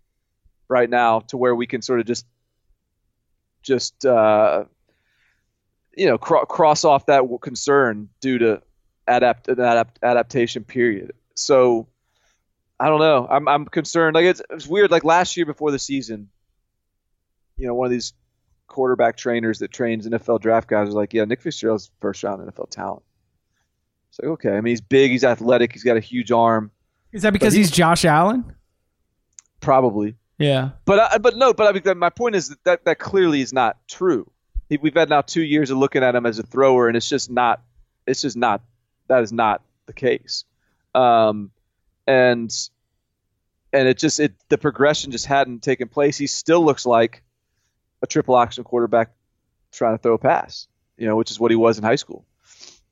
right 0.68 0.90
now 0.90 1.20
to 1.20 1.38
where 1.38 1.54
we 1.54 1.68
can 1.68 1.82
sort 1.82 2.00
of 2.00 2.06
just 2.06 2.26
just 3.62 4.06
uh, 4.06 4.64
you 5.96 6.08
know 6.08 6.18
cr- 6.18 6.46
cross 6.48 6.86
off 6.86 7.08
that 7.08 7.24
concern 7.42 8.10
due 8.22 8.38
to 8.38 8.62
adapt 9.08 9.48
an 9.48 9.60
adapt, 9.60 10.00
adaptation 10.04 10.64
period. 10.64 11.14
So 11.36 11.88
I 12.80 12.88
don't 12.88 13.00
know. 13.00 13.28
I'm 13.30 13.48
I'm 13.48 13.66
concerned. 13.66 14.16
Like 14.16 14.26
it's 14.26 14.42
it's 14.50 14.68
weird. 14.68 14.92
Like 14.92 15.04
last 15.04 15.38
year 15.38 15.46
before 15.46 15.72
the 15.72 15.80
season, 15.80 16.30
you 17.58 17.68
know, 17.68 17.76
one 17.76 17.86
of 17.86 17.92
these 17.92 18.14
quarterback 18.68 19.18
trainers 19.18 19.60
that 19.60 19.72
trains 19.72 20.08
NFL 20.08 20.42
draft 20.42 20.68
guys 20.68 20.88
was 20.88 20.96
like, 20.96 21.14
"Yeah, 21.14 21.26
Nick 21.26 21.42
Fitzgerald's 21.42 21.92
first 22.00 22.24
round 22.24 22.42
NFL 22.42 22.70
talent." 22.70 23.04
It's 24.10 24.20
like, 24.20 24.32
okay. 24.32 24.58
I 24.58 24.62
mean, 24.62 24.72
he's 24.72 24.82
big, 24.82 25.12
he's 25.12 25.24
athletic, 25.24 25.72
he's 25.72 25.84
got 25.84 25.96
a 25.96 26.02
huge 26.02 26.32
arm. 26.32 26.72
Is 27.14 27.22
that 27.22 27.34
because 27.34 27.54
he's, 27.54 27.68
he's, 27.68 27.78
Josh 27.78 28.04
Allen? 28.04 28.56
Probably. 29.60 30.16
Yeah. 30.38 30.72
But 30.86 31.00
I, 31.00 31.18
but 31.20 31.38
no. 31.38 31.54
But 31.54 31.68
I 31.68 31.80
mean, 31.80 31.98
my 32.00 32.10
point 32.10 32.36
is 32.36 32.50
that 32.50 32.64
that, 32.64 32.86
that 32.86 33.00
clearly 33.00 33.42
is 33.42 33.54
not 33.54 33.78
true. 33.88 34.30
We've 34.70 34.94
had 34.94 35.10
now 35.10 35.22
two 35.22 35.44
years 35.44 35.70
of 35.70 35.78
looking 35.78 36.02
at 36.02 36.16
him 36.16 36.26
as 36.26 36.40
a 36.40 36.44
thrower, 36.44 36.88
and 36.88 36.98
it's 36.98 37.08
just 37.08 37.30
not. 37.30 37.62
It's 38.08 38.22
just 38.22 38.36
not 38.38 38.62
that 39.12 39.24
is 39.24 39.34
not 39.34 39.62
the 39.88 39.94
case. 39.94 40.46
Um, 40.96 41.52
and 42.08 42.52
and 43.74 43.88
it 43.88 43.98
just 43.98 44.20
it 44.20 44.34
the 44.50 44.58
progression 44.58 45.12
just 45.12 45.26
hadn't 45.26 45.62
taken 45.62 45.88
place. 45.88 46.18
He 46.18 46.28
still 46.28 46.64
looks 46.64 46.86
like 46.86 47.24
a 48.02 48.08
triple 48.08 48.36
option 48.36 48.64
quarterback 48.64 49.12
trying 49.72 49.96
to 49.96 50.02
throw 50.02 50.14
a 50.14 50.18
pass, 50.18 50.68
you 50.98 51.08
know, 51.08 51.16
which 51.18 51.30
is 51.30 51.40
what 51.40 51.52
he 51.52 51.58
was 51.58 51.78
in 51.78 51.84
high 51.84 51.96
school. 51.96 52.26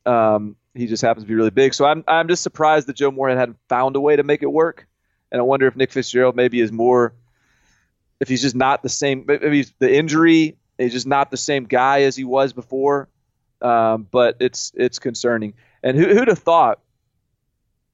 Um, 0.06 0.56
he 0.74 0.88
just 0.88 1.02
happens 1.02 1.24
to 1.24 1.28
be 1.28 1.36
really 1.36 1.52
big. 1.52 1.74
So 1.74 1.86
I'm 1.86 2.04
I'm 2.08 2.28
just 2.28 2.44
surprised 2.44 2.88
that 2.88 2.98
Joe 2.98 3.12
Moorhead 3.12 3.38
hadn't 3.38 3.58
found 3.70 3.96
a 3.96 4.02
way 4.02 4.18
to 4.18 4.24
make 4.24 4.44
it 4.44 4.52
work. 4.52 4.88
And 5.32 5.40
I 5.40 5.44
wonder 5.44 5.68
if 5.68 5.76
Nick 5.76 5.92
Fitzgerald 5.92 6.36
maybe 6.36 6.60
is 6.60 6.72
more 6.72 7.14
if 8.20 8.28
he's 8.28 8.42
just 8.42 8.56
not 8.56 8.84
the 8.84 8.90
same 8.90 9.24
maybe 9.26 9.66
the 9.80 9.94
injury, 9.94 10.58
he's 10.78 10.92
just 10.92 11.08
not 11.08 11.32
the 11.32 11.38
same 11.38 11.64
guy 11.64 12.02
as 12.02 12.16
he 12.18 12.26
was 12.26 12.52
before. 12.52 13.08
Um, 13.62 14.08
but 14.10 14.38
it's 14.40 14.72
it's 14.76 15.00
concerning. 15.00 15.54
And 15.84 15.98
who, 15.98 16.08
who'd 16.08 16.28
have 16.28 16.40
thought? 16.40 16.80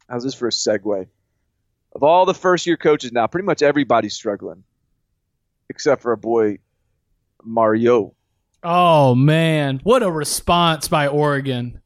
How's 0.09 0.23
this 0.23 0.33
for 0.33 0.47
a 0.47 0.51
segue? 0.51 1.07
of 1.95 2.03
all 2.03 2.25
the 2.25 2.33
first 2.33 2.67
year 2.67 2.77
coaches 2.77 3.11
now, 3.11 3.25
pretty 3.25 3.45
much 3.45 3.61
everybody's 3.61 4.13
struggling, 4.13 4.63
except 5.69 6.01
for 6.01 6.11
a 6.11 6.17
boy 6.17 6.59
Mario. 7.43 8.13
Oh 8.61 9.15
man, 9.15 9.79
what 9.83 10.03
a 10.03 10.11
response 10.11 10.87
by 10.87 11.07
Oregon! 11.07 11.81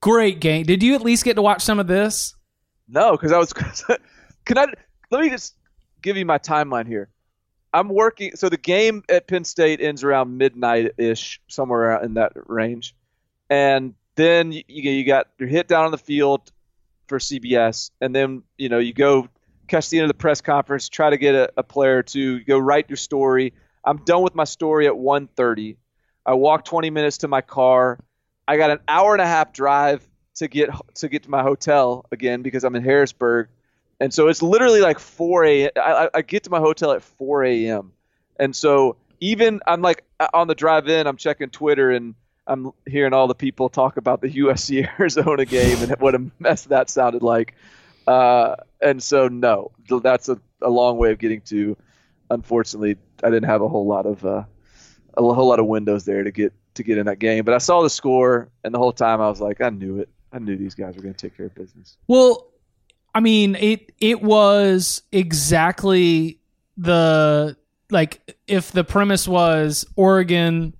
Great 0.00 0.40
game. 0.40 0.64
Did 0.64 0.82
you 0.82 0.94
at 0.94 1.02
least 1.02 1.24
get 1.24 1.34
to 1.34 1.42
watch 1.42 1.62
some 1.62 1.80
of 1.80 1.88
this? 1.88 2.34
No, 2.88 3.12
because 3.12 3.32
I 3.32 3.38
was. 3.38 3.52
can 4.44 4.58
I? 4.58 4.66
Let 5.10 5.20
me 5.20 5.30
just 5.30 5.56
give 6.00 6.16
you 6.16 6.24
my 6.24 6.38
timeline 6.38 6.86
here. 6.86 7.08
I'm 7.74 7.88
working. 7.88 8.36
So 8.36 8.48
the 8.48 8.56
game 8.56 9.02
at 9.08 9.26
Penn 9.26 9.44
State 9.44 9.80
ends 9.80 10.04
around 10.04 10.38
midnight 10.38 10.92
ish, 10.96 11.40
somewhere 11.48 12.00
in 12.02 12.14
that 12.14 12.32
range, 12.46 12.94
and 13.50 13.94
then 14.16 14.52
you, 14.52 14.62
you 14.66 15.04
got 15.04 15.28
your 15.38 15.48
hit 15.48 15.68
down 15.68 15.84
on 15.84 15.90
the 15.90 15.98
field 15.98 16.50
for 17.06 17.18
CBS, 17.18 17.90
and 18.00 18.14
then 18.14 18.42
you 18.58 18.68
know 18.68 18.78
you 18.78 18.92
go 18.92 19.28
catch 19.68 19.88
the 19.90 19.98
end 19.98 20.04
of 20.04 20.08
the 20.08 20.20
press 20.20 20.40
conference, 20.40 20.88
try 20.88 21.10
to 21.10 21.16
get 21.16 21.34
a, 21.34 21.52
a 21.56 21.62
player 21.62 22.02
to 22.02 22.40
go 22.40 22.58
write 22.58 22.88
your 22.88 22.96
story. 22.96 23.52
I'm 23.84 23.98
done 23.98 24.22
with 24.22 24.34
my 24.34 24.44
story 24.44 24.86
at 24.86 24.94
1:30. 24.94 25.76
I 26.24 26.34
walk 26.34 26.64
20 26.64 26.90
minutes 26.90 27.18
to 27.18 27.28
my 27.28 27.40
car. 27.40 28.00
I 28.48 28.56
got 28.56 28.70
an 28.70 28.80
hour 28.88 29.12
and 29.12 29.22
a 29.22 29.26
half 29.26 29.52
drive 29.52 30.06
to 30.36 30.48
get 30.48 30.70
to 30.96 31.08
get 31.08 31.22
to 31.24 31.30
my 31.30 31.42
hotel 31.42 32.04
again 32.10 32.42
because 32.42 32.64
I'm 32.64 32.74
in 32.74 32.82
Harrisburg, 32.82 33.48
and 34.00 34.12
so 34.12 34.28
it's 34.28 34.42
literally 34.42 34.80
like 34.80 34.98
4 34.98 35.44
a.m. 35.44 35.70
I, 35.76 36.08
I 36.14 36.22
get 36.22 36.44
to 36.44 36.50
my 36.50 36.58
hotel 36.58 36.92
at 36.92 37.02
4 37.02 37.44
a.m. 37.44 37.92
And 38.38 38.54
so 38.54 38.96
even 39.20 39.60
I'm 39.66 39.82
like 39.82 40.04
uh, 40.20 40.28
on 40.34 40.48
the 40.48 40.54
drive 40.54 40.88
in, 40.88 41.06
I'm 41.06 41.16
checking 41.16 41.50
Twitter 41.50 41.90
and 41.90 42.14
I'm 42.46 42.70
hearing 42.86 43.12
all 43.12 43.26
the 43.26 43.34
people 43.34 43.68
talk 43.68 43.96
about 43.96 44.20
the 44.20 44.28
USC 44.28 44.88
Arizona 45.00 45.44
game 45.44 45.82
and 45.82 46.00
what 46.00 46.14
a 46.14 46.30
mess 46.38 46.64
that 46.64 46.90
sounded 46.90 47.22
like. 47.22 47.54
Uh, 48.06 48.56
and 48.80 49.02
so 49.02 49.28
no, 49.28 49.72
that's 50.02 50.28
a, 50.28 50.38
a 50.62 50.70
long 50.70 50.96
way 50.96 51.12
of 51.12 51.18
getting 51.18 51.40
to. 51.42 51.76
Unfortunately, 52.30 52.96
I 53.22 53.30
didn't 53.30 53.48
have 53.48 53.62
a 53.62 53.68
whole 53.68 53.86
lot 53.86 54.06
of 54.06 54.24
uh, 54.24 54.44
a 55.16 55.22
whole 55.22 55.48
lot 55.48 55.58
of 55.58 55.66
windows 55.66 56.04
there 56.04 56.22
to 56.22 56.30
get 56.30 56.52
to 56.74 56.82
get 56.82 56.98
in 56.98 57.06
that 57.06 57.18
game. 57.18 57.44
But 57.44 57.54
I 57.54 57.58
saw 57.58 57.82
the 57.82 57.90
score, 57.90 58.48
and 58.64 58.74
the 58.74 58.78
whole 58.78 58.92
time 58.92 59.20
I 59.20 59.28
was 59.28 59.40
like, 59.40 59.60
I 59.60 59.70
knew 59.70 59.98
it. 59.98 60.08
I 60.32 60.38
knew 60.38 60.56
these 60.56 60.74
guys 60.74 60.96
were 60.96 61.02
going 61.02 61.14
to 61.14 61.28
take 61.28 61.36
care 61.36 61.46
of 61.46 61.54
business. 61.54 61.96
Well, 62.06 62.48
I 63.14 63.20
mean, 63.20 63.54
it 63.56 63.92
it 64.00 64.22
was 64.22 65.02
exactly 65.12 66.40
the 66.76 67.56
like 67.90 68.36
if 68.46 68.72
the 68.72 68.84
premise 68.84 69.26
was 69.26 69.86
Oregon 69.96 70.74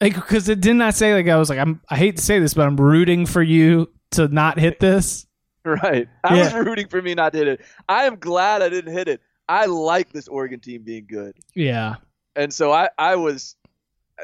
like 0.00 0.14
because 0.14 0.48
it 0.48 0.60
didn't 0.60 0.82
I 0.82 0.90
say 0.90 1.14
like 1.14 1.28
I 1.28 1.36
was 1.36 1.48
like 1.50 1.58
I'm 1.58 1.80
I 1.88 1.96
hate 1.96 2.16
to 2.16 2.22
say 2.22 2.38
this 2.38 2.54
but 2.54 2.66
I'm 2.66 2.76
rooting 2.76 3.26
for 3.26 3.42
you 3.42 3.90
to 4.12 4.28
not 4.28 4.58
hit 4.58 4.80
this. 4.80 5.26
Right. 5.64 6.08
I 6.24 6.36
Yeah. 6.36 6.44
was 6.44 6.54
rooting 6.66 6.88
for 6.88 7.02
me 7.02 7.14
not 7.14 7.32
to 7.32 7.38
hit 7.38 7.48
it. 7.48 7.60
I 7.88 8.04
am 8.04 8.16
glad 8.16 8.62
I 8.62 8.68
didn't 8.70 8.92
hit 8.94 9.08
it. 9.08 9.20
I 9.48 9.66
like 9.66 10.10
this 10.10 10.26
Oregon 10.28 10.58
team 10.60 10.82
being 10.82 11.06
good. 11.08 11.34
Yeah. 11.54 11.96
And 12.34 12.52
so 12.52 12.72
I, 12.72 12.88
I 12.98 13.16
was 13.16 13.56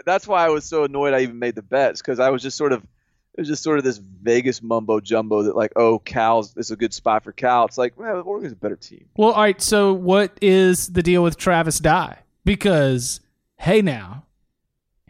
that's 0.05 0.27
why 0.27 0.45
I 0.45 0.49
was 0.51 0.64
so 0.64 0.85
annoyed 0.85 1.14
I 1.14 1.20
even 1.20 1.39
made 1.39 1.55
the 1.55 1.62
bets 1.62 2.01
because 2.01 2.20
I 2.20 2.31
was 2.31 2.43
just 2.43 2.57
sort 2.57 2.72
of 2.72 2.83
it 2.83 3.41
was 3.41 3.49
just 3.49 3.62
sort 3.62 3.77
of 3.77 3.85
this 3.85 3.99
Vegas 3.99 4.62
mumbo 4.62 4.99
jumbo 4.99 5.43
that 5.43 5.55
like, 5.57 5.72
oh, 5.77 5.99
Cal's 5.99 6.55
this 6.55 6.66
is 6.68 6.70
a 6.70 6.77
good 6.77 6.95
spot 6.95 7.22
for 7.22 7.33
Cal. 7.33 7.66
It's 7.66 7.77
like, 7.77 7.99
well, 7.99 8.22
Oregon's 8.24 8.53
a 8.55 8.57
better 8.57 8.77
team. 8.77 9.05
Well, 9.16 9.33
all 9.33 9.43
right. 9.43 9.61
So, 9.61 9.93
what 9.93 10.39
is 10.41 10.89
the 10.89 11.03
deal 11.03 11.22
with 11.22 11.37
Travis 11.37 11.79
Dye? 11.79 12.18
Because 12.47 13.20
hey, 13.59 13.83
now 13.83 14.24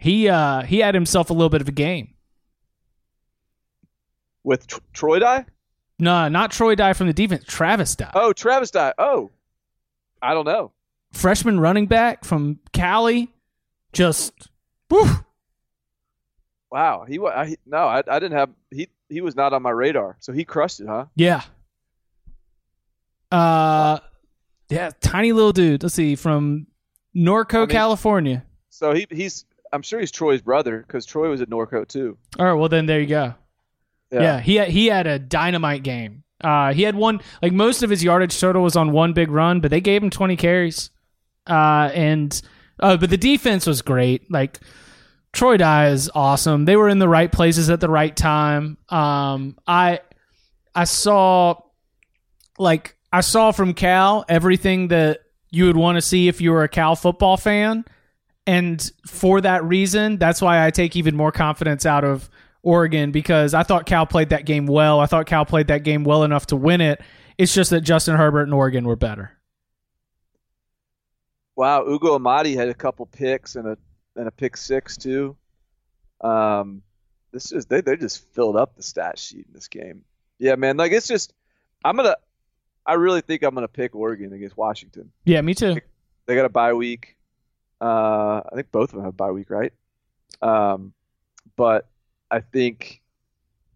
he 0.06 0.28
uh 0.28 0.62
he 0.62 0.78
had 0.78 0.94
himself 0.94 1.30
a 1.30 1.32
little 1.32 1.48
bit 1.50 1.60
of 1.60 1.68
a 1.68 1.72
game. 1.72 2.14
With 4.44 4.66
Tr- 4.66 4.78
Troy 4.92 5.18
Dye? 5.18 5.44
No, 5.98 6.28
not 6.28 6.50
Troy 6.52 6.74
Dye 6.74 6.92
from 6.92 7.06
the 7.08 7.12
defense. 7.12 7.44
Travis 7.46 7.96
Dye, 7.96 8.10
Oh, 8.14 8.32
Travis 8.32 8.70
Dye. 8.70 8.94
Oh. 8.98 9.30
I 10.22 10.34
don't 10.34 10.44
know. 10.44 10.72
freshman 11.12 11.58
running 11.60 11.86
back 11.86 12.24
from 12.24 12.58
Cali. 12.72 13.30
Just 13.92 14.32
whew, 14.88 15.08
Wow. 16.70 17.04
He 17.08 17.18
I, 17.20 17.56
no, 17.66 17.78
I, 17.78 18.02
I 18.06 18.18
didn't 18.18 18.36
have 18.38 18.50
he 18.70 18.88
he 19.08 19.20
was 19.20 19.34
not 19.36 19.52
on 19.52 19.62
my 19.62 19.70
radar. 19.70 20.16
So 20.20 20.32
he 20.32 20.44
crushed 20.44 20.80
it, 20.80 20.86
huh? 20.88 21.06
yeah. 21.14 21.42
Uh, 23.32 23.98
yeah, 24.68 24.90
tiny 25.00 25.32
little 25.32 25.52
dude. 25.52 25.82
Let's 25.82 25.94
see, 25.94 26.14
from 26.16 26.66
Norco, 27.14 27.56
I 27.56 27.60
mean- 27.60 27.68
California. 27.68 28.44
So 28.70 28.92
he 28.92 29.06
he's 29.10 29.44
I'm 29.72 29.82
sure 29.82 30.00
he's 30.00 30.10
Troy's 30.10 30.42
brother 30.42 30.84
because 30.86 31.06
Troy 31.06 31.28
was 31.28 31.40
at 31.40 31.50
Norco 31.50 31.86
too. 31.86 32.16
All 32.38 32.46
right, 32.46 32.54
well 32.54 32.68
then 32.68 32.86
there 32.86 33.00
you 33.00 33.06
go. 33.06 33.34
Yeah, 34.10 34.40
he 34.40 34.56
had, 34.56 34.68
he 34.68 34.86
had 34.86 35.06
a 35.06 35.18
dynamite 35.18 35.82
game. 35.82 36.22
Uh, 36.42 36.72
he 36.72 36.82
had 36.82 36.94
one 36.94 37.20
like 37.42 37.52
most 37.52 37.82
of 37.82 37.90
his 37.90 38.04
yardage 38.04 38.38
total 38.38 38.62
was 38.62 38.76
on 38.76 38.92
one 38.92 39.12
big 39.12 39.30
run, 39.30 39.60
but 39.60 39.70
they 39.70 39.80
gave 39.80 40.02
him 40.02 40.10
20 40.10 40.36
carries. 40.36 40.90
Uh, 41.46 41.90
and 41.94 42.40
uh, 42.80 42.96
but 42.96 43.10
the 43.10 43.16
defense 43.16 43.66
was 43.66 43.82
great. 43.82 44.30
Like 44.30 44.60
Troy 45.32 45.56
Dye 45.56 45.88
is 45.88 46.10
awesome. 46.14 46.64
They 46.64 46.76
were 46.76 46.88
in 46.88 46.98
the 46.98 47.08
right 47.08 47.30
places 47.30 47.70
at 47.70 47.80
the 47.80 47.88
right 47.88 48.14
time. 48.14 48.78
Um, 48.88 49.56
I 49.66 50.00
I 50.74 50.84
saw 50.84 51.60
like 52.58 52.96
I 53.12 53.20
saw 53.20 53.52
from 53.52 53.74
Cal 53.74 54.24
everything 54.28 54.88
that 54.88 55.20
you 55.50 55.66
would 55.66 55.76
want 55.76 55.96
to 55.96 56.02
see 56.02 56.28
if 56.28 56.40
you 56.40 56.52
were 56.52 56.64
a 56.64 56.68
Cal 56.68 56.96
football 56.96 57.36
fan. 57.36 57.84
And 58.46 58.90
for 59.06 59.40
that 59.40 59.64
reason, 59.64 60.18
that's 60.18 60.40
why 60.40 60.64
I 60.64 60.70
take 60.70 60.94
even 60.94 61.16
more 61.16 61.32
confidence 61.32 61.84
out 61.84 62.04
of 62.04 62.30
Oregon 62.62 63.10
because 63.10 63.54
I 63.54 63.62
thought 63.62 63.86
Cal 63.86 64.06
played 64.06 64.30
that 64.30 64.44
game 64.44 64.66
well. 64.66 65.00
I 65.00 65.06
thought 65.06 65.26
Cal 65.26 65.44
played 65.44 65.68
that 65.68 65.82
game 65.82 66.04
well 66.04 66.22
enough 66.22 66.46
to 66.46 66.56
win 66.56 66.80
it. 66.80 67.00
It's 67.38 67.54
just 67.54 67.70
that 67.70 67.82
Justin 67.82 68.16
Herbert 68.16 68.42
and 68.42 68.54
Oregon 68.54 68.86
were 68.86 68.96
better. 68.96 69.32
Wow, 71.54 71.86
Ugo 71.86 72.18
Amadi 72.18 72.54
had 72.54 72.68
a 72.68 72.74
couple 72.74 73.06
picks 73.06 73.56
and 73.56 73.66
a 73.66 73.78
and 74.14 74.28
a 74.28 74.30
pick 74.30 74.56
six 74.56 74.96
too. 74.96 75.36
Um, 76.20 76.82
this 77.32 77.52
is 77.52 77.66
they 77.66 77.80
they 77.80 77.96
just 77.96 78.28
filled 78.32 78.56
up 78.56 78.76
the 78.76 78.82
stat 78.82 79.18
sheet 79.18 79.46
in 79.46 79.52
this 79.52 79.68
game. 79.68 80.04
Yeah, 80.38 80.56
man, 80.56 80.76
like 80.76 80.92
it's 80.92 81.08
just 81.08 81.32
I'm 81.84 81.96
gonna 81.96 82.16
I 82.84 82.94
really 82.94 83.20
think 83.20 83.42
I'm 83.42 83.54
gonna 83.54 83.68
pick 83.68 83.94
Oregon 83.94 84.32
against 84.32 84.56
Washington. 84.56 85.12
Yeah, 85.24 85.40
me 85.40 85.54
too. 85.54 85.80
They 86.26 86.34
got 86.34 86.44
a 86.44 86.50
bye 86.50 86.72
week. 86.72 87.15
Uh, 87.80 88.40
I 88.50 88.54
think 88.54 88.70
both 88.72 88.90
of 88.90 88.96
them 88.96 89.04
have 89.04 89.16
bye 89.16 89.30
week, 89.30 89.50
right? 89.50 89.72
Um, 90.42 90.92
but 91.56 91.88
I 92.30 92.40
think 92.40 93.02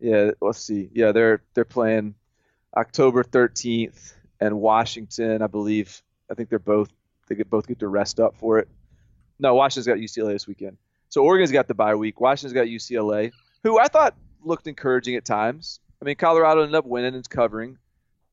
yeah, 0.01 0.31
let's 0.41 0.61
see. 0.61 0.91
Yeah, 0.93 1.13
they're 1.13 1.43
they're 1.55 1.65
playing 1.65 2.15
October 2.77 3.23
13th 3.23 4.15
and 4.41 4.59
Washington, 4.61 5.43
I 5.43 5.47
believe. 5.47 6.03
I 6.31 6.35
think 6.35 6.49
they're 6.49 6.59
both 6.59 6.91
they 7.29 7.35
get 7.35 7.51
both 7.51 7.67
get 7.69 7.79
to 7.81 7.89
rest 7.89 8.19
up 8.19 8.37
for 8.37 8.59
it. 8.59 8.69
No, 9.39 9.55
Washington's 9.55 9.87
got 9.87 9.99
UCLA 9.99 10.33
this 10.33 10.47
weekend. 10.47 10.77
So 11.09 11.25
Oregon's 11.25 11.53
got 11.53 11.69
the 11.69 11.75
bye 11.75 11.95
week. 11.95 12.21
Washington's 12.21 12.53
got 12.53 12.67
UCLA, 12.67 13.33
who 13.63 13.79
I 13.79 13.89
thought 13.89 14.15
looked 14.43 14.67
encouraging 14.67 15.17
at 15.17 15.25
times. 15.25 15.81
I 16.01 16.05
mean, 16.05 16.17
Colorado 16.17 16.63
ended 16.63 16.75
up 16.75 16.87
winning 16.87 17.15
and 17.15 17.29
covering, 17.29 17.79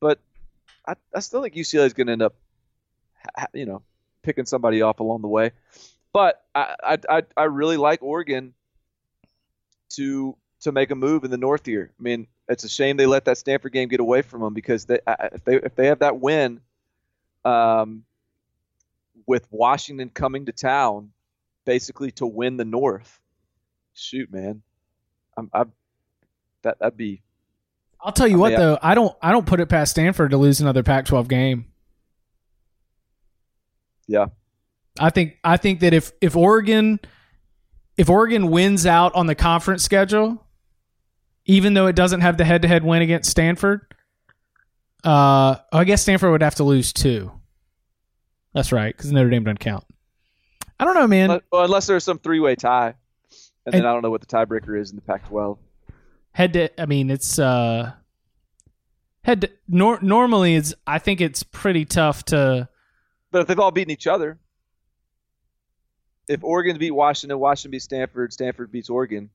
but 0.00 0.18
I, 0.86 0.94
I 1.14 1.20
still 1.20 1.42
think 1.42 1.54
UCLA 1.54 1.86
is 1.86 1.92
going 1.92 2.06
to 2.06 2.12
end 2.14 2.22
up, 2.22 2.34
you 3.52 3.66
know, 3.66 3.82
picking 4.28 4.44
somebody 4.44 4.82
off 4.82 5.00
along 5.00 5.22
the 5.22 5.28
way. 5.28 5.52
But 6.12 6.44
I, 6.54 6.76
I, 6.82 6.98
I, 7.08 7.22
I 7.34 7.44
really 7.44 7.78
like 7.78 8.02
Oregon 8.02 8.52
to 9.94 10.36
to 10.60 10.70
make 10.72 10.90
a 10.90 10.94
move 10.94 11.24
in 11.24 11.30
the 11.30 11.38
North 11.38 11.64
here. 11.64 11.90
I 11.98 12.02
mean, 12.02 12.26
it's 12.46 12.64
a 12.64 12.68
shame 12.68 12.98
they 12.98 13.06
let 13.06 13.24
that 13.24 13.38
Stanford 13.38 13.72
game 13.72 13.88
get 13.88 14.00
away 14.00 14.20
from 14.22 14.42
them 14.42 14.52
because 14.52 14.84
they, 14.84 14.98
if 15.32 15.44
they 15.44 15.54
if 15.56 15.74
they 15.76 15.86
have 15.86 16.00
that 16.00 16.20
win, 16.20 16.60
um, 17.46 18.04
with 19.26 19.46
Washington 19.50 20.10
coming 20.10 20.44
to 20.46 20.52
town, 20.52 21.12
basically 21.64 22.10
to 22.12 22.26
win 22.26 22.58
the 22.58 22.64
North. 22.66 23.18
Shoot, 23.94 24.30
man, 24.30 24.60
I'm, 25.36 25.48
I'm 25.54 25.72
that 26.62 26.78
that'd 26.80 26.96
be 26.98 27.22
I'll 28.00 28.12
tell 28.12 28.28
you 28.28 28.36
I 28.36 28.40
what 28.40 28.48
mean, 28.50 28.58
I- 28.58 28.62
though, 28.62 28.78
I 28.82 28.94
don't 28.94 29.16
I 29.22 29.32
don't 29.32 29.46
put 29.46 29.60
it 29.60 29.70
past 29.70 29.92
Stanford 29.92 30.32
to 30.32 30.36
lose 30.36 30.60
another 30.60 30.82
Pac-12 30.82 31.28
game. 31.28 31.66
Yeah. 34.08 34.26
I 34.98 35.10
think 35.10 35.38
I 35.44 35.56
think 35.56 35.80
that 35.80 35.94
if 35.94 36.10
if 36.20 36.34
Oregon 36.34 36.98
if 37.96 38.10
Oregon 38.10 38.50
wins 38.50 38.86
out 38.86 39.14
on 39.14 39.26
the 39.26 39.34
conference 39.34 39.84
schedule, 39.84 40.44
even 41.46 41.74
though 41.74 41.86
it 41.86 41.96
doesn't 41.96 42.20
have 42.20 42.36
the 42.36 42.44
head-to-head 42.44 42.84
win 42.84 43.02
against 43.02 43.30
Stanford, 43.30 43.82
uh, 45.04 45.56
I 45.72 45.84
guess 45.84 46.02
Stanford 46.02 46.30
would 46.30 46.42
have 46.42 46.56
to 46.56 46.64
lose 46.64 46.92
two. 46.92 47.32
That's 48.54 48.72
right, 48.72 48.96
because 48.96 49.12
Notre 49.12 49.30
Dame 49.30 49.44
doesn't 49.44 49.60
count. 49.60 49.84
I 50.80 50.84
don't 50.84 50.94
know, 50.94 51.06
man. 51.06 51.30
Unless, 51.30 51.42
well, 51.52 51.64
unless 51.64 51.86
there's 51.86 52.04
some 52.04 52.18
three 52.18 52.40
way 52.40 52.54
tie, 52.54 52.94
and 53.66 53.72
then 53.72 53.84
I 53.84 53.92
don't 53.92 54.02
know 54.02 54.10
what 54.10 54.20
the 54.20 54.26
tiebreaker 54.26 54.80
is 54.80 54.90
in 54.90 54.96
the 54.96 55.02
Pac-12. 55.02 55.58
head 56.32 56.52
to, 56.54 56.80
I 56.80 56.86
mean, 56.86 57.10
it's 57.10 57.38
uh, 57.38 57.92
head 59.22 59.42
to, 59.42 59.50
nor, 59.68 60.00
normally 60.02 60.54
it's. 60.54 60.74
I 60.86 60.98
think 60.98 61.20
it's 61.20 61.42
pretty 61.42 61.84
tough 61.84 62.24
to. 62.26 62.68
But 63.30 63.42
if 63.42 63.46
they've 63.46 63.58
all 63.58 63.70
beaten 63.70 63.90
each 63.90 64.06
other, 64.06 64.38
if 66.28 66.42
Oregon 66.44 66.78
beat 66.78 66.90
Washington, 66.92 67.38
Washington 67.38 67.70
beats 67.72 67.84
Stanford, 67.84 68.32
Stanford 68.32 68.70
beats 68.72 68.90
Oregon, 68.90 69.30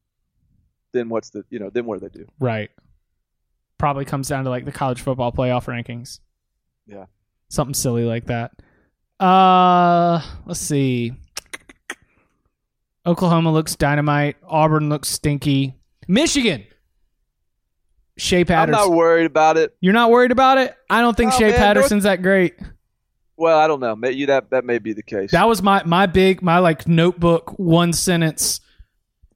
then 0.94 1.10
what's 1.10 1.30
the 1.32 1.44
you 1.50 1.60
know 1.60 1.70
then 1.70 1.86
what 1.86 2.00
do 2.00 2.08
they 2.08 2.20
do? 2.20 2.28
Right. 2.40 2.70
Probably 3.78 4.06
comes 4.06 4.28
down 4.28 4.44
to 4.46 4.50
like 4.50 4.66
the 4.66 4.72
college 4.72 5.02
football 5.02 5.32
playoff 5.32 5.66
rankings. 5.66 6.20
Yeah. 6.88 7.06
Something 7.50 7.74
silly 7.74 8.04
like 8.06 8.26
that. 8.26 8.52
Uh, 9.20 10.22
let's 10.46 10.60
see. 10.60 11.14
Oklahoma 13.06 13.52
looks 13.52 13.76
dynamite. 13.76 14.38
Auburn 14.48 14.90
looks 14.90 15.10
stinky. 15.10 15.76
Michigan. 16.08 16.64
Shea 18.18 18.46
Patterson. 18.46 18.76
I'm 18.80 18.90
not 18.90 18.96
worried 18.96 19.26
about 19.26 19.58
it. 19.58 19.76
You're 19.82 19.94
not 19.94 20.12
worried 20.12 20.32
about 20.32 20.58
it? 20.58 20.76
I 20.90 21.02
don't 21.02 21.18
think 21.18 21.34
Oh, 21.34 21.38
Shea 21.40 21.50
man, 21.50 21.58
Patterson's 21.58 22.04
that 22.04 22.22
great. 22.22 22.56
Well, 23.36 23.58
I 23.58 23.68
don't 23.68 23.80
know. 23.80 23.96
You, 24.08 24.28
that 24.28 24.52
that 24.52 24.66
may 24.66 24.80
be 24.80 24.94
the 24.94 25.04
case. 25.04 25.32
That 25.32 25.48
was 25.48 25.62
my 25.62 25.84
my 25.84 26.06
big 26.06 26.42
my 26.42 26.60
like 26.60 26.88
notebook 26.88 27.58
one 27.58 27.94
sentence 27.94 28.62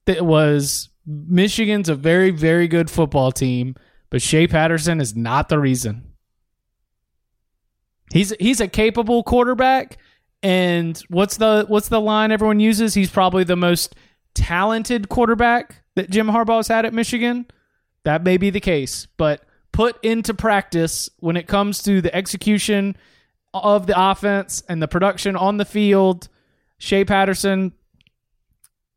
that 0.06 0.26
was 0.26 0.90
Michigan's 1.06 1.90
a 1.90 1.96
very 1.96 2.30
very 2.32 2.68
good 2.68 2.90
football 2.90 3.32
team, 3.32 3.76
but 4.10 4.22
Shea 4.22 4.48
Patterson 4.48 5.02
is 5.02 5.16
not 5.16 5.50
the 5.50 5.60
reason. 5.60 6.04
He's 8.14 8.34
he's 8.40 8.62
a 8.62 8.68
capable 8.68 9.24
quarterback 9.24 9.98
and 10.44 11.02
what's 11.10 11.38
the 11.38 11.66
what's 11.68 11.90
the 11.90 12.00
line 12.00 12.32
everyone 12.32 12.60
uses? 12.60 12.94
He's 12.94 13.10
probably 13.10 13.44
the 13.44 13.56
most 13.56 13.96
talented 14.34 15.10
quarterback 15.10 15.84
that 15.96 16.10
Jim 16.10 16.28
Harbaugh's 16.28 16.68
had 16.68 16.86
at 16.86 16.94
Michigan. 16.94 17.48
That 18.04 18.24
may 18.24 18.38
be 18.38 18.50
the 18.50 18.60
case, 18.60 19.08
but 19.18 19.44
put 19.72 20.04
into 20.04 20.34
practice 20.34 21.10
when 21.20 21.36
it 21.36 21.48
comes 21.48 21.84
to 21.84 22.02
the 22.02 22.14
execution 22.16 22.96
of 23.64 23.88
the 23.88 24.00
offense 24.00 24.64
and 24.70 24.82
the 24.82 24.88
production 24.88 25.36
on 25.36 25.58
the 25.58 25.66
field, 25.66 26.30
Shea 26.78 27.06
Patterson, 27.06 27.74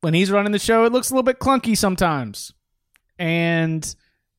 when 0.01 0.15
he's 0.15 0.31
running 0.31 0.53
the 0.53 0.59
show, 0.59 0.85
it 0.85 0.93
looks 0.93 1.11
a 1.11 1.15
little 1.15 1.23
bit 1.23 1.39
clunky 1.39 1.77
sometimes. 1.77 2.53
And 3.19 3.95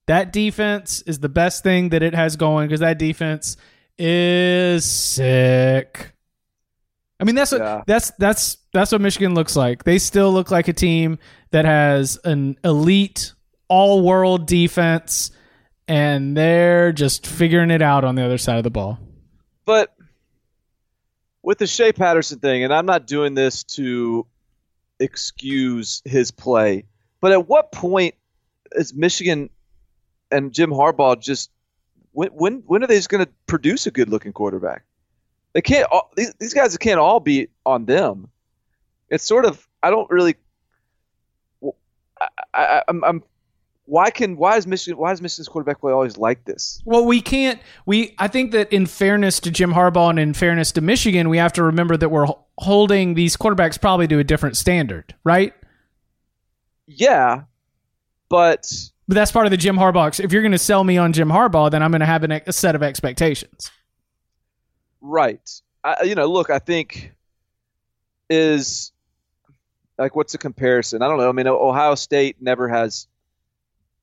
that 0.07 0.33
defense 0.33 1.01
is 1.03 1.19
the 1.19 1.29
best 1.29 1.63
thing 1.63 1.89
that 1.89 2.01
it 2.01 2.15
has 2.15 2.35
going 2.35 2.67
because 2.67 2.79
that 2.79 2.97
defense 2.97 3.57
is 3.97 4.83
sick. 4.85 6.13
I 7.19 7.23
mean 7.23 7.35
that's 7.35 7.51
what 7.51 7.61
Yeah. 7.61 7.83
that's 7.85 8.11
that's 8.17 8.57
that's 8.73 8.91
what 8.91 8.99
Michigan 9.01 9.35
looks 9.35 9.55
like. 9.55 9.83
They 9.83 9.99
still 9.99 10.31
look 10.33 10.49
like 10.49 10.67
a 10.67 10.73
team 10.73 11.19
that 11.51 11.65
has 11.65 12.17
an 12.23 12.57
elite 12.63 13.33
all 13.67 14.01
world 14.01 14.47
defense 14.47 15.29
and 15.87 16.35
they're 16.35 16.91
just 16.91 17.27
figuring 17.27 17.69
it 17.69 17.81
out 17.83 18.03
on 18.03 18.15
the 18.15 18.23
other 18.25 18.39
side 18.39 18.57
of 18.57 18.63
the 18.63 18.71
ball. 18.71 18.97
but 19.65 19.93
with 21.43 21.57
the 21.57 21.67
Shea 21.67 21.91
Patterson 21.91 22.39
thing, 22.39 22.63
and 22.63 22.73
I'm 22.73 22.85
not 22.85 23.07
doing 23.07 23.33
this 23.33 23.63
to 23.63 24.25
excuse 24.99 26.01
his 26.05 26.31
play, 26.31 26.85
but 27.19 27.31
at 27.31 27.47
what 27.47 27.71
point 27.71 28.15
is 28.73 28.93
Michigan 28.93 29.49
and 30.31 30.53
Jim 30.53 30.71
Harbaugh 30.71 31.19
just 31.19 31.49
when 32.11 32.29
when 32.29 32.63
when 32.65 32.83
are 32.83 32.87
they 32.87 32.95
just 32.95 33.09
going 33.09 33.25
to 33.25 33.31
produce 33.47 33.87
a 33.87 33.91
good 33.91 34.09
looking 34.09 34.33
quarterback? 34.33 34.83
They 35.53 35.61
can't. 35.61 35.87
All, 35.91 36.11
these 36.15 36.33
these 36.39 36.53
guys 36.53 36.77
can't 36.77 36.99
all 36.99 37.19
be 37.19 37.47
on 37.65 37.85
them. 37.85 38.29
It's 39.09 39.25
sort 39.25 39.45
of 39.45 39.67
I 39.83 39.89
don't 39.89 40.09
really. 40.09 40.35
I, 42.19 42.27
I, 42.53 42.83
I'm, 42.87 43.03
I'm 43.03 43.23
why 43.91 44.09
can 44.09 44.37
why 44.37 44.55
is 44.55 44.65
Michigan 44.65 44.97
why 44.97 45.11
is 45.11 45.21
Michigan's 45.21 45.49
quarterback 45.49 45.81
play 45.81 45.91
always 45.91 46.17
like 46.17 46.45
this? 46.45 46.81
Well, 46.85 47.03
we 47.03 47.19
can't. 47.19 47.59
We 47.85 48.15
I 48.19 48.29
think 48.29 48.53
that 48.53 48.71
in 48.71 48.85
fairness 48.85 49.41
to 49.41 49.51
Jim 49.51 49.73
Harbaugh 49.73 50.11
and 50.11 50.17
in 50.17 50.33
fairness 50.33 50.71
to 50.73 50.81
Michigan, 50.81 51.27
we 51.27 51.37
have 51.37 51.51
to 51.53 51.63
remember 51.63 51.97
that 51.97 52.07
we're 52.07 52.27
holding 52.57 53.15
these 53.15 53.35
quarterbacks 53.35 53.79
probably 53.79 54.07
to 54.07 54.19
a 54.19 54.23
different 54.23 54.55
standard, 54.55 55.13
right? 55.25 55.53
Yeah, 56.87 57.41
but 58.29 58.71
But 59.09 59.15
that's 59.15 59.33
part 59.33 59.45
of 59.45 59.51
the 59.51 59.57
Jim 59.57 59.75
Harbaugh. 59.75 60.17
If 60.23 60.31
you're 60.31 60.41
going 60.41 60.53
to 60.53 60.57
sell 60.57 60.85
me 60.85 60.97
on 60.97 61.11
Jim 61.11 61.27
Harbaugh, 61.27 61.69
then 61.69 61.83
I'm 61.83 61.91
going 61.91 61.99
to 61.99 62.05
have 62.05 62.23
an, 62.23 62.31
a 62.31 62.53
set 62.53 62.75
of 62.75 62.83
expectations. 62.83 63.71
right. 65.01 65.61
I, 65.83 66.03
you 66.03 66.15
know, 66.15 66.27
look, 66.27 66.49
I 66.49 66.59
think 66.59 67.13
is 68.29 68.93
like 69.97 70.15
what's 70.15 70.31
the 70.31 70.37
comparison? 70.37 71.01
I 71.01 71.09
don't 71.09 71.17
know. 71.17 71.27
I 71.27 71.33
mean, 71.33 71.47
Ohio 71.47 71.95
State 71.95 72.37
never 72.39 72.69
has 72.69 73.07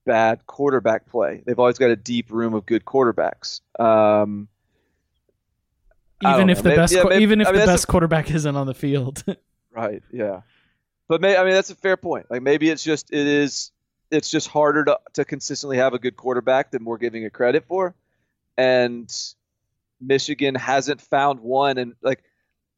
bad 0.08 0.46
quarterback 0.46 1.06
play. 1.06 1.42
They've 1.46 1.58
always 1.58 1.78
got 1.78 1.90
a 1.90 1.96
deep 1.96 2.32
room 2.32 2.54
of 2.54 2.64
good 2.66 2.84
quarterbacks. 2.84 3.60
Um, 3.78 4.48
Even 6.26 6.50
if 6.50 6.58
know. 6.58 6.62
the 6.62 6.68
Maybe- 6.70 6.76
best, 6.76 6.94
yeah, 6.94 7.02
maybe- 7.04 7.22
even 7.22 7.40
if 7.40 7.46
I 7.46 7.52
mean, 7.52 7.60
the 7.60 7.66
best 7.66 7.86
quarterback 7.86 8.30
isn't 8.30 8.56
on 8.56 8.66
the 8.66 8.74
field. 8.74 9.22
Right. 9.70 10.02
Yeah. 10.10 10.40
But 11.06 11.20
may, 11.20 11.36
I 11.36 11.44
mean 11.44 11.52
that's 11.52 11.70
a 11.70 11.76
fair 11.76 11.96
point. 11.96 12.26
Like 12.30 12.42
maybe 12.42 12.68
it's 12.68 12.82
just 12.82 13.12
it 13.12 13.26
is 13.28 13.70
it's 14.10 14.28
just 14.28 14.48
harder 14.48 14.84
to 14.86 14.98
to 15.12 15.24
consistently 15.24 15.76
have 15.76 15.94
a 15.94 16.00
good 16.00 16.16
quarterback 16.16 16.72
than 16.72 16.84
we're 16.84 16.96
giving 16.98 17.22
it 17.22 17.32
credit 17.32 17.64
for, 17.68 17.94
and 18.56 19.08
Michigan 20.00 20.56
hasn't 20.56 21.00
found 21.00 21.38
one. 21.38 21.78
And 21.78 21.94
like 22.02 22.24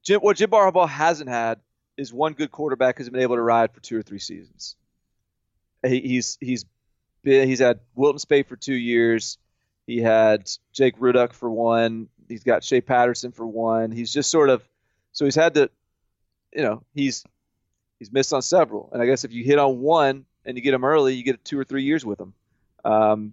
Jim, 0.03 0.21
what 0.21 0.37
Jim 0.37 0.51
Harbaugh 0.51 0.87
hasn't 0.89 1.31
had 1.31 1.61
is 1.97 2.13
one 2.13 2.35
good 2.35 2.51
quarterback 2.51 2.99
who's 2.99 3.09
been 3.09 3.23
able 3.23 3.37
to 3.37 3.43
ride 3.43 3.73
for 3.73 3.81
two 3.81 3.97
or 3.97 4.03
three 4.03 4.19
seasons. 4.19 4.77
He, 5.87 6.01
he's 6.01 6.37
he's 6.39 6.67
been 7.23 7.49
he's 7.49 7.61
had 7.61 7.81
Wilton 7.95 8.19
Speight 8.19 8.49
for 8.49 8.57
two 8.57 8.75
years. 8.75 9.39
He 9.87 9.99
had 9.99 10.49
Jake 10.73 10.99
Rudock 10.99 11.33
for 11.33 11.51
one. 11.51 12.09
He's 12.29 12.45
got 12.45 12.63
Shea 12.63 12.81
Patterson 12.81 13.33
for 13.33 13.47
one. 13.47 13.91
He's 13.91 14.13
just 14.13 14.31
sort 14.31 14.51
of 14.51 14.63
so 15.13 15.25
he's 15.25 15.35
had 15.35 15.55
to 15.55 15.71
you 16.55 16.63
know 16.63 16.83
he's 16.95 17.25
he's 17.99 18.13
missed 18.13 18.33
on 18.33 18.43
several, 18.43 18.91
and 18.93 19.03
I 19.03 19.07
guess 19.07 19.25
if 19.25 19.33
you 19.33 19.45
hit 19.45 19.59
on 19.59 19.81
one 19.81 20.25
and 20.45 20.57
you 20.57 20.63
get 20.63 20.75
him 20.75 20.85
early, 20.85 21.15
you 21.15 21.23
get 21.23 21.45
two 21.45 21.59
or 21.59 21.65
three 21.65 21.85
years 21.85 22.05
with 22.05 22.21
him. 22.21 22.35
Um, 22.85 23.33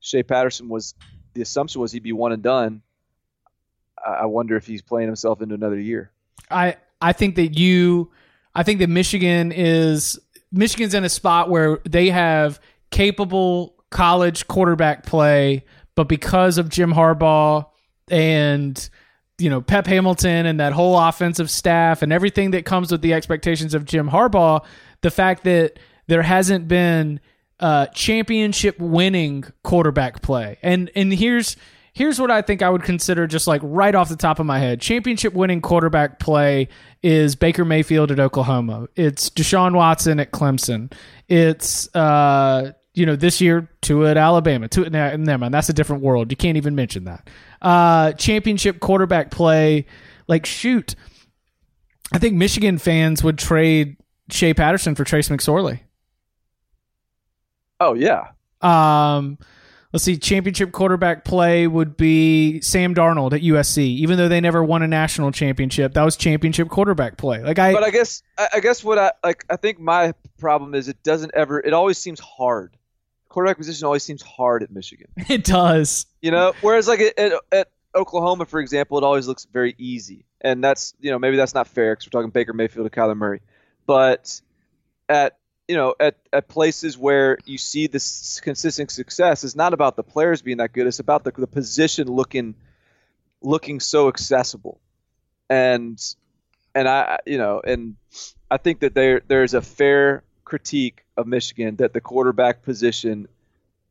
Shea 0.00 0.22
Patterson 0.22 0.68
was 0.68 0.94
the 1.34 1.42
assumption 1.42 1.80
was 1.80 1.92
he'd 1.92 2.02
be 2.02 2.12
one 2.12 2.32
and 2.32 2.42
done. 2.42 2.82
I, 4.04 4.10
I 4.10 4.24
wonder 4.26 4.56
if 4.56 4.66
he's 4.66 4.82
playing 4.82 5.08
himself 5.08 5.42
into 5.42 5.54
another 5.54 5.78
year. 5.78 6.10
I 6.50 6.76
I 7.00 7.12
think 7.12 7.36
that 7.36 7.58
you 7.58 8.10
I 8.54 8.62
think 8.62 8.78
that 8.80 8.88
Michigan 8.88 9.52
is 9.52 10.18
Michigan's 10.52 10.94
in 10.94 11.04
a 11.04 11.08
spot 11.08 11.50
where 11.50 11.80
they 11.84 12.10
have 12.10 12.60
capable 12.90 13.74
college 13.90 14.46
quarterback 14.48 15.06
play, 15.06 15.64
but 15.94 16.08
because 16.08 16.58
of 16.58 16.68
Jim 16.68 16.92
Harbaugh 16.92 17.66
and 18.08 18.88
you 19.38 19.50
know 19.50 19.60
Pep 19.60 19.86
Hamilton 19.86 20.46
and 20.46 20.60
that 20.60 20.72
whole 20.72 20.98
offensive 20.98 21.50
staff 21.50 22.02
and 22.02 22.12
everything 22.12 22.52
that 22.52 22.64
comes 22.64 22.90
with 22.90 23.02
the 23.02 23.12
expectations 23.14 23.74
of 23.74 23.84
Jim 23.84 24.08
Harbaugh, 24.08 24.64
the 25.02 25.10
fact 25.10 25.44
that 25.44 25.78
there 26.06 26.22
hasn't 26.22 26.68
been 26.68 27.20
uh, 27.60 27.86
championship 27.86 28.78
winning 28.78 29.44
quarterback 29.62 30.22
play. 30.22 30.58
And 30.62 30.90
and 30.94 31.12
here's 31.12 31.56
here's 31.92 32.20
what 32.20 32.30
I 32.30 32.42
think 32.42 32.62
I 32.62 32.68
would 32.68 32.82
consider 32.82 33.26
just 33.26 33.46
like 33.46 33.62
right 33.64 33.94
off 33.94 34.08
the 34.08 34.16
top 34.16 34.38
of 34.38 34.46
my 34.46 34.58
head. 34.58 34.80
Championship 34.80 35.32
winning 35.32 35.62
quarterback 35.62 36.18
play 36.18 36.68
is 37.02 37.34
Baker 37.34 37.64
Mayfield 37.64 38.10
at 38.10 38.20
Oklahoma. 38.20 38.88
It's 38.96 39.30
Deshaun 39.30 39.74
Watson 39.74 40.20
at 40.20 40.32
Clemson. 40.32 40.92
It's 41.28 41.94
uh 41.94 42.72
you 42.96 43.04
know, 43.06 43.14
this 43.14 43.40
year 43.40 43.68
Tua 43.82 44.10
at 44.10 44.16
Alabama. 44.16 44.68
Nah, 44.74 45.16
never 45.16 45.38
mind, 45.38 45.54
that's 45.54 45.68
a 45.68 45.74
different 45.74 46.02
world. 46.02 46.32
You 46.32 46.36
can't 46.36 46.56
even 46.56 46.74
mention 46.74 47.04
that. 47.04 47.28
Uh, 47.62 48.12
championship 48.12 48.80
quarterback 48.80 49.30
play, 49.30 49.86
like 50.26 50.46
shoot, 50.46 50.96
I 52.12 52.18
think 52.18 52.34
Michigan 52.34 52.78
fans 52.78 53.22
would 53.22 53.38
trade 53.38 53.98
Shea 54.30 54.54
Patterson 54.54 54.94
for 54.94 55.04
Trace 55.04 55.28
McSorley. 55.28 55.80
Oh 57.78 57.92
yeah, 57.92 58.28
Um, 58.62 59.36
let's 59.92 60.02
see, 60.02 60.16
championship 60.16 60.72
quarterback 60.72 61.26
play 61.26 61.66
would 61.66 61.98
be 61.98 62.62
Sam 62.62 62.94
Darnold 62.94 63.34
at 63.34 63.42
USC. 63.42 63.78
Even 63.78 64.16
though 64.16 64.28
they 64.28 64.40
never 64.40 64.64
won 64.64 64.82
a 64.82 64.88
national 64.88 65.30
championship, 65.32 65.92
that 65.92 66.02
was 66.02 66.16
championship 66.16 66.70
quarterback 66.70 67.18
play. 67.18 67.42
Like 67.42 67.58
I, 67.58 67.74
but 67.74 67.82
I 67.82 67.90
guess 67.90 68.22
I 68.54 68.60
guess 68.60 68.82
what 68.82 68.98
I 68.98 69.12
like 69.22 69.44
I 69.50 69.56
think 69.56 69.78
my 69.78 70.14
problem 70.38 70.74
is 70.74 70.88
it 70.88 71.02
doesn't 71.02 71.32
ever 71.34 71.60
it 71.60 71.74
always 71.74 71.98
seems 71.98 72.20
hard. 72.20 72.74
Quarterback 73.36 73.58
position 73.58 73.84
always 73.84 74.02
seems 74.02 74.22
hard 74.22 74.62
at 74.62 74.70
Michigan. 74.70 75.08
it 75.28 75.44
does. 75.44 76.06
You 76.22 76.30
know, 76.30 76.54
whereas 76.62 76.88
like 76.88 77.00
at, 77.00 77.18
at, 77.18 77.32
at 77.52 77.68
Oklahoma, 77.94 78.46
for 78.46 78.60
example, 78.60 78.96
it 78.96 79.04
always 79.04 79.28
looks 79.28 79.44
very 79.44 79.74
easy, 79.76 80.24
and 80.40 80.64
that's 80.64 80.94
you 81.00 81.10
know 81.10 81.18
maybe 81.18 81.36
that's 81.36 81.52
not 81.52 81.68
fair 81.68 81.92
because 81.92 82.06
we're 82.06 82.18
talking 82.18 82.30
Baker 82.30 82.54
Mayfield 82.54 82.86
and 82.86 82.92
Kyler 82.94 83.14
Murray, 83.14 83.42
but 83.84 84.40
at 85.06 85.36
you 85.68 85.76
know 85.76 85.94
at, 86.00 86.16
at 86.32 86.48
places 86.48 86.96
where 86.96 87.36
you 87.44 87.58
see 87.58 87.88
this 87.88 88.40
consistent 88.40 88.90
success, 88.90 89.44
it's 89.44 89.54
not 89.54 89.74
about 89.74 89.96
the 89.96 90.02
players 90.02 90.40
being 90.40 90.56
that 90.56 90.72
good; 90.72 90.86
it's 90.86 91.00
about 91.00 91.22
the, 91.22 91.32
the 91.32 91.46
position 91.46 92.08
looking 92.08 92.54
looking 93.42 93.80
so 93.80 94.08
accessible, 94.08 94.80
and 95.50 96.02
and 96.74 96.88
I 96.88 97.18
you 97.26 97.36
know 97.36 97.60
and 97.62 97.96
I 98.50 98.56
think 98.56 98.80
that 98.80 98.94
there 98.94 99.20
there's 99.28 99.52
a 99.52 99.60
fair 99.60 100.24
critique 100.46 101.02
of 101.16 101.26
Michigan 101.26 101.76
that 101.76 101.92
the 101.92 102.00
quarterback 102.00 102.62
position 102.62 103.28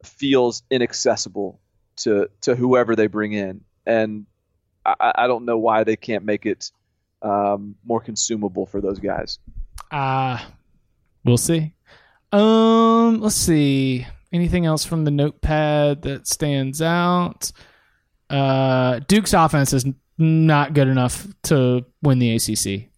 feels 0.04 0.64
inaccessible 0.70 1.60
to 1.98 2.30
to 2.42 2.56
whoever 2.56 2.96
they 2.96 3.08
bring 3.08 3.34
in, 3.34 3.62
and 3.86 4.26
I, 4.86 5.14
I 5.16 5.28
don't 5.28 5.46
know 5.46 5.58
why 5.58 5.84
they 5.84 5.96
can't 5.96 6.26
make 6.26 6.46
it 6.46 6.72
um, 7.22 7.76
more 7.86 8.02
consumable 8.02 8.66
for 8.66 8.82
those 8.82 9.00
guys. 9.00 9.40
Uh 9.92 10.40
we'll 11.24 11.38
see. 11.38 11.74
Um, 12.32 13.22
let's 13.22 13.36
see. 13.36 14.06
Anything 14.34 14.66
else 14.66 14.84
from 14.84 15.06
the 15.06 15.12
notepad 15.12 16.02
that 16.02 16.28
stands 16.28 16.82
out? 16.82 17.52
uh, 18.30 19.00
Duke's 19.08 19.34
offense 19.34 19.74
is 19.74 19.86
not 20.18 20.74
good 20.74 20.88
enough 20.88 21.28
to 21.44 21.86
win 22.02 22.20
the 22.20 22.36
ACC. 22.36 22.90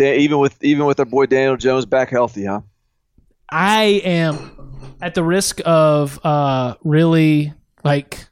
Even 0.00 0.38
with 0.38 0.62
even 0.62 0.86
with 0.86 0.98
our 1.00 1.06
boy 1.06 1.26
Daniel 1.26 1.56
Jones 1.56 1.86
back 1.86 2.10
healthy, 2.10 2.44
huh? 2.44 2.60
I 3.50 4.00
am 4.04 4.96
at 5.00 5.14
the 5.14 5.22
risk 5.22 5.60
of 5.64 6.24
uh, 6.24 6.74
really 6.84 7.52
like. 7.84 8.26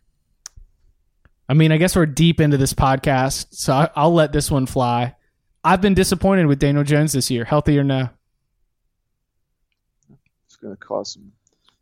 I 1.49 1.55
mean, 1.55 1.73
I 1.73 1.77
guess 1.77 1.95
we're 1.95 2.07
deep 2.07 2.41
into 2.41 2.57
this 2.57 2.73
podcast, 2.73 3.49
so 3.51 3.75
I, 3.75 3.91
I'll 3.95 4.15
let 4.15 4.33
this 4.33 4.51
one 4.51 4.65
fly. 4.67 5.15
I've 5.63 5.81
been 5.81 5.95
disappointed 5.95 6.47
with 6.47 6.59
Daniel 6.59 6.85
Jones 6.85 7.13
this 7.13 7.31
year, 7.31 7.45
healthy 7.45 7.79
or 7.79 7.85
no. 7.85 8.09
It's 10.47 10.57
going 10.57 10.75
to 10.75 10.81
cause 10.81 11.13
some. 11.13 11.33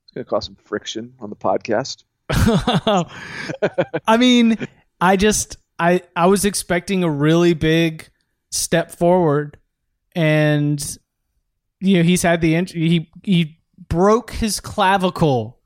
It's 0.04 0.12
going 0.12 0.24
to 0.24 0.28
cause 0.28 0.46
some 0.46 0.56
friction 0.56 1.14
on 1.20 1.30
the 1.30 1.36
podcast. 1.36 2.04
I 4.06 4.16
mean, 4.16 4.56
I 5.00 5.16
just 5.16 5.56
I 5.78 6.02
I 6.14 6.26
was 6.26 6.44
expecting 6.44 7.02
a 7.02 7.10
really 7.10 7.54
big 7.54 8.08
step 8.50 8.92
forward, 8.92 9.58
and 10.14 10.98
you 11.80 11.96
know 11.96 12.02
he's 12.02 12.22
had 12.22 12.40
the 12.40 12.54
int- 12.54 12.70
he 12.70 13.10
he 13.22 13.58
broke 13.88 14.32
his 14.32 14.60
clavicle 14.60 15.58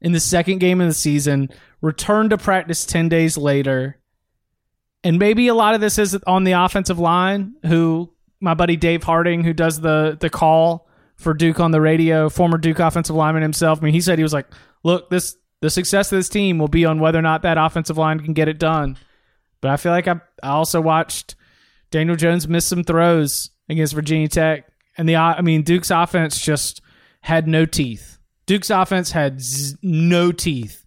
in 0.00 0.12
the 0.12 0.20
second 0.20 0.58
game 0.58 0.80
of 0.80 0.86
the 0.86 0.94
season, 0.94 1.48
returned 1.80 2.30
to 2.30 2.38
practice 2.38 2.84
ten 2.84 3.08
days 3.08 3.36
later, 3.36 4.00
and 5.02 5.18
maybe 5.18 5.48
a 5.48 5.54
lot 5.54 5.74
of 5.74 5.80
this 5.80 5.98
is 5.98 6.14
on 6.26 6.44
the 6.44 6.52
offensive 6.52 6.98
line. 6.98 7.54
Who 7.66 8.12
my 8.40 8.54
buddy 8.54 8.76
Dave 8.76 9.02
Harding, 9.02 9.44
who 9.44 9.52
does 9.52 9.80
the 9.80 10.16
the 10.20 10.30
call 10.30 10.88
for 11.16 11.34
Duke 11.34 11.60
on 11.60 11.70
the 11.70 11.80
radio, 11.80 12.28
former 12.28 12.58
Duke 12.58 12.78
offensive 12.80 13.16
lineman 13.16 13.42
himself. 13.42 13.78
I 13.80 13.84
mean, 13.84 13.94
he 13.94 14.00
said 14.00 14.18
he 14.18 14.22
was 14.22 14.32
like, 14.32 14.46
"Look, 14.82 15.10
this 15.10 15.36
the 15.60 15.70
success 15.70 16.12
of 16.12 16.18
this 16.18 16.28
team 16.28 16.58
will 16.58 16.68
be 16.68 16.84
on 16.84 17.00
whether 17.00 17.18
or 17.18 17.22
not 17.22 17.42
that 17.42 17.58
offensive 17.58 17.98
line 17.98 18.20
can 18.20 18.34
get 18.34 18.48
it 18.48 18.58
done." 18.58 18.96
But 19.60 19.70
I 19.70 19.76
feel 19.78 19.92
like 19.92 20.06
I, 20.06 20.20
I 20.42 20.50
also 20.50 20.80
watched 20.80 21.36
Daniel 21.90 22.16
Jones 22.16 22.46
miss 22.46 22.66
some 22.66 22.84
throws 22.84 23.50
against 23.68 23.94
Virginia 23.94 24.28
Tech, 24.28 24.68
and 24.96 25.08
the 25.08 25.16
I 25.16 25.40
mean 25.40 25.62
Duke's 25.62 25.90
offense 25.90 26.40
just 26.40 26.80
had 27.20 27.48
no 27.48 27.66
teeth. 27.66 28.18
Duke's 28.46 28.70
offense 28.70 29.12
had 29.12 29.40
z- 29.40 29.76
no 29.82 30.32
teeth, 30.32 30.84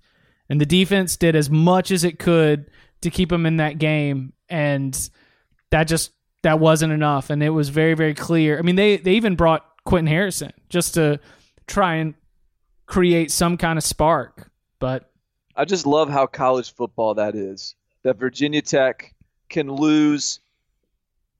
and 0.49 0.61
the 0.61 0.65
defense 0.65 1.17
did 1.17 1.35
as 1.35 1.49
much 1.49 1.91
as 1.91 2.03
it 2.03 2.19
could 2.19 2.69
to 3.01 3.09
keep 3.09 3.29
them 3.29 3.45
in 3.45 3.57
that 3.57 3.77
game, 3.79 4.33
and 4.49 5.09
that 5.71 5.85
just 5.85 6.11
that 6.43 6.59
wasn't 6.59 6.93
enough. 6.93 7.29
And 7.29 7.41
it 7.41 7.49
was 7.49 7.69
very 7.69 7.93
very 7.93 8.13
clear. 8.13 8.57
I 8.57 8.61
mean 8.61 8.75
they 8.75 8.97
they 8.97 9.13
even 9.13 9.35
brought 9.35 9.65
Quentin 9.85 10.07
Harrison 10.07 10.51
just 10.69 10.93
to 10.95 11.19
try 11.65 11.95
and 11.95 12.13
create 12.85 13.31
some 13.31 13.57
kind 13.57 13.77
of 13.77 13.83
spark, 13.83 14.49
but 14.79 15.11
I 15.55 15.65
just 15.65 15.85
love 15.87 16.09
how 16.09 16.27
college 16.27 16.73
football 16.73 17.15
that 17.15 17.35
is. 17.35 17.75
That 18.03 18.17
Virginia 18.17 18.61
Tech 18.61 19.13
can 19.49 19.71
lose 19.71 20.39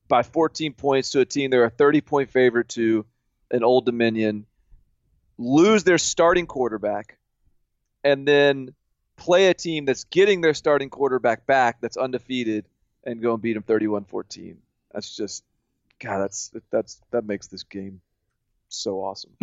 by 0.08 0.24
14 0.24 0.74
points 0.74 1.12
to 1.12 1.20
a 1.20 1.26
team 1.26 1.50
they're 1.50 1.66
a 1.66 1.70
30 1.70 2.02
point 2.02 2.30
favorite 2.30 2.70
to, 2.70 3.06
an 3.52 3.64
Old 3.64 3.86
Dominion, 3.86 4.46
lose 5.38 5.84
their 5.84 5.98
starting 5.98 6.46
quarterback, 6.46 7.18
and 8.04 8.28
then 8.28 8.74
play 9.16 9.48
a 9.48 9.54
team 9.54 9.86
that's 9.86 10.04
getting 10.06 10.42
their 10.42 10.54
starting 10.54 10.90
quarterback 10.90 11.46
back 11.46 11.80
that's 11.82 11.98
undefeated 11.98 12.66
and 13.04 13.22
go 13.22 13.34
and 13.34 13.42
beat 13.42 13.54
them 13.54 13.64
31 13.64 14.06
14. 14.06 14.58
That's 14.94 15.16
just, 15.16 15.44
God, 16.00 16.20
that's, 16.20 16.52
that's, 16.70 17.02
that 17.12 17.26
makes 17.26 17.48
this 17.48 17.64
game 17.64 18.02
so 18.70 19.00
awesome. 19.00 19.32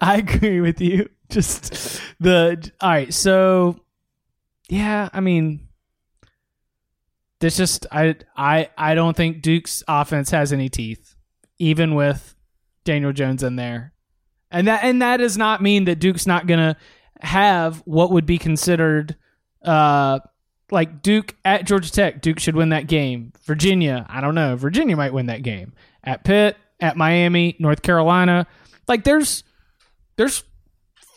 I 0.00 0.16
agree 0.18 0.60
with 0.60 0.80
you. 0.80 1.08
Just 1.28 2.00
the 2.20 2.70
all 2.80 2.90
right. 2.90 3.12
So 3.12 3.80
yeah, 4.68 5.08
I 5.12 5.20
mean, 5.20 5.68
there's 7.44 7.58
just 7.58 7.86
I 7.92 8.16
I 8.34 8.70
I 8.74 8.94
don't 8.94 9.14
think 9.14 9.42
Duke's 9.42 9.82
offense 9.86 10.30
has 10.30 10.50
any 10.50 10.70
teeth, 10.70 11.14
even 11.58 11.94
with 11.94 12.34
Daniel 12.84 13.12
Jones 13.12 13.42
in 13.42 13.56
there, 13.56 13.92
and 14.50 14.66
that 14.66 14.82
and 14.82 15.02
that 15.02 15.18
does 15.18 15.36
not 15.36 15.60
mean 15.60 15.84
that 15.84 15.98
Duke's 15.98 16.26
not 16.26 16.46
gonna 16.46 16.78
have 17.20 17.82
what 17.84 18.12
would 18.12 18.24
be 18.24 18.38
considered 18.38 19.16
uh 19.62 20.20
like 20.70 21.02
Duke 21.02 21.36
at 21.44 21.66
Georgia 21.66 21.92
Tech. 21.92 22.22
Duke 22.22 22.38
should 22.38 22.56
win 22.56 22.70
that 22.70 22.86
game. 22.86 23.34
Virginia, 23.44 24.06
I 24.08 24.22
don't 24.22 24.34
know. 24.34 24.56
Virginia 24.56 24.96
might 24.96 25.12
win 25.12 25.26
that 25.26 25.42
game. 25.42 25.74
At 26.02 26.24
Pitt, 26.24 26.56
at 26.80 26.96
Miami, 26.96 27.56
North 27.58 27.82
Carolina, 27.82 28.46
like 28.88 29.04
there's 29.04 29.44
there's 30.16 30.44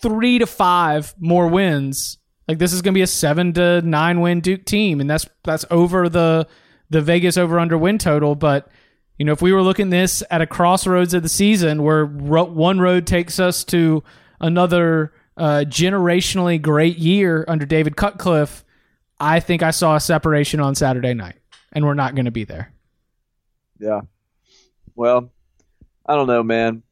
three 0.01 0.39
to 0.39 0.45
five 0.45 1.15
more 1.17 1.47
wins. 1.47 2.17
Like 2.47 2.59
this 2.59 2.73
is 2.73 2.81
going 2.81 2.93
to 2.93 2.97
be 2.97 3.03
a 3.03 3.07
seven 3.07 3.53
to 3.53 3.81
nine 3.81 4.21
win 4.21 4.39
Duke 4.39 4.65
team, 4.65 5.01
and 5.01 5.09
that's 5.09 5.27
that's 5.43 5.65
over 5.69 6.09
the 6.09 6.47
the 6.89 7.01
Vegas 7.01 7.37
over 7.37 7.59
under 7.59 7.77
win 7.77 7.97
total. 7.97 8.35
But 8.35 8.69
you 9.17 9.25
know, 9.25 9.33
if 9.33 9.41
we 9.41 9.51
were 9.51 9.61
looking 9.61 9.89
this 9.89 10.23
at 10.29 10.41
a 10.41 10.47
crossroads 10.47 11.13
of 11.13 11.23
the 11.23 11.29
season, 11.29 11.83
where 11.83 12.05
ro- 12.05 12.45
one 12.45 12.79
road 12.79 13.07
takes 13.07 13.39
us 13.39 13.63
to 13.65 14.03
another 14.39 15.13
uh, 15.35 15.65
generationally 15.67 16.61
great 16.61 16.97
year 16.97 17.43
under 17.47 17.65
David 17.65 17.95
Cutcliffe, 17.97 18.63
I 19.19 19.39
think 19.39 19.63
I 19.63 19.71
saw 19.71 19.95
a 19.95 19.99
separation 19.99 20.59
on 20.59 20.75
Saturday 20.75 21.13
night, 21.13 21.37
and 21.73 21.85
we're 21.85 21.95
not 21.95 22.15
going 22.15 22.25
to 22.25 22.31
be 22.31 22.43
there. 22.43 22.71
Yeah. 23.79 24.01
Well, 24.95 25.31
I 26.05 26.15
don't 26.15 26.27
know, 26.27 26.43
man. 26.43 26.83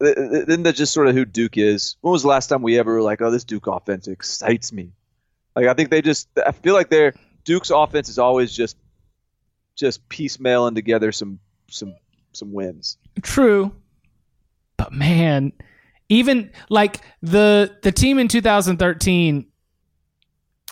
Isn't 0.00 0.62
that 0.62 0.76
just 0.76 0.92
sort 0.92 1.08
of 1.08 1.14
who 1.14 1.24
Duke 1.24 1.58
is? 1.58 1.96
When 2.00 2.12
was 2.12 2.22
the 2.22 2.28
last 2.28 2.46
time 2.46 2.62
we 2.62 2.78
ever 2.78 2.94
were 2.94 3.02
like, 3.02 3.20
"Oh, 3.20 3.30
this 3.30 3.44
Duke 3.44 3.66
offense 3.66 4.08
excites 4.08 4.72
me"? 4.72 4.92
Like, 5.54 5.66
I 5.66 5.74
think 5.74 5.90
they 5.90 6.00
just. 6.02 6.28
I 6.44 6.52
feel 6.52 6.74
like 6.74 6.88
their 6.88 7.14
Duke's 7.44 7.70
offense 7.70 8.08
is 8.08 8.18
always 8.18 8.52
just, 8.52 8.76
just 9.76 10.08
piecemealing 10.08 10.74
together 10.74 11.12
some 11.12 11.38
some 11.68 11.94
some 12.32 12.52
wins. 12.52 12.96
True, 13.22 13.72
but 14.76 14.92
man, 14.92 15.52
even 16.08 16.50
like 16.70 17.00
the 17.20 17.76
the 17.82 17.92
team 17.92 18.18
in 18.18 18.28
2013, 18.28 19.46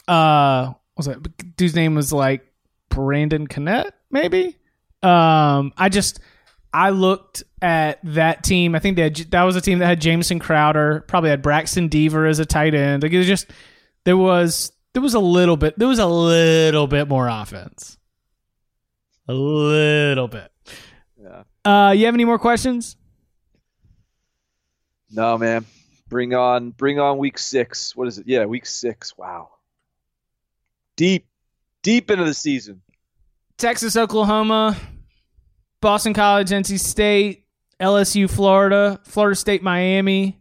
uh, 0.06 0.72
was 0.96 1.06
that 1.06 1.56
dude's 1.56 1.74
name 1.74 1.94
was 1.94 2.12
like 2.12 2.50
Brandon 2.88 3.46
Connette, 3.46 3.92
maybe. 4.10 4.56
Um, 5.02 5.72
I 5.76 5.88
just 5.90 6.20
I 6.72 6.90
looked 6.90 7.42
at 7.62 7.98
that 8.04 8.44
team. 8.44 8.74
I 8.74 8.78
think 8.78 8.96
they 8.96 9.02
had, 9.02 9.16
that 9.16 9.42
was 9.42 9.56
a 9.56 9.60
team 9.60 9.78
that 9.78 9.86
had 9.86 10.00
Jamison 10.00 10.38
Crowder, 10.38 11.04
probably 11.08 11.30
had 11.30 11.42
Braxton 11.42 11.88
Deaver 11.88 12.28
as 12.28 12.38
a 12.38 12.46
tight 12.46 12.74
end. 12.74 13.02
Like 13.02 13.12
it 13.12 13.18
was 13.18 13.26
just 13.26 13.50
there 14.04 14.16
was 14.16 14.72
there 14.92 15.02
was 15.02 15.14
a 15.14 15.20
little 15.20 15.56
bit 15.56 15.78
there 15.78 15.88
was 15.88 15.98
a 15.98 16.06
little 16.06 16.86
bit 16.86 17.08
more 17.08 17.28
offense, 17.28 17.98
a 19.26 19.34
little 19.34 20.28
bit. 20.28 20.50
Yeah. 21.20 21.42
Uh, 21.64 21.92
you 21.92 22.06
have 22.06 22.14
any 22.14 22.24
more 22.24 22.38
questions? 22.38 22.96
No, 25.10 25.38
man. 25.38 25.64
Bring 26.08 26.34
on 26.34 26.70
bring 26.70 26.98
on 26.98 27.18
week 27.18 27.38
six. 27.38 27.94
What 27.96 28.08
is 28.08 28.18
it? 28.18 28.26
Yeah, 28.26 28.44
week 28.46 28.66
six. 28.66 29.16
Wow. 29.16 29.50
Deep, 30.96 31.26
deep 31.82 32.10
into 32.10 32.24
the 32.24 32.34
season. 32.34 32.82
Texas, 33.56 33.96
Oklahoma, 33.96 34.76
Boston 35.80 36.12
College, 36.14 36.48
NC 36.50 36.78
State, 36.80 37.44
LSU, 37.80 38.28
Florida, 38.30 39.00
Florida 39.04 39.36
State, 39.36 39.62
Miami, 39.62 40.40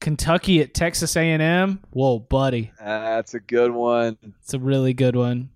Kentucky 0.00 0.60
at 0.60 0.74
Texas 0.74 1.16
A&M. 1.16 1.80
Whoa, 1.90 2.18
buddy, 2.18 2.72
That's 2.78 3.34
a 3.34 3.40
good 3.40 3.70
one. 3.72 4.16
it's 4.40 4.54
a 4.54 4.58
really 4.58 4.94
good 4.94 5.16
one. 5.16 5.50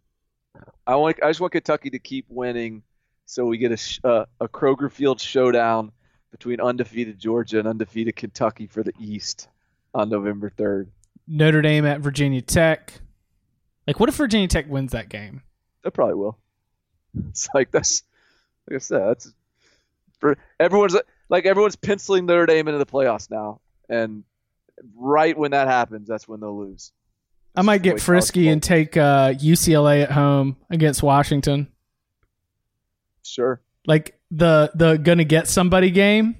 I 0.86 0.96
want. 0.96 1.22
I 1.22 1.28
just 1.28 1.40
want 1.40 1.52
Kentucky 1.52 1.90
to 1.90 1.98
keep 2.00 2.26
winning, 2.28 2.82
so 3.24 3.44
we 3.44 3.58
get 3.58 3.70
a 3.70 4.08
uh, 4.08 4.24
a 4.40 4.48
Kroger 4.48 4.90
Field 4.90 5.20
showdown 5.20 5.92
between 6.32 6.60
undefeated 6.60 7.18
Georgia 7.18 7.60
and 7.60 7.68
undefeated 7.68 8.16
Kentucky 8.16 8.66
for 8.66 8.82
the 8.82 8.92
East 8.98 9.48
on 9.94 10.08
November 10.08 10.50
third. 10.50 10.90
Notre 11.28 11.62
Dame 11.62 11.86
at 11.86 12.00
Virginia 12.00 12.42
Tech. 12.42 12.92
Like, 13.86 14.00
what 14.00 14.08
if 14.08 14.16
Virginia 14.16 14.48
Tech 14.48 14.68
wins 14.68 14.90
that 14.92 15.08
game? 15.08 15.42
They 15.84 15.90
probably 15.90 16.16
will. 16.16 16.38
It's 17.30 17.48
like 17.54 17.70
that's 17.70 18.02
like 18.68 18.76
I 18.76 18.78
said. 18.78 19.00
That's 19.08 19.32
for 20.18 20.36
everyone's 20.58 20.96
like 21.28 21.46
everyone's 21.46 21.76
penciling 21.76 22.26
Notre 22.26 22.46
Dame 22.46 22.68
into 22.68 22.78
the 22.78 22.86
playoffs 22.86 23.30
now, 23.30 23.60
and 23.88 24.24
right 24.96 25.36
when 25.36 25.50
that 25.52 25.68
happens, 25.68 26.08
that's 26.08 26.28
when 26.28 26.40
they'll 26.40 26.58
lose. 26.58 26.92
I 27.56 27.62
might 27.62 27.82
get 27.82 28.00
frisky 28.00 28.48
and 28.48 28.62
take 28.62 28.96
uh, 28.96 29.32
UCLA 29.34 30.04
at 30.04 30.12
home 30.12 30.56
against 30.70 31.02
Washington. 31.02 31.66
Sure. 33.22 33.60
Like 33.86 34.18
the 34.30 34.70
the 34.74 34.96
gonna 34.96 35.24
get 35.24 35.48
somebody 35.48 35.90
game. 35.90 36.36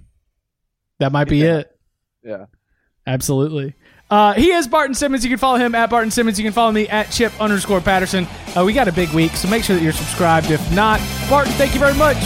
That 0.99 1.13
might 1.13 1.29
be 1.29 1.39
Yeah. 1.39 1.57
it. 1.59 1.79
Yeah. 2.23 2.47
Absolutely. 3.07 3.75
Uh, 4.11 4.35
he 4.35 4.51
is 4.51 4.67
Barton 4.67 4.95
Simmons. 4.95 5.25
You 5.25 5.31
can 5.31 5.39
follow 5.39 5.59
him 5.59 5.75
at 5.75 5.89
Barton 5.89 6.11
Simmons. 6.11 6.39
You 6.39 6.45
can 6.45 6.53
follow 6.53 6.73
me 6.73 6.89
at 6.89 7.11
Chip 7.11 7.33
underscore 7.41 7.81
Patterson. 7.81 8.27
Uh, 8.57 8.65
we 8.65 8.73
got 8.73 8.89
a 8.89 8.93
big 8.93 9.11
week, 9.11 9.33
so 9.33 9.49
make 9.49 9.63
sure 9.63 9.77
that 9.77 9.83
you're 9.83 9.93
subscribed. 9.93 10.51
If 10.51 10.73
not, 10.73 11.01
Barton, 11.29 11.53
thank 11.55 11.75
you 11.75 11.81
very 11.81 11.95
much. 11.95 12.17